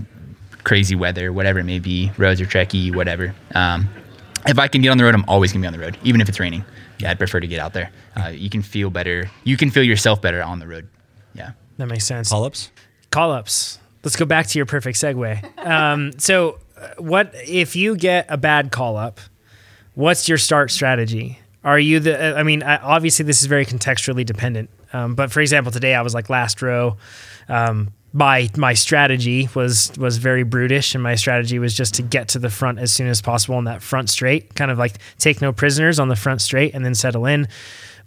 crazy 0.64 0.94
weather, 0.94 1.32
whatever 1.32 1.58
it 1.58 1.64
may 1.64 1.78
be. 1.78 2.10
Roads 2.16 2.40
are 2.40 2.46
tricky, 2.46 2.90
whatever. 2.90 3.34
Um, 3.54 3.88
if 4.46 4.58
I 4.58 4.68
can 4.68 4.80
get 4.82 4.90
on 4.90 4.98
the 4.98 5.04
road, 5.04 5.14
I'm 5.14 5.24
always 5.28 5.52
gonna 5.52 5.62
be 5.62 5.66
on 5.66 5.72
the 5.72 5.80
road, 5.80 5.98
even 6.04 6.20
if 6.20 6.28
it's 6.28 6.38
raining. 6.40 6.64
Yeah, 6.98 7.10
I'd 7.10 7.18
prefer 7.18 7.40
to 7.40 7.46
get 7.46 7.58
out 7.58 7.72
there. 7.72 7.90
Uh, 8.16 8.28
you 8.28 8.48
can 8.48 8.62
feel 8.62 8.90
better. 8.90 9.30
You 9.44 9.56
can 9.56 9.70
feel 9.70 9.82
yourself 9.82 10.22
better 10.22 10.42
on 10.42 10.60
the 10.60 10.66
road. 10.66 10.88
Yeah. 11.34 11.52
That 11.76 11.86
makes 11.86 12.04
sense. 12.04 12.30
Call 12.30 12.44
ups? 12.44 12.70
call 13.10 13.32
ups. 13.32 13.78
Let's 14.04 14.16
go 14.16 14.24
back 14.26 14.46
to 14.48 14.58
your 14.58 14.66
perfect 14.66 14.98
segue. 14.98 15.66
Um, 15.66 16.12
so, 16.18 16.58
uh, 16.76 16.88
what 16.98 17.32
if 17.34 17.74
you 17.74 17.96
get 17.96 18.26
a 18.28 18.36
bad 18.36 18.70
call 18.70 18.96
up? 18.96 19.20
What's 19.94 20.28
your 20.28 20.38
start 20.38 20.70
strategy? 20.70 21.40
Are 21.66 21.80
you 21.80 21.98
the? 21.98 22.38
I 22.38 22.44
mean, 22.44 22.62
obviously 22.62 23.24
this 23.24 23.40
is 23.40 23.46
very 23.46 23.66
contextually 23.66 24.24
dependent. 24.24 24.70
Um, 24.92 25.16
but 25.16 25.32
for 25.32 25.40
example, 25.40 25.72
today 25.72 25.96
I 25.96 26.02
was 26.02 26.14
like 26.14 26.30
last 26.30 26.62
row. 26.62 26.96
Um, 27.48 27.92
my 28.12 28.48
my 28.56 28.72
strategy 28.72 29.48
was 29.52 29.90
was 29.98 30.18
very 30.18 30.44
brutish, 30.44 30.94
and 30.94 31.02
my 31.02 31.16
strategy 31.16 31.58
was 31.58 31.74
just 31.74 31.94
to 31.94 32.02
get 32.02 32.28
to 32.28 32.38
the 32.38 32.50
front 32.50 32.78
as 32.78 32.92
soon 32.92 33.08
as 33.08 33.20
possible 33.20 33.56
on 33.56 33.64
that 33.64 33.82
front 33.82 34.08
straight, 34.10 34.54
kind 34.54 34.70
of 34.70 34.78
like 34.78 34.98
take 35.18 35.42
no 35.42 35.52
prisoners 35.52 35.98
on 35.98 36.08
the 36.08 36.14
front 36.14 36.40
straight, 36.40 36.72
and 36.72 36.84
then 36.84 36.94
settle 36.94 37.26
in. 37.26 37.48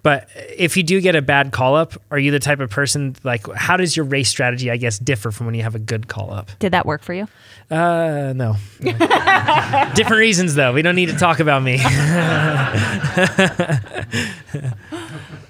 But 0.01 0.29
if 0.35 0.77
you 0.77 0.83
do 0.83 1.01
get 1.01 1.15
a 1.15 1.21
bad 1.21 1.51
call 1.51 1.75
up, 1.75 1.93
are 2.09 2.19
you 2.19 2.31
the 2.31 2.39
type 2.39 2.59
of 2.59 2.69
person 2.69 3.15
like 3.23 3.51
how 3.53 3.77
does 3.77 3.95
your 3.97 4.05
race 4.05 4.29
strategy 4.29 4.71
I 4.71 4.77
guess 4.77 4.97
differ 4.97 5.31
from 5.31 5.45
when 5.45 5.55
you 5.55 5.63
have 5.63 5.75
a 5.75 5.79
good 5.79 6.07
call 6.07 6.31
up? 6.31 6.49
Did 6.59 6.71
that 6.71 6.85
work 6.85 7.01
for 7.01 7.13
you? 7.13 7.27
Uh 7.69 8.33
no. 8.35 8.55
Different 8.79 10.19
reasons 10.19 10.55
though. 10.55 10.73
We 10.73 10.81
don't 10.81 10.95
need 10.95 11.09
to 11.09 11.17
talk 11.17 11.39
about 11.39 11.63
me. 11.63 11.79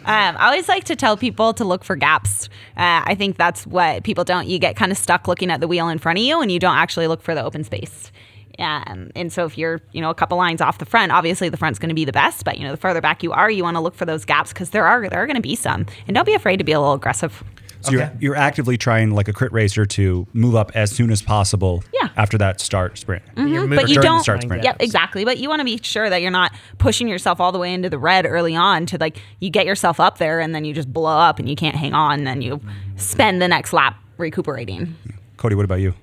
Um, 0.06 0.38
I 0.38 0.48
always 0.48 0.68
like 0.68 0.86
to 0.86 0.96
tell 0.96 1.18
people 1.18 1.54
to 1.54 1.64
look 1.64 1.84
for 1.84 1.96
gaps. 1.96 2.50
Uh, 2.76 3.06
I 3.06 3.14
think 3.14 3.38
that's 3.38 3.68
what 3.68 4.04
people 4.04 4.24
don't. 4.24 4.48
You 4.48 4.58
get 4.58 4.76
kind 4.76 4.92
of 4.92 4.98
stuck 4.98 5.28
looking 5.28 5.52
at 5.52 5.60
the 5.60 5.68
wheel 5.68 5.88
in 5.88 6.00
front 6.00 6.18
of 6.18 6.26
you, 6.26 6.42
and 6.42 6.52
you 6.52 6.58
don't 6.58 6.78
actually 6.78 7.06
look 7.06 7.22
for 7.22 7.36
the 7.36 7.44
open 7.44 7.64
space. 7.64 8.12
Um, 8.58 9.10
and 9.16 9.32
so 9.32 9.46
if 9.46 9.58
you're, 9.58 9.82
you 9.92 10.02
know, 10.02 10.10
a 10.10 10.16
couple 10.16 10.38
lines 10.38 10.62
off 10.62 10.78
the 10.80 10.86
front, 10.86 11.12
obviously 11.12 11.50
the 11.50 11.58
front's 11.58 11.80
going 11.80 11.90
to 11.90 11.96
be 11.96 12.06
the 12.06 12.12
best. 12.12 12.44
But 12.46 12.58
you 12.58 12.64
know, 12.66 12.72
the 12.72 12.78
further 12.78 13.02
back 13.02 13.24
you 13.24 13.32
are, 13.32 13.50
you 13.52 13.64
want 13.64 13.76
to 13.76 13.82
look 13.82 13.96
for 13.96 14.06
those 14.06 14.26
gaps 14.26 14.52
because 14.54 14.72
there 14.72 14.86
are 14.88 15.08
there 15.10 15.22
are 15.22 15.28
going 15.28 15.36
to 15.36 15.42
be 15.42 15.56
some. 15.56 15.86
And 16.08 16.16
don't 16.16 16.26
be 16.26 16.34
afraid 16.34 16.58
to 16.58 16.64
be 16.64 16.72
a 16.72 16.80
little 16.80 16.96
aggressive. 16.96 17.44
So 17.82 17.92
you're, 17.92 18.12
you're 18.20 18.36
actively 18.36 18.78
trying, 18.78 19.12
like 19.12 19.30
a 19.30 19.34
crit 19.34 19.54
racer, 19.54 19.86
to 19.86 20.28
move 20.34 20.54
up 20.54 20.74
as 20.76 20.92
soon 20.92 21.12
as 21.12 21.22
possible 21.22 21.82
Yeah. 21.94 22.10
after 22.18 22.38
that 22.38 22.60
start 22.60 22.98
sprint. 22.98 23.24
You're 23.38 23.66
Mhm, 23.68 23.74
but 23.78 23.88
you 23.88 24.02
don't. 24.02 24.22
start 24.22 24.42
sprint. 24.42 24.66
Yep, 24.66 24.82
exactly. 24.82 25.24
But 25.24 25.38
you 25.38 25.48
want 25.48 25.62
to 25.62 25.64
be 25.64 25.80
sure 25.82 26.10
that 26.10 26.22
you're 26.22 26.30
not 26.30 26.52
pushing 26.78 27.08
yourself 27.08 27.40
all 27.40 27.54
the 27.54 27.58
way 27.58 27.74
into 27.74 27.90
the 27.90 27.98
red 27.98 28.26
early 28.26 28.54
on 28.54 28.86
to 28.88 28.98
like 29.00 29.16
you 29.40 29.50
get 29.50 29.66
yourself 29.66 30.02
up 30.02 30.18
there 30.18 30.42
and 30.42 30.54
then 30.54 30.66
you 30.66 30.74
just 30.74 30.92
blow 30.92 31.18
up 31.18 31.40
and 31.40 31.48
you 31.50 31.56
can't 31.56 31.78
hang 31.78 31.94
on 31.94 32.18
and 32.20 32.28
then 32.28 32.42
you 32.42 32.60
spend 32.98 33.42
the 33.42 33.48
next 33.48 33.72
lap 33.72 33.96
recuperating. 34.18 34.94
Cody, 35.38 35.56
what 35.56 35.64
about 35.64 35.80
you? 35.80 35.94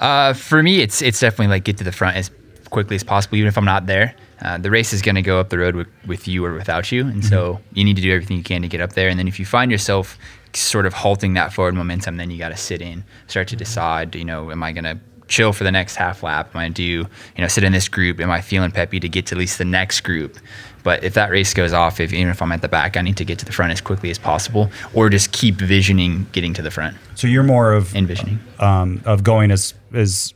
Uh, 0.00 0.32
for 0.32 0.62
me, 0.62 0.80
it's 0.80 1.02
it's 1.02 1.20
definitely 1.20 1.48
like 1.48 1.64
get 1.64 1.76
to 1.78 1.84
the 1.84 1.92
front 1.92 2.16
as 2.16 2.30
quickly 2.70 2.96
as 2.96 3.04
possible, 3.04 3.36
even 3.36 3.48
if 3.48 3.56
I'm 3.56 3.64
not 3.64 3.86
there. 3.86 4.14
Uh, 4.42 4.56
the 4.56 4.70
race 4.70 4.94
is 4.94 5.02
going 5.02 5.16
to 5.16 5.22
go 5.22 5.38
up 5.38 5.50
the 5.50 5.58
road 5.58 5.74
with, 5.74 5.88
with 6.06 6.26
you 6.26 6.44
or 6.44 6.54
without 6.54 6.90
you, 6.90 7.06
and 7.06 7.22
so 7.22 7.60
you 7.74 7.84
need 7.84 7.96
to 7.96 8.02
do 8.02 8.12
everything 8.12 8.38
you 8.38 8.42
can 8.42 8.62
to 8.62 8.68
get 8.68 8.80
up 8.80 8.94
there. 8.94 9.08
And 9.08 9.18
then 9.18 9.28
if 9.28 9.38
you 9.38 9.44
find 9.44 9.70
yourself 9.70 10.16
sort 10.54 10.86
of 10.86 10.94
halting 10.94 11.34
that 11.34 11.52
forward 11.52 11.74
momentum, 11.74 12.16
then 12.16 12.30
you 12.30 12.38
got 12.38 12.48
to 12.48 12.56
sit 12.56 12.80
in, 12.80 13.04
start 13.26 13.48
to 13.48 13.56
decide. 13.56 14.14
You 14.16 14.24
know, 14.24 14.50
am 14.50 14.62
I 14.62 14.72
going 14.72 14.84
to 14.84 14.98
chill 15.28 15.52
for 15.52 15.64
the 15.64 15.70
next 15.70 15.96
half 15.96 16.22
lap? 16.22 16.50
Am 16.54 16.60
I 16.60 16.68
do 16.70 16.82
you 16.82 17.06
know 17.38 17.48
sit 17.48 17.64
in 17.64 17.72
this 17.72 17.88
group? 17.88 18.18
Am 18.18 18.30
I 18.30 18.40
feeling 18.40 18.70
peppy 18.70 18.98
to 19.00 19.08
get 19.08 19.26
to 19.26 19.34
at 19.34 19.38
least 19.38 19.58
the 19.58 19.66
next 19.66 20.00
group? 20.00 20.38
But 20.82 21.04
if 21.04 21.14
that 21.14 21.30
race 21.30 21.52
goes 21.54 21.72
off, 21.72 22.00
if 22.00 22.12
even 22.12 22.28
if 22.30 22.40
I'm 22.42 22.52
at 22.52 22.62
the 22.62 22.68
back, 22.68 22.96
I 22.96 23.02
need 23.02 23.16
to 23.18 23.24
get 23.24 23.38
to 23.40 23.44
the 23.44 23.52
front 23.52 23.72
as 23.72 23.80
quickly 23.80 24.10
as 24.10 24.18
possible, 24.18 24.70
or 24.94 25.10
just 25.10 25.32
keep 25.32 25.56
visioning 25.56 26.26
getting 26.32 26.54
to 26.54 26.62
the 26.62 26.70
front, 26.70 26.96
So 27.14 27.26
you're 27.26 27.42
more 27.42 27.72
of 27.72 27.94
envisioning. 27.94 28.38
um, 28.58 29.00
of 29.04 29.22
going 29.24 29.50
as 29.50 29.74
as 29.92 30.32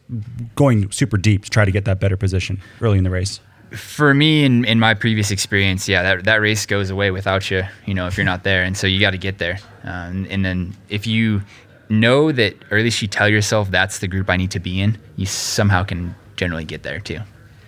going 0.54 0.90
super 0.90 1.16
deep 1.16 1.44
to 1.44 1.50
try 1.50 1.64
to 1.64 1.70
get 1.70 1.84
that 1.84 2.00
better 2.00 2.16
position 2.16 2.60
early 2.80 2.98
in 2.98 3.04
the 3.04 3.10
race. 3.10 3.40
for 3.72 4.12
me 4.14 4.44
in, 4.44 4.64
in 4.64 4.78
my 4.78 4.94
previous 4.94 5.30
experience 5.32 5.88
yeah 5.88 6.02
that, 6.02 6.24
that 6.24 6.40
race 6.40 6.64
goes 6.66 6.90
away 6.90 7.10
without 7.10 7.50
you 7.50 7.62
you 7.86 7.94
know 7.94 8.06
if 8.06 8.16
you're 8.16 8.24
not 8.24 8.44
there 8.44 8.62
and 8.62 8.76
so 8.76 8.86
you 8.86 9.00
got 9.00 9.10
to 9.12 9.18
get 9.18 9.38
there 9.38 9.58
um, 9.84 10.26
and 10.30 10.44
then 10.44 10.72
if 10.88 11.06
you 11.08 11.42
know 11.88 12.30
that 12.30 12.54
or 12.70 12.78
at 12.78 12.84
least 12.84 13.02
you 13.02 13.08
tell 13.08 13.28
yourself 13.28 13.70
that's 13.70 13.98
the 13.98 14.06
group 14.08 14.30
i 14.30 14.36
need 14.36 14.50
to 14.50 14.60
be 14.60 14.80
in 14.80 14.96
you 15.16 15.26
somehow 15.26 15.82
can 15.82 16.14
generally 16.36 16.64
get 16.64 16.82
there 16.84 17.00
too 17.00 17.18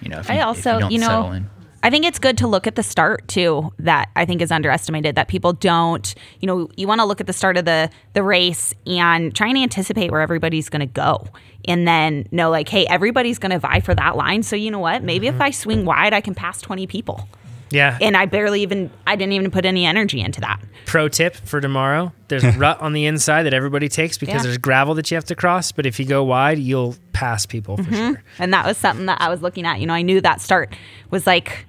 you 0.00 0.08
know 0.08 0.18
if 0.20 0.28
you, 0.28 0.34
I 0.34 0.38
if 0.38 0.46
also, 0.46 0.78
don't 0.78 0.90
you, 0.92 1.00
settle 1.00 1.28
know, 1.30 1.32
in. 1.32 1.50
I 1.86 1.90
think 1.90 2.04
it's 2.04 2.18
good 2.18 2.36
to 2.38 2.48
look 2.48 2.66
at 2.66 2.74
the 2.74 2.82
start 2.82 3.28
too. 3.28 3.72
That 3.78 4.08
I 4.16 4.24
think 4.24 4.42
is 4.42 4.50
underestimated. 4.50 5.14
That 5.14 5.28
people 5.28 5.52
don't, 5.52 6.12
you 6.40 6.46
know, 6.48 6.68
you 6.76 6.88
want 6.88 7.00
to 7.00 7.04
look 7.04 7.20
at 7.20 7.28
the 7.28 7.32
start 7.32 7.56
of 7.56 7.64
the 7.64 7.90
the 8.12 8.24
race 8.24 8.74
and 8.88 9.32
try 9.32 9.46
and 9.48 9.56
anticipate 9.56 10.10
where 10.10 10.20
everybody's 10.20 10.68
going 10.68 10.80
to 10.80 10.86
go, 10.86 11.28
and 11.64 11.86
then 11.86 12.26
know 12.32 12.50
like, 12.50 12.68
hey, 12.68 12.86
everybody's 12.88 13.38
going 13.38 13.52
to 13.52 13.60
vie 13.60 13.78
for 13.80 13.94
that 13.94 14.16
line. 14.16 14.42
So 14.42 14.56
you 14.56 14.72
know 14.72 14.80
what? 14.80 15.04
Maybe 15.04 15.28
Mm-hmm. 15.28 15.36
if 15.36 15.40
I 15.42 15.50
swing 15.52 15.84
wide, 15.84 16.12
I 16.12 16.20
can 16.20 16.34
pass 16.34 16.60
twenty 16.60 16.88
people, 16.88 17.28
Yeah. 17.70 17.96
and 18.00 18.16
I 18.16 18.26
barely 18.26 18.62
even, 18.62 18.90
I 19.06 19.14
didn't 19.14 19.34
even 19.34 19.52
put 19.52 19.64
any 19.64 19.86
energy 19.86 20.20
into 20.20 20.40
that. 20.40 20.60
Pro 20.86 21.08
tip 21.08 21.36
for 21.36 21.60
tomorrow: 21.60 22.12
there's 22.26 22.42
a 22.42 22.50
rut 22.58 22.80
on 22.80 22.94
the 22.94 23.06
inside 23.06 23.44
that 23.44 23.54
everybody 23.54 23.88
takes 23.88 24.18
because 24.18 24.34
Yeah. 24.36 24.42
there's 24.42 24.58
gravel 24.58 24.94
that 24.96 25.08
you 25.12 25.14
have 25.14 25.24
to 25.26 25.36
cross. 25.36 25.70
But 25.70 25.86
if 25.86 26.00
you 26.00 26.04
go 26.06 26.24
wide, 26.24 26.58
you'll 26.58 26.96
pass 27.12 27.46
people 27.46 27.76
for 27.76 27.84
Mm-hmm. 27.84 27.94
sure. 28.14 28.22
and 28.40 28.52
that 28.52 28.66
was 28.66 28.76
something 28.76 29.06
that 29.06 29.20
I 29.20 29.28
was 29.28 29.40
looking 29.40 29.66
at. 29.66 29.78
You 29.78 29.86
know, 29.86 29.94
I 29.94 30.02
knew 30.02 30.20
that 30.20 30.40
start 30.40 30.74
was 31.10 31.28
like 31.28 31.66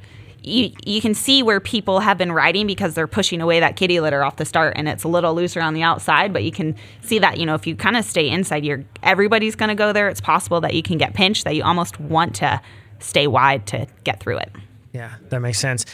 you 0.48 0.72
you 0.86 1.02
can 1.02 1.14
see 1.14 1.44
where 1.44 1.60
people 1.60 2.00
have 2.00 2.18
been 2.18 2.32
riding 2.32 2.66
because 2.66 2.96
they're 2.96 3.08
pushing 3.08 3.42
away 3.42 3.60
that 3.60 3.76
kitty 3.76 4.00
litter 4.00 4.24
off 4.24 4.38
the 4.38 4.46
start 4.46 4.74
and 4.78 4.88
it's 4.88 5.04
a 5.04 5.08
little 5.08 5.34
looser 5.36 5.62
on 5.62 5.74
the 5.74 5.84
outside, 5.84 6.34
but 6.34 6.44
you 6.44 6.52
can 6.52 6.76
see 7.02 7.20
that, 7.20 7.38
you 7.38 7.46
know, 7.46 7.56
if 7.56 7.68
you 7.68 7.76
kind 7.76 7.98
of 7.98 8.06
stay 8.06 8.30
inside, 8.30 8.64
you're 8.66 8.84
everybody's 9.04 9.56
going 9.56 9.70
to 9.70 9.76
go 9.76 9.94
there. 9.94 10.10
It's 10.10 10.22
possible 10.22 10.62
that 10.62 10.74
you 10.74 10.82
can 10.82 10.98
get 10.98 11.14
pinched 11.14 11.44
that 11.44 11.56
you 11.56 11.64
almost 11.64 12.00
want 12.00 12.36
to 12.36 12.62
stay 13.00 13.28
wide 13.28 13.68
to 13.68 13.88
get 14.04 14.20
through 14.20 14.38
it. 14.38 14.52
Yeah, 14.94 15.16
that 15.30 15.42
makes 15.42 15.60
sense. 15.60 15.86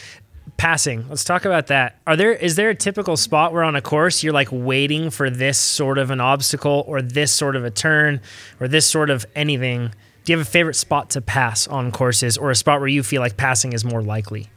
Passing. 0.57 1.09
Let's 1.09 1.23
talk 1.23 1.45
about 1.45 1.67
that. 1.67 1.97
Are 2.05 2.15
there 2.15 2.31
is 2.31 2.55
there 2.55 2.69
a 2.69 2.75
typical 2.75 3.17
spot 3.17 3.53
where 3.53 3.63
on 3.63 3.75
a 3.75 3.81
course 3.81 4.23
you're 4.23 4.33
like 4.33 4.49
waiting 4.51 5.09
for 5.09 5.29
this 5.29 5.57
sort 5.57 5.97
of 5.97 6.11
an 6.11 6.21
obstacle 6.21 6.83
or 6.87 7.01
this 7.01 7.33
sort 7.33 7.55
of 7.55 7.65
a 7.65 7.71
turn 7.71 8.21
or 8.59 8.67
this 8.67 8.89
sort 8.89 9.09
of 9.09 9.25
anything? 9.35 9.93
Do 10.23 10.31
you 10.31 10.37
have 10.37 10.47
a 10.47 10.49
favorite 10.49 10.75
spot 10.75 11.09
to 11.11 11.21
pass 11.21 11.67
on 11.67 11.91
courses 11.91 12.37
or 12.37 12.49
a 12.51 12.55
spot 12.55 12.79
where 12.79 12.87
you 12.87 13.03
feel 13.03 13.21
like 13.21 13.35
passing 13.37 13.73
is 13.73 13.83
more 13.83 14.01
likely? 14.01 14.49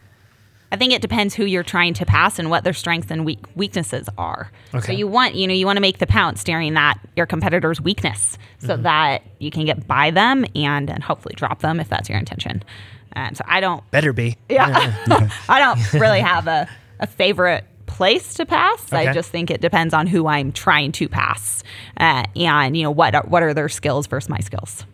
I 0.71 0.77
think 0.77 0.93
it 0.93 1.01
depends 1.03 1.35
who 1.35 1.45
you're 1.45 1.63
trying 1.63 1.95
to 1.95 2.05
pass 2.07 2.39
and 2.39 2.51
what 2.51 2.65
their 2.65 2.73
strengths 2.73 3.11
and 3.11 3.25
weak 3.25 3.39
weaknesses 3.55 4.09
are. 4.19 4.51
Okay. 4.75 4.87
So 4.87 4.93
you 4.93 5.07
want, 5.07 5.35
you 5.37 5.47
know, 5.47 5.55
you 5.55 5.65
want 5.67 5.77
to 5.77 5.81
make 5.81 5.99
the 5.99 6.07
pounce 6.07 6.41
staring 6.41 6.77
at 6.77 6.99
your 7.17 7.27
competitor's 7.27 7.81
weakness 7.81 8.37
so 8.59 8.69
Mm-hmm. 8.75 8.83
that 8.83 9.23
you 9.39 9.51
can 9.51 9.65
get 9.65 9.87
by 9.87 10.11
them 10.11 10.45
and 10.57 10.91
and 10.91 11.03
hopefully 11.03 11.35
drop 11.37 11.61
them 11.61 11.79
if 11.79 11.89
that's 11.89 12.09
your 12.09 12.19
intention. 12.19 12.65
And 13.13 13.37
so 13.37 13.45
I 13.47 13.61
don't 13.61 13.89
Better 13.91 14.13
be. 14.13 14.37
yeah. 14.49 14.95
I 15.49 15.59
don't 15.61 16.01
really 16.01 16.21
have 16.21 16.47
a, 16.49 16.69
a 17.01 17.07
favorite 17.07 17.65
place 17.87 18.35
to 18.35 18.45
pass. 18.47 18.93
Okay. 18.93 19.07
I 19.09 19.13
just 19.13 19.31
think 19.31 19.51
it 19.51 19.61
depends 19.61 19.95
on 19.95 20.07
who 20.09 20.27
I'm 20.27 20.51
trying 20.53 20.93
to 20.93 21.09
pass. 21.09 21.63
Uh, 21.97 22.25
and 22.35 22.77
you 22.77 22.83
know 22.83 22.91
what 22.91 23.15
are, 23.15 23.25
what 23.27 23.43
are 23.43 23.55
their 23.55 23.69
skills 23.69 24.07
versus 24.09 24.29
my 24.29 24.41
skills. 24.41 24.85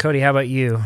Cody, 0.00 0.18
how 0.18 0.30
about 0.30 0.48
you? 0.48 0.82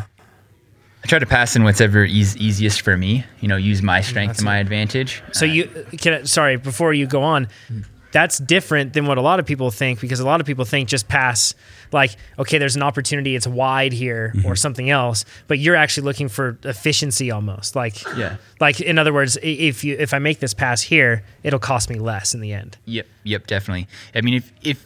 i 1.01 1.07
try 1.07 1.19
to 1.19 1.25
pass 1.25 1.55
in 1.55 1.63
whatever 1.63 2.03
eas 2.03 2.35
easiest 2.35 2.81
for 2.81 2.97
me 2.97 3.23
you 3.39 3.47
know 3.47 3.55
use 3.55 3.83
my 3.83 4.01
strength 4.01 4.31
That's 4.31 4.39
to 4.39 4.45
my 4.45 4.57
advantage 4.57 5.23
So 5.31 5.45
uh, 5.45 5.49
you 5.49 5.69
can 5.97 6.25
sorry, 6.25 6.57
before 6.57 6.93
you 6.93 7.05
go 7.05 7.21
on, 7.21 7.47
hmm. 7.67 7.81
that's 8.11 8.39
different 8.39 8.93
than 8.93 9.05
what 9.05 9.17
a 9.17 9.21
lot 9.21 9.39
of 9.39 9.45
people 9.45 9.69
think 9.71 10.01
because 10.01 10.19
a 10.19 10.25
lot 10.25 10.41
of 10.41 10.47
people 10.47 10.65
think 10.65 10.89
just 10.89 11.07
pass 11.07 11.53
like 11.93 12.17
okay, 12.39 12.57
there's 12.57 12.75
an 12.75 12.83
opportunity, 12.83 13.35
it's 13.35 13.47
wide 13.47 13.93
here 13.93 14.33
or 14.37 14.39
mm-hmm. 14.39 14.53
something 14.55 14.89
else, 14.89 15.23
but 15.47 15.59
you're 15.59 15.77
actually 15.77 16.03
looking 16.05 16.27
for 16.27 16.57
efficiency 16.63 17.31
almost. 17.31 17.75
Like 17.75 18.03
Yeah. 18.17 18.35
Like 18.59 18.81
in 18.81 18.97
other 18.97 19.13
words, 19.13 19.37
if 19.41 19.83
you 19.85 19.95
if 19.97 20.13
I 20.13 20.19
make 20.19 20.39
this 20.39 20.53
pass 20.53 20.81
here, 20.81 21.23
it'll 21.43 21.59
cost 21.59 21.89
me 21.89 21.99
less 21.99 22.33
in 22.33 22.41
the 22.41 22.51
end. 22.51 22.77
Yep, 22.85 23.07
yep, 23.23 23.47
definitely. 23.47 23.87
I 24.13 24.19
mean, 24.21 24.33
if 24.33 24.51
if 24.61 24.85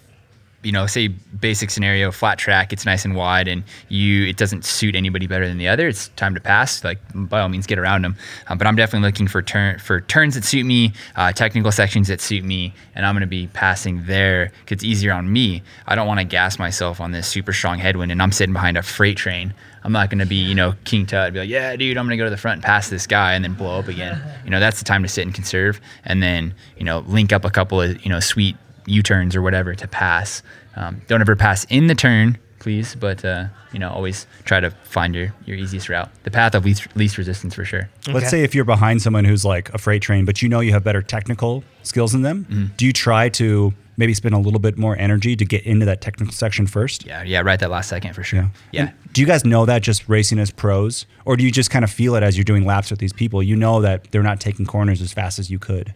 you 0.62 0.72
know, 0.72 0.86
say 0.88 1.08
basic 1.08 1.70
scenario, 1.70 2.12
flat 2.12 2.38
track, 2.38 2.74
it's 2.74 2.86
nice 2.86 3.06
and 3.06 3.16
wide, 3.16 3.48
and 3.48 3.64
you 3.88 4.26
it 4.26 4.38
doesn't 4.38 4.66
suit 4.66 4.96
anybody 4.96 5.28
better 5.28 5.48
than 5.48 5.58
the 5.58 5.68
other. 5.68 5.88
It's 5.88 6.10
time 6.10 6.34
to 6.36 6.42
pass. 6.42 6.84
Like 6.84 7.00
by 7.14 7.40
all 7.40 7.50
means, 7.50 7.66
get 7.66 7.80
around 7.80 8.04
them. 8.04 8.16
Um, 8.48 8.58
but 8.58 8.68
I'm 8.68 8.76
definitely 8.76 9.08
looking 9.08 9.28
for 9.28 9.42
turn 9.42 9.80
for 9.80 10.02
turns 10.02 10.36
that 10.36 10.44
suit 10.44 10.66
me, 10.66 10.94
uh, 11.16 11.32
technical 11.32 11.72
sections 11.72 12.08
that 12.10 12.22
suit 12.22 12.44
me, 12.44 12.74
and 12.96 13.06
I'm 13.06 13.16
going 13.16 13.22
to 13.22 13.28
be 13.28 13.48
passing 13.48 14.06
there 14.06 14.52
because 14.62 14.76
it's 14.76 14.84
easier 14.84 15.14
on 15.14 15.32
me. 15.32 15.64
I 15.88 15.96
don't 15.96 16.08
want 16.08 16.20
to 16.20 16.26
gas 16.26 16.60
myself 16.60 17.00
on 17.00 17.12
this 17.12 17.28
super 17.28 17.54
strong 17.54 17.80
headwind, 17.80 18.12
and 18.12 18.22
I'm 18.22 18.32
sitting 18.32 18.54
behind 18.54 18.78
a 18.78 18.84
freight 18.84 19.18
train. 19.18 19.54
I'm 19.84 19.94
not 19.94 20.10
going 20.10 20.20
to 20.20 20.26
be, 20.26 20.36
you 20.36 20.56
know, 20.56 20.74
King 20.84 21.06
Tut, 21.06 21.32
be 21.32 21.40
like, 21.40 21.50
yeah, 21.50 21.74
dude, 21.78 21.98
I'm 21.98 22.06
going 22.06 22.18
to 22.18 22.22
go 22.22 22.26
to 22.26 22.30
the 22.30 22.38
front 22.38 22.58
and 22.58 22.64
pass 22.64 22.90
this 22.90 23.08
guy 23.08 23.34
and 23.34 23.44
then 23.46 23.54
blow 23.54 23.80
up 23.80 23.88
again. 23.88 24.22
You 24.44 24.52
know, 24.52 24.60
that's 24.60 24.80
the 24.80 24.86
time 24.86 25.04
to 25.04 25.08
sit 25.10 25.26
and 25.26 25.34
conserve 25.34 25.80
and 26.04 26.22
then, 26.22 26.54
you 26.78 26.84
know, 26.84 27.00
link 27.00 27.32
up 27.32 27.46
a 27.46 27.50
couple 27.50 27.82
of, 27.82 28.04
you 28.04 28.10
know, 28.10 28.20
sweet 28.20 28.58
U-turns 28.90 29.36
or 29.36 29.42
whatever 29.42 29.76
to 29.76 29.88
pass. 29.88 30.42
Um, 30.76 31.02
don't 31.08 31.22
ever 31.22 31.36
pass 31.36 31.66
in 31.66 31.88
the 31.88 31.96
turn, 31.96 32.38
please, 32.60 32.96
but, 32.96 33.24
uh, 33.24 33.46
you 33.74 33.80
know, 33.80 33.90
always 33.90 34.28
try 34.46 34.60
to 34.60 34.72
find 34.72 35.14
your, 35.16 35.34
your 35.46 35.58
easiest 35.58 35.90
route. 35.90 36.10
The 36.24 36.32
path 36.32 36.56
of 36.56 36.66
least, 36.66 36.88
least 36.96 37.18
resistance 37.18 37.54
for 37.56 37.66
sure. 37.66 37.90
Okay. 38.04 38.14
Let's 38.14 38.30
say 38.30 38.44
if 38.44 38.54
you're 38.56 38.66
behind 38.66 39.02
someone 39.02 39.26
who's 39.26 39.46
like 39.46 39.74
a 39.74 39.78
freight 39.78 40.02
train, 40.02 40.26
but 40.26 40.42
you 40.42 40.50
know 40.50 40.60
you 40.60 40.72
have 40.74 40.84
better 40.84 41.02
technical 41.02 41.64
skills 41.84 42.12
than 42.14 42.22
them, 42.24 42.46
Mm-hmm. 42.50 42.66
do 42.78 42.86
you 42.86 42.94
try 42.94 43.30
to 43.30 43.74
maybe 43.98 44.14
spend 44.14 44.34
a 44.34 44.38
little 44.38 44.62
bit 44.62 44.78
more 44.78 44.96
energy 44.98 45.36
to 45.36 45.44
get 45.44 45.62
into 45.66 45.86
that 45.86 46.00
technical 46.00 46.34
section 46.34 46.66
first? 46.68 47.06
Yeah, 47.06 47.22
yeah, 47.24 47.42
right 47.42 47.60
that 47.60 47.70
last 47.70 47.90
second 47.90 48.14
for 48.14 48.24
sure. 48.24 48.50
Yeah. 48.72 48.82
And 48.82 48.94
do 49.14 49.20
you 49.20 49.28
guys 49.28 49.44
know 49.44 49.66
that 49.66 49.82
just 49.82 50.08
racing 50.08 50.40
as 50.40 50.52
pros, 50.52 51.06
or 51.26 51.36
do 51.36 51.44
you 51.44 51.52
just 51.52 51.70
kind 51.70 51.84
of 51.84 51.92
feel 51.92 52.16
it 52.16 52.24
as 52.24 52.38
you're 52.38 52.46
doing 52.46 52.66
laps 52.66 52.90
with 52.92 53.00
these 53.00 53.12
people? 53.12 53.44
You 53.44 53.58
know 53.58 53.82
that 53.82 54.10
they're 54.12 54.24
not 54.24 54.40
taking 54.40 54.66
corners 54.66 55.02
as 55.02 55.12
fast 55.12 55.38
as 55.40 55.50
you 55.52 55.60
could. 55.60 55.94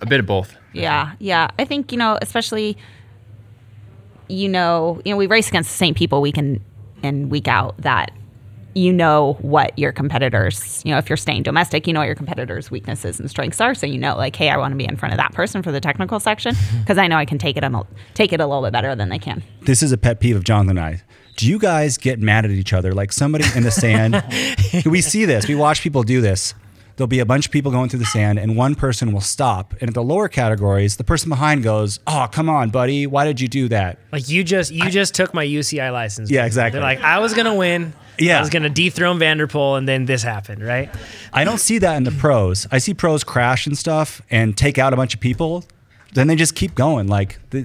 A 0.00 0.06
bit 0.06 0.20
of 0.20 0.26
both. 0.26 0.56
Yeah, 0.72 1.12
yeah. 1.18 1.50
I 1.58 1.64
think 1.64 1.92
you 1.92 1.98
know, 1.98 2.18
especially 2.22 2.76
you 4.28 4.48
know, 4.48 5.00
you 5.04 5.12
know, 5.12 5.16
we 5.16 5.26
race 5.26 5.48
against 5.48 5.70
the 5.70 5.76
same 5.76 5.94
people 5.94 6.20
week 6.20 6.38
in 6.38 6.64
and 7.02 7.30
week 7.30 7.48
out. 7.48 7.76
That 7.78 8.12
you 8.74 8.92
know 8.92 9.36
what 9.40 9.76
your 9.78 9.92
competitors, 9.92 10.82
you 10.84 10.92
know, 10.92 10.98
if 10.98 11.10
you're 11.10 11.16
staying 11.16 11.42
domestic, 11.42 11.86
you 11.86 11.92
know 11.92 12.00
what 12.00 12.06
your 12.06 12.14
competitors' 12.14 12.70
weaknesses 12.70 13.18
and 13.18 13.28
strengths 13.28 13.60
are. 13.60 13.74
So 13.74 13.86
you 13.86 13.98
know, 13.98 14.16
like, 14.16 14.36
hey, 14.36 14.48
I 14.48 14.56
want 14.56 14.72
to 14.72 14.76
be 14.76 14.84
in 14.84 14.96
front 14.96 15.12
of 15.12 15.18
that 15.18 15.32
person 15.32 15.62
for 15.62 15.72
the 15.72 15.80
technical 15.80 16.20
section 16.20 16.54
because 16.80 16.98
I 16.98 17.08
know 17.08 17.16
I 17.16 17.24
can 17.24 17.38
take 17.38 17.56
it 17.56 17.64
a, 17.64 17.86
take 18.14 18.32
it 18.32 18.40
a 18.40 18.46
little 18.46 18.62
bit 18.62 18.72
better 18.72 18.94
than 18.94 19.08
they 19.08 19.18
can. 19.18 19.42
This 19.62 19.82
is 19.82 19.92
a 19.92 19.98
pet 19.98 20.20
peeve 20.20 20.36
of 20.36 20.44
Jonathan 20.44 20.78
and 20.78 20.80
I. 20.80 21.02
Do 21.36 21.48
you 21.48 21.58
guys 21.58 21.96
get 21.96 22.20
mad 22.20 22.44
at 22.44 22.50
each 22.50 22.72
other? 22.72 22.92
Like 22.92 23.12
somebody 23.12 23.44
in 23.56 23.62
the 23.62 23.70
sand. 23.70 24.22
we 24.84 25.00
see 25.00 25.24
this. 25.24 25.48
We 25.48 25.54
watch 25.54 25.80
people 25.80 26.02
do 26.02 26.20
this. 26.20 26.54
There'll 27.00 27.08
be 27.08 27.20
a 27.20 27.24
bunch 27.24 27.46
of 27.46 27.50
people 27.52 27.72
going 27.72 27.88
through 27.88 28.00
the 28.00 28.04
sand, 28.04 28.38
and 28.38 28.58
one 28.58 28.74
person 28.74 29.10
will 29.14 29.22
stop. 29.22 29.72
And 29.80 29.88
at 29.88 29.94
the 29.94 30.02
lower 30.02 30.28
categories, 30.28 30.98
the 30.98 31.02
person 31.04 31.30
behind 31.30 31.62
goes, 31.62 31.98
"Oh, 32.06 32.28
come 32.30 32.50
on, 32.50 32.68
buddy! 32.68 33.06
Why 33.06 33.24
did 33.24 33.40
you 33.40 33.48
do 33.48 33.68
that?" 33.68 33.96
Like 34.12 34.28
you 34.28 34.44
just 34.44 34.70
you 34.70 34.90
just 34.90 35.14
took 35.14 35.32
my 35.32 35.42
UCI 35.46 35.90
license. 35.94 36.30
Yeah, 36.30 36.44
exactly. 36.44 36.78
They're 36.78 36.86
like 36.86 37.00
I 37.00 37.18
was 37.20 37.32
gonna 37.32 37.54
win. 37.54 37.94
Yeah. 38.18 38.36
I 38.36 38.40
was 38.40 38.50
gonna 38.50 38.68
dethrone 38.68 39.18
van 39.18 39.38
der 39.38 39.46
Poel, 39.46 39.78
and 39.78 39.88
then 39.88 40.04
this 40.04 40.22
happened, 40.22 40.62
right? 40.62 40.90
I 41.32 41.44
don't 41.44 41.56
see 41.56 41.78
that 41.78 41.96
in 41.96 42.04
the 42.04 42.10
pros. 42.10 42.66
I 42.70 42.76
see 42.76 42.92
pros 42.92 43.24
crash 43.24 43.66
and 43.66 43.78
stuff 43.78 44.20
and 44.30 44.54
take 44.54 44.76
out 44.76 44.92
a 44.92 44.96
bunch 44.96 45.14
of 45.14 45.20
people. 45.20 45.64
Then 46.12 46.26
they 46.26 46.36
just 46.36 46.54
keep 46.54 46.74
going. 46.74 47.06
Like, 47.06 47.38
the, 47.48 47.64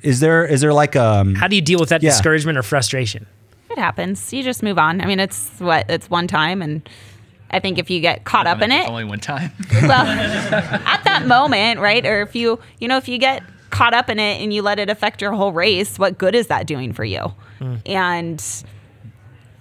is 0.00 0.20
there 0.20 0.46
is 0.46 0.62
there 0.62 0.72
like 0.72 0.96
um? 0.96 1.34
How 1.34 1.48
do 1.48 1.54
you 1.56 1.60
deal 1.60 1.80
with 1.80 1.90
that 1.90 2.02
Yeah. 2.02 2.08
discouragement 2.12 2.56
or 2.56 2.62
frustration? 2.62 3.26
It 3.68 3.76
happens. 3.76 4.32
You 4.32 4.42
just 4.42 4.62
move 4.62 4.78
on. 4.78 5.02
I 5.02 5.04
mean, 5.04 5.20
it's 5.20 5.50
what 5.58 5.84
it's 5.90 6.08
one 6.08 6.26
time, 6.28 6.62
and 6.62 6.88
I 7.50 7.60
think 7.60 7.78
if 7.78 7.88
you 7.90 8.00
get 8.00 8.24
caught 8.24 8.46
up 8.46 8.60
in 8.62 8.70
it, 8.72 8.88
Only 8.88 9.04
one 9.04 9.20
time. 9.20 9.52
well 9.82 10.06
at 10.06 11.02
that 11.04 11.24
moment 11.26 11.80
right 11.80 12.04
or 12.06 12.22
if 12.22 12.34
you 12.36 12.58
you 12.80 12.88
know 12.88 12.96
if 12.98 13.08
you 13.08 13.18
get 13.18 13.42
caught 13.70 13.94
up 13.94 14.08
in 14.10 14.18
it 14.18 14.40
and 14.42 14.52
you 14.52 14.62
let 14.62 14.78
it 14.78 14.88
affect 14.90 15.20
your 15.22 15.32
whole 15.32 15.52
race 15.52 15.98
what 15.98 16.18
good 16.18 16.34
is 16.34 16.46
that 16.48 16.66
doing 16.66 16.92
for 16.92 17.04
you 17.04 17.20
hmm. 17.58 17.76
and 17.86 18.42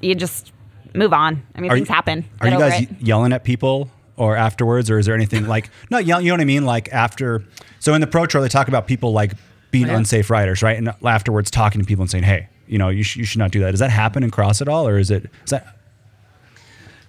you 0.01 0.15
just 0.15 0.51
move 0.93 1.11
on 1.13 1.43
i 1.55 1.61
mean 1.61 1.71
Are 1.71 1.75
things 1.75 1.89
you- 1.89 1.95
happen 1.95 2.25
Are 2.41 2.49
Get 2.49 2.53
you 2.53 2.59
guys 2.59 2.81
it. 2.83 2.89
yelling 3.01 3.33
at 3.33 3.43
people 3.43 3.89
or 4.15 4.35
afterwards, 4.35 4.89
or 4.89 4.97
is 4.97 5.05
there 5.05 5.13
anything 5.13 5.47
like 5.47 5.69
no? 5.91 5.99
You 5.99 6.13
know, 6.13 6.17
you 6.17 6.27
know 6.29 6.33
what 6.33 6.41
I 6.41 6.45
mean? 6.45 6.65
Like 6.65 6.91
after. 6.91 7.43
So 7.77 7.93
in 7.93 8.01
the 8.01 8.07
pro 8.07 8.25
tour, 8.25 8.41
they 8.41 8.47
talk 8.47 8.67
about 8.67 8.87
people 8.87 9.11
like 9.11 9.33
being 9.69 9.85
Oh, 9.85 9.89
yeah. 9.89 9.97
unsafe 9.97 10.31
riders, 10.31 10.63
right? 10.63 10.75
And 10.75 10.91
afterwards, 11.05 11.51
talking 11.51 11.79
to 11.81 11.85
people 11.85 12.01
and 12.01 12.09
saying, 12.09 12.23
"Hey, 12.23 12.49
you 12.65 12.79
know, 12.79 12.89
you, 12.89 13.03
sh- 13.03 13.17
you 13.17 13.25
should 13.25 13.37
not 13.37 13.51
do 13.51 13.59
that." 13.59 13.69
Does 13.69 13.79
that 13.79 13.91
happen 13.91 14.23
in 14.23 14.31
cross 14.31 14.59
at 14.59 14.67
all, 14.67 14.87
or 14.87 14.97
is 14.97 15.11
it? 15.11 15.25
Is 15.43 15.51
that 15.51 15.76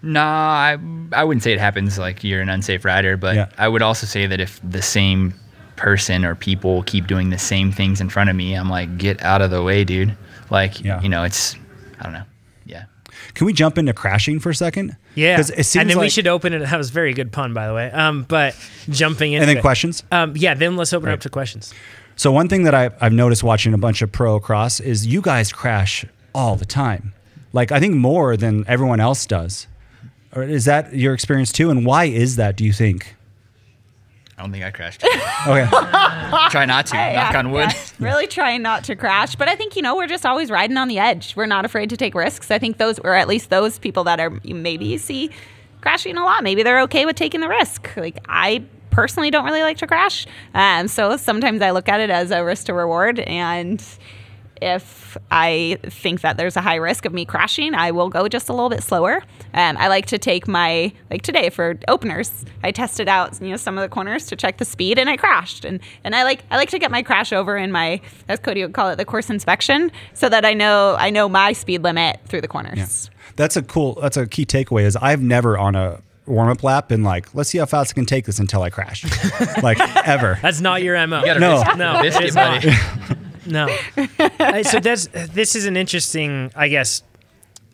Nah, 0.03 0.21
I, 0.23 0.79
I 1.13 1.25
wouldn't 1.25 1.43
say 1.43 1.53
it 1.53 1.59
happens 1.59 1.99
like 1.99 2.23
you're 2.23 2.41
an 2.41 2.49
unsafe 2.49 2.85
rider, 2.85 3.17
but 3.17 3.35
Yeah. 3.37 3.47
I 3.59 3.69
would 3.69 3.83
also 3.83 4.07
say 4.07 4.27
that 4.27 4.41
if 4.41 4.61
the 4.69 4.83
same 4.83 5.35
person 5.77 6.25
or 6.25 6.35
people 6.35 6.83
keep 6.85 7.07
doing 7.07 7.31
the 7.31 7.39
same 7.39 7.73
things 7.73 8.01
in 8.01 8.09
front 8.09 8.31
of 8.31 8.37
me, 8.37 8.55
I'm 8.55 8.69
like, 8.71 8.99
get 8.99 9.23
out 9.23 9.43
of 9.43 9.51
the 9.51 9.63
way, 9.63 9.85
dude. 9.85 10.17
Like, 10.51 10.83
Yeah. 10.85 11.01
you 11.03 11.09
know, 11.09 11.25
it's, 11.25 11.57
I 12.01 12.05
don't 12.05 12.13
know. 12.13 12.23
Yeah. 12.67 12.85
Can 13.35 13.47
we 13.47 13.53
jump 13.53 13.79
into 13.79 13.93
crashing 13.93 14.41
for 14.41 14.51
a 14.51 14.55
second? 14.55 14.97
Yeah, 15.15 15.37
'Cause 15.37 15.51
it 15.51 15.65
seems 15.65 15.83
and 15.83 15.91
then 15.91 15.99
we 15.99 16.09
should 16.11 16.27
open 16.27 16.53
it. 16.53 16.61
That 16.61 16.77
was 16.79 16.91
a 16.91 16.93
very 16.93 17.13
good 17.13 17.33
pun, 17.33 17.53
by 17.55 17.67
the 17.67 17.75
way. 17.75 17.91
Um, 17.91 18.25
but 18.29 18.57
jumping 18.89 19.33
in 19.35 19.43
And 19.43 19.49
then 19.49 19.61
questions. 19.61 20.03
Um, 20.13 20.33
yeah, 20.37 20.55
then 20.55 20.77
let's 20.77 20.93
open 20.93 21.09
it 21.11 21.13
up 21.13 21.21
to 21.21 21.29
questions. 21.31 21.73
So 22.17 22.33
one 22.33 22.49
thing 22.49 22.65
that 22.65 22.75
I, 22.75 22.91
I've 23.01 23.13
noticed 23.13 23.45
watching 23.45 23.73
a 23.75 23.79
bunch 23.79 24.03
of 24.03 24.11
pro 24.11 24.41
cross 24.41 24.81
is 24.81 25.07
you 25.07 25.21
guys 25.21 25.53
crash 25.53 26.05
all 26.35 26.57
the 26.57 26.65
time. 26.65 27.13
Like 27.53 27.71
I 27.71 27.79
think 27.79 27.95
more 27.95 28.37
than 28.37 28.65
everyone 28.67 28.99
else 28.99 29.25
does. 29.27 29.68
Or 30.35 30.43
is 30.43 30.65
that 30.67 30.95
your 30.95 31.15
experience 31.15 31.53
too? 31.53 31.71
And 31.71 31.87
why 31.87 32.05
is 32.05 32.37
that? 32.37 32.57
Do 32.57 32.65
you 32.65 32.73
think? 32.73 33.17
I 34.37 34.43
don't 34.43 34.53
think 34.53 34.65
I 34.65 34.71
crashed. 34.71 35.05
Okay. 35.47 35.67
Try 36.51 36.65
not 36.67 36.87
to. 36.87 36.97
knock 36.97 37.35
on 37.35 37.53
wood. 37.53 37.71
Yeah, 37.71 37.85
really 38.01 38.27
trying 38.27 38.61
not 38.61 38.85
to 38.85 38.97
crash. 38.97 39.35
But 39.37 39.49
I 39.49 39.55
think, 39.55 39.77
you 39.77 39.83
know, 39.83 39.97
we're 39.97 40.09
just 40.09 40.27
always 40.27 40.51
riding 40.51 40.77
on 40.77 40.89
the 40.89 40.99
edge. 40.99 41.35
We're 41.37 41.47
not 41.47 41.65
afraid 41.65 41.91
to 41.91 41.97
take 41.97 42.15
risks. 42.15 42.51
I 42.51 42.59
think 42.59 42.77
those, 42.77 42.99
or 42.99 43.15
at 43.15 43.29
least 43.29 43.51
those 43.51 43.79
people 43.79 44.05
that 44.05 44.21
are, 44.21 44.31
maybe 44.31 44.49
you 44.49 44.55
maybe 44.55 44.99
see 44.99 45.31
crashing 45.81 46.17
a 46.17 46.25
lot, 46.25 46.43
maybe 46.43 46.63
they're 46.63 46.81
okay 46.83 47.07
with 47.07 47.17
taking 47.17 47.41
the 47.41 47.49
risk. 47.49 47.97
Like, 47.97 48.19
I 48.29 48.65
personally 48.91 49.31
don't 49.31 49.45
really 49.45 49.63
like 49.63 49.79
to 49.79 49.87
crash. 49.87 50.27
Um, 50.55 50.89
so 50.89 51.17
sometimes 51.17 51.63
I 51.63 51.71
look 51.71 51.89
at 51.89 52.01
it 52.01 52.11
as 52.11 52.31
a 52.31 52.45
risk 52.45 52.67
to 52.67 52.75
reward. 52.75 53.21
And 53.21 53.83
if 54.63 55.17
I 55.31 55.79
think 55.85 56.21
that 56.23 56.37
there's 56.37 56.57
a 56.57 56.61
high 56.61 56.77
risk 56.77 57.05
of 57.05 57.13
me 57.13 57.25
crashing, 57.25 57.75
I 57.75 57.91
will 57.91 58.09
go 58.09 58.29
just 58.29 58.49
a 58.49 58.53
little 58.53 58.69
bit 58.69 58.83
slower. 58.83 59.23
Um, 59.55 59.77
I 59.79 59.89
like 59.89 60.07
to 60.07 60.19
take 60.19 60.47
my 60.49 60.93
like 61.11 61.23
today 61.23 61.51
for 61.51 61.79
openers. 61.89 62.45
I 62.63 62.71
tested 62.73 63.09
out 63.09 63.41
you 63.41 63.49
know 63.51 63.57
some 63.57 63.79
of 63.79 63.83
the 63.83 63.89
corners 63.89 64.27
to 64.27 64.37
check 64.37 64.59
the 64.59 64.65
speed, 64.65 64.99
and 64.99 65.09
I 65.09 65.17
crashed. 65.17 65.65
And 65.65 65.81
and 66.05 66.15
I 66.15 66.25
like 66.25 66.43
I 66.51 66.57
like 66.57 66.71
to 66.71 66.79
get 66.79 66.91
my 66.91 67.03
crash 67.03 67.33
over 67.33 67.57
in 67.57 67.73
my 67.73 68.01
as 68.29 68.39
Cody 68.39 68.63
would 68.63 68.75
call 68.75 68.91
it 68.91 68.97
the 68.97 69.05
course 69.05 69.31
inspection, 69.31 69.91
so 70.15 70.29
that 70.29 70.45
I 70.45 70.55
know 70.55 70.97
I 70.99 71.11
know 71.11 71.29
my 71.29 71.53
speed 71.53 71.83
limit 71.83 72.21
through 72.27 72.41
the 72.43 72.49
corners. 72.49 73.11
That's 73.37 73.57
a 73.57 73.63
cool. 73.63 73.99
That's 74.01 74.17
a 74.17 74.27
key 74.27 74.45
takeaway. 74.47 74.83
Is 74.83 74.97
I've 74.97 75.23
never 75.23 75.57
on 75.57 75.75
a 75.77 76.01
warm 76.27 76.51
up 76.51 76.63
lap 76.63 76.89
been 76.89 77.03
like, 77.03 77.35
let's 77.35 77.49
see 77.49 77.57
how 77.59 77.65
fast 77.65 77.93
I 77.93 77.95
can 77.95 78.05
take 78.05 78.27
this 78.27 78.39
until 78.39 78.63
I 78.63 78.69
crash, 78.69 79.03
like 79.63 79.79
ever. 80.07 80.39
That's 80.43 80.61
not 80.61 80.83
your 80.83 80.95
mo. 81.07 81.25
You 81.25 81.39
No. 81.39 81.63
risk, 81.63 81.77
No, 81.79 82.01
risk 82.03 82.21
it's 82.21 82.33
it, 82.33 82.35
buddy. 82.35 82.71
No. 83.49 83.69
Uh, 84.41 84.63
so 84.63 84.79
that's 84.79 85.09
this 85.09 85.55
is 85.57 85.67
an 85.67 85.77
interesting, 85.77 86.51
I 86.55 86.69
guess. 86.69 87.03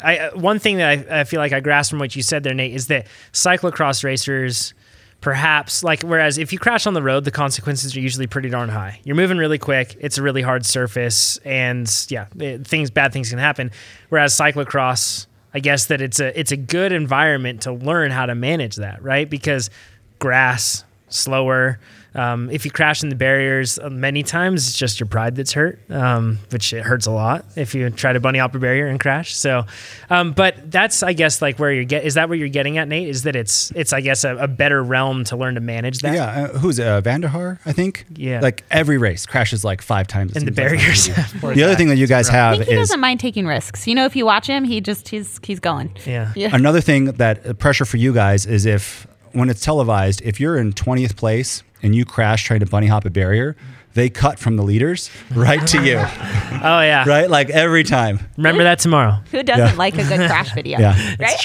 I 0.03 0.19
uh, 0.19 0.31
one 0.33 0.59
thing 0.59 0.79
that 0.79 0.89
I, 1.11 1.21
I 1.21 1.25
feel 1.25 1.41
like 1.41 1.53
I 1.53 1.61
grasped 1.61 1.91
from 1.91 1.99
what 1.99 2.17
you 2.17 2.23
said 2.23 2.43
there, 2.43 2.55
Nate, 2.55 2.75
is 2.75 2.87
that 2.89 3.07
cyclocross 3.33 4.03
racers, 4.03 4.75
perhaps 5.21 5.85
like 5.85 6.03
whereas 6.03 6.39
if 6.39 6.53
you 6.53 6.59
crash 6.59 6.87
on 6.87 6.95
the 6.95 7.03
road, 7.03 7.25
the 7.25 7.31
consequences 7.31 7.97
are 7.97 8.01
usually 8.01 8.27
pretty 8.27 8.49
darn 8.49 8.71
high. 8.71 8.99
You're 9.05 9.17
moving 9.17 9.39
really 9.39 9.59
quick. 9.59 9.97
It's 10.01 10.19
a 10.19 10.23
really 10.23 10.43
hard 10.43 10.65
surface, 10.67 11.37
and 11.45 11.89
yeah, 12.09 12.27
it, 12.39 12.67
things 12.67 12.91
bad 12.91 13.13
things 13.13 13.31
can 13.31 13.39
happen. 13.39 13.71
Whereas 14.09 14.35
cyclocross, 14.35 15.27
I 15.53 15.61
guess 15.61 15.87
that 15.87 16.01
it's 16.01 16.19
a 16.19 16.39
it's 16.39 16.51
a 16.53 16.57
good 16.57 16.93
environment 16.93 17.63
to 17.63 17.73
learn 17.73 18.11
how 18.11 18.27
to 18.27 18.35
manage 18.35 18.77
that, 18.77 19.03
right? 19.03 19.29
Because 19.29 19.71
grass, 20.19 20.85
slower. 21.09 21.79
Um, 22.15 22.49
if 22.51 22.65
you 22.65 22.71
crash 22.71 23.03
in 23.03 23.09
the 23.09 23.17
barriers, 23.17 23.79
uh, 23.79 23.91
many 23.91 24.23
times 24.23 24.69
it's 24.69 24.77
just 24.77 25.01
your 25.01 25.09
pride 25.09 25.35
that's 25.35 25.53
hurt, 25.53 25.81
um, 25.91 26.39
which 26.51 26.73
it 26.73 26.83
hurts 26.85 27.07
a 27.07 27.11
lot 27.11 27.45
if 27.57 27.75
you 27.75 27.91
try 27.91 28.13
to 28.13 28.21
bunny 28.21 28.39
hop 28.39 28.55
a 28.55 28.59
barrier 28.59 28.87
and 28.87 29.01
crash. 29.01 29.35
So, 29.35 29.67
um, 30.11 30.33
but 30.33 30.71
that's 30.71 31.03
I 31.03 31.13
guess 31.13 31.43
like 31.43 31.59
where 31.59 31.73
you're 31.73 31.85
get 31.85 32.05
is 32.05 32.15
that 32.15 32.29
where 32.29 32.39
you're 32.39 32.49
getting 32.49 32.79
at, 32.79 32.87
Nate? 32.87 33.09
Is 33.09 33.25
that 33.25 33.35
it's 33.35 33.73
it's 33.73 33.93
I 33.93 34.01
guess 34.01 34.23
a, 34.23 34.37
a 34.37 34.47
better 34.47 34.83
realm 34.83 35.25
to 35.25 35.37
learn 35.37 35.57
to 35.57 35.61
manage 35.61 36.01
that. 36.01 36.15
Yeah, 36.15 36.25
uh, 36.25 36.59
who's 36.59 36.79
uh, 36.79 37.01
van 37.01 37.21
der 37.21 37.29
Haar? 37.29 37.59
I 37.67 37.73
think. 37.73 38.07
Yeah. 38.15 38.41
Like 38.41 38.65
every 38.71 38.99
race 38.99 39.27
crashes 39.27 39.65
like 39.65 39.83
five 39.83 40.07
times. 40.07 40.37
in 40.37 40.45
the 40.45 40.55
seems 40.55 40.59
like. 40.59 40.79
barriers. 40.79 41.07
the 41.57 41.65
other 41.65 41.75
thing 41.75 41.89
that 41.89 41.97
you 41.97 42.07
guys 42.07 42.29
I 42.31 42.35
have 42.35 42.59
think 42.59 42.69
he 42.69 42.75
is 42.75 42.89
doesn't 42.89 43.01
mind 43.01 43.19
taking 43.19 43.47
risks. 43.47 43.87
You 43.89 43.95
know, 43.97 44.05
if 44.05 44.15
you 44.15 44.25
watch 44.25 44.47
him, 44.47 44.63
he 44.63 44.81
just 44.81 45.09
he's 45.09 45.41
he's 45.43 45.59
going. 45.59 45.97
Yeah. 46.07 46.33
Yeah. 46.37 46.51
Another 46.53 46.81
thing 46.81 47.07
that 47.07 47.45
uh, 47.45 47.55
pressure 47.55 47.85
for 47.85 47.97
you 47.97 48.13
guys 48.13 48.47
is 48.47 48.67
if 48.67 49.07
when 49.33 49.51
it's 49.51 49.61
televised, 49.61 50.23
if 50.23 50.39
you're 50.39 50.57
in 50.57 50.73
20th 50.73 51.17
place 51.17 51.65
and 51.85 51.95
you 51.95 52.05
crash 52.05 52.43
trying 52.45 52.61
to 52.61 52.67
bunny 52.67 52.89
hop 52.89 53.05
a 53.05 53.11
barrier, 53.11 53.55
they 53.95 54.11
cut 54.11 54.41
from 54.41 54.57
the 54.57 54.65
leaders 54.65 55.09
right 55.37 55.65
to 55.69 55.85
you, 55.85 55.97
Oh 55.99 56.81
yeah. 56.81 57.05
right? 57.07 57.31
Like 57.31 57.51
every 57.51 57.85
time. 57.85 58.19
Remember 58.37 58.65
that 58.65 58.81
tomorrow. 58.81 59.21
Who 59.31 59.43
doesn't 59.45 59.67
Yeah. 59.69 59.75
like 59.75 59.95
a 59.95 60.05
good 60.05 60.27
crash 60.29 60.53
video? 60.55 60.81
Yeah. 60.81 61.15
Right? 61.21 61.37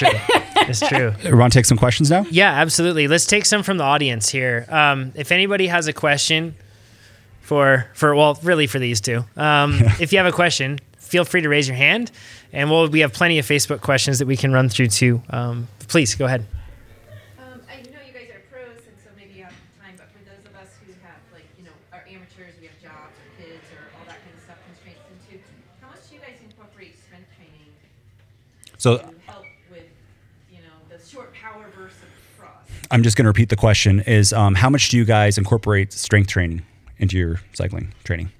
It's 0.68 0.80
true. 0.80 1.12
It's 1.16 1.24
true. 1.24 1.36
Want 1.38 1.52
to 1.52 1.58
take 1.58 1.64
some 1.66 1.78
questions 1.78 2.10
now? 2.10 2.26
Yeah, 2.30 2.50
absolutely. 2.52 3.06
Let's 3.08 3.26
take 3.26 3.46
some 3.46 3.62
from 3.62 3.76
the 3.78 3.84
audience 3.84 4.28
here. 4.28 4.66
Um, 4.68 5.12
if 5.14 5.30
anybody 5.32 5.68
has 5.68 5.86
a 5.86 5.92
question 5.92 6.54
for 7.40 7.86
for 7.94 8.14
well, 8.14 8.38
really 8.42 8.66
for 8.66 8.78
these 8.78 9.00
two, 9.00 9.24
um, 9.36 9.78
if 10.00 10.12
you 10.12 10.18
have 10.18 10.26
a 10.26 10.32
question, 10.32 10.78
feel 10.98 11.24
free 11.24 11.40
to 11.40 11.48
raise 11.48 11.66
your 11.68 11.76
hand, 11.76 12.10
and 12.52 12.70
we'll 12.70 12.88
we 12.88 13.00
have 13.00 13.12
plenty 13.12 13.38
of 13.38 13.46
Facebook 13.46 13.80
questions 13.80 14.18
that 14.18 14.26
we 14.26 14.36
can 14.36 14.52
run 14.52 14.68
through 14.68 14.88
too. 14.88 15.22
Um, 15.30 15.66
please 15.88 16.14
go 16.14 16.26
ahead. 16.26 16.44
So 19.02 19.10
maybe 19.16 19.34
you 19.38 19.44
have 19.44 19.56
time, 19.80 19.94
but 19.96 20.08
for 20.12 20.22
those 20.24 20.42
of 20.44 20.54
us 20.56 20.70
who 20.84 20.92
have, 21.02 21.20
like, 21.32 21.48
you 21.58 21.64
know, 21.64 21.74
are 21.92 22.04
amateurs, 22.08 22.54
we 22.60 22.66
have 22.66 22.78
jobs 22.80 23.16
or 23.16 23.28
kids 23.40 23.64
or 23.76 23.82
all 23.98 24.04
that 24.06 24.20
kind 24.22 24.34
of 24.36 24.42
stuff 24.44 24.58
constraints 24.66 25.00
into, 25.08 25.40
how 25.80 25.88
much 25.88 26.08
do 26.08 26.14
you 26.16 26.20
guys 26.20 26.36
incorporate 26.44 26.94
strength 27.06 27.28
training 27.36 27.72
So 28.78 28.98
to 28.98 29.04
help 29.26 29.46
with, 29.70 29.88
you 30.50 30.58
know, 30.58 30.76
the 30.88 30.98
short 31.04 31.32
power 31.34 31.64
versus 31.76 32.04
cross? 32.38 32.64
I'm 32.90 33.02
just 33.02 33.16
going 33.16 33.24
to 33.24 33.30
repeat 33.30 33.48
the 33.48 33.56
question: 33.56 34.00
Is 34.00 34.32
um, 34.32 34.54
how 34.54 34.70
much 34.70 34.88
do 34.88 34.96
you 34.96 35.04
guys 35.04 35.38
incorporate 35.38 35.92
strength 35.92 36.28
training 36.28 36.62
into 36.98 37.16
your 37.16 37.40
cycling 37.52 37.92
training? 38.04 38.30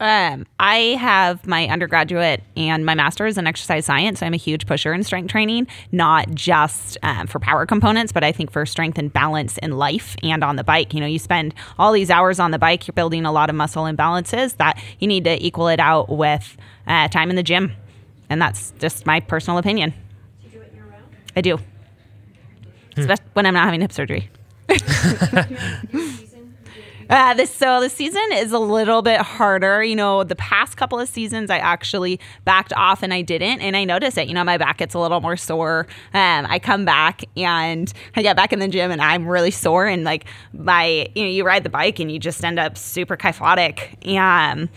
Um, 0.00 0.46
I 0.58 0.96
have 0.98 1.46
my 1.46 1.68
undergraduate 1.68 2.42
and 2.56 2.86
my 2.86 2.94
master's 2.94 3.36
in 3.36 3.46
exercise 3.46 3.84
science. 3.84 4.20
So 4.20 4.26
I'm 4.26 4.32
a 4.32 4.38
huge 4.38 4.66
pusher 4.66 4.94
in 4.94 5.04
strength 5.04 5.30
training, 5.30 5.66
not 5.92 6.30
just 6.34 6.96
um, 7.02 7.26
for 7.26 7.38
power 7.38 7.66
components, 7.66 8.10
but 8.10 8.24
I 8.24 8.32
think 8.32 8.50
for 8.50 8.64
strength 8.64 8.96
and 8.96 9.12
balance 9.12 9.58
in 9.58 9.72
life 9.72 10.16
and 10.22 10.42
on 10.42 10.56
the 10.56 10.64
bike. 10.64 10.94
You 10.94 11.00
know, 11.00 11.06
you 11.06 11.18
spend 11.18 11.54
all 11.78 11.92
these 11.92 12.08
hours 12.08 12.40
on 12.40 12.50
the 12.50 12.58
bike, 12.58 12.88
you're 12.88 12.94
building 12.94 13.26
a 13.26 13.32
lot 13.32 13.50
of 13.50 13.56
muscle 13.56 13.84
imbalances 13.84 14.56
that 14.56 14.82
you 15.00 15.06
need 15.06 15.24
to 15.24 15.44
equal 15.44 15.68
it 15.68 15.80
out 15.80 16.08
with 16.08 16.56
uh, 16.86 17.08
time 17.08 17.28
in 17.28 17.36
the 17.36 17.42
gym. 17.42 17.72
And 18.30 18.40
that's 18.40 18.72
just 18.78 19.04
my 19.04 19.20
personal 19.20 19.58
opinion. 19.58 19.90
Do 19.90 19.96
you 20.46 20.50
do 20.52 20.60
it 20.62 20.72
year 20.72 20.84
round? 20.90 21.04
I 21.36 21.42
do. 21.42 21.58
Especially 22.96 23.24
when 23.34 23.44
I'm 23.44 23.54
not 23.54 23.66
having 23.66 23.82
hip 23.82 23.92
surgery. 23.92 24.30
Uh, 27.10 27.34
this 27.34 27.52
so 27.52 27.80
the 27.80 27.90
season 27.90 28.22
is 28.34 28.52
a 28.52 28.58
little 28.58 29.02
bit 29.02 29.20
harder. 29.20 29.82
You 29.82 29.96
know, 29.96 30.22
the 30.22 30.36
past 30.36 30.76
couple 30.76 31.00
of 31.00 31.08
seasons 31.08 31.50
I 31.50 31.58
actually 31.58 32.20
backed 32.44 32.72
off 32.74 33.02
and 33.02 33.12
I 33.12 33.20
didn't, 33.22 33.60
and 33.60 33.76
I 33.76 33.82
notice 33.82 34.16
it. 34.16 34.28
You 34.28 34.34
know, 34.34 34.44
my 34.44 34.56
back 34.56 34.78
gets 34.78 34.94
a 34.94 34.98
little 35.00 35.20
more 35.20 35.36
sore. 35.36 35.88
Um, 36.14 36.46
I 36.48 36.60
come 36.60 36.84
back 36.84 37.24
and 37.36 37.92
I 38.14 38.22
get 38.22 38.36
back 38.36 38.52
in 38.52 38.60
the 38.60 38.68
gym 38.68 38.92
and 38.92 39.02
I'm 39.02 39.26
really 39.26 39.50
sore, 39.50 39.86
and 39.86 40.04
like 40.04 40.24
my, 40.52 41.08
you 41.16 41.24
know, 41.24 41.30
you 41.30 41.44
ride 41.44 41.64
the 41.64 41.68
bike 41.68 41.98
and 41.98 42.12
you 42.12 42.20
just 42.20 42.44
end 42.44 42.60
up 42.60 42.78
super 42.78 43.16
kyphotic. 43.16 44.06
And 44.06 44.68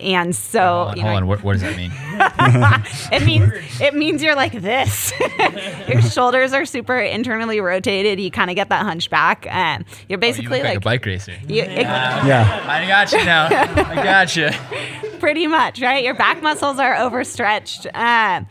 and 0.00 0.34
so 0.34 0.60
Hold 0.60 0.88
on, 0.88 0.96
you 0.96 1.02
know, 1.02 1.08
hold 1.10 1.16
on. 1.22 1.26
What, 1.28 1.42
what 1.44 1.52
does 1.54 1.62
that 1.62 1.76
mean? 1.76 1.92
it 3.12 3.24
means 3.24 3.52
it 3.80 3.94
means 3.94 4.22
you're 4.22 4.34
like 4.36 4.52
this. 4.52 5.12
Your 5.88 6.02
shoulders 6.02 6.52
are 6.52 6.64
super 6.64 6.98
internally 6.98 7.60
rotated. 7.60 8.20
You 8.20 8.30
kind 8.30 8.50
of 8.50 8.56
get 8.56 8.68
that 8.70 8.84
hunchback. 8.84 9.46
Um, 9.50 9.84
you're 10.08 10.16
Oh, 10.18 10.26
you 10.26 10.32
basically 10.32 10.62
like, 10.62 10.76
a 10.78 10.80
bike 10.80 11.04
racer. 11.06 11.32
you, 11.48 11.62
it- 11.62 11.82
Yeah. 11.82 12.64
I 12.68 12.86
got 12.86 13.12
you 13.12 13.24
now. 13.24 13.46
I 13.46 13.94
got 13.94 14.36
you. 14.36 14.50
pretty 15.20 15.46
much 15.46 15.82
right 15.82 16.02
your 16.02 16.14
back 16.14 16.42
muscles 16.42 16.78
are 16.78 16.96
overstretched 16.96 17.86
um, 17.94 18.46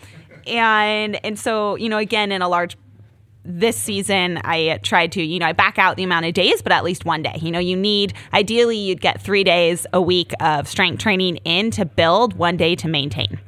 and 0.46 1.24
and 1.26 1.40
so 1.40 1.76
you 1.78 1.90
know 1.90 1.98
again 1.98 2.32
in 2.32 2.44
a 2.44 2.48
large 2.48 2.78
this 3.52 3.76
season 3.76 4.40
i 4.44 4.80
tried 4.84 5.12
to 5.12 5.24
you 5.24 5.40
know 5.40 5.48
i 5.48 5.52
back 5.52 5.80
out 5.80 5.98
the 5.98 6.04
amount 6.04 6.24
of 6.24 6.34
days 6.34 6.62
but 6.62 6.72
at 6.72 6.84
least 6.84 7.04
one 7.04 7.24
day. 7.24 7.36
You 7.42 7.52
know 7.52 7.60
you 7.60 7.76
need 7.76 8.14
ideally 8.32 8.78
you'd 8.78 9.02
get 9.02 9.22
three 9.22 9.44
days 9.44 9.88
a 9.92 10.02
week 10.02 10.34
of 10.40 10.68
strength 10.68 11.00
training 11.02 11.38
in 11.38 11.72
to 11.72 11.86
build 11.86 12.36
one 12.36 12.58
day 12.58 12.76
to 12.76 12.88
maintain. 12.88 13.40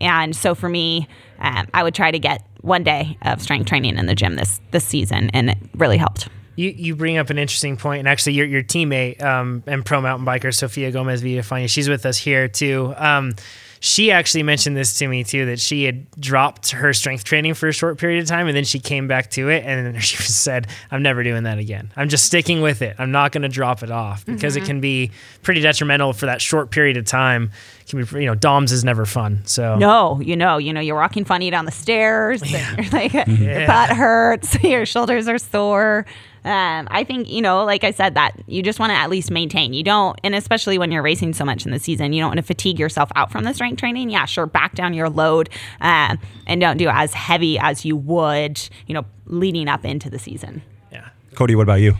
And 0.00 0.36
so 0.36 0.54
for 0.54 0.68
me 0.68 1.08
um, 1.38 1.66
i 1.72 1.82
would 1.82 1.94
try 1.94 2.10
to 2.10 2.18
get 2.18 2.46
one 2.60 2.82
day 2.82 3.16
of 3.22 3.40
strength 3.40 3.66
training 3.66 3.96
in 3.96 4.06
the 4.06 4.14
gym 4.14 4.36
this 4.36 4.60
this 4.72 4.84
season 4.84 5.30
and 5.32 5.50
it 5.50 5.58
really 5.74 5.96
helped. 5.96 6.28
You 6.56 6.70
you 6.70 6.96
bring 6.96 7.18
up 7.18 7.28
an 7.28 7.38
interesting 7.38 7.76
point, 7.76 8.00
and 8.00 8.08
actually, 8.08 8.32
your 8.32 8.46
your 8.46 8.62
teammate 8.62 9.22
um, 9.22 9.62
and 9.66 9.84
pro 9.84 10.00
mountain 10.00 10.26
biker 10.26 10.54
Sofia 10.54 10.90
Gomez 10.90 11.22
Villafañe, 11.22 11.68
she's 11.68 11.86
with 11.86 12.06
us 12.06 12.16
here 12.16 12.48
too. 12.48 12.94
Um, 12.96 13.34
she 13.80 14.10
actually 14.10 14.42
mentioned 14.42 14.76
this 14.76 14.98
to 14.98 15.08
me 15.08 15.24
too 15.24 15.46
that 15.46 15.60
she 15.60 15.84
had 15.84 16.10
dropped 16.12 16.70
her 16.70 16.92
strength 16.92 17.24
training 17.24 17.54
for 17.54 17.68
a 17.68 17.72
short 17.72 17.98
period 17.98 18.22
of 18.22 18.28
time, 18.28 18.46
and 18.46 18.56
then 18.56 18.64
she 18.64 18.78
came 18.78 19.08
back 19.08 19.30
to 19.32 19.48
it, 19.48 19.64
and 19.64 20.02
she 20.02 20.16
said, 20.16 20.66
"I'm 20.90 21.02
never 21.02 21.22
doing 21.22 21.44
that 21.44 21.58
again. 21.58 21.92
I'm 21.96 22.08
just 22.08 22.24
sticking 22.24 22.60
with 22.60 22.82
it. 22.82 22.96
I'm 22.98 23.10
not 23.10 23.32
going 23.32 23.42
to 23.42 23.48
drop 23.48 23.82
it 23.82 23.90
off 23.90 24.24
because 24.26 24.56
it 24.56 24.60
mm-hmm. 24.60 24.66
can 24.66 24.80
be 24.80 25.10
pretty 25.42 25.60
detrimental 25.60 26.12
for 26.12 26.26
that 26.26 26.40
short 26.40 26.70
period 26.70 26.96
of 26.96 27.04
time. 27.04 27.50
It 27.86 27.90
can 27.90 28.02
be 28.02 28.20
you 28.24 28.26
know 28.26 28.34
DOMS 28.34 28.72
is 28.72 28.82
never 28.84 29.06
fun. 29.06 29.42
So 29.44 29.76
No, 29.76 30.20
you 30.20 30.36
know, 30.36 30.58
you 30.58 30.72
know, 30.72 30.80
you're 30.80 30.96
walking 30.96 31.24
funny 31.24 31.50
down 31.50 31.66
the 31.66 31.70
stairs. 31.70 32.42
and 32.42 32.50
You're 32.50 32.90
like 32.90 33.12
your 33.28 33.66
butt 33.66 33.90
hurts, 33.90 34.60
your 34.64 34.84
shoulders 34.86 35.28
are 35.28 35.38
sore. 35.38 36.04
Um, 36.44 36.88
I 36.90 37.04
think 37.04 37.28
you 37.28 37.40
know, 37.42 37.64
like 37.64 37.84
I 37.84 37.92
said, 37.92 38.14
that 38.14 38.32
you 38.46 38.60
just 38.62 38.80
want 38.80 38.90
to 38.90 38.96
at 38.96 39.08
least 39.08 39.30
maintain. 39.30 39.72
You 39.72 39.84
don't, 39.84 40.18
and 40.24 40.34
especially 40.34 40.78
when 40.78 40.90
you're 40.90 41.02
racing 41.02 41.32
so 41.34 41.44
much 41.44 41.64
in 41.64 41.70
the 41.70 41.78
season, 41.78 42.12
you 42.12 42.22
don't 42.22 42.30
want 42.30 42.38
to 42.38 42.44
fatigue 42.44 42.80
yourself 42.80 43.10
out 43.14 43.30
from 43.30 43.44
the 43.44 43.54
strength 43.54 43.78
training. 43.78 44.10
Yeah, 44.10 44.24
sure, 44.24 44.46
back 44.46 44.74
down 44.74 44.92
your 44.92 45.08
load 45.08 45.48
um, 45.80 46.18
and 46.46 46.60
don't 46.60 46.78
do 46.78 46.88
as 46.88 47.14
heavy 47.14 47.56
as 47.56 47.84
you 47.84 47.96
would, 47.96 48.68
you 48.88 48.94
know, 48.94 49.04
leading 49.26 49.68
up 49.68 49.84
into 49.84 50.10
the 50.10 50.18
season. 50.18 50.62
Yeah. 50.90 51.08
Cody, 51.34 51.54
what 51.54 51.62
about 51.62 51.80
you? 51.80 51.94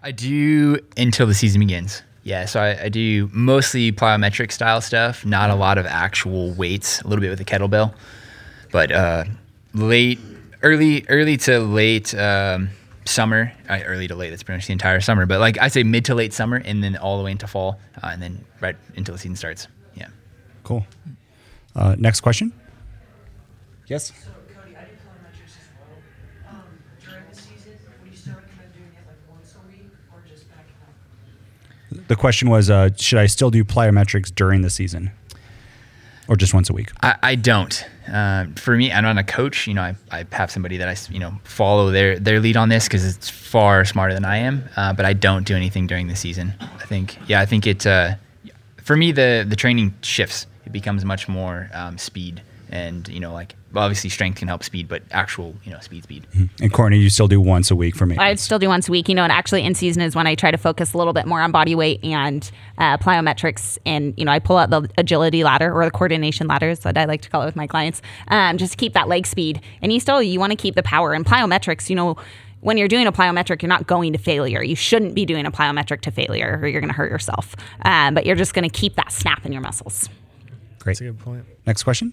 I 0.00 0.12
do 0.12 0.78
until 0.96 1.26
the 1.26 1.34
season 1.34 1.58
begins. 1.58 2.02
Yeah, 2.26 2.46
so 2.46 2.58
I, 2.58 2.86
I 2.86 2.88
do 2.88 3.30
mostly 3.32 3.92
plyometric 3.92 4.50
style 4.50 4.80
stuff, 4.80 5.24
not 5.24 5.48
a 5.48 5.54
lot 5.54 5.78
of 5.78 5.86
actual 5.86 6.50
weights, 6.50 7.00
a 7.02 7.06
little 7.06 7.20
bit 7.20 7.30
with 7.30 7.38
the 7.38 7.44
kettlebell, 7.44 7.94
but 8.72 8.90
uh, 8.90 9.26
late, 9.74 10.18
early, 10.60 11.06
early 11.08 11.36
to 11.36 11.60
late 11.60 12.12
um, 12.16 12.70
summer, 13.04 13.52
uh, 13.68 13.78
early 13.86 14.08
to 14.08 14.16
late. 14.16 14.30
That's 14.30 14.42
pretty 14.42 14.56
much 14.58 14.66
the 14.66 14.72
entire 14.72 15.00
summer, 15.00 15.24
but 15.24 15.38
like 15.38 15.56
I 15.58 15.68
say, 15.68 15.84
mid 15.84 16.04
to 16.06 16.16
late 16.16 16.32
summer, 16.32 16.56
and 16.56 16.82
then 16.82 16.96
all 16.96 17.16
the 17.18 17.22
way 17.22 17.30
into 17.30 17.46
fall, 17.46 17.78
uh, 18.02 18.08
and 18.12 18.20
then 18.20 18.44
right 18.60 18.74
until 18.96 19.14
the 19.14 19.20
season 19.20 19.36
starts. 19.36 19.68
Yeah. 19.94 20.08
Cool. 20.64 20.84
Uh, 21.76 21.94
next 21.96 22.22
question. 22.22 22.52
Yes. 23.86 24.08
So 24.08 24.12
Cody, 24.52 24.74
I 24.74 24.80
do 24.82 24.90
plyometrics 24.98 25.54
as 25.60 25.68
well. 25.78 26.56
Um, 26.56 26.64
during 27.08 27.22
the 27.30 27.36
season, 27.36 27.78
would 28.02 28.10
you 28.10 28.16
still 28.18 28.34
recommend 28.34 28.72
doing 28.74 28.90
it 28.98 29.06
like 29.06 29.30
once 29.30 29.54
a 29.54 29.70
week 29.70 29.86
or 30.12 30.24
just 30.28 30.48
backing 30.50 30.74
up? 30.82 30.90
The 32.08 32.16
question 32.16 32.48
was, 32.50 32.70
uh, 32.70 32.90
should 32.96 33.18
I 33.18 33.26
still 33.26 33.50
do 33.50 33.64
plyometrics 33.64 34.34
during 34.34 34.62
the 34.62 34.70
season, 34.70 35.10
or 36.28 36.36
just 36.36 36.54
once 36.54 36.70
a 36.70 36.72
week? 36.72 36.90
I, 37.02 37.16
I 37.22 37.34
don't. 37.34 37.84
Uh, 38.12 38.46
for 38.56 38.76
me, 38.76 38.92
I'm 38.92 39.02
not 39.02 39.18
a 39.18 39.24
coach. 39.24 39.66
You 39.66 39.74
know, 39.74 39.82
I, 39.82 39.96
I 40.10 40.24
have 40.32 40.50
somebody 40.50 40.76
that 40.76 40.88
I 40.88 40.96
you 41.12 41.18
know 41.18 41.38
follow 41.44 41.90
their 41.90 42.18
their 42.18 42.40
lead 42.40 42.56
on 42.56 42.68
this 42.68 42.86
because 42.86 43.04
it's 43.04 43.28
far 43.28 43.84
smarter 43.84 44.14
than 44.14 44.24
I 44.24 44.38
am. 44.38 44.68
Uh, 44.76 44.92
but 44.92 45.04
I 45.04 45.12
don't 45.12 45.44
do 45.44 45.56
anything 45.56 45.86
during 45.86 46.06
the 46.06 46.16
season. 46.16 46.54
I 46.60 46.84
think, 46.86 47.18
yeah, 47.28 47.40
I 47.40 47.46
think 47.46 47.66
it. 47.66 47.86
Uh, 47.86 48.14
for 48.76 48.96
me, 48.96 49.12
the 49.12 49.44
the 49.48 49.56
training 49.56 49.94
shifts. 50.02 50.46
It 50.64 50.72
becomes 50.72 51.04
much 51.04 51.28
more 51.28 51.70
um, 51.72 51.96
speed, 51.96 52.42
and 52.70 53.06
you 53.08 53.20
know, 53.20 53.32
like 53.32 53.54
obviously 53.74 54.10
strength 54.10 54.38
can 54.38 54.48
help 54.48 54.64
speed, 54.64 54.88
but 54.88 55.02
actual 55.10 55.54
you 55.64 55.72
know 55.72 55.78
speed, 55.80 56.04
speed. 56.04 56.26
And 56.60 56.72
Courtenay, 56.72 56.98
you 56.98 57.10
still 57.10 57.28
do 57.28 57.40
once 57.40 57.70
a 57.70 57.76
week 57.76 57.94
for 57.94 58.06
me. 58.06 58.16
I'd 58.16 58.40
still 58.40 58.58
do 58.58 58.68
once 58.68 58.88
a 58.88 58.90
week, 58.90 59.08
you 59.08 59.14
know, 59.14 59.22
and 59.22 59.32
actually 59.32 59.62
in 59.62 59.74
season 59.74 60.02
is 60.02 60.16
when 60.16 60.26
I 60.26 60.34
try 60.34 60.50
to 60.50 60.58
focus 60.58 60.92
a 60.92 60.98
little 60.98 61.12
bit 61.12 61.26
more 61.26 61.40
on 61.40 61.52
body 61.52 61.74
weight 61.74 62.02
and 62.04 62.50
uh, 62.78 62.98
plyometrics. 62.98 63.78
And, 63.86 64.14
you 64.16 64.24
know, 64.24 64.32
I 64.32 64.38
pull 64.38 64.56
out 64.56 64.70
the 64.70 64.88
agility 64.98 65.44
ladder 65.44 65.72
or 65.72 65.84
the 65.84 65.90
coordination 65.90 66.46
ladders 66.46 66.80
that 66.80 66.96
I 66.96 67.04
like 67.04 67.22
to 67.22 67.30
call 67.30 67.42
it 67.42 67.46
with 67.46 67.56
my 67.56 67.66
clients, 67.66 68.02
um, 68.28 68.58
just 68.58 68.72
to 68.72 68.76
keep 68.76 68.94
that 68.94 69.08
leg 69.08 69.26
speed. 69.26 69.60
And 69.82 69.92
you 69.92 70.00
still, 70.00 70.22
you 70.22 70.40
want 70.40 70.52
to 70.52 70.56
keep 70.56 70.74
the 70.74 70.82
power. 70.82 71.12
And 71.12 71.24
plyometrics, 71.24 71.88
you 71.90 71.96
know, 71.96 72.16
when 72.60 72.78
you're 72.78 72.88
doing 72.88 73.06
a 73.06 73.12
plyometric, 73.12 73.62
you're 73.62 73.68
not 73.68 73.86
going 73.86 74.12
to 74.12 74.18
failure. 74.18 74.62
You 74.62 74.74
shouldn't 74.74 75.14
be 75.14 75.24
doing 75.24 75.46
a 75.46 75.52
plyometric 75.52 76.00
to 76.02 76.10
failure 76.10 76.58
or 76.60 76.66
you're 76.66 76.80
going 76.80 76.90
to 76.90 76.96
hurt 76.96 77.10
yourself. 77.10 77.54
Um, 77.82 78.14
but 78.14 78.26
you're 78.26 78.36
just 78.36 78.54
going 78.54 78.68
to 78.68 78.74
keep 78.74 78.96
that 78.96 79.12
snap 79.12 79.46
in 79.46 79.52
your 79.52 79.62
muscles. 79.62 80.08
Great. 80.78 80.98
That's 80.98 81.00
a 81.00 81.04
good 81.04 81.18
point. 81.18 81.44
Next 81.66 81.82
question. 81.82 82.12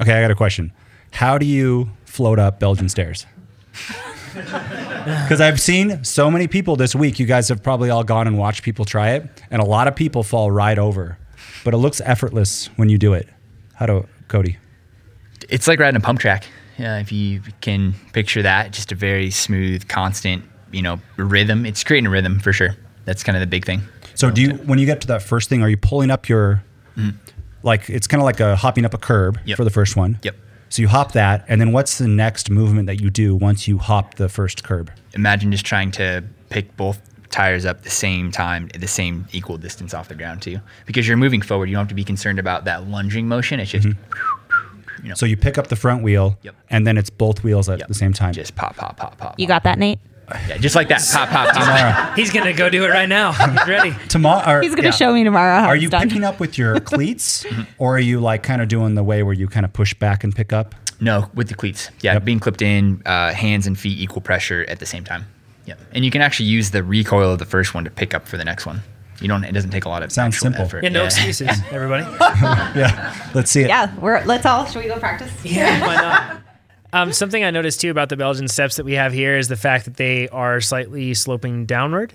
Okay, 0.00 0.14
I 0.14 0.22
got 0.22 0.30
a 0.30 0.34
question. 0.34 0.72
How 1.12 1.38
do 1.38 1.46
you 1.46 1.90
float 2.06 2.38
up 2.38 2.58
Belgian 2.58 2.88
stairs? 2.88 3.26
Because 4.34 5.40
I've 5.40 5.60
seen 5.60 6.04
so 6.04 6.30
many 6.30 6.46
people 6.46 6.76
this 6.76 6.94
week. 6.94 7.18
You 7.18 7.26
guys 7.26 7.48
have 7.48 7.62
probably 7.62 7.90
all 7.90 8.04
gone 8.04 8.26
and 8.26 8.38
watched 8.38 8.62
people 8.62 8.84
try 8.84 9.10
it, 9.10 9.42
and 9.50 9.60
a 9.60 9.64
lot 9.64 9.88
of 9.88 9.96
people 9.96 10.22
fall 10.22 10.50
right 10.50 10.78
over. 10.78 11.18
But 11.64 11.74
it 11.74 11.78
looks 11.78 12.00
effortless 12.02 12.66
when 12.76 12.88
you 12.88 12.96
do 12.98 13.12
it. 13.12 13.28
How 13.74 13.86
do 13.86 14.06
Cody? 14.28 14.56
It's 15.50 15.66
like 15.68 15.80
riding 15.80 15.96
a 15.96 16.00
pump 16.00 16.20
track. 16.20 16.46
Yeah, 16.78 16.98
if 16.98 17.12
you 17.12 17.42
can 17.60 17.94
picture 18.12 18.42
that, 18.42 18.72
just 18.72 18.92
a 18.92 18.94
very 18.94 19.30
smooth, 19.30 19.88
constant, 19.88 20.44
you 20.70 20.82
know, 20.82 21.00
rhythm. 21.16 21.66
It's 21.66 21.84
creating 21.84 22.06
a 22.06 22.10
rhythm 22.10 22.38
for 22.38 22.52
sure. 22.52 22.76
That's 23.04 23.22
kind 23.22 23.36
of 23.36 23.40
the 23.40 23.46
big 23.48 23.66
thing. 23.66 23.82
So 24.22 24.30
do 24.30 24.40
you 24.40 24.50
when 24.68 24.78
you 24.78 24.86
get 24.86 25.00
to 25.00 25.06
that 25.08 25.20
first 25.22 25.48
thing, 25.48 25.62
are 25.62 25.68
you 25.68 25.76
pulling 25.76 26.10
up 26.12 26.28
your 26.28 26.62
like 27.64 27.90
it's 27.90 28.06
kind 28.06 28.20
of 28.20 28.24
like 28.24 28.38
a 28.38 28.54
hopping 28.54 28.84
up 28.84 28.94
a 28.94 28.98
curb 28.98 29.36
Mm-hmm. 29.38 29.48
Yep. 29.48 29.56
for 29.56 29.64
the 29.64 29.70
first 29.70 29.96
one? 29.96 30.20
Yep. 30.22 30.36
So 30.68 30.80
you 30.80 30.86
hop 30.88 31.10
that, 31.12 31.44
and 31.48 31.60
then 31.60 31.72
what's 31.72 31.98
the 31.98 32.06
next 32.08 32.48
movement 32.48 32.86
that 32.86 33.00
you 33.00 33.10
do 33.10 33.34
once 33.34 33.66
you 33.66 33.78
hop 33.78 34.14
the 34.14 34.28
first 34.28 34.62
curb? 34.62 34.92
imagine 35.14 35.50
just 35.50 35.66
trying 35.66 35.90
to 35.90 36.22
pick 36.50 36.76
both 36.76 37.00
tires 37.30 37.64
up 37.66 37.82
the 37.82 37.90
same 37.90 38.30
time 38.30 38.68
at 38.74 38.80
the 38.80 38.86
same 38.88 39.26
equal 39.32 39.58
distance 39.58 39.92
off 39.92 40.06
the 40.08 40.14
ground 40.14 40.40
too 40.40 40.58
because 40.86 41.08
you're 41.08 41.16
moving 41.16 41.42
forward 41.42 41.66
you 41.68 41.74
don't 41.74 41.80
have 41.86 41.88
to 41.88 41.94
be 41.94 42.04
concerned 42.04 42.38
about 42.38 42.64
that 42.66 42.86
lunging 42.88 43.26
motion 43.26 43.58
it's 43.58 43.70
just 43.72 43.86
you 43.86 45.08
know 45.08 45.14
So 45.14 45.26
you 45.26 45.36
pick 45.36 45.58
up 45.58 45.66
the 45.66 45.76
front 45.76 46.02
wheel, 46.04 46.38
Yep. 46.42 46.54
and 46.70 46.86
then 46.86 46.96
it's 46.96 47.10
both 47.10 47.42
wheels 47.42 47.68
at 47.68 47.80
yep, 47.80 47.88
the 47.88 47.94
same 47.94 48.12
time. 48.12 48.32
just 48.34 48.54
pop 48.54 48.76
pop 48.76 48.96
pop 48.96 49.18
pop 49.18 49.34
You 49.40 49.46
got 49.48 49.64
that, 49.64 49.78
Nate? 49.78 49.98
Yeah 50.48 50.56
just 50.58 50.74
like 50.74 50.88
that 50.88 51.00
pop 51.12 51.28
pop 51.28 51.54
pop 51.54 52.16
He's 52.16 52.30
gonna 52.32 52.52
go 52.52 52.68
do 52.68 52.84
it 52.84 52.88
right 52.88 53.08
now. 53.08 53.32
He's 53.32 53.66
ready. 53.68 53.94
Tomorrow, 54.08 54.60
He's 54.62 54.74
going 54.74 54.90
to 54.90 54.92
show 54.96 55.12
me 55.12 55.24
tomorrow 55.24 55.60
how 55.60 55.68
Are 55.68 55.76
you 55.76 55.88
done. 55.88 56.02
picking 56.08 56.24
up 56.24 56.40
with 56.40 56.58
your 56.58 56.78
cleats, 56.92 57.44
or 57.78 57.96
are 57.96 58.00
you 58.00 58.20
like 58.20 58.42
kind 58.42 58.60
of 58.62 58.68
doing 58.68 58.94
the 58.94 59.02
way 59.04 59.22
where 59.22 59.34
you 59.34 59.48
kind 59.48 59.64
of 59.64 59.72
push 59.72 59.94
back 59.94 60.24
and 60.24 60.34
pick 60.34 60.52
up? 60.52 60.74
no 61.00 61.28
with 61.34 61.48
the 61.48 61.54
cleats 61.54 61.90
yeah 62.00 62.12
Yep. 62.14 62.24
being 62.24 62.38
clipped 62.38 62.62
in 62.62 63.02
uh, 63.06 63.32
hands 63.32 63.66
and 63.66 63.76
feet 63.78 63.98
equal 63.98 64.20
pressure 64.22 64.64
at 64.68 64.78
the 64.78 64.86
same 64.86 65.02
time 65.02 65.24
yeah 65.66 65.74
and 65.92 66.04
you 66.04 66.10
can 66.12 66.22
actually 66.22 66.46
use 66.46 66.70
the 66.70 66.82
recoil 66.84 67.32
of 67.32 67.38
the 67.40 67.44
first 67.44 67.74
one 67.74 67.82
to 67.84 67.90
pick 67.90 68.14
up 68.14 68.28
for 68.28 68.36
the 68.36 68.44
next 68.44 68.66
one 68.66 68.82
you 69.20 69.26
don't 69.26 69.42
it 69.42 69.50
doesn't 69.52 69.70
take 69.70 69.84
a 69.84 69.88
lot 69.88 70.02
of 70.04 70.12
Sounds 70.12 70.38
simple. 70.38 70.62
effort. 70.62 70.82
Yeah, 70.84 70.90
no 70.90 71.04
excuses, 71.04 71.48
everybody. 71.70 72.04
Yeah, 72.78 73.14
let's 73.34 73.50
see 73.50 73.62
it. 73.62 73.68
Yeah, 73.68 73.92
we're, 73.98 74.24
let's 74.24 74.44
all, 74.46 74.64
should 74.66 74.82
we 74.82 74.88
go 74.88 74.98
practice? 74.98 75.30
Yeah, 75.44 75.80
why 75.86 75.94
not? 75.96 76.40
Um, 76.92 77.12
something 77.12 77.42
I 77.42 77.50
noticed 77.50 77.80
too 77.80 77.90
about 77.90 78.08
the 78.08 78.16
Belgian 78.16 78.48
steps 78.48 78.76
that 78.76 78.84
we 78.84 78.92
have 78.94 79.12
here 79.12 79.38
is 79.38 79.48
the 79.48 79.56
fact 79.56 79.86
that 79.86 79.96
they 79.96 80.28
are 80.28 80.60
slightly 80.60 81.14
sloping 81.14 81.66
downward. 81.66 82.12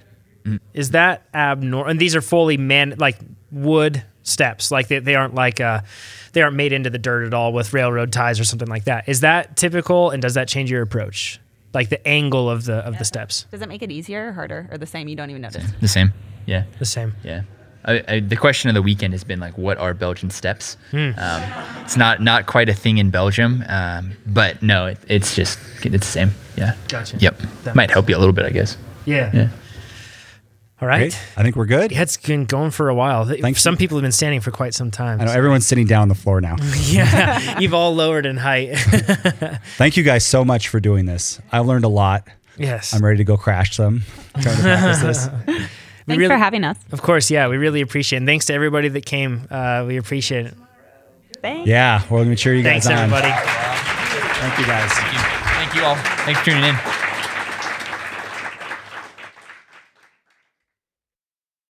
Is 0.74 0.92
that 0.92 1.28
abnormal? 1.34 1.92
And 1.92 2.00
these 2.00 2.16
are 2.16 2.22
fully 2.22 2.56
man 2.56 2.96
like 2.98 3.18
wood 3.52 4.02
steps, 4.24 4.72
like 4.72 4.88
they, 4.88 5.00
they 5.00 5.16
aren't 5.16 5.36
like 5.36 5.60
uh, 5.60 5.82
they 6.32 6.42
aren't 6.42 6.56
made 6.56 6.72
into 6.72 6.90
the 6.90 6.98
dirt 6.98 7.26
at 7.26 7.34
all 7.34 7.52
with 7.52 7.74
railroad 7.74 8.14
ties 8.14 8.40
or 8.40 8.46
something 8.46 8.70
like 8.70 8.86
that. 8.86 9.10
Is 9.10 9.20
that 9.22 9.58
typical? 9.58 10.10
And 10.10 10.22
does 10.22 10.36
that 10.36 10.48
change 10.48 10.72
your 10.72 10.82
approach, 10.82 11.42
like 11.74 11.90
the 11.90 12.06
angle 12.08 12.50
of 12.50 12.64
the 12.64 12.76
of 12.76 12.98
the 12.98 13.04
steps? 13.04 13.46
Does 13.52 13.62
it 13.62 13.68
make 13.68 13.82
it 13.82 13.92
easier 13.92 14.30
or 14.30 14.32
harder 14.32 14.70
or 14.72 14.78
the 14.78 14.86
same? 14.86 15.10
You 15.10 15.18
don't 15.18 15.30
even 15.30 15.42
notice. 15.42 15.66
the 15.82 15.88
same 15.90 16.14
yeah 16.46 16.64
The 16.80 16.86
same. 16.86 17.14
Yeah. 17.24 17.42
I, 17.88 18.04
I, 18.08 18.20
the 18.20 18.36
question 18.36 18.70
of 18.70 18.76
the 18.76 18.82
weekend 18.82 19.14
has 19.14 19.24
been 19.24 19.40
like, 19.40 19.58
what 19.58 19.78
are 19.78 19.94
Belgian 19.94 20.30
steps? 20.30 20.76
Hmm. 20.92 21.12
Um, 21.18 21.44
it's 21.84 21.96
not 21.96 22.22
not 22.22 22.46
quite 22.46 22.68
a 22.70 22.74
thing 22.74 22.98
in 22.98 23.10
Belgium, 23.10 23.64
um, 23.70 24.12
but 24.26 24.62
no, 24.62 24.88
it, 24.88 24.98
it's 25.08 25.36
just 25.36 25.58
it's 25.84 26.06
the 26.06 26.12
same. 26.12 26.32
Yeah. 26.58 26.76
Gotcha. 26.90 27.18
Yep. 27.18 27.40
That 27.64 27.76
Might 27.76 27.84
makes 27.84 27.94
help 27.94 28.10
you 28.10 28.18
a 28.18 28.20
little 28.20 28.34
bit, 28.34 28.46
I 28.46 28.50
guess. 28.50 28.78
Yeah. 29.06 29.32
Yeah. 29.34 29.50
All 30.80 30.88
right. 30.88 31.00
Great. 31.12 31.20
I 31.36 31.44
think 31.44 31.56
we're 31.56 31.66
good. 31.66 31.92
Yeah, 31.92 32.04
it's 32.04 32.18
been 32.18 32.46
going 32.46 32.70
for 32.70 32.90
a 32.90 32.94
while. 32.94 33.26
Thank 33.26 33.58
Some 33.58 33.78
people 33.78 33.98
have 33.98 34.04
been 34.04 34.12
standing 34.12 34.42
for 34.42 34.52
quite 34.52 34.76
some 34.76 34.92
time. 34.92 35.20
I 35.20 35.26
know 35.26 35.32
everyone's 35.32 35.66
sitting 35.66 35.88
down 35.88 36.04
on 36.04 36.08
the 36.08 36.16
floor 36.16 36.40
now. 36.40 36.56
yeah, 36.84 37.60
you've 37.60 37.74
all 37.74 37.96
lowered 37.96 38.28
in 38.28 38.38
height. 38.38 38.78
Thank 39.78 39.98
you 39.98 40.04
guys 40.04 40.24
so 40.24 40.46
much 40.46 40.68
for 40.68 40.80
doing 40.80 41.06
this. 41.06 41.42
I 41.52 41.60
learned 41.60 41.86
a 41.86 41.90
lot. 41.90 42.28
yes. 42.58 42.94
I'm 42.94 43.04
ready 43.04 43.18
to 43.18 43.24
go 43.24 43.38
crash 43.38 43.76
some. 43.76 44.04
Trying 46.08 46.20
to 46.20 46.20
practice 46.20 46.20
this. 46.20 46.20
Thanks 46.20 46.20
really- 46.20 46.30
for 46.30 46.38
having 46.38 46.64
us. 46.64 46.78
Of 46.92 47.02
course, 47.02 47.30
yeah, 47.32 47.48
we 47.48 47.58
really 47.58 47.82
appreciate 47.82 48.18
it. 48.18 48.22
And 48.22 48.28
thanks 48.28 48.46
to 48.48 48.54
everybody 48.54 48.88
that 48.90 49.06
came. 49.06 49.48
Uh, 49.52 49.84
we 49.88 49.98
appreciate 49.98 50.46
it. 50.48 50.54
Thanks. 51.42 51.68
Yeah, 51.68 52.02
we're 52.10 52.24
gonna 52.24 52.36
cheer 52.36 52.56
you 52.56 52.64
guys 52.64 52.86
Thanks, 52.86 52.88
on. 52.88 52.94
everybody. 52.94 53.30
Thank 53.30 54.60
you 54.60 54.66
guys. 54.66 54.92
Thank 54.92 55.14
you. 55.14 55.20
Thank 55.20 55.76
you 55.76 55.84
all. 55.84 55.96
Thanks 56.26 56.40
for 56.40 56.46
tuning 56.46 56.64
in. 56.64 57.07